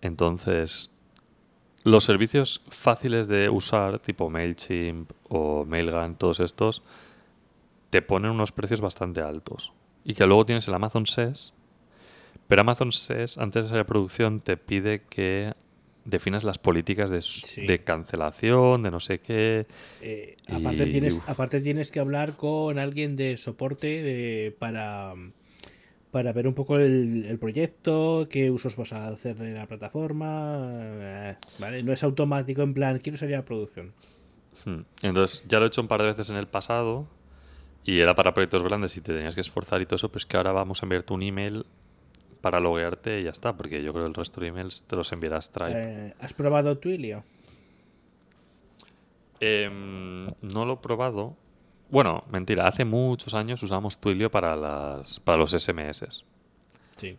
Entonces, 0.00 0.90
los 1.84 2.04
servicios 2.04 2.62
fáciles 2.68 3.28
de 3.28 3.50
usar, 3.50 3.98
tipo 3.98 4.30
MailChimp 4.30 5.10
o 5.28 5.64
Mailgun, 5.64 6.14
todos 6.16 6.40
estos, 6.40 6.82
te 7.90 8.02
ponen 8.02 8.30
unos 8.30 8.52
precios 8.52 8.80
bastante 8.80 9.20
altos. 9.20 9.72
Y 10.04 10.14
que 10.14 10.26
luego 10.26 10.46
tienes 10.46 10.66
el 10.68 10.74
Amazon 10.74 11.06
SES, 11.06 11.52
pero 12.48 12.62
Amazon 12.62 12.92
SES, 12.92 13.38
antes 13.38 13.64
de 13.64 13.68
salir 13.68 13.82
a 13.82 13.86
producción, 13.86 14.40
te 14.40 14.56
pide 14.56 15.02
que 15.02 15.54
definas 16.04 16.44
las 16.44 16.58
políticas 16.58 17.10
de, 17.10 17.18
s- 17.18 17.46
Sí. 17.46 17.66
de 17.66 17.80
cancelación, 17.84 18.82
de 18.82 18.90
no 18.90 19.00
sé 19.00 19.20
qué. 19.20 19.66
Eh, 20.00 20.36
aparte, 20.48 20.86
tienes, 20.86 21.16
uf. 21.18 21.28
aparte 21.28 21.60
tienes 21.60 21.90
que 21.90 22.00
hablar 22.00 22.36
con 22.36 22.78
alguien 22.78 23.16
de 23.16 23.36
soporte 23.36 23.86
de, 24.02 24.54
para, 24.58 25.14
para 26.10 26.32
ver 26.32 26.46
un 26.48 26.54
poco 26.54 26.76
el, 26.78 27.24
el 27.28 27.38
proyecto, 27.38 28.26
qué 28.30 28.50
usos 28.50 28.76
vas 28.76 28.92
a 28.92 29.08
hacer 29.08 29.36
de 29.36 29.52
la 29.52 29.66
plataforma. 29.66 30.70
eh, 30.74 31.36
¿vale? 31.58 31.82
No 31.82 31.92
es 31.92 32.02
automático 32.02 32.62
en 32.62 32.74
plan, 32.74 32.98
quiero 32.98 33.16
salir 33.18 33.36
a 33.36 33.44
producción. 33.44 33.92
Hmm. 34.64 34.80
Entonces, 35.02 35.42
ya 35.48 35.58
lo 35.58 35.64
he 35.64 35.68
hecho 35.68 35.80
un 35.80 35.88
par 35.88 36.02
de 36.02 36.08
veces 36.08 36.28
en 36.30 36.36
el 36.36 36.46
pasado 36.46 37.06
y 37.84 37.98
era 38.00 38.14
para 38.14 38.34
proyectos 38.34 38.62
grandes 38.62 38.96
y 38.96 39.00
te 39.00 39.14
tenías 39.14 39.34
que 39.34 39.40
esforzar 39.40 39.80
y 39.80 39.86
todo 39.86 39.96
eso, 39.96 40.10
pues 40.12 40.26
que 40.26 40.36
ahora 40.36 40.52
vamos 40.52 40.82
a 40.82 40.86
enviarte 40.86 41.12
un 41.14 41.22
email 41.22 41.64
para 42.42 42.60
loguearte 42.60 43.20
y 43.20 43.22
ya 43.24 43.30
está, 43.30 43.56
porque 43.56 43.82
yo 43.82 43.92
creo 43.92 44.04
que 44.04 44.08
el 44.08 44.14
resto 44.14 44.40
de 44.42 44.48
emails 44.48 44.82
te 44.82 44.96
los 44.96 45.10
enviará 45.12 45.40
Stripe. 45.40 45.72
Eh, 45.74 46.14
¿Has 46.20 46.34
probado 46.34 46.76
Twilio? 46.76 47.24
Em, 49.40 50.26
no 50.42 50.64
lo 50.66 50.74
he 50.74 50.76
probado. 50.76 51.36
Bueno, 51.90 52.24
mentira, 52.30 52.66
hace 52.68 52.84
muchos 52.84 53.34
años 53.34 53.62
usábamos 53.62 53.98
Twilio 53.98 54.30
para, 54.30 54.56
las, 54.56 55.20
para 55.20 55.38
los 55.38 55.50
SMS, 55.52 56.24
Sí. 56.96 57.18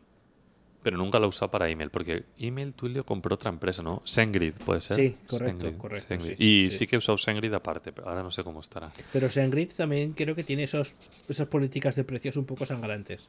pero 0.81 0.97
nunca 0.97 1.19
lo 1.19 1.25
he 1.25 1.29
usado 1.29 1.51
para 1.51 1.69
email, 1.69 1.89
porque 1.91 2.23
email 2.39 2.73
Twilio 2.73 3.05
compró 3.05 3.35
otra 3.35 3.49
empresa, 3.49 3.83
¿no? 3.83 4.01
SendGrid, 4.05 4.55
puede 4.65 4.81
ser. 4.81 4.95
Sí, 4.97 5.17
correcto, 5.27 5.77
correcto, 5.77 6.15
sí, 6.21 6.33
y 6.39 6.69
sí. 6.71 6.77
sí. 6.79 6.87
que 6.87 6.95
he 6.95 6.97
usado 6.97 7.17
SendGrid 7.17 7.53
aparte, 7.53 7.91
pero 7.91 8.09
ahora 8.09 8.23
no 8.23 8.31
sé 8.31 8.43
cómo 8.43 8.61
estará. 8.61 8.91
Pero 9.11 9.29
SendGrid 9.29 9.71
también 9.73 10.13
creo 10.13 10.33
que 10.33 10.43
tiene 10.43 10.63
esos, 10.63 10.95
esas 11.29 11.47
políticas 11.47 11.95
de 11.95 12.03
precios 12.03 12.35
un 12.37 12.45
poco 12.45 12.65
sangrantes. 12.65 13.27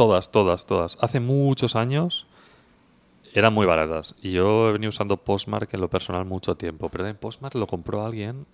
Todas, 0.00 0.30
todas, 0.32 0.64
todas. 0.64 0.96
Hace 1.02 1.20
muchos 1.20 1.76
años 1.76 2.26
eran 3.34 3.52
muy 3.52 3.66
baratas. 3.66 4.14
Y 4.22 4.32
yo 4.32 4.70
he 4.70 4.72
venido 4.72 4.88
usando 4.88 5.18
Postmark 5.18 5.68
en 5.74 5.80
lo 5.82 5.90
personal 5.90 6.24
mucho 6.24 6.54
tiempo. 6.54 6.88
Pero 6.88 7.06
en 7.06 7.16
Postmark 7.18 7.54
lo 7.54 7.66
compró 7.66 8.02
alguien. 8.02 8.46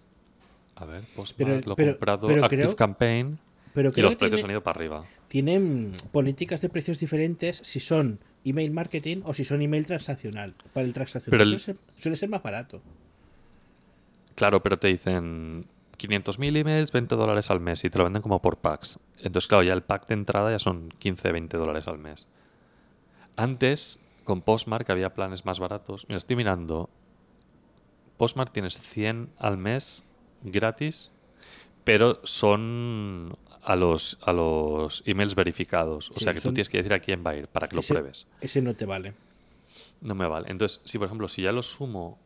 A 0.74 0.84
ver, 0.86 1.04
Postmark 1.14 1.36
Pero- 1.36 1.60
lo 1.66 1.72
ha 1.74 1.76
comprado 1.76 2.26
pero 2.26 2.44
Active 2.44 2.62
creo- 2.64 2.74
Campaign. 2.74 3.38
Pero 3.74 3.92
Y 3.94 4.00
los 4.00 4.16
precios 4.16 4.40
tiene- 4.40 4.48
han 4.48 4.50
ido 4.54 4.62
para 4.64 4.76
arriba. 4.80 5.04
tienen 5.28 5.92
políticas 6.10 6.62
de 6.62 6.68
precios 6.68 6.98
diferentes 6.98 7.60
si 7.62 7.78
son 7.78 8.18
email 8.44 8.72
marketing 8.72 9.18
o 9.24 9.32
si 9.32 9.44
son 9.44 9.62
email 9.62 9.86
transaccional. 9.86 10.52
Para 10.74 10.84
el 10.84 10.92
transaccional 10.94 11.30
Pero 11.30 11.42
el- 11.44 11.60
suele, 11.60 11.78
ser, 11.78 12.02
suele 12.02 12.16
ser 12.16 12.28
más 12.28 12.42
barato. 12.42 12.80
Claro, 14.34 14.60
pero 14.64 14.78
te 14.80 14.88
dicen 14.88 15.64
500.000 15.98 16.56
emails, 16.56 16.92
20 16.92 17.14
dólares 17.16 17.50
al 17.50 17.60
mes 17.60 17.84
y 17.84 17.90
te 17.90 17.98
lo 17.98 18.04
venden 18.04 18.22
como 18.22 18.40
por 18.42 18.58
packs. 18.58 18.98
Entonces, 19.18 19.46
claro, 19.48 19.62
ya 19.64 19.72
el 19.72 19.82
pack 19.82 20.06
de 20.08 20.14
entrada 20.14 20.50
ya 20.50 20.58
son 20.58 20.90
15, 20.98 21.32
20 21.32 21.56
dólares 21.56 21.86
al 21.88 21.98
mes. 21.98 22.28
Antes, 23.36 24.00
con 24.24 24.42
Postmark 24.42 24.90
había 24.90 25.14
planes 25.14 25.44
más 25.44 25.58
baratos. 25.60 26.04
Mira, 26.08 26.18
estoy 26.18 26.36
mirando. 26.36 26.88
Postmark 28.16 28.50
tienes 28.52 28.78
100 28.78 29.30
al 29.38 29.58
mes 29.58 30.04
gratis, 30.42 31.10
pero 31.84 32.20
son 32.24 33.36
a 33.62 33.76
los, 33.76 34.18
a 34.22 34.32
los 34.32 35.02
emails 35.06 35.34
verificados. 35.34 36.10
O 36.10 36.14
Sí, 36.14 36.24
sea 36.24 36.32
que 36.34 36.40
son- 36.40 36.52
tú 36.52 36.54
tienes 36.54 36.68
que 36.68 36.78
decir 36.78 36.92
a 36.94 37.00
quién 37.00 37.22
va 37.26 37.30
a 37.32 37.36
ir 37.36 37.48
para 37.48 37.68
que 37.68 37.76
lo 37.76 37.82
pruebes. 37.82 38.26
Ese 38.40 38.62
no 38.62 38.74
te 38.74 38.86
vale. 38.86 39.14
No 40.00 40.14
me 40.14 40.26
vale. 40.26 40.50
Entonces, 40.50 40.80
si 40.84 40.98
por 40.98 41.06
ejemplo, 41.06 41.28
si 41.28 41.42
ya 41.42 41.52
lo 41.52 41.62
sumo 41.62 42.18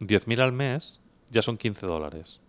10.000 0.00 0.40
al 0.40 0.52
mes, 0.52 1.00
ya 1.30 1.42
son 1.42 1.56
15 1.58 1.86
dólares. 1.86 2.40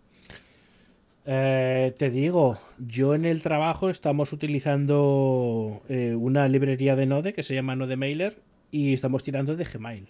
Eh, 1.30 1.94
te 1.98 2.08
digo, 2.08 2.58
yo 2.78 3.14
en 3.14 3.26
el 3.26 3.42
trabajo 3.42 3.90
estamos 3.90 4.32
utilizando 4.32 5.82
eh, 5.90 6.14
una 6.14 6.48
librería 6.48 6.96
de 6.96 7.04
Node 7.04 7.34
que 7.34 7.42
se 7.42 7.54
llama 7.54 7.76
Node 7.76 7.98
Mailer 7.98 8.40
y 8.70 8.94
estamos 8.94 9.24
tirando 9.24 9.54
de 9.54 9.64
Gmail. 9.64 10.08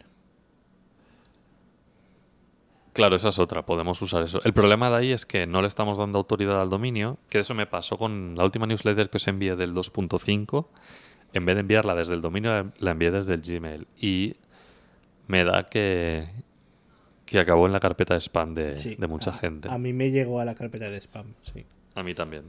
Claro, 2.92 3.16
esa 3.16 3.30
es 3.30 3.40
otra, 3.40 3.66
podemos 3.66 4.00
usar 4.00 4.22
eso. 4.22 4.40
El 4.44 4.52
problema 4.52 4.90
de 4.90 4.96
ahí 4.96 5.10
es 5.10 5.26
que 5.26 5.48
no 5.48 5.60
le 5.60 5.66
estamos 5.66 5.98
dando 5.98 6.18
autoridad 6.18 6.62
al 6.62 6.70
dominio, 6.70 7.18
que 7.28 7.40
eso 7.40 7.52
me 7.52 7.66
pasó 7.66 7.98
con 7.98 8.36
la 8.36 8.44
última 8.44 8.68
newsletter 8.68 9.10
que 9.10 9.16
os 9.16 9.26
envié 9.26 9.56
del 9.56 9.74
2.5. 9.74 10.68
En 11.32 11.44
vez 11.44 11.56
de 11.56 11.60
enviarla 11.62 11.96
desde 11.96 12.14
el 12.14 12.20
dominio, 12.20 12.72
la 12.78 12.90
envié 12.92 13.10
desde 13.10 13.34
el 13.34 13.40
Gmail. 13.40 13.88
Y 14.00 14.36
me 15.26 15.42
da 15.42 15.64
que, 15.64 16.28
que 17.28 17.38
acabó 17.38 17.66
en 17.66 17.72
la 17.72 17.80
carpeta 17.80 18.14
de 18.14 18.20
spam 18.20 18.54
de, 18.54 18.78
Sí, 18.78 18.94
de 18.96 19.06
mucha 19.06 19.30
a- 19.30 19.34
gente. 19.34 19.68
A 19.68 19.78
mí 19.78 19.92
me 19.92 20.10
llegó 20.10 20.40
a 20.40 20.44
la 20.44 20.54
carpeta 20.54 20.88
de 20.90 20.96
spam, 21.00 21.26
sí. 21.52 21.64
A 21.94 22.02
mí 22.02 22.14
también. 22.14 22.44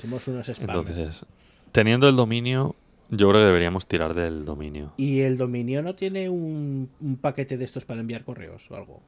Somos 0.00 0.26
unos 0.28 0.48
spam. 0.48 0.68
Entonces, 0.68 1.24
teniendo 1.70 2.08
el 2.08 2.16
dominio, 2.16 2.74
yo 3.10 3.28
creo 3.28 3.40
que 3.40 3.46
deberíamos 3.46 3.86
tirar 3.86 4.14
del 4.14 4.44
dominio. 4.44 4.92
¿Y 4.96 5.20
el 5.20 5.38
dominio 5.38 5.82
no 5.82 5.94
tiene 5.94 6.28
un, 6.28 6.90
un 7.00 7.16
paquete 7.16 7.56
de 7.56 7.64
estos 7.64 7.84
para 7.84 8.00
enviar 8.00 8.24
correos 8.24 8.70
o 8.70 8.76
algo? 8.76 9.00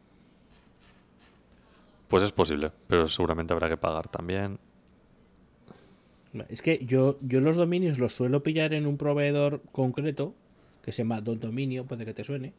Pues 2.08 2.22
es 2.22 2.32
posible, 2.32 2.70
pero 2.86 3.08
seguramente 3.08 3.52
habrá 3.52 3.68
que 3.68 3.76
pagar 3.76 4.08
también. 4.08 4.58
Es 6.48 6.62
que 6.62 6.84
yo, 6.84 7.18
yo 7.22 7.40
los 7.40 7.56
dominios 7.56 7.98
los 7.98 8.12
suelo 8.12 8.42
pillar 8.42 8.72
en 8.74 8.86
un 8.86 8.96
proveedor 8.96 9.62
concreto 9.72 10.34
que 10.82 10.92
se 10.92 11.02
llama 11.02 11.20
Don 11.20 11.38
Dominio, 11.40 11.84
puede 11.86 12.04
que 12.04 12.12
te 12.14 12.24
suene. 12.24 12.52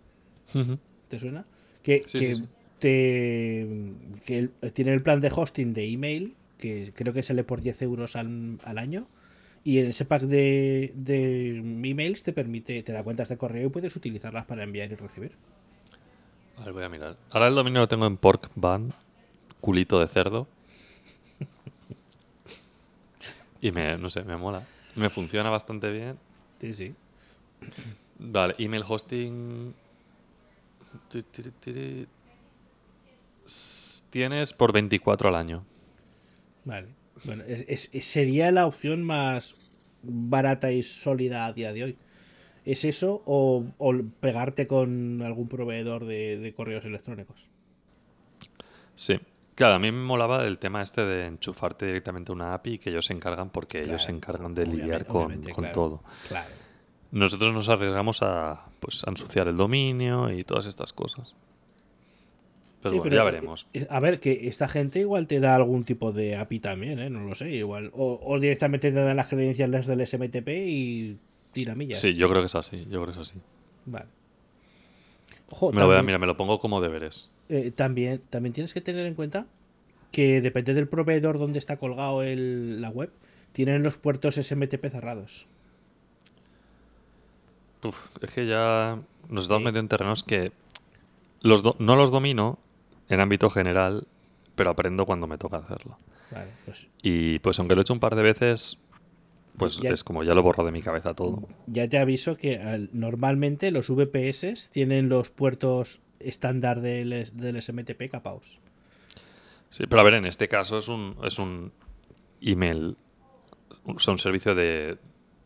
¿Te 1.09 1.19
suena? 1.19 1.45
Que, 1.83 2.01
Sí, 2.05 2.19
que 2.19 2.25
sí, 2.25 2.35
sí. 2.35 2.43
te 2.79 3.67
que 4.25 4.49
tiene 4.73 4.93
el 4.93 5.01
plan 5.03 5.19
de 5.21 5.31
hosting 5.33 5.73
de 5.73 5.85
email, 5.89 6.35
que 6.57 6.91
creo 6.95 7.13
que 7.13 7.23
sale 7.23 7.43
por 7.43 7.61
10 7.61 7.81
euros 7.81 8.15
al, 8.15 8.59
al 8.63 8.77
año. 8.77 9.07
Y 9.63 9.79
en 9.79 9.87
ese 9.87 10.05
pack 10.05 10.23
de, 10.23 10.91
de 10.95 11.57
emails 11.57 12.23
te 12.23 12.33
permite, 12.33 12.83
te 12.83 12.91
da 12.93 13.03
cuentas 13.03 13.29
de 13.29 13.37
correo 13.37 13.67
y 13.67 13.69
puedes 13.69 13.95
utilizarlas 13.95 14.45
para 14.45 14.63
enviar 14.63 14.91
y 14.91 14.95
recibir. 14.95 15.31
Ver, 16.57 16.73
voy 16.73 16.83
a 16.83 16.89
mirar. 16.89 17.17
Ahora 17.31 17.47
el 17.47 17.55
dominio 17.55 17.81
lo 17.81 17.87
tengo 17.87 18.05
en 18.07 18.17
pork 18.17 18.49
ban, 18.55 18.93
culito 19.61 19.99
de 19.99 20.07
cerdo. 20.07 20.47
y 23.61 23.71
me, 23.71 23.97
no 23.97 24.09
sé, 24.09 24.23
me 24.23 24.37
mola. 24.37 24.63
Me 24.95 25.09
funciona 25.09 25.49
bastante 25.49 25.91
bien. 25.91 26.17
Sí, 26.59 26.73
sí. 26.73 26.95
Vale, 28.19 28.55
email 28.57 28.83
hosting. 28.87 29.73
Ti, 29.73 29.73
tiri, 29.73 29.73
tiri. 29.73 29.73
S- 29.73 30.83
Tienes 34.09 34.53
por 34.53 34.71
24 34.73 35.29
al 35.29 35.35
año. 35.35 35.65
Vale. 36.63 36.87
Bueno, 37.25 37.43
es- 37.47 37.89
sería 38.01 38.51
la 38.51 38.65
opción 38.65 39.03
más 39.03 39.55
barata 40.03 40.71
y 40.71 40.83
sólida 40.83 41.45
a 41.45 41.53
día 41.53 41.71
de 41.73 41.83
hoy. 41.83 41.97
¿Es 42.65 42.83
eso 42.83 43.21
o, 43.25 43.63
o 43.77 43.93
pegarte 44.19 44.67
con 44.67 45.21
algún 45.21 45.47
proveedor 45.47 46.05
de, 46.05 46.37
de 46.39 46.53
correos 46.53 46.83
electrónicos? 46.85 47.37
Sí. 48.95 49.19
Claro, 49.53 49.75
a 49.75 49.79
mí 49.79 49.89
me 49.91 50.03
molaba 50.03 50.45
el 50.45 50.57
tema 50.57 50.81
este 50.81 51.05
de 51.05 51.27
enchufarte 51.27 51.85
directamente 51.85 52.31
una 52.33 52.53
API 52.53 52.73
y 52.73 52.79
que 52.79 52.89
ellos 52.89 53.05
se 53.05 53.13
encargan 53.13 53.49
porque 53.49 53.83
ellos 53.83 54.03
se 54.03 54.11
encargan 54.11 54.53
de 54.53 54.65
lidiar 54.67 55.05
con, 55.05 55.41
con 55.43 55.53
claro, 55.53 55.71
todo. 55.73 56.03
Claro. 56.27 56.49
Nosotros 57.15 57.53
nos 57.53 57.69
arriesgamos 57.69 58.21
a, 58.21 58.65
pues, 58.81 59.03
a 59.07 59.09
ensuciar 59.09 59.47
el 59.47 59.55
dominio 59.55 60.29
y 60.31 60.43
todas 60.43 60.65
estas 60.65 60.91
cosas. 60.91 61.33
Pero 62.81 62.91
Sí, 62.91 62.97
bueno, 62.97 63.03
pero, 63.03 63.15
ya 63.15 63.23
veremos. 63.23 63.67
eh, 63.73 63.87
A 63.89 63.99
ver, 64.01 64.19
que 64.19 64.47
esta 64.49 64.67
gente 64.67 64.99
igual 64.99 65.25
te 65.25 65.39
da 65.39 65.55
algún 65.55 65.85
tipo 65.85 66.11
de 66.11 66.35
API 66.35 66.59
también, 66.59 66.99
¿eh? 66.99 67.09
No 67.09 67.21
lo 67.21 67.33
sé, 67.33 67.49
igual. 67.51 67.89
O, 67.93 68.19
o 68.21 68.39
directamente 68.39 68.91
te 68.91 68.97
dan 68.99 69.15
las 69.15 69.27
credenciales 69.29 69.87
del 69.87 70.01
SMTP 70.05 70.49
y 70.67 71.17
tiramillas. 71.53 71.99
Sí, 71.99 72.15
yo 72.15 72.27
creo 72.29 72.41
que 72.41 72.47
es 72.47 72.55
así, 72.55 72.81
yo 72.89 73.01
creo 73.01 73.05
que 73.05 73.11
es 73.11 73.17
así. 73.17 73.39
Vale. 73.85 74.07
Ojo, 75.51 75.71
Me 75.71 75.79
lo 75.79 75.87
voy 75.87 75.95
a, 75.95 76.01
mira, 76.03 76.19
me 76.19 76.27
lo 76.27 76.35
pongo 76.35 76.59
como 76.59 76.81
deberes. 76.81 77.29
Eh, 77.49 77.71
también, 77.73 78.21
también 78.29 78.51
tienes 78.51 78.73
que 78.73 78.81
tener 78.81 79.05
en 79.05 79.13
cuenta 79.13 79.45
que 80.11 80.41
depende 80.41 80.73
del 80.73 80.87
proveedor 80.89 81.39
donde 81.39 81.59
está 81.59 81.77
colgado 81.77 82.23
el- 82.23 82.81
la 82.81 82.89
web, 82.89 83.09
tienen 83.53 83.83
los 83.83 83.97
puertos 83.97 84.37
SMTP 84.37 84.89
cerrados. 84.89 85.45
Uf, 87.87 88.07
es 88.21 88.31
que 88.31 88.45
ya 88.47 88.99
nos 89.29 89.43
estamos 89.43 89.61
Sí. 89.61 89.65
metiendo 89.65 89.79
en 89.79 89.87
terrenos 89.87 90.23
que 90.23 90.51
los 91.41 91.61
do- 91.63 91.75
no 91.79 91.95
los 91.95 92.11
domino 92.11 92.57
en 93.09 93.19
ámbito 93.19 93.49
general, 93.49 94.07
pero 94.55 94.69
aprendo 94.71 95.05
cuando 95.05 95.27
me 95.27 95.37
toca 95.37 95.57
hacerlo. 95.57 95.97
Vale, 96.31 96.51
pues 96.65 96.87
Y 97.03 97.39
pues 97.39 97.59
aunque 97.59 97.75
lo 97.75 97.81
he 97.81 97.83
hecho 97.83 97.93
un 97.93 97.99
par 97.99 98.15
de 98.15 98.23
veces, 98.23 98.77
pues 99.57 99.77
Ya- 99.79 99.91
es 99.91 100.03
como 100.03 100.23
ya 100.23 100.33
lo 100.33 100.41
borro 100.43 100.63
de 100.65 100.71
mi 100.71 100.81
cabeza 100.81 101.13
todo. 101.13 101.47
ya 101.67 101.87
te 101.87 101.97
aviso 101.97 102.35
que 102.35 102.57
al- 102.59 102.89
normalmente 102.93 103.71
los 103.71 103.89
VPS 103.89 104.69
tienen 104.71 105.07
los 105.09 105.29
puertos 105.29 106.01
estándar 106.19 106.81
del, 106.81 107.29
del 107.33 107.55
SMTP 107.61 108.09
capaos. 108.09 108.59
Sí, 109.69 109.85
pero 109.87 109.99
a 110.01 110.03
ver, 110.03 110.13
en 110.15 110.25
este 110.25 110.47
caso 110.47 110.79
es 110.79 110.87
un, 110.87 111.15
es 111.23 111.37
un 111.37 111.71
email, 112.41 112.95
o 113.83 113.99
sea, 113.99 114.13
un 114.13 114.17
servicio 114.17 114.55
de, 114.55 114.97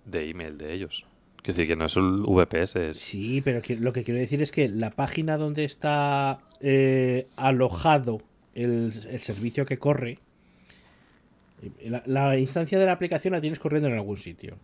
de 0.06 0.30
email 0.30 0.58
de 0.58 0.74
ellos. 0.74 1.06
Quiero 1.42 1.56
decir 1.58 1.68
que 1.68 1.76
no 1.76 1.86
es 1.86 1.96
un 1.96 2.24
VPS, 2.24 2.76
es... 2.76 2.98
Sí, 2.98 3.42
pero 3.42 3.62
que- 3.62 3.76
lo 3.78 3.94
que 3.94 4.04
quiero 4.04 4.20
decir 4.20 4.42
es 4.42 4.52
que 4.52 4.68
la 4.68 4.92
página 4.92 5.38
donde 5.38 5.64
está 5.64 6.40
eh, 6.60 7.28
alojado 7.38 8.22
el, 8.56 8.92
el 9.10 9.20
servicio 9.20 9.66
que 9.66 9.78
corre, 9.80 10.20
la, 11.86 12.04
la 12.06 12.38
instancia 12.38 12.78
de 12.80 12.86
la 12.86 12.92
aplicación 12.94 13.34
la 13.34 13.42
tienes 13.42 13.60
corriendo 13.60 13.88
en 13.90 13.96
algún 13.96 14.18
sitio. 14.18 14.58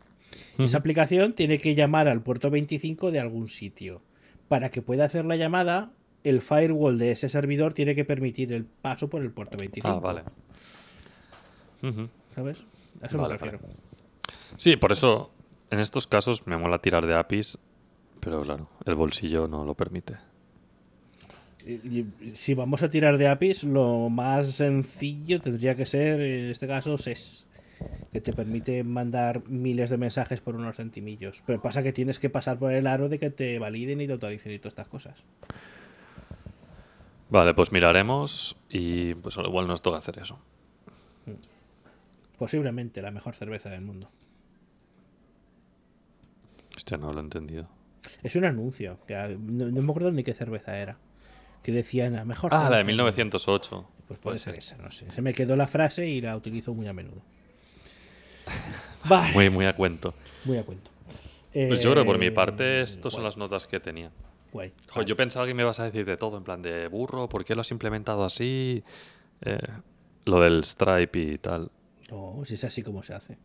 Esa 0.57 0.77
aplicación 0.77 1.33
tiene 1.33 1.59
que 1.59 1.75
llamar 1.75 2.07
al 2.07 2.21
puerto 2.21 2.49
25 2.49 3.11
de 3.11 3.19
algún 3.19 3.47
sitio. 3.49 4.01
Para 4.49 4.69
que 4.69 4.81
pueda 4.81 5.05
hacer 5.05 5.25
la 5.25 5.35
llamada, 5.37 5.91
el 6.23 6.41
firewall 6.41 6.97
de 6.97 7.11
ese 7.11 7.29
servidor 7.29 7.73
tiene 7.73 7.95
que 7.95 8.05
permitir 8.05 8.51
el 8.53 8.65
paso 8.65 9.09
por 9.09 9.21
el 9.21 9.31
puerto 9.31 9.57
25. 9.57 9.87
Ah, 9.87 9.99
vale. 9.99 10.21
¿Sabes? 12.33 12.57
A 13.01 13.07
eso 13.07 13.17
Vale, 13.17 13.33
me 13.33 13.37
refiero. 13.37 13.59
Sí, 14.57 14.75
por 14.77 14.91
eso 14.91 15.31
en 15.69 15.79
estos 15.79 16.07
casos 16.07 16.47
me 16.47 16.57
mola 16.57 16.79
tirar 16.79 17.05
de 17.05 17.15
APIs, 17.15 17.57
pero 18.19 18.41
claro, 18.41 18.69
el 18.85 18.95
bolsillo 18.95 19.47
no 19.47 19.65
lo 19.65 19.75
permite. 19.75 20.15
Si 22.33 22.53
vamos 22.53 22.83
a 22.83 22.89
tirar 22.89 23.17
de 23.17 23.27
APIs, 23.27 23.63
lo 23.63 24.09
más 24.09 24.51
sencillo 24.51 25.41
tendría 25.41 25.75
que 25.75 25.85
ser, 25.85 26.21
en 26.21 26.51
este 26.51 26.67
caso, 26.67 26.97
SES, 26.97 27.45
que 28.13 28.21
te 28.21 28.33
permite 28.33 28.83
mandar 28.83 29.47
miles 29.49 29.89
de 29.89 29.97
mensajes 29.97 30.41
por 30.41 30.55
unos 30.55 30.75
centimillos. 30.75 31.41
Pero 31.45 31.61
pasa 31.61 31.81
que 31.81 31.91
tienes 31.91 32.19
que 32.19 32.29
pasar 32.29 32.59
por 32.59 32.71
el 32.71 32.85
aro 32.85 33.09
de 33.09 33.17
que 33.17 33.31
te 33.31 33.57
validen 33.57 33.99
y 34.01 34.07
te 34.07 34.13
autoricen 34.13 34.53
y 34.53 34.59
todas 34.59 34.73
estas 34.73 34.87
cosas. 34.87 35.23
Vale, 37.29 37.55
pues 37.55 37.71
miraremos 37.71 38.55
y 38.69 39.15
pues 39.15 39.37
al 39.37 39.47
igual 39.47 39.67
nos 39.67 39.81
toca 39.81 39.97
hacer 39.97 40.19
eso. 40.19 40.39
Posiblemente 42.37 43.01
la 43.01 43.11
mejor 43.11 43.35
cerveza 43.35 43.69
del 43.69 43.81
mundo. 43.81 44.09
Hostia, 46.75 46.97
no 46.97 47.11
lo 47.13 47.19
he 47.19 47.23
entendido. 47.23 47.67
Es 48.23 48.35
un 48.35 48.45
anuncio, 48.45 48.99
que 49.07 49.15
a- 49.15 49.27
no, 49.27 49.65
no 49.71 49.81
me 49.81 49.89
acuerdo 49.89 50.11
ni 50.11 50.23
qué 50.23 50.33
cerveza 50.33 50.77
era. 50.77 50.97
Que 51.63 51.71
decían 51.71 52.13
la 52.13 52.25
mejor 52.25 52.53
Ah, 52.53 52.63
la 52.69 52.69
de 52.69 52.75
del 52.77 52.85
mundo". 52.85 53.03
1908. 53.05 53.87
Pues 54.07 54.19
puede 54.19 54.37
ser 54.39 54.53
esa, 54.55 54.77
no 54.77 54.91
sé. 54.91 55.09
Se 55.11 55.21
me 55.23 55.33
quedó 55.33 55.55
la 55.55 55.67
frase 55.67 56.07
y 56.07 56.21
la 56.21 56.35
utilizo 56.37 56.73
muy 56.75 56.85
a 56.87 56.93
menudo. 56.93 57.21
Vale. 59.09 59.33
Muy, 59.33 59.49
muy 59.49 59.65
a 59.65 59.73
cuento. 59.73 60.13
Muy 60.45 60.57
a 60.57 60.63
cuento. 60.63 60.91
Pues 61.53 61.81
yo 61.81 61.91
creo 61.91 62.03
que 62.03 62.07
por 62.07 62.17
mi 62.19 62.25
Eh, 62.27 62.31
parte, 62.31 62.81
estas 62.81 63.13
son 63.13 63.23
las 63.23 63.37
notas 63.37 63.65
que 63.67 63.79
tenía. 63.79 64.11
guay. 64.51 64.73
Jo, 64.89 65.01
yo 65.03 65.15
pensaba 65.15 65.45
que 65.45 65.53
me 65.53 65.63
ibas 65.63 65.79
a 65.79 65.85
decir 65.85 66.05
de 66.05 66.17
todo, 66.17 66.37
en 66.37 66.43
plan 66.43 66.61
de 66.61 66.87
burro, 66.87 67.29
¿por 67.29 67.43
qué 67.45 67.55
lo 67.55 67.61
has 67.61 67.71
implementado 67.71 68.23
así? 68.25 68.83
Eh, 69.41 69.57
lo 70.25 70.41
del 70.41 70.63
Stripe 70.65 71.17
y 71.19 71.37
tal. 71.37 71.71
No, 72.11 72.41
si 72.45 72.53
es 72.55 72.63
así 72.63 72.83
como 72.83 73.03
se 73.03 73.13
hace. 73.13 73.37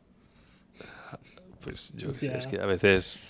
Pues 1.63 1.93
yo 1.97 2.13
Ya. 2.15 2.33
es 2.33 2.47
que 2.47 2.59
a 2.61 2.67
veces. 2.67 3.21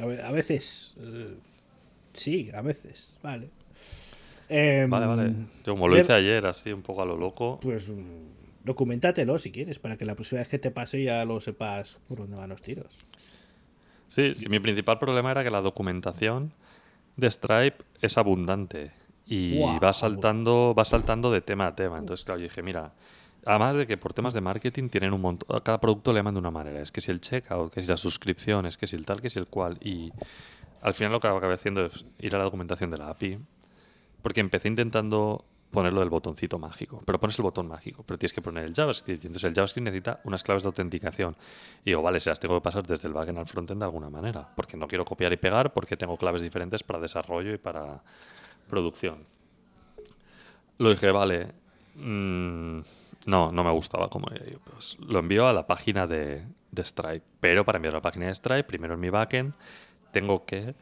A, 0.00 0.06
ve- 0.06 0.22
a 0.22 0.30
veces. 0.30 0.94
eh, 0.98 1.34
sí, 2.14 2.50
a 2.54 2.60
veces. 2.62 3.10
Vale. 3.22 3.50
Em, 4.48 4.88
Vale, 4.88 5.06
vale. 5.06 5.32
Yo 5.64 5.74
como 5.74 5.88
lo 5.88 5.98
hice 5.98 6.12
ayer, 6.12 6.46
así 6.46 6.72
un 6.72 6.82
poco 6.82 7.02
a 7.02 7.06
lo 7.06 7.16
loco. 7.16 7.58
Pues 7.60 7.88
mm, 7.88 8.64
documentatelo 8.64 9.38
si 9.38 9.50
quieres, 9.52 9.78
para 9.78 9.96
que 9.96 10.04
la 10.04 10.14
próxima 10.14 10.40
vez 10.40 10.48
que 10.48 10.58
te 10.58 10.70
pase 10.70 11.02
ya 11.02 11.24
lo 11.24 11.40
sepas 11.40 11.98
por 12.08 12.18
dónde 12.18 12.36
van 12.36 12.48
los 12.50 12.62
tiros. 12.62 12.86
Sí, 14.08 14.32
sí, 14.36 14.48
mi 14.48 14.58
principal 14.58 14.98
problema 14.98 15.30
era 15.32 15.44
que 15.44 15.50
la 15.50 15.60
documentación 15.60 16.52
de 17.16 17.30
Stripe 17.30 17.84
es 18.00 18.16
abundante 18.16 18.90
y 19.26 19.58
va 19.80 19.92
saltando, 19.92 20.74
va 20.74 20.84
saltando 20.86 21.30
de 21.30 21.42
tema 21.42 21.66
a 21.66 21.76
tema. 21.76 21.98
Entonces, 21.98 22.24
claro, 22.24 22.40
yo 22.40 22.44
dije, 22.44 22.62
mira, 22.62 22.94
además 23.48 23.76
de 23.76 23.86
que 23.86 23.96
por 23.96 24.12
temas 24.12 24.34
de 24.34 24.42
marketing 24.42 24.90
tienen 24.90 25.14
un 25.14 25.22
montón, 25.22 25.56
a 25.56 25.62
cada 25.62 25.80
producto 25.80 26.12
le 26.12 26.18
llaman 26.18 26.34
de 26.34 26.40
una 26.40 26.50
manera. 26.50 26.82
Es 26.82 26.92
que 26.92 27.00
si 27.00 27.10
el 27.10 27.20
checkout, 27.20 27.72
que 27.72 27.82
si 27.82 27.88
la 27.88 27.96
suscripción, 27.96 28.66
es 28.66 28.76
que 28.76 28.86
si 28.86 28.94
el 28.94 29.06
tal, 29.06 29.22
que 29.22 29.30
si 29.30 29.38
el 29.38 29.46
cual. 29.46 29.78
Y 29.80 30.12
al 30.82 30.92
final 30.92 31.12
lo 31.12 31.20
que 31.20 31.28
acabé 31.28 31.54
haciendo 31.54 31.86
es 31.86 32.04
ir 32.18 32.34
a 32.34 32.38
la 32.38 32.44
documentación 32.44 32.90
de 32.90 32.98
la 32.98 33.08
API, 33.08 33.38
porque 34.20 34.40
empecé 34.40 34.68
intentando 34.68 35.46
ponerlo 35.70 36.00
del 36.00 36.10
botoncito 36.10 36.58
mágico. 36.58 37.00
Pero 37.06 37.18
pones 37.18 37.38
el 37.38 37.42
botón 37.42 37.68
mágico, 37.68 38.02
pero 38.06 38.18
tienes 38.18 38.34
que 38.34 38.42
poner 38.42 38.64
el 38.64 38.74
JavaScript. 38.74 39.24
Entonces 39.24 39.48
el 39.48 39.54
JavaScript 39.54 39.84
necesita 39.86 40.20
unas 40.24 40.42
claves 40.42 40.62
de 40.62 40.66
autenticación. 40.66 41.34
Y 41.86 41.90
digo, 41.90 42.02
vale, 42.02 42.20
se 42.20 42.28
las 42.28 42.40
tengo 42.40 42.54
que 42.56 42.62
pasar 42.62 42.86
desde 42.86 43.08
el 43.08 43.14
backend 43.14 43.38
al 43.38 43.46
frontend 43.46 43.80
de 43.80 43.86
alguna 43.86 44.10
manera. 44.10 44.46
Porque 44.54 44.76
no 44.76 44.86
quiero 44.86 45.06
copiar 45.06 45.32
y 45.32 45.38
pegar, 45.38 45.72
porque 45.72 45.96
tengo 45.96 46.18
claves 46.18 46.42
diferentes 46.42 46.82
para 46.82 46.98
desarrollo 46.98 47.54
y 47.54 47.58
para 47.58 48.02
producción. 48.68 49.24
Lo 50.76 50.90
dije, 50.90 51.10
vale. 51.10 51.52
mm, 51.96 52.80
no, 53.26 53.52
no 53.52 53.64
me 53.64 53.70
gustaba 53.70 54.08
como 54.08 54.28
pues, 54.64 54.96
lo 55.00 55.18
envío 55.18 55.46
a 55.46 55.52
la 55.52 55.66
página 55.66 56.06
de, 56.06 56.42
de 56.70 56.84
Stripe. 56.84 57.22
Pero 57.40 57.64
para 57.64 57.76
enviar 57.76 57.94
a 57.94 57.98
la 57.98 58.02
página 58.02 58.26
de 58.26 58.34
Stripe, 58.34 58.64
primero 58.64 58.94
en 58.94 59.00
mi 59.00 59.10
backend, 59.10 59.54
tengo 60.12 60.44
que 60.44 60.74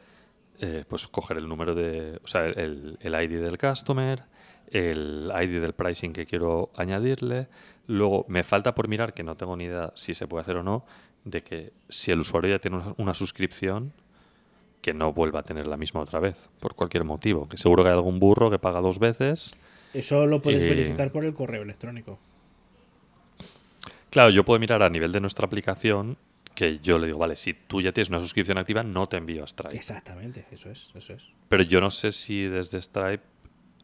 eh, 0.59 0.85
pues 0.87 1.07
coger 1.07 1.37
el 1.37 1.47
número 1.47 1.75
de, 1.75 2.19
o 2.23 2.27
sea, 2.27 2.45
el, 2.45 2.97
el 3.01 3.13
ID 3.13 3.41
del 3.41 3.57
customer, 3.57 4.23
el 4.71 5.31
ID 5.33 5.61
del 5.61 5.73
pricing 5.73 6.13
que 6.13 6.25
quiero 6.25 6.71
añadirle. 6.75 7.47
Luego 7.87 8.25
me 8.27 8.43
falta 8.43 8.73
por 8.75 8.87
mirar, 8.87 9.13
que 9.13 9.23
no 9.23 9.35
tengo 9.35 9.55
ni 9.55 9.65
idea 9.65 9.91
si 9.95 10.13
se 10.13 10.27
puede 10.27 10.41
hacer 10.41 10.57
o 10.57 10.63
no, 10.63 10.85
de 11.23 11.43
que 11.43 11.73
si 11.89 12.11
el 12.11 12.19
usuario 12.19 12.51
ya 12.51 12.59
tiene 12.59 12.77
una, 12.77 12.93
una 12.97 13.13
suscripción, 13.13 13.93
que 14.81 14.93
no 14.93 15.11
vuelva 15.11 15.41
a 15.41 15.43
tener 15.43 15.67
la 15.67 15.75
misma 15.75 15.99
otra 15.99 16.21
vez, 16.21 16.49
por 16.61 16.73
cualquier 16.73 17.03
motivo. 17.03 17.47
Que 17.49 17.57
seguro 17.57 17.83
que 17.83 17.89
hay 17.89 17.95
algún 17.95 18.19
burro 18.19 18.49
que 18.49 18.57
paga 18.57 18.79
dos 18.79 18.99
veces. 18.99 19.55
Eso 19.93 20.25
lo 20.25 20.41
puedes 20.41 20.61
verificar 20.61 21.11
por 21.11 21.25
el 21.25 21.33
correo 21.33 21.63
electrónico. 21.63 22.19
Claro, 24.17 24.31
yo 24.31 24.43
puedo 24.43 24.59
mirar 24.59 24.81
a 24.81 24.89
nivel 24.89 25.11
de 25.11 25.19
nuestra 25.19 25.45
aplicación 25.45 26.17
que 26.55 26.79
yo 26.79 26.97
le 26.97 27.05
digo, 27.05 27.19
vale, 27.19 27.35
si 27.35 27.53
tú 27.53 27.81
ya 27.83 27.91
tienes 27.91 28.09
una 28.09 28.19
suscripción 28.19 28.57
activa, 28.57 28.81
no 28.81 29.07
te 29.07 29.15
envío 29.17 29.43
a 29.43 29.47
Stripe. 29.47 29.75
Exactamente, 29.75 30.47
eso 30.49 30.71
es, 30.71 30.89
eso 30.95 31.13
es. 31.13 31.21
Pero 31.47 31.61
yo 31.61 31.79
no 31.81 31.91
sé 31.91 32.11
si 32.11 32.45
desde 32.45 32.81
Stripe 32.81 33.21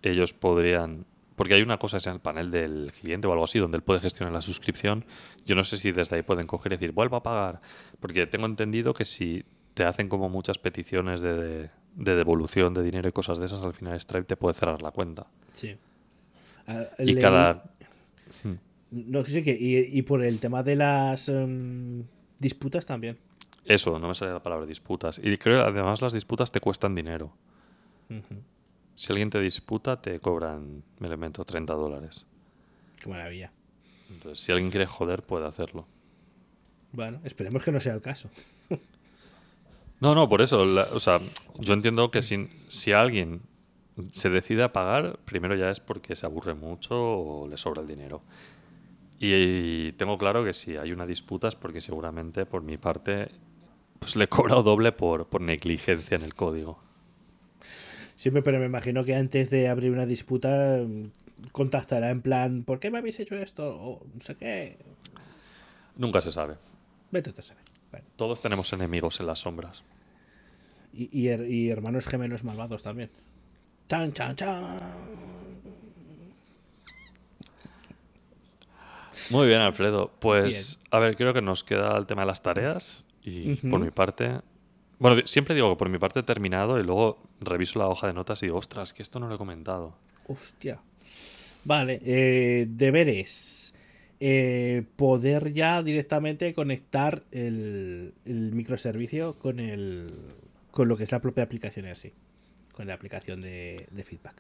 ellos 0.01 0.34
podrían. 0.34 1.05
Porque 1.35 1.53
hay 1.53 1.61
una 1.61 1.77
cosa 1.77 1.97
es 1.97 2.07
en 2.07 2.14
el 2.14 2.19
panel 2.19 2.49
del 2.49 2.91
cliente 2.99 3.27
o 3.27 3.31
algo 3.31 3.43
así, 3.43 3.60
donde 3.60 3.77
él 3.77 3.84
puede 3.84 3.99
gestionar 3.99 4.34
la 4.34 4.41
suscripción. 4.41 5.05
Yo 5.45 5.53
no 5.53 5.64
sé 5.64 5.77
si 5.77 5.91
desde 5.91 6.15
ahí 6.15 6.23
pueden 6.23 6.47
coger 6.47 6.72
y 6.72 6.77
decir, 6.77 6.93
vuelva 6.93 7.19
a 7.19 7.22
pagar. 7.22 7.60
Porque 7.99 8.26
tengo 8.26 8.47
entendido 8.47 8.95
que 8.95 9.05
si 9.05 9.45
te 9.76 9.84
hacen 9.84 10.10
como 10.10 10.30
muchas 10.30 10.57
peticiones 10.57 11.22
de, 11.22 11.69
de 11.93 12.15
devolución 12.15 12.73
de 12.73 12.81
dinero 12.81 13.07
y 13.07 13.11
cosas 13.11 13.38
de 13.38 13.45
esas, 13.45 13.61
al 13.61 13.76
final 13.76 14.01
Stripe 14.01 14.26
te 14.26 14.35
puede 14.35 14.55
cerrar 14.55 14.81
la 14.81 14.89
cuenta. 14.89 15.27
Sí. 15.53 15.77
Ah, 16.65 16.85
Y 16.97 17.14
leí- 17.14 17.22
cada. 17.22 17.65
No, 18.94 19.26
sí 19.26 19.44
que, 19.44 19.52
y, 19.60 19.98
y 19.98 20.02
por 20.03 20.24
el 20.24 20.40
tema 20.40 20.61
de 20.64 20.76
las 20.76 21.28
em, 21.30 22.03
disputas 22.40 22.86
también. 22.86 23.18
Eso, 23.65 23.98
no 23.98 24.07
me 24.10 24.15
sale 24.15 24.32
la 24.34 24.44
palabra 24.44 24.65
disputas. 24.65 25.20
Y 25.24 25.36
creo 25.38 25.64
que 25.64 25.70
además 25.72 26.02
las 26.02 26.14
disputas 26.14 26.52
te 26.52 26.60
cuestan 26.60 26.94
dinero. 26.95 27.34
Si 28.95 29.11
alguien 29.11 29.30
te 29.32 29.40
disputa, 29.40 29.99
te 30.02 30.20
cobran, 30.20 30.84
me 30.99 31.07
lo 31.07 31.15
invento, 31.15 31.44
30 31.44 31.74
dólares. 31.74 32.28
Qué 33.02 33.10
maravilla. 33.10 33.52
Entonces, 34.11 34.44
si 34.45 34.52
alguien 34.52 34.70
quiere 34.70 34.86
joder, 34.86 35.24
puede 35.24 35.48
hacerlo. 35.48 35.88
Bueno, 36.91 37.20
esperemos 37.24 37.64
que 37.64 37.72
no 37.72 37.80
sea 37.80 37.94
el 37.95 38.02
caso. 38.02 38.30
No, 39.99 40.14
no, 40.14 40.28
por 40.30 40.41
eso. 40.41 40.64
la- 40.65 40.88
o 40.94 40.99
sea, 40.99 41.20
yo 41.57 41.74
entiendo 41.74 42.11
que 42.11 42.22
si, 42.22 42.49
si 42.68 42.91
alguien 42.91 43.41
se 44.11 44.30
decide 44.30 44.64
a 44.64 44.74
pagar, 44.74 45.18
primero 45.26 45.56
ya 45.56 45.72
es 45.72 45.80
porque 45.80 46.15
se 46.15 46.26
aburre 46.26 46.53
mucho 46.53 46.95
o 46.95 47.48
le 47.48 47.57
sobra 47.57 47.82
el 47.82 47.88
dinero. 47.88 48.22
Y, 49.26 49.94
tengo 49.94 50.18
claro 50.18 50.44
que 50.44 50.54
si 50.54 50.76
hay 50.76 50.91
una 50.91 51.06
disputa 51.06 51.48
es 51.48 51.56
porque 51.56 51.80
seguramente 51.80 52.45
por 52.45 52.62
mi 52.62 52.76
parte 52.78 53.30
pues 54.00 54.18
le 54.18 54.26
he 54.26 54.28
cobrado 54.28 54.64
doble 54.64 54.91
por, 54.91 55.28
por 55.30 55.40
negligencia 55.40 56.18
en 56.18 56.24
el 56.24 56.36
código. 56.36 56.84
Siempre, 58.18 58.41
pero 58.44 58.60
me 58.60 58.66
imagino 58.66 59.06
que 59.06 59.16
antes 59.16 59.50
de 59.50 59.70
abrir 59.70 59.91
una 59.91 60.06
disputa 60.06 60.78
em, 60.78 61.12
contactará 61.54 62.10
en 62.10 62.22
plan, 62.22 62.64
¿por 62.64 62.82
qué 62.82 62.91
me 62.91 62.98
habéis 62.98 63.20
hecho 63.22 63.36
esto? 63.36 63.66
O 63.70 64.06
no 64.14 64.20
sé 64.20 64.36
qué. 64.36 64.78
Nunca 65.95 66.20
se 66.20 66.32
sabe. 66.32 66.56
Vete 67.12 67.30
a 67.30 67.41
saber. 67.41 67.64
Bueno, 67.91 68.06
Todos 68.18 68.41
tenemos 68.41 68.74
enemigos 68.74 69.22
en 69.22 69.28
las 69.28 69.40
sombras. 69.40 69.84
y, 70.94 71.10
y 71.18 71.32
y 71.32 71.70
hermanos 71.70 72.08
gemelos 72.08 72.44
malvados 72.44 72.84
también. 72.84 73.10
Chan, 73.88 74.12
chan, 74.12 74.36
chan. 74.36 74.80
Muy 79.30 79.48
bien, 79.48 79.60
Alfredo. 79.62 80.12
Pues, 80.20 80.80
a 80.91 81.00
ver, 81.00 81.16
creo 81.16 81.34
que 81.34 81.41
nos 81.41 81.64
queda 81.64 81.98
el 81.98 82.06
tema 82.06 82.22
de 82.24 82.28
las 82.28 82.41
tareas. 82.41 83.08
Y 83.24 83.56
por 83.56 83.80
mi 83.80 83.90
parte. 83.91 84.41
Bueno, 85.00 85.22
siempre 85.26 85.56
digo 85.56 85.70
que 85.72 85.78
por 85.78 85.90
mi 85.90 85.98
parte 85.98 86.20
he 86.20 86.24
terminado 86.24 86.80
y 86.80 86.84
luego 86.84 87.22
reviso 87.40 87.80
la 87.80 87.88
hoja 87.88 88.08
de 88.08 88.14
notas 88.14 88.41
y 88.44 88.48
digo, 88.48 88.58
ostras, 88.58 88.94
que 88.94 89.02
esto 89.02 89.20
no 89.20 89.28
lo 89.28 89.36
he 89.36 89.38
comentado. 89.38 89.95
Hostia. 90.28 90.80
Vale, 91.66 92.02
eh, 92.06 92.66
deberes. 92.70 93.74
Eh, 94.20 94.84
poder 94.95 95.52
ya 95.54 95.84
directamente 95.84 96.54
conectar 96.54 97.24
el, 97.32 98.14
el 98.26 98.54
microservicio 98.54 99.34
con 99.40 99.60
el 99.60 100.12
con 100.72 100.88
lo 100.88 100.95
que 100.95 101.04
es 101.04 101.12
la 101.12 101.20
propia 101.22 101.44
aplicación 101.44 101.86
en 101.88 101.95
sí. 101.95 102.14
Con 102.72 102.88
la 102.88 102.94
aplicación 102.94 103.41
de, 103.41 103.86
de 103.91 104.04
feedback. 104.04 104.36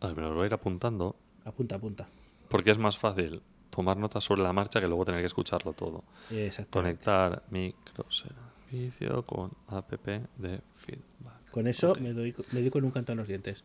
A 0.00 0.06
ver, 0.08 0.16
me 0.16 0.22
lo 0.22 0.34
voy 0.34 0.44
a 0.44 0.46
ir 0.46 0.54
apuntando 0.54 1.16
Apunta, 1.44 1.76
apunta. 1.76 2.08
porque 2.48 2.70
es 2.70 2.78
más 2.78 2.98
fácil 2.98 3.42
tomar 3.76 3.96
notas 3.98 4.24
sobre 4.24 4.42
la 4.42 4.52
marcha 4.52 4.80
que 4.80 4.86
luego 4.88 5.04
tener 5.04 5.20
que 5.20 5.26
escucharlo 5.26 5.72
todo. 5.74 6.02
Conectar 6.70 7.42
microservicio 7.50 9.22
con 9.26 9.52
app 9.68 9.92
de 9.92 10.60
feedback. 10.76 11.50
Con 11.50 11.66
eso 11.68 11.94
me, 12.00 12.12
doy, 12.12 12.34
me 12.52 12.60
doy 12.60 12.70
con 12.70 12.84
un 12.84 12.90
canto 12.90 13.12
en 13.12 13.18
los 13.18 13.28
dientes. 13.28 13.62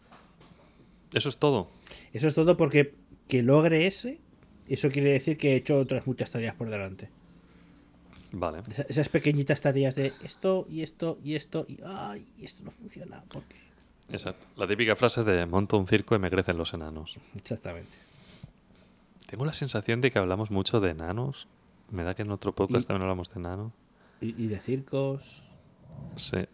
Eso 1.13 1.29
es 1.29 1.37
todo. 1.37 1.67
Eso 2.13 2.27
es 2.27 2.33
todo 2.35 2.55
porque 2.57 2.93
que 3.27 3.41
logre 3.43 3.87
ese, 3.87 4.19
eso 4.67 4.89
quiere 4.89 5.11
decir 5.11 5.37
que 5.37 5.53
he 5.53 5.55
hecho 5.55 5.79
otras 5.79 6.05
muchas 6.07 6.29
tareas 6.29 6.55
por 6.55 6.69
delante. 6.69 7.09
Vale. 8.33 8.59
Esa- 8.69 8.83
Esas 8.83 9.09
pequeñitas 9.09 9.59
tareas 9.61 9.95
de 9.95 10.13
esto 10.23 10.65
y 10.69 10.81
esto 10.83 11.17
y 11.23 11.35
esto 11.35 11.65
y 11.67 11.79
ay, 11.85 12.25
esto 12.41 12.63
no 12.63 12.71
funciona. 12.71 13.23
porque 13.29 13.55
Exacto. 14.09 14.45
La 14.57 14.67
típica 14.67 14.95
frase 14.95 15.23
de 15.23 15.45
monto 15.45 15.77
un 15.77 15.87
circo 15.87 16.15
y 16.15 16.19
me 16.19 16.29
crecen 16.29 16.57
los 16.57 16.73
enanos. 16.73 17.17
Exactamente. 17.35 17.91
Tengo 19.31 19.45
la 19.45 19.53
sensación 19.53 20.01
de 20.01 20.11
que 20.11 20.19
hablamos 20.19 20.51
mucho 20.51 20.81
de 20.81 20.89
enanos. 20.91 21.47
Me 21.89 22.03
da 22.03 22.13
que 22.13 22.21
en 22.23 22.31
otro 22.31 22.53
podcast 22.53 22.83
Y- 22.83 22.87
también 22.87 23.03
hablamos 23.03 23.33
de 23.33 23.39
enanos. 23.39 23.71
Y, 24.19 24.43
y 24.43 24.47
de 24.47 24.59
circos. 24.59 25.41
Sí. 26.17 26.45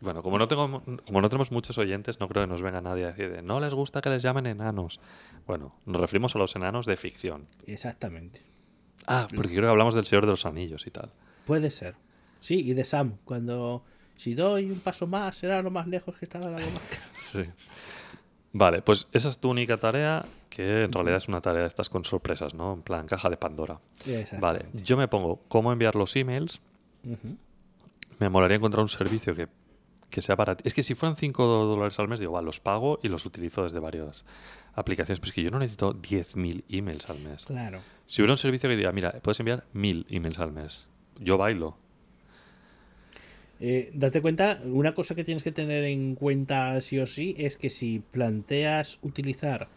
Bueno, 0.00 0.22
como 0.22 0.38
no, 0.38 0.48
tengo, 0.48 0.82
como 1.06 1.20
no 1.20 1.28
tenemos 1.28 1.52
muchos 1.52 1.76
oyentes, 1.78 2.18
no 2.18 2.28
creo 2.28 2.42
que 2.44 2.46
nos 2.46 2.60
venga 2.62 2.80
nadie 2.80 3.04
a 3.04 3.08
decir 3.08 3.30
de, 3.30 3.42
no 3.42 3.60
les 3.60 3.72
gusta 3.74 4.00
que 4.00 4.10
les 4.10 4.22
llamen 4.22 4.46
enanos. 4.46 5.00
Bueno, 5.46 5.74
nos 5.86 6.00
referimos 6.00 6.34
a 6.34 6.38
los 6.38 6.56
enanos 6.56 6.84
de 6.86 6.96
ficción. 6.96 7.46
Exactamente. 7.66 8.42
Ah, 9.06 9.28
porque 9.34 9.52
creo 9.52 9.62
que 9.64 9.68
hablamos 9.68 9.94
del 9.94 10.04
Señor 10.06 10.24
de 10.24 10.32
los 10.32 10.44
Anillos 10.46 10.86
y 10.86 10.90
tal. 10.90 11.12
Puede 11.46 11.70
ser. 11.70 11.94
Sí, 12.40 12.56
y 12.60 12.72
de 12.72 12.84
Sam, 12.84 13.16
cuando 13.24 13.84
si 14.16 14.34
doy 14.34 14.70
un 14.70 14.80
paso 14.80 15.06
más 15.06 15.36
será 15.36 15.60
lo 15.62 15.70
más 15.70 15.86
lejos 15.86 16.16
que 16.16 16.24
estaba 16.24 16.48
la 16.50 16.56
comarca. 16.62 16.98
Sí. 17.16 17.44
Vale, 18.56 18.82
pues 18.82 19.08
esa 19.12 19.30
es 19.30 19.38
tu 19.38 19.50
única 19.50 19.76
tarea, 19.78 20.24
que 20.48 20.84
en 20.84 20.92
realidad 20.92 21.16
es 21.16 21.26
una 21.26 21.40
tarea 21.40 21.62
de 21.62 21.66
estas 21.66 21.90
con 21.90 22.04
sorpresas, 22.04 22.54
¿no? 22.54 22.72
En 22.72 22.82
plan, 22.82 23.04
caja 23.04 23.28
de 23.28 23.36
Pandora. 23.36 23.80
Vale, 24.40 24.66
yo 24.72 24.96
me 24.96 25.08
pongo 25.08 25.40
cómo 25.48 25.72
enviar 25.72 25.96
los 25.96 26.14
emails. 26.14 26.60
Me 28.20 28.28
molaría 28.28 28.56
encontrar 28.56 28.82
un 28.82 28.88
servicio 28.88 29.34
que, 29.34 29.48
que 30.08 30.22
sea 30.22 30.36
barato. 30.36 30.62
Es 30.64 30.72
que 30.72 30.84
si 30.84 30.94
fueran 30.94 31.16
5 31.16 31.44
dólares 31.44 31.98
al 31.98 32.06
mes, 32.06 32.20
digo, 32.20 32.32
va, 32.32 32.42
los 32.42 32.60
pago 32.60 33.00
y 33.02 33.08
los 33.08 33.26
utilizo 33.26 33.64
desde 33.64 33.80
varias 33.80 34.24
aplicaciones. 34.74 35.18
Pero 35.18 35.30
es 35.30 35.34
que 35.34 35.42
yo 35.42 35.50
no 35.50 35.58
necesito 35.58 35.92
10.000 35.92 36.62
emails 36.68 37.10
al 37.10 37.18
mes. 37.18 37.46
Claro. 37.46 37.80
Si 38.06 38.22
hubiera 38.22 38.34
un 38.34 38.38
servicio 38.38 38.70
que 38.70 38.76
diga, 38.76 38.92
mira, 38.92 39.14
puedes 39.20 39.40
enviar 39.40 39.64
1.000 39.74 40.06
emails 40.10 40.38
al 40.38 40.52
mes, 40.52 40.86
yo 41.18 41.38
bailo. 41.38 41.76
Eh, 43.60 43.90
date 43.94 44.20
cuenta, 44.20 44.60
una 44.64 44.94
cosa 44.94 45.14
que 45.14 45.24
tienes 45.24 45.42
que 45.42 45.52
tener 45.52 45.84
en 45.84 46.14
cuenta 46.16 46.80
sí 46.80 46.98
o 46.98 47.06
sí 47.06 47.34
es 47.38 47.56
que 47.56 47.70
si 47.70 48.00
planteas 48.10 48.98
utilizar 49.02 49.68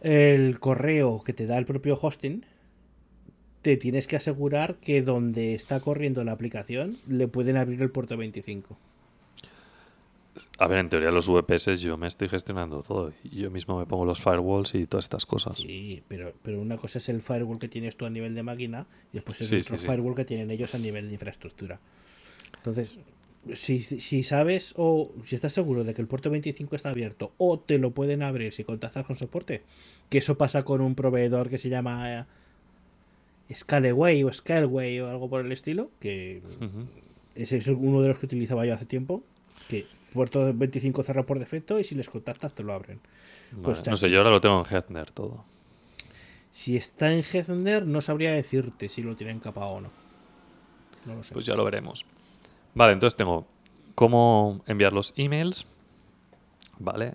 el 0.00 0.58
correo 0.60 1.22
que 1.24 1.32
te 1.32 1.46
da 1.46 1.58
el 1.58 1.66
propio 1.66 1.98
hosting, 2.00 2.44
te 3.62 3.76
tienes 3.76 4.06
que 4.06 4.16
asegurar 4.16 4.76
que 4.76 5.02
donde 5.02 5.54
está 5.54 5.80
corriendo 5.80 6.24
la 6.24 6.32
aplicación 6.32 6.94
le 7.08 7.28
pueden 7.28 7.56
abrir 7.56 7.82
el 7.82 7.90
puerto 7.90 8.16
25. 8.16 8.78
A 10.58 10.68
ver, 10.68 10.78
en 10.78 10.88
teoría 10.88 11.10
los 11.10 11.28
VPS 11.28 11.80
yo 11.80 11.96
me 11.96 12.06
estoy 12.06 12.28
gestionando 12.28 12.82
todo. 12.82 13.12
y 13.24 13.40
Yo 13.40 13.50
mismo 13.50 13.76
me 13.78 13.86
pongo 13.86 14.04
los 14.04 14.22
firewalls 14.22 14.74
y 14.76 14.86
todas 14.86 15.06
estas 15.06 15.26
cosas. 15.26 15.56
Sí, 15.56 16.02
pero, 16.06 16.32
pero 16.42 16.60
una 16.60 16.76
cosa 16.76 16.98
es 16.98 17.08
el 17.08 17.22
firewall 17.22 17.58
que 17.58 17.68
tienes 17.68 17.96
tú 17.96 18.06
a 18.06 18.10
nivel 18.10 18.36
de 18.36 18.44
máquina 18.44 18.86
y 19.12 19.16
después 19.16 19.40
es 19.40 19.48
Sí, 19.48 19.56
otro 19.56 19.76
sí, 19.76 19.80
sí. 19.82 19.86
firewall 19.86 20.14
que 20.14 20.24
tienen 20.24 20.50
ellos 20.52 20.74
a 20.76 20.78
nivel 20.78 21.08
de 21.08 21.14
infraestructura. 21.14 21.80
Entonces, 22.58 22.98
si, 23.54 23.80
si 23.80 24.22
sabes 24.22 24.74
o 24.76 25.10
si 25.24 25.34
estás 25.34 25.52
seguro 25.52 25.84
de 25.84 25.94
que 25.94 26.02
el 26.02 26.08
puerto 26.08 26.30
25 26.30 26.76
está 26.76 26.90
abierto 26.90 27.32
o 27.38 27.58
te 27.58 27.78
lo 27.78 27.92
pueden 27.92 28.22
abrir 28.22 28.52
si 28.52 28.64
contactas 28.64 29.06
con 29.06 29.16
soporte, 29.16 29.62
que 30.08 30.18
eso 30.18 30.36
pasa 30.36 30.64
con 30.64 30.80
un 30.80 30.94
proveedor 30.94 31.48
que 31.48 31.58
se 31.58 31.68
llama 31.68 32.20
eh, 32.20 32.24
Scaleway 33.54 34.24
o 34.24 34.32
Scaleway 34.32 35.00
o 35.00 35.10
algo 35.10 35.28
por 35.28 35.44
el 35.44 35.52
estilo, 35.52 35.90
que 36.00 36.42
ese 37.34 37.56
es 37.56 37.66
uno 37.68 38.02
de 38.02 38.08
los 38.08 38.18
que 38.18 38.26
utilizaba 38.26 38.66
yo 38.66 38.74
hace 38.74 38.86
tiempo, 38.86 39.22
que 39.68 39.86
puerto 40.12 40.52
25 40.52 41.02
cerrado 41.02 41.26
por 41.26 41.38
defecto 41.38 41.78
y 41.78 41.84
si 41.84 41.94
les 41.94 42.08
contactas 42.08 42.54
te 42.54 42.62
lo 42.62 42.72
abren. 42.72 43.00
Pues 43.62 43.86
no 43.86 43.96
sé, 43.96 44.10
yo 44.10 44.18
ahora 44.18 44.30
lo 44.30 44.40
tengo 44.40 44.62
en 44.66 44.74
Headner 44.74 45.10
todo. 45.10 45.44
Si 46.50 46.76
está 46.76 47.12
en 47.12 47.20
Hetzner, 47.20 47.86
no 47.86 48.00
sabría 48.00 48.32
decirte 48.32 48.88
si 48.88 49.02
lo 49.02 49.16
tienen 49.16 49.38
capado 49.38 49.68
o 49.68 49.80
no. 49.80 49.90
No 51.06 51.14
lo 51.16 51.22
sé. 51.22 51.32
Pues 51.32 51.46
ya 51.46 51.54
lo 51.54 51.64
veremos. 51.64 52.04
Vale, 52.74 52.92
entonces 52.92 53.16
tengo 53.16 53.46
cómo 53.94 54.62
enviar 54.66 54.92
los 54.92 55.12
emails, 55.16 55.66
¿vale? 56.78 57.14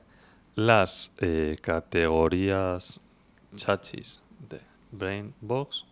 Las 0.56 1.12
eh, 1.20 1.58
categorías 1.62 3.00
chachis 3.56 4.22
de 4.50 4.60
Brainbox. 4.92 5.86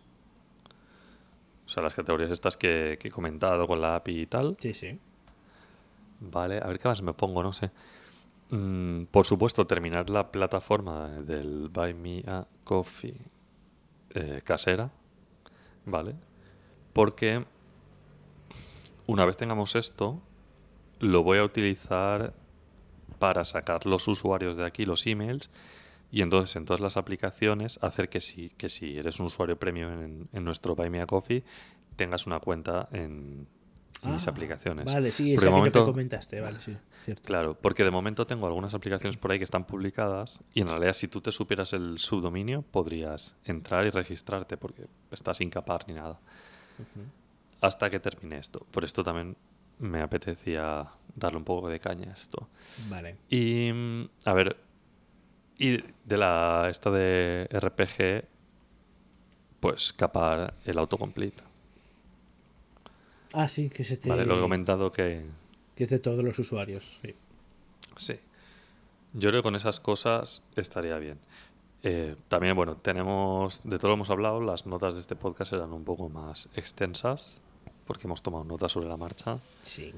O 1.66 1.68
sea, 1.68 1.82
las 1.82 1.94
categorías 1.94 2.30
estas 2.30 2.56
que, 2.56 2.98
que 3.00 3.08
he 3.08 3.10
comentado 3.10 3.66
con 3.66 3.80
la 3.80 3.96
API 3.96 4.20
y 4.20 4.26
tal. 4.26 4.56
Sí, 4.58 4.74
sí. 4.74 4.98
Vale, 6.20 6.58
a 6.62 6.66
ver 6.66 6.78
qué 6.78 6.88
más 6.88 7.02
me 7.02 7.14
pongo, 7.14 7.42
no 7.42 7.52
sé. 7.52 7.70
Mm, 8.50 9.04
por 9.04 9.24
supuesto, 9.24 9.66
terminar 9.66 10.10
la 10.10 10.30
plataforma 10.30 11.08
del 11.08 11.70
Buy 11.70 11.94
Me 11.94 12.22
a 12.26 12.46
Coffee 12.64 13.16
eh, 14.10 14.42
casera, 14.44 14.90
¿vale? 15.86 16.14
Porque 16.92 17.46
una 19.12 19.24
vez 19.24 19.36
tengamos 19.36 19.74
esto, 19.76 20.20
lo 21.00 21.22
voy 21.22 21.38
a 21.38 21.44
utilizar 21.44 22.32
para 23.18 23.44
sacar 23.44 23.86
los 23.86 24.08
usuarios 24.08 24.56
de 24.56 24.64
aquí, 24.64 24.84
los 24.84 25.06
emails, 25.06 25.50
y 26.10 26.22
entonces 26.22 26.56
en 26.56 26.64
todas 26.64 26.80
las 26.80 26.96
aplicaciones 26.96 27.78
hacer 27.82 28.08
que 28.08 28.20
si, 28.20 28.50
que 28.50 28.68
si 28.68 28.98
eres 28.98 29.18
un 29.20 29.26
usuario 29.26 29.56
premium 29.58 29.92
en, 30.02 30.28
en 30.32 30.44
nuestro 30.44 30.74
Buy 30.74 30.90
Me 30.90 31.00
a 31.00 31.06
Coffee, 31.06 31.42
tengas 31.96 32.26
una 32.26 32.38
cuenta 32.40 32.88
en, 32.92 33.46
en 34.02 34.12
mis 34.12 34.26
Ah, 34.26 34.30
aplicaciones. 34.30 34.86
Vale, 34.86 35.12
sí, 35.12 35.32
esa 35.34 35.40
de 35.44 35.46
que 35.50 35.56
momento- 35.56 35.84
comentaste, 35.86 36.40
vale, 36.40 36.60
sí, 36.60 36.76
cierto. 37.04 37.22
Claro, 37.24 37.56
porque 37.60 37.84
de 37.84 37.90
momento 37.90 38.26
tengo 38.26 38.46
algunas 38.46 38.74
aplicaciones 38.74 39.16
por 39.16 39.30
ahí 39.32 39.38
que 39.38 39.44
están 39.44 39.64
publicadas 39.66 40.40
y 40.54 40.60
en 40.62 40.68
realidad 40.68 40.92
si 40.92 41.08
tú 41.08 41.20
te 41.20 41.32
supieras 41.32 41.72
el 41.72 41.98
subdominio 41.98 42.62
podrías 42.62 43.34
entrar 43.44 43.86
y 43.86 43.90
registrarte 43.90 44.56
porque 44.56 44.86
estás 45.10 45.38
sin 45.38 45.48
capar 45.50 45.84
ni 45.88 45.94
nada. 45.94 46.20
Hasta 47.62 47.88
que 47.88 47.98
termine 48.00 48.36
esto. 48.36 48.66
Por 48.70 48.84
esto 48.84 49.02
también 49.02 49.36
me 49.78 50.02
apetecía 50.02 50.90
darle 51.16 51.38
un 51.38 51.44
poco 51.44 51.68
de 51.68 51.80
caña 51.80 52.10
a 52.10 52.12
esto. 52.12 52.48
Vale. 52.90 53.16
Y 53.30 53.70
mm, 53.72 54.08
a 54.26 54.32
ver, 54.34 54.56
y 55.58 55.78
de 56.04 56.16
la 56.18 56.66
esta 56.68 56.90
de 56.90 57.48
RPG, 57.50 58.28
pues 59.60 59.92
capar 59.94 60.54
el 60.64 60.76
autocomplete. 60.76 61.42
Ah, 63.32 63.48
sí, 63.48 63.70
que 63.70 63.84
se 63.84 63.96
te. 63.96 64.10
Vale, 64.10 64.26
lo 64.26 64.36
he 64.36 64.40
comentado 64.40 64.92
que 64.92 65.24
Que 65.74 65.84
es 65.84 65.90
de 65.90 65.98
todos 65.98 66.22
los 66.22 66.38
usuarios. 66.38 66.98
sí. 67.00 67.14
Sí. 67.96 68.18
Yo 69.14 69.28
creo 69.28 69.42
que 69.42 69.46
con 69.46 69.56
esas 69.56 69.78
cosas 69.78 70.42
estaría 70.56 70.98
bien. 70.98 71.18
Eh, 71.82 72.16
también, 72.28 72.56
bueno, 72.56 72.76
tenemos, 72.76 73.60
de 73.64 73.78
todo 73.78 73.88
lo 73.88 73.94
hemos 73.94 74.10
hablado, 74.10 74.40
las 74.40 74.66
notas 74.66 74.94
de 74.94 75.00
este 75.00 75.16
podcast 75.16 75.52
eran 75.52 75.72
un 75.72 75.84
poco 75.84 76.08
más 76.08 76.48
extensas, 76.54 77.40
porque 77.86 78.06
hemos 78.06 78.22
tomado 78.22 78.44
notas 78.44 78.72
sobre 78.72 78.88
la 78.88 78.96
marcha. 78.96 79.38
Sí. 79.62 79.92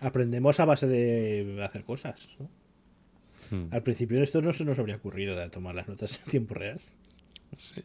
Aprendemos 0.00 0.58
a 0.60 0.64
base 0.64 0.86
de 0.86 1.62
hacer 1.64 1.84
cosas. 1.84 2.28
¿no? 2.38 2.48
Hmm, 3.50 3.68
Al 3.72 3.82
principio 3.82 4.22
esto 4.22 4.42
no 4.42 4.52
se 4.52 4.64
nos 4.64 4.78
habría 4.78 4.96
ocurrido 4.96 5.36
de 5.36 5.48
tomar 5.50 5.74
las 5.74 5.88
notas 5.88 6.18
en 6.24 6.30
tiempo 6.30 6.54
real. 6.54 6.80
Sí. 7.56 7.80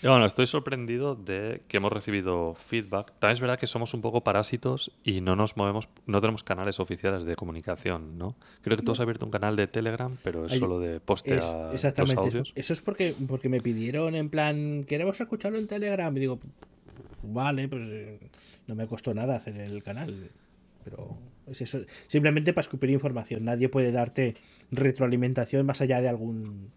Y 0.00 0.06
bueno, 0.06 0.26
estoy 0.26 0.46
sorprendido 0.46 1.16
de 1.16 1.62
que 1.66 1.78
hemos 1.78 1.92
recibido 1.92 2.54
feedback. 2.54 3.12
También 3.18 3.32
es 3.32 3.40
verdad 3.40 3.58
que 3.58 3.66
somos 3.66 3.94
un 3.94 4.00
poco 4.00 4.22
parásitos 4.22 4.92
y 5.02 5.20
no 5.22 5.34
nos 5.34 5.56
movemos, 5.56 5.88
no 6.06 6.20
tenemos 6.20 6.44
canales 6.44 6.78
oficiales 6.78 7.24
de 7.24 7.34
comunicación, 7.34 8.16
¿no? 8.16 8.36
Creo 8.62 8.76
que 8.76 8.84
tú 8.84 8.92
has 8.92 9.00
abierto 9.00 9.24
un 9.24 9.32
canal 9.32 9.56
de 9.56 9.66
Telegram, 9.66 10.16
pero 10.22 10.44
es 10.46 10.52
solo 10.56 10.78
de 10.78 10.96
Es- 10.96 11.00
postear 11.00 11.38
los 11.42 11.74
exactamente. 11.74 12.20
audios. 12.20 12.52
Eso 12.54 12.72
es 12.74 12.80
porque, 12.80 13.12
porque 13.26 13.48
me 13.48 13.60
pidieron 13.60 14.14
en 14.14 14.28
plan, 14.28 14.84
queremos 14.84 15.20
escucharlo 15.20 15.58
en 15.58 15.66
Telegram. 15.66 16.16
Y 16.16 16.20
digo, 16.20 16.38
vale, 17.22 17.68
pues 17.68 17.82
eh, 17.86 18.18
no 18.66 18.74
me 18.74 18.86
costó 18.86 19.14
nada 19.14 19.36
hacer 19.36 19.56
el 19.56 19.82
canal. 19.82 20.30
Pero 20.84 21.16
es 21.46 21.60
eso. 21.60 21.80
Simplemente 22.06 22.52
para 22.52 22.62
escupir 22.62 22.90
información. 22.90 23.44
Nadie 23.44 23.68
puede 23.68 23.92
darte 23.92 24.36
retroalimentación 24.70 25.66
más 25.66 25.80
allá 25.80 26.00
de 26.00 26.08
algún 26.08 26.70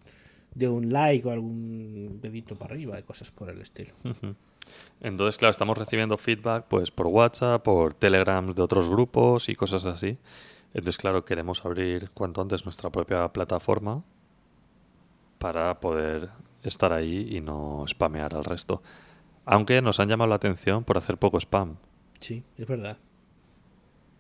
de 0.54 0.68
un 0.68 0.92
like 0.92 1.28
o 1.28 1.32
algún 1.32 2.20
dedito 2.22 2.56
para 2.56 2.74
arriba 2.74 3.00
y 3.00 3.04
cosas 3.04 3.32
por 3.32 3.50
el 3.50 3.62
estilo. 3.62 3.94
Entonces, 5.00 5.38
claro, 5.38 5.52
estamos 5.52 5.78
recibiendo 5.78 6.18
feedback 6.18 6.66
pues 6.68 6.92
por 6.92 7.08
WhatsApp, 7.08 7.64
por 7.64 7.94
Telegram 7.94 8.48
de 8.50 8.62
otros 8.62 8.90
grupos 8.90 9.50
y 9.50 9.56
cosas 9.56 9.86
así. 9.86 10.18
Entonces, 10.74 10.98
claro, 10.98 11.26
queremos 11.26 11.66
abrir 11.66 12.12
cuanto 12.12 12.42
antes 12.42 12.66
nuestra 12.66 12.90
propia 12.90 13.28
plataforma 13.30 14.04
para 15.38 15.80
poder 15.80 16.30
estar 16.64 16.94
ahí 16.94 17.30
y 17.32 17.42
no 17.42 17.86
spamear 17.88 18.36
al 18.36 18.46
resto. 18.46 18.82
Aunque 19.46 19.82
nos 19.82 20.00
han 20.00 20.10
llamado 20.10 20.30
la 20.30 20.36
atención 20.36 20.84
por 20.84 20.98
hacer 20.98 21.18
poco 21.18 21.38
spam. 21.40 21.78
Sí, 22.20 22.44
es 22.58 22.68
verdad. 22.68 22.98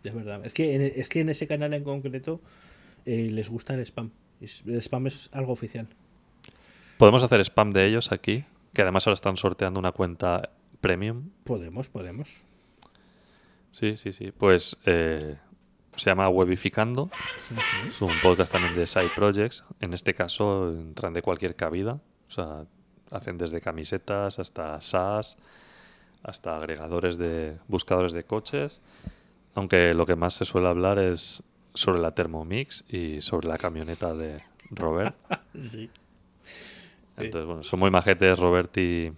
Es 0.04 0.14
verdad. 0.14 0.46
Es 0.46 0.54
que 0.54 0.76
en, 0.76 0.82
es 0.82 1.10
que 1.10 1.22
en 1.22 1.30
ese 1.30 1.48
canal 1.48 1.74
en 1.74 1.84
concreto 1.84 2.42
eh, 3.06 3.30
les 3.32 3.50
gusta 3.50 3.74
el 3.74 3.82
spam. 3.82 4.12
El 4.40 4.82
spam 4.82 5.08
es 5.08 5.30
algo 5.32 5.54
oficial. 5.54 5.88
Podemos 6.98 7.24
hacer 7.24 7.40
spam 7.42 7.72
de 7.72 7.86
ellos 7.88 8.12
aquí, 8.12 8.46
que 8.74 8.82
además 8.82 9.06
ahora 9.06 9.16
están 9.16 9.38
sorteando 9.38 9.80
una 9.80 9.92
cuenta 9.92 10.52
premium. 10.82 11.30
Podemos, 11.44 11.90
podemos. 11.90 12.38
Sí, 13.72 13.98
sí, 13.98 14.12
sí. 14.12 14.32
Pues 14.32 14.78
eh, 14.86 15.38
se 15.96 16.10
llama 16.10 16.30
Webificando. 16.30 17.10
Es 17.88 18.02
un 18.02 18.12
podcast 18.22 18.52
también 18.52 18.74
de 18.74 18.86
side 18.86 19.12
projects. 19.16 19.64
En 19.80 19.94
este 19.94 20.14
caso 20.14 20.74
entran 20.74 21.14
de 21.14 21.22
cualquier 21.22 21.56
cabida. 21.56 22.02
O 22.28 22.32
sea, 22.32 22.66
hacen 23.12 23.38
desde 23.38 23.62
camisetas 23.62 24.40
hasta 24.40 24.82
SaaS, 24.82 25.38
hasta 26.24 26.58
agregadores 26.58 27.18
de 27.18 27.58
buscadores 27.68 28.14
de 28.14 28.24
coches. 28.24 28.82
Aunque 29.54 29.94
lo 29.94 30.06
que 30.06 30.16
más 30.16 30.34
se 30.34 30.46
suele 30.46 30.70
hablar 30.70 30.98
es 30.98 31.44
sobre 31.74 32.00
la 32.00 32.12
Thermomix 32.12 32.84
y 32.88 33.22
sobre 33.22 33.48
la 33.48 33.58
camioneta 33.58 34.14
de 34.14 34.42
Robert. 34.70 35.16
Sí. 35.70 35.90
Entonces, 37.18 37.46
bueno, 37.46 37.64
son 37.64 37.80
muy 37.82 37.92
majetes 37.92 38.40
Robert 38.40 38.76
y, 38.78 39.12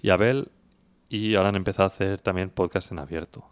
y 0.00 0.10
Abel. 0.10 0.48
Y 1.10 1.34
ahora 1.34 1.50
han 1.50 1.56
empezado 1.56 1.84
a 1.84 1.88
hacer 1.88 2.20
también 2.20 2.48
podcast 2.48 2.90
en 2.90 2.98
abierto. 2.98 3.46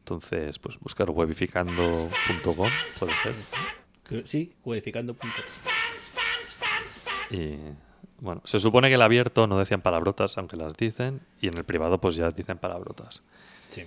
Entonces, 0.00 0.58
pues 0.58 0.78
buscar 0.78 1.10
webificando.com, 1.10 2.70
puede 2.98 3.16
ser. 3.16 4.26
Sí, 4.26 4.54
codificando 4.62 5.14
punto. 5.14 5.36
Y 7.30 7.56
bueno, 8.20 8.42
se 8.44 8.58
supone 8.58 8.88
que 8.88 8.94
el 8.94 9.02
abierto 9.02 9.46
no 9.46 9.58
decían 9.58 9.80
palabrotas, 9.80 10.36
aunque 10.38 10.56
las 10.56 10.74
dicen, 10.76 11.20
y 11.40 11.48
en 11.48 11.56
el 11.56 11.64
privado 11.64 12.00
pues 12.00 12.16
ya 12.16 12.30
dicen 12.30 12.58
palabrotas. 12.58 13.22
Sí. 13.70 13.84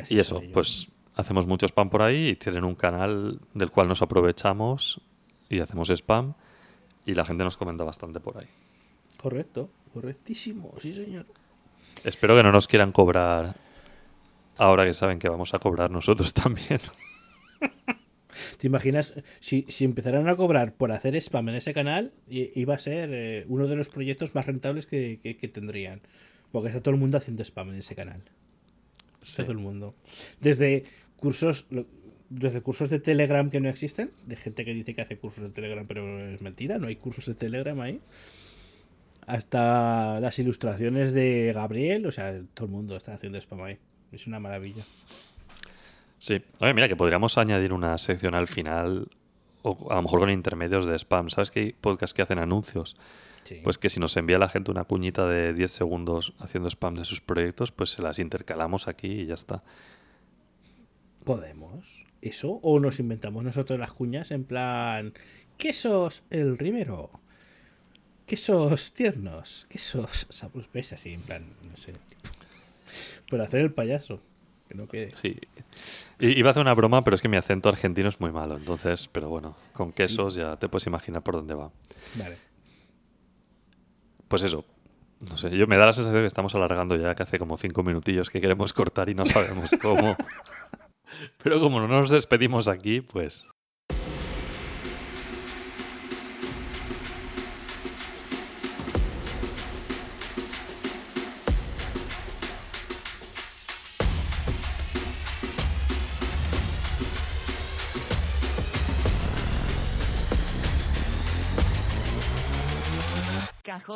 Así 0.00 0.14
Y 0.14 0.18
eso, 0.18 0.42
pues 0.52 0.88
hacemos 1.16 1.46
mucho 1.46 1.66
spam 1.66 1.90
por 1.90 2.02
ahí 2.02 2.28
y 2.28 2.36
tienen 2.36 2.64
un 2.64 2.74
canal 2.74 3.38
del 3.52 3.70
cual 3.70 3.88
nos 3.88 4.02
aprovechamos 4.02 5.00
y 5.48 5.60
hacemos 5.60 5.90
spam 5.90 6.34
y 7.06 7.14
la 7.14 7.24
gente 7.24 7.44
nos 7.44 7.56
comenta 7.56 7.84
bastante 7.84 8.20
por 8.20 8.38
ahí. 8.38 8.48
Correcto, 9.20 9.68
correctísimo, 9.92 10.74
sí 10.80 10.94
señor. 10.94 11.26
Espero 12.04 12.36
que 12.36 12.42
no 12.42 12.52
nos 12.52 12.66
quieran 12.66 12.92
cobrar 12.92 13.54
ahora 14.58 14.84
que 14.84 14.94
saben 14.94 15.18
que 15.18 15.28
vamos 15.28 15.54
a 15.54 15.58
cobrar 15.58 15.90
nosotros 15.90 16.32
también. 16.34 16.80
¿Te 18.58 18.66
imaginas 18.66 19.14
si, 19.40 19.64
si 19.68 19.84
empezaran 19.84 20.28
a 20.28 20.36
cobrar 20.36 20.74
por 20.74 20.92
hacer 20.92 21.14
spam 21.16 21.48
en 21.50 21.54
ese 21.56 21.72
canal? 21.74 22.12
Iba 22.28 22.74
a 22.74 22.78
ser 22.78 23.10
eh, 23.12 23.44
uno 23.48 23.66
de 23.66 23.76
los 23.76 23.88
proyectos 23.88 24.34
más 24.34 24.46
rentables 24.46 24.86
que, 24.86 25.20
que- 25.22 25.36
que 25.36 25.48
tendrían. 25.48 26.00
Porque 26.52 26.68
está 26.68 26.80
todo 26.80 26.94
el 26.94 27.00
mundo 27.00 27.18
haciendo 27.18 27.42
spam 27.44 27.70
en 27.70 27.76
ese 27.76 27.94
canal. 27.94 28.22
Sí. 29.22 29.42
Todo 29.42 29.52
el 29.52 29.58
mundo. 29.58 29.94
Desde 30.40 30.84
cursos, 31.16 31.66
desde 32.30 32.60
cursos 32.60 32.90
de 32.90 33.00
Telegram 33.00 33.48
que 33.50 33.60
no 33.60 33.68
existen, 33.68 34.10
de 34.26 34.36
gente 34.36 34.64
que 34.64 34.74
dice 34.74 34.94
que 34.94 35.02
hace 35.02 35.16
cursos 35.18 35.42
de 35.44 35.50
Telegram, 35.50 35.86
pero 35.86 36.28
es 36.30 36.40
mentira, 36.42 36.78
no 36.78 36.86
hay 36.88 36.96
cursos 36.96 37.26
de 37.26 37.34
Telegram 37.34 37.80
ahí. 37.80 38.00
Hasta 39.26 40.20
las 40.20 40.38
ilustraciones 40.38 41.14
de 41.14 41.52
Gabriel, 41.54 42.04
o 42.06 42.12
sea, 42.12 42.38
todo 42.52 42.66
el 42.66 42.72
mundo 42.72 42.94
está 42.96 43.14
haciendo 43.14 43.38
spam 43.38 43.62
ahí. 43.62 43.78
Es 44.12 44.26
una 44.26 44.38
maravilla. 44.38 44.82
Sí. 46.24 46.42
Oye, 46.60 46.72
mira, 46.72 46.88
que 46.88 46.96
podríamos 46.96 47.36
añadir 47.36 47.74
una 47.74 47.98
sección 47.98 48.34
al 48.34 48.46
final, 48.46 49.08
o 49.60 49.92
a 49.92 49.96
lo 49.96 50.02
mejor 50.02 50.20
con 50.20 50.30
intermedios 50.30 50.86
de 50.86 50.98
spam. 50.98 51.28
¿Sabes 51.28 51.50
que 51.50 51.60
hay 51.60 51.72
podcasts 51.74 52.14
que 52.14 52.22
hacen 52.22 52.38
anuncios? 52.38 52.96
Sí. 53.44 53.60
Pues 53.62 53.76
que 53.76 53.90
si 53.90 54.00
nos 54.00 54.16
envía 54.16 54.38
la 54.38 54.48
gente 54.48 54.70
una 54.70 54.84
cuñita 54.84 55.28
de 55.28 55.52
10 55.52 55.70
segundos 55.70 56.32
haciendo 56.38 56.70
spam 56.70 56.94
de 56.94 57.04
sus 57.04 57.20
proyectos, 57.20 57.72
pues 57.72 57.90
se 57.90 58.00
las 58.00 58.18
intercalamos 58.18 58.88
aquí 58.88 59.08
y 59.08 59.26
ya 59.26 59.34
está. 59.34 59.62
¿Podemos? 61.24 62.06
¿Eso? 62.22 62.58
¿O 62.62 62.80
nos 62.80 63.00
inventamos 63.00 63.44
nosotros 63.44 63.78
las 63.78 63.92
cuñas 63.92 64.30
en 64.30 64.44
plan... 64.44 65.12
Quesos 65.58 66.22
el 66.30 66.56
rimero? 66.56 67.10
Quesos 68.24 68.94
tiernos? 68.94 69.66
Quesos... 69.68 70.26
Sabros 70.30 70.70
ves 70.72 70.94
así, 70.94 71.12
en 71.12 71.20
plan, 71.20 71.44
no 71.70 71.76
sé. 71.76 71.92
Por 73.28 73.42
hacer 73.42 73.60
el 73.60 73.74
payaso. 73.74 74.22
Que 74.74 74.78
no 74.80 74.88
quede. 74.88 75.14
Sí. 75.22 75.38
I- 76.18 76.38
Iba 76.38 76.48
a 76.48 76.50
hacer 76.50 76.62
una 76.62 76.74
broma, 76.74 77.04
pero 77.04 77.14
es 77.14 77.22
que 77.22 77.28
mi 77.28 77.36
acento 77.36 77.68
argentino 77.68 78.08
es 78.08 78.20
muy 78.20 78.32
malo. 78.32 78.56
Entonces, 78.56 79.08
pero 79.12 79.28
bueno, 79.28 79.54
con 79.72 79.92
quesos 79.92 80.34
ya 80.34 80.56
te 80.56 80.68
puedes 80.68 80.86
imaginar 80.88 81.22
por 81.22 81.36
dónde 81.36 81.54
va. 81.54 81.70
Vale. 82.16 82.36
Pues 84.26 84.42
eso. 84.42 84.64
No 85.30 85.36
sé, 85.36 85.56
yo 85.56 85.66
me 85.68 85.76
da 85.76 85.86
la 85.86 85.92
sensación 85.92 86.22
que 86.22 86.26
estamos 86.26 86.54
alargando 86.56 86.96
ya, 86.96 87.14
que 87.14 87.22
hace 87.22 87.38
como 87.38 87.56
cinco 87.56 87.82
minutillos 87.84 88.30
que 88.30 88.40
queremos 88.40 88.72
cortar 88.72 89.08
y 89.08 89.14
no 89.14 89.24
sabemos 89.26 89.70
cómo. 89.80 90.16
Pero 91.42 91.60
como 91.60 91.80
no 91.80 91.86
nos 91.86 92.10
despedimos 92.10 92.66
aquí, 92.68 93.00
pues. 93.00 93.46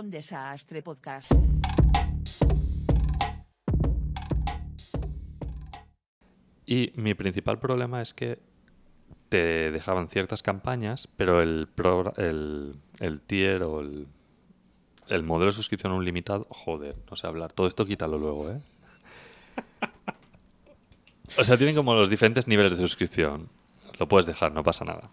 Desastre 0.09 0.82
Podcast. 0.82 1.32
Y 6.64 6.93
mi 6.97 7.12
principal 7.12 7.59
problema 7.59 8.01
es 8.01 8.14
que 8.14 8.39
te 9.28 9.70
dejaban 9.70 10.09
ciertas 10.09 10.43
campañas, 10.43 11.09
pero 11.16 11.43
el, 11.43 11.68
el, 12.16 13.20
tier 13.26 13.62
o 13.62 13.80
el, 13.80 14.06
el 15.09 15.22
modelo 15.22 15.51
de 15.51 15.56
suscripción 15.56 15.93
unlimited, 15.93 16.40
joder, 16.48 16.97
no 17.10 17.16
sé 17.16 17.26
hablar. 17.26 17.52
Todo 17.52 17.66
esto 17.66 17.85
quítalo 17.85 18.18
luego, 18.18 18.51
¿eh? 18.51 18.60
O 21.36 21.44
sea, 21.44 21.59
tienen 21.59 21.76
como 21.76 21.93
los 21.93 22.09
diferentes 22.09 22.48
niveles 22.48 22.78
de 22.78 22.78
suscripción. 22.78 23.51
Lo 23.98 24.09
puedes 24.09 24.24
dejar, 24.24 24.52
no 24.52 24.62
pasa 24.62 24.86
nada. 24.86 25.10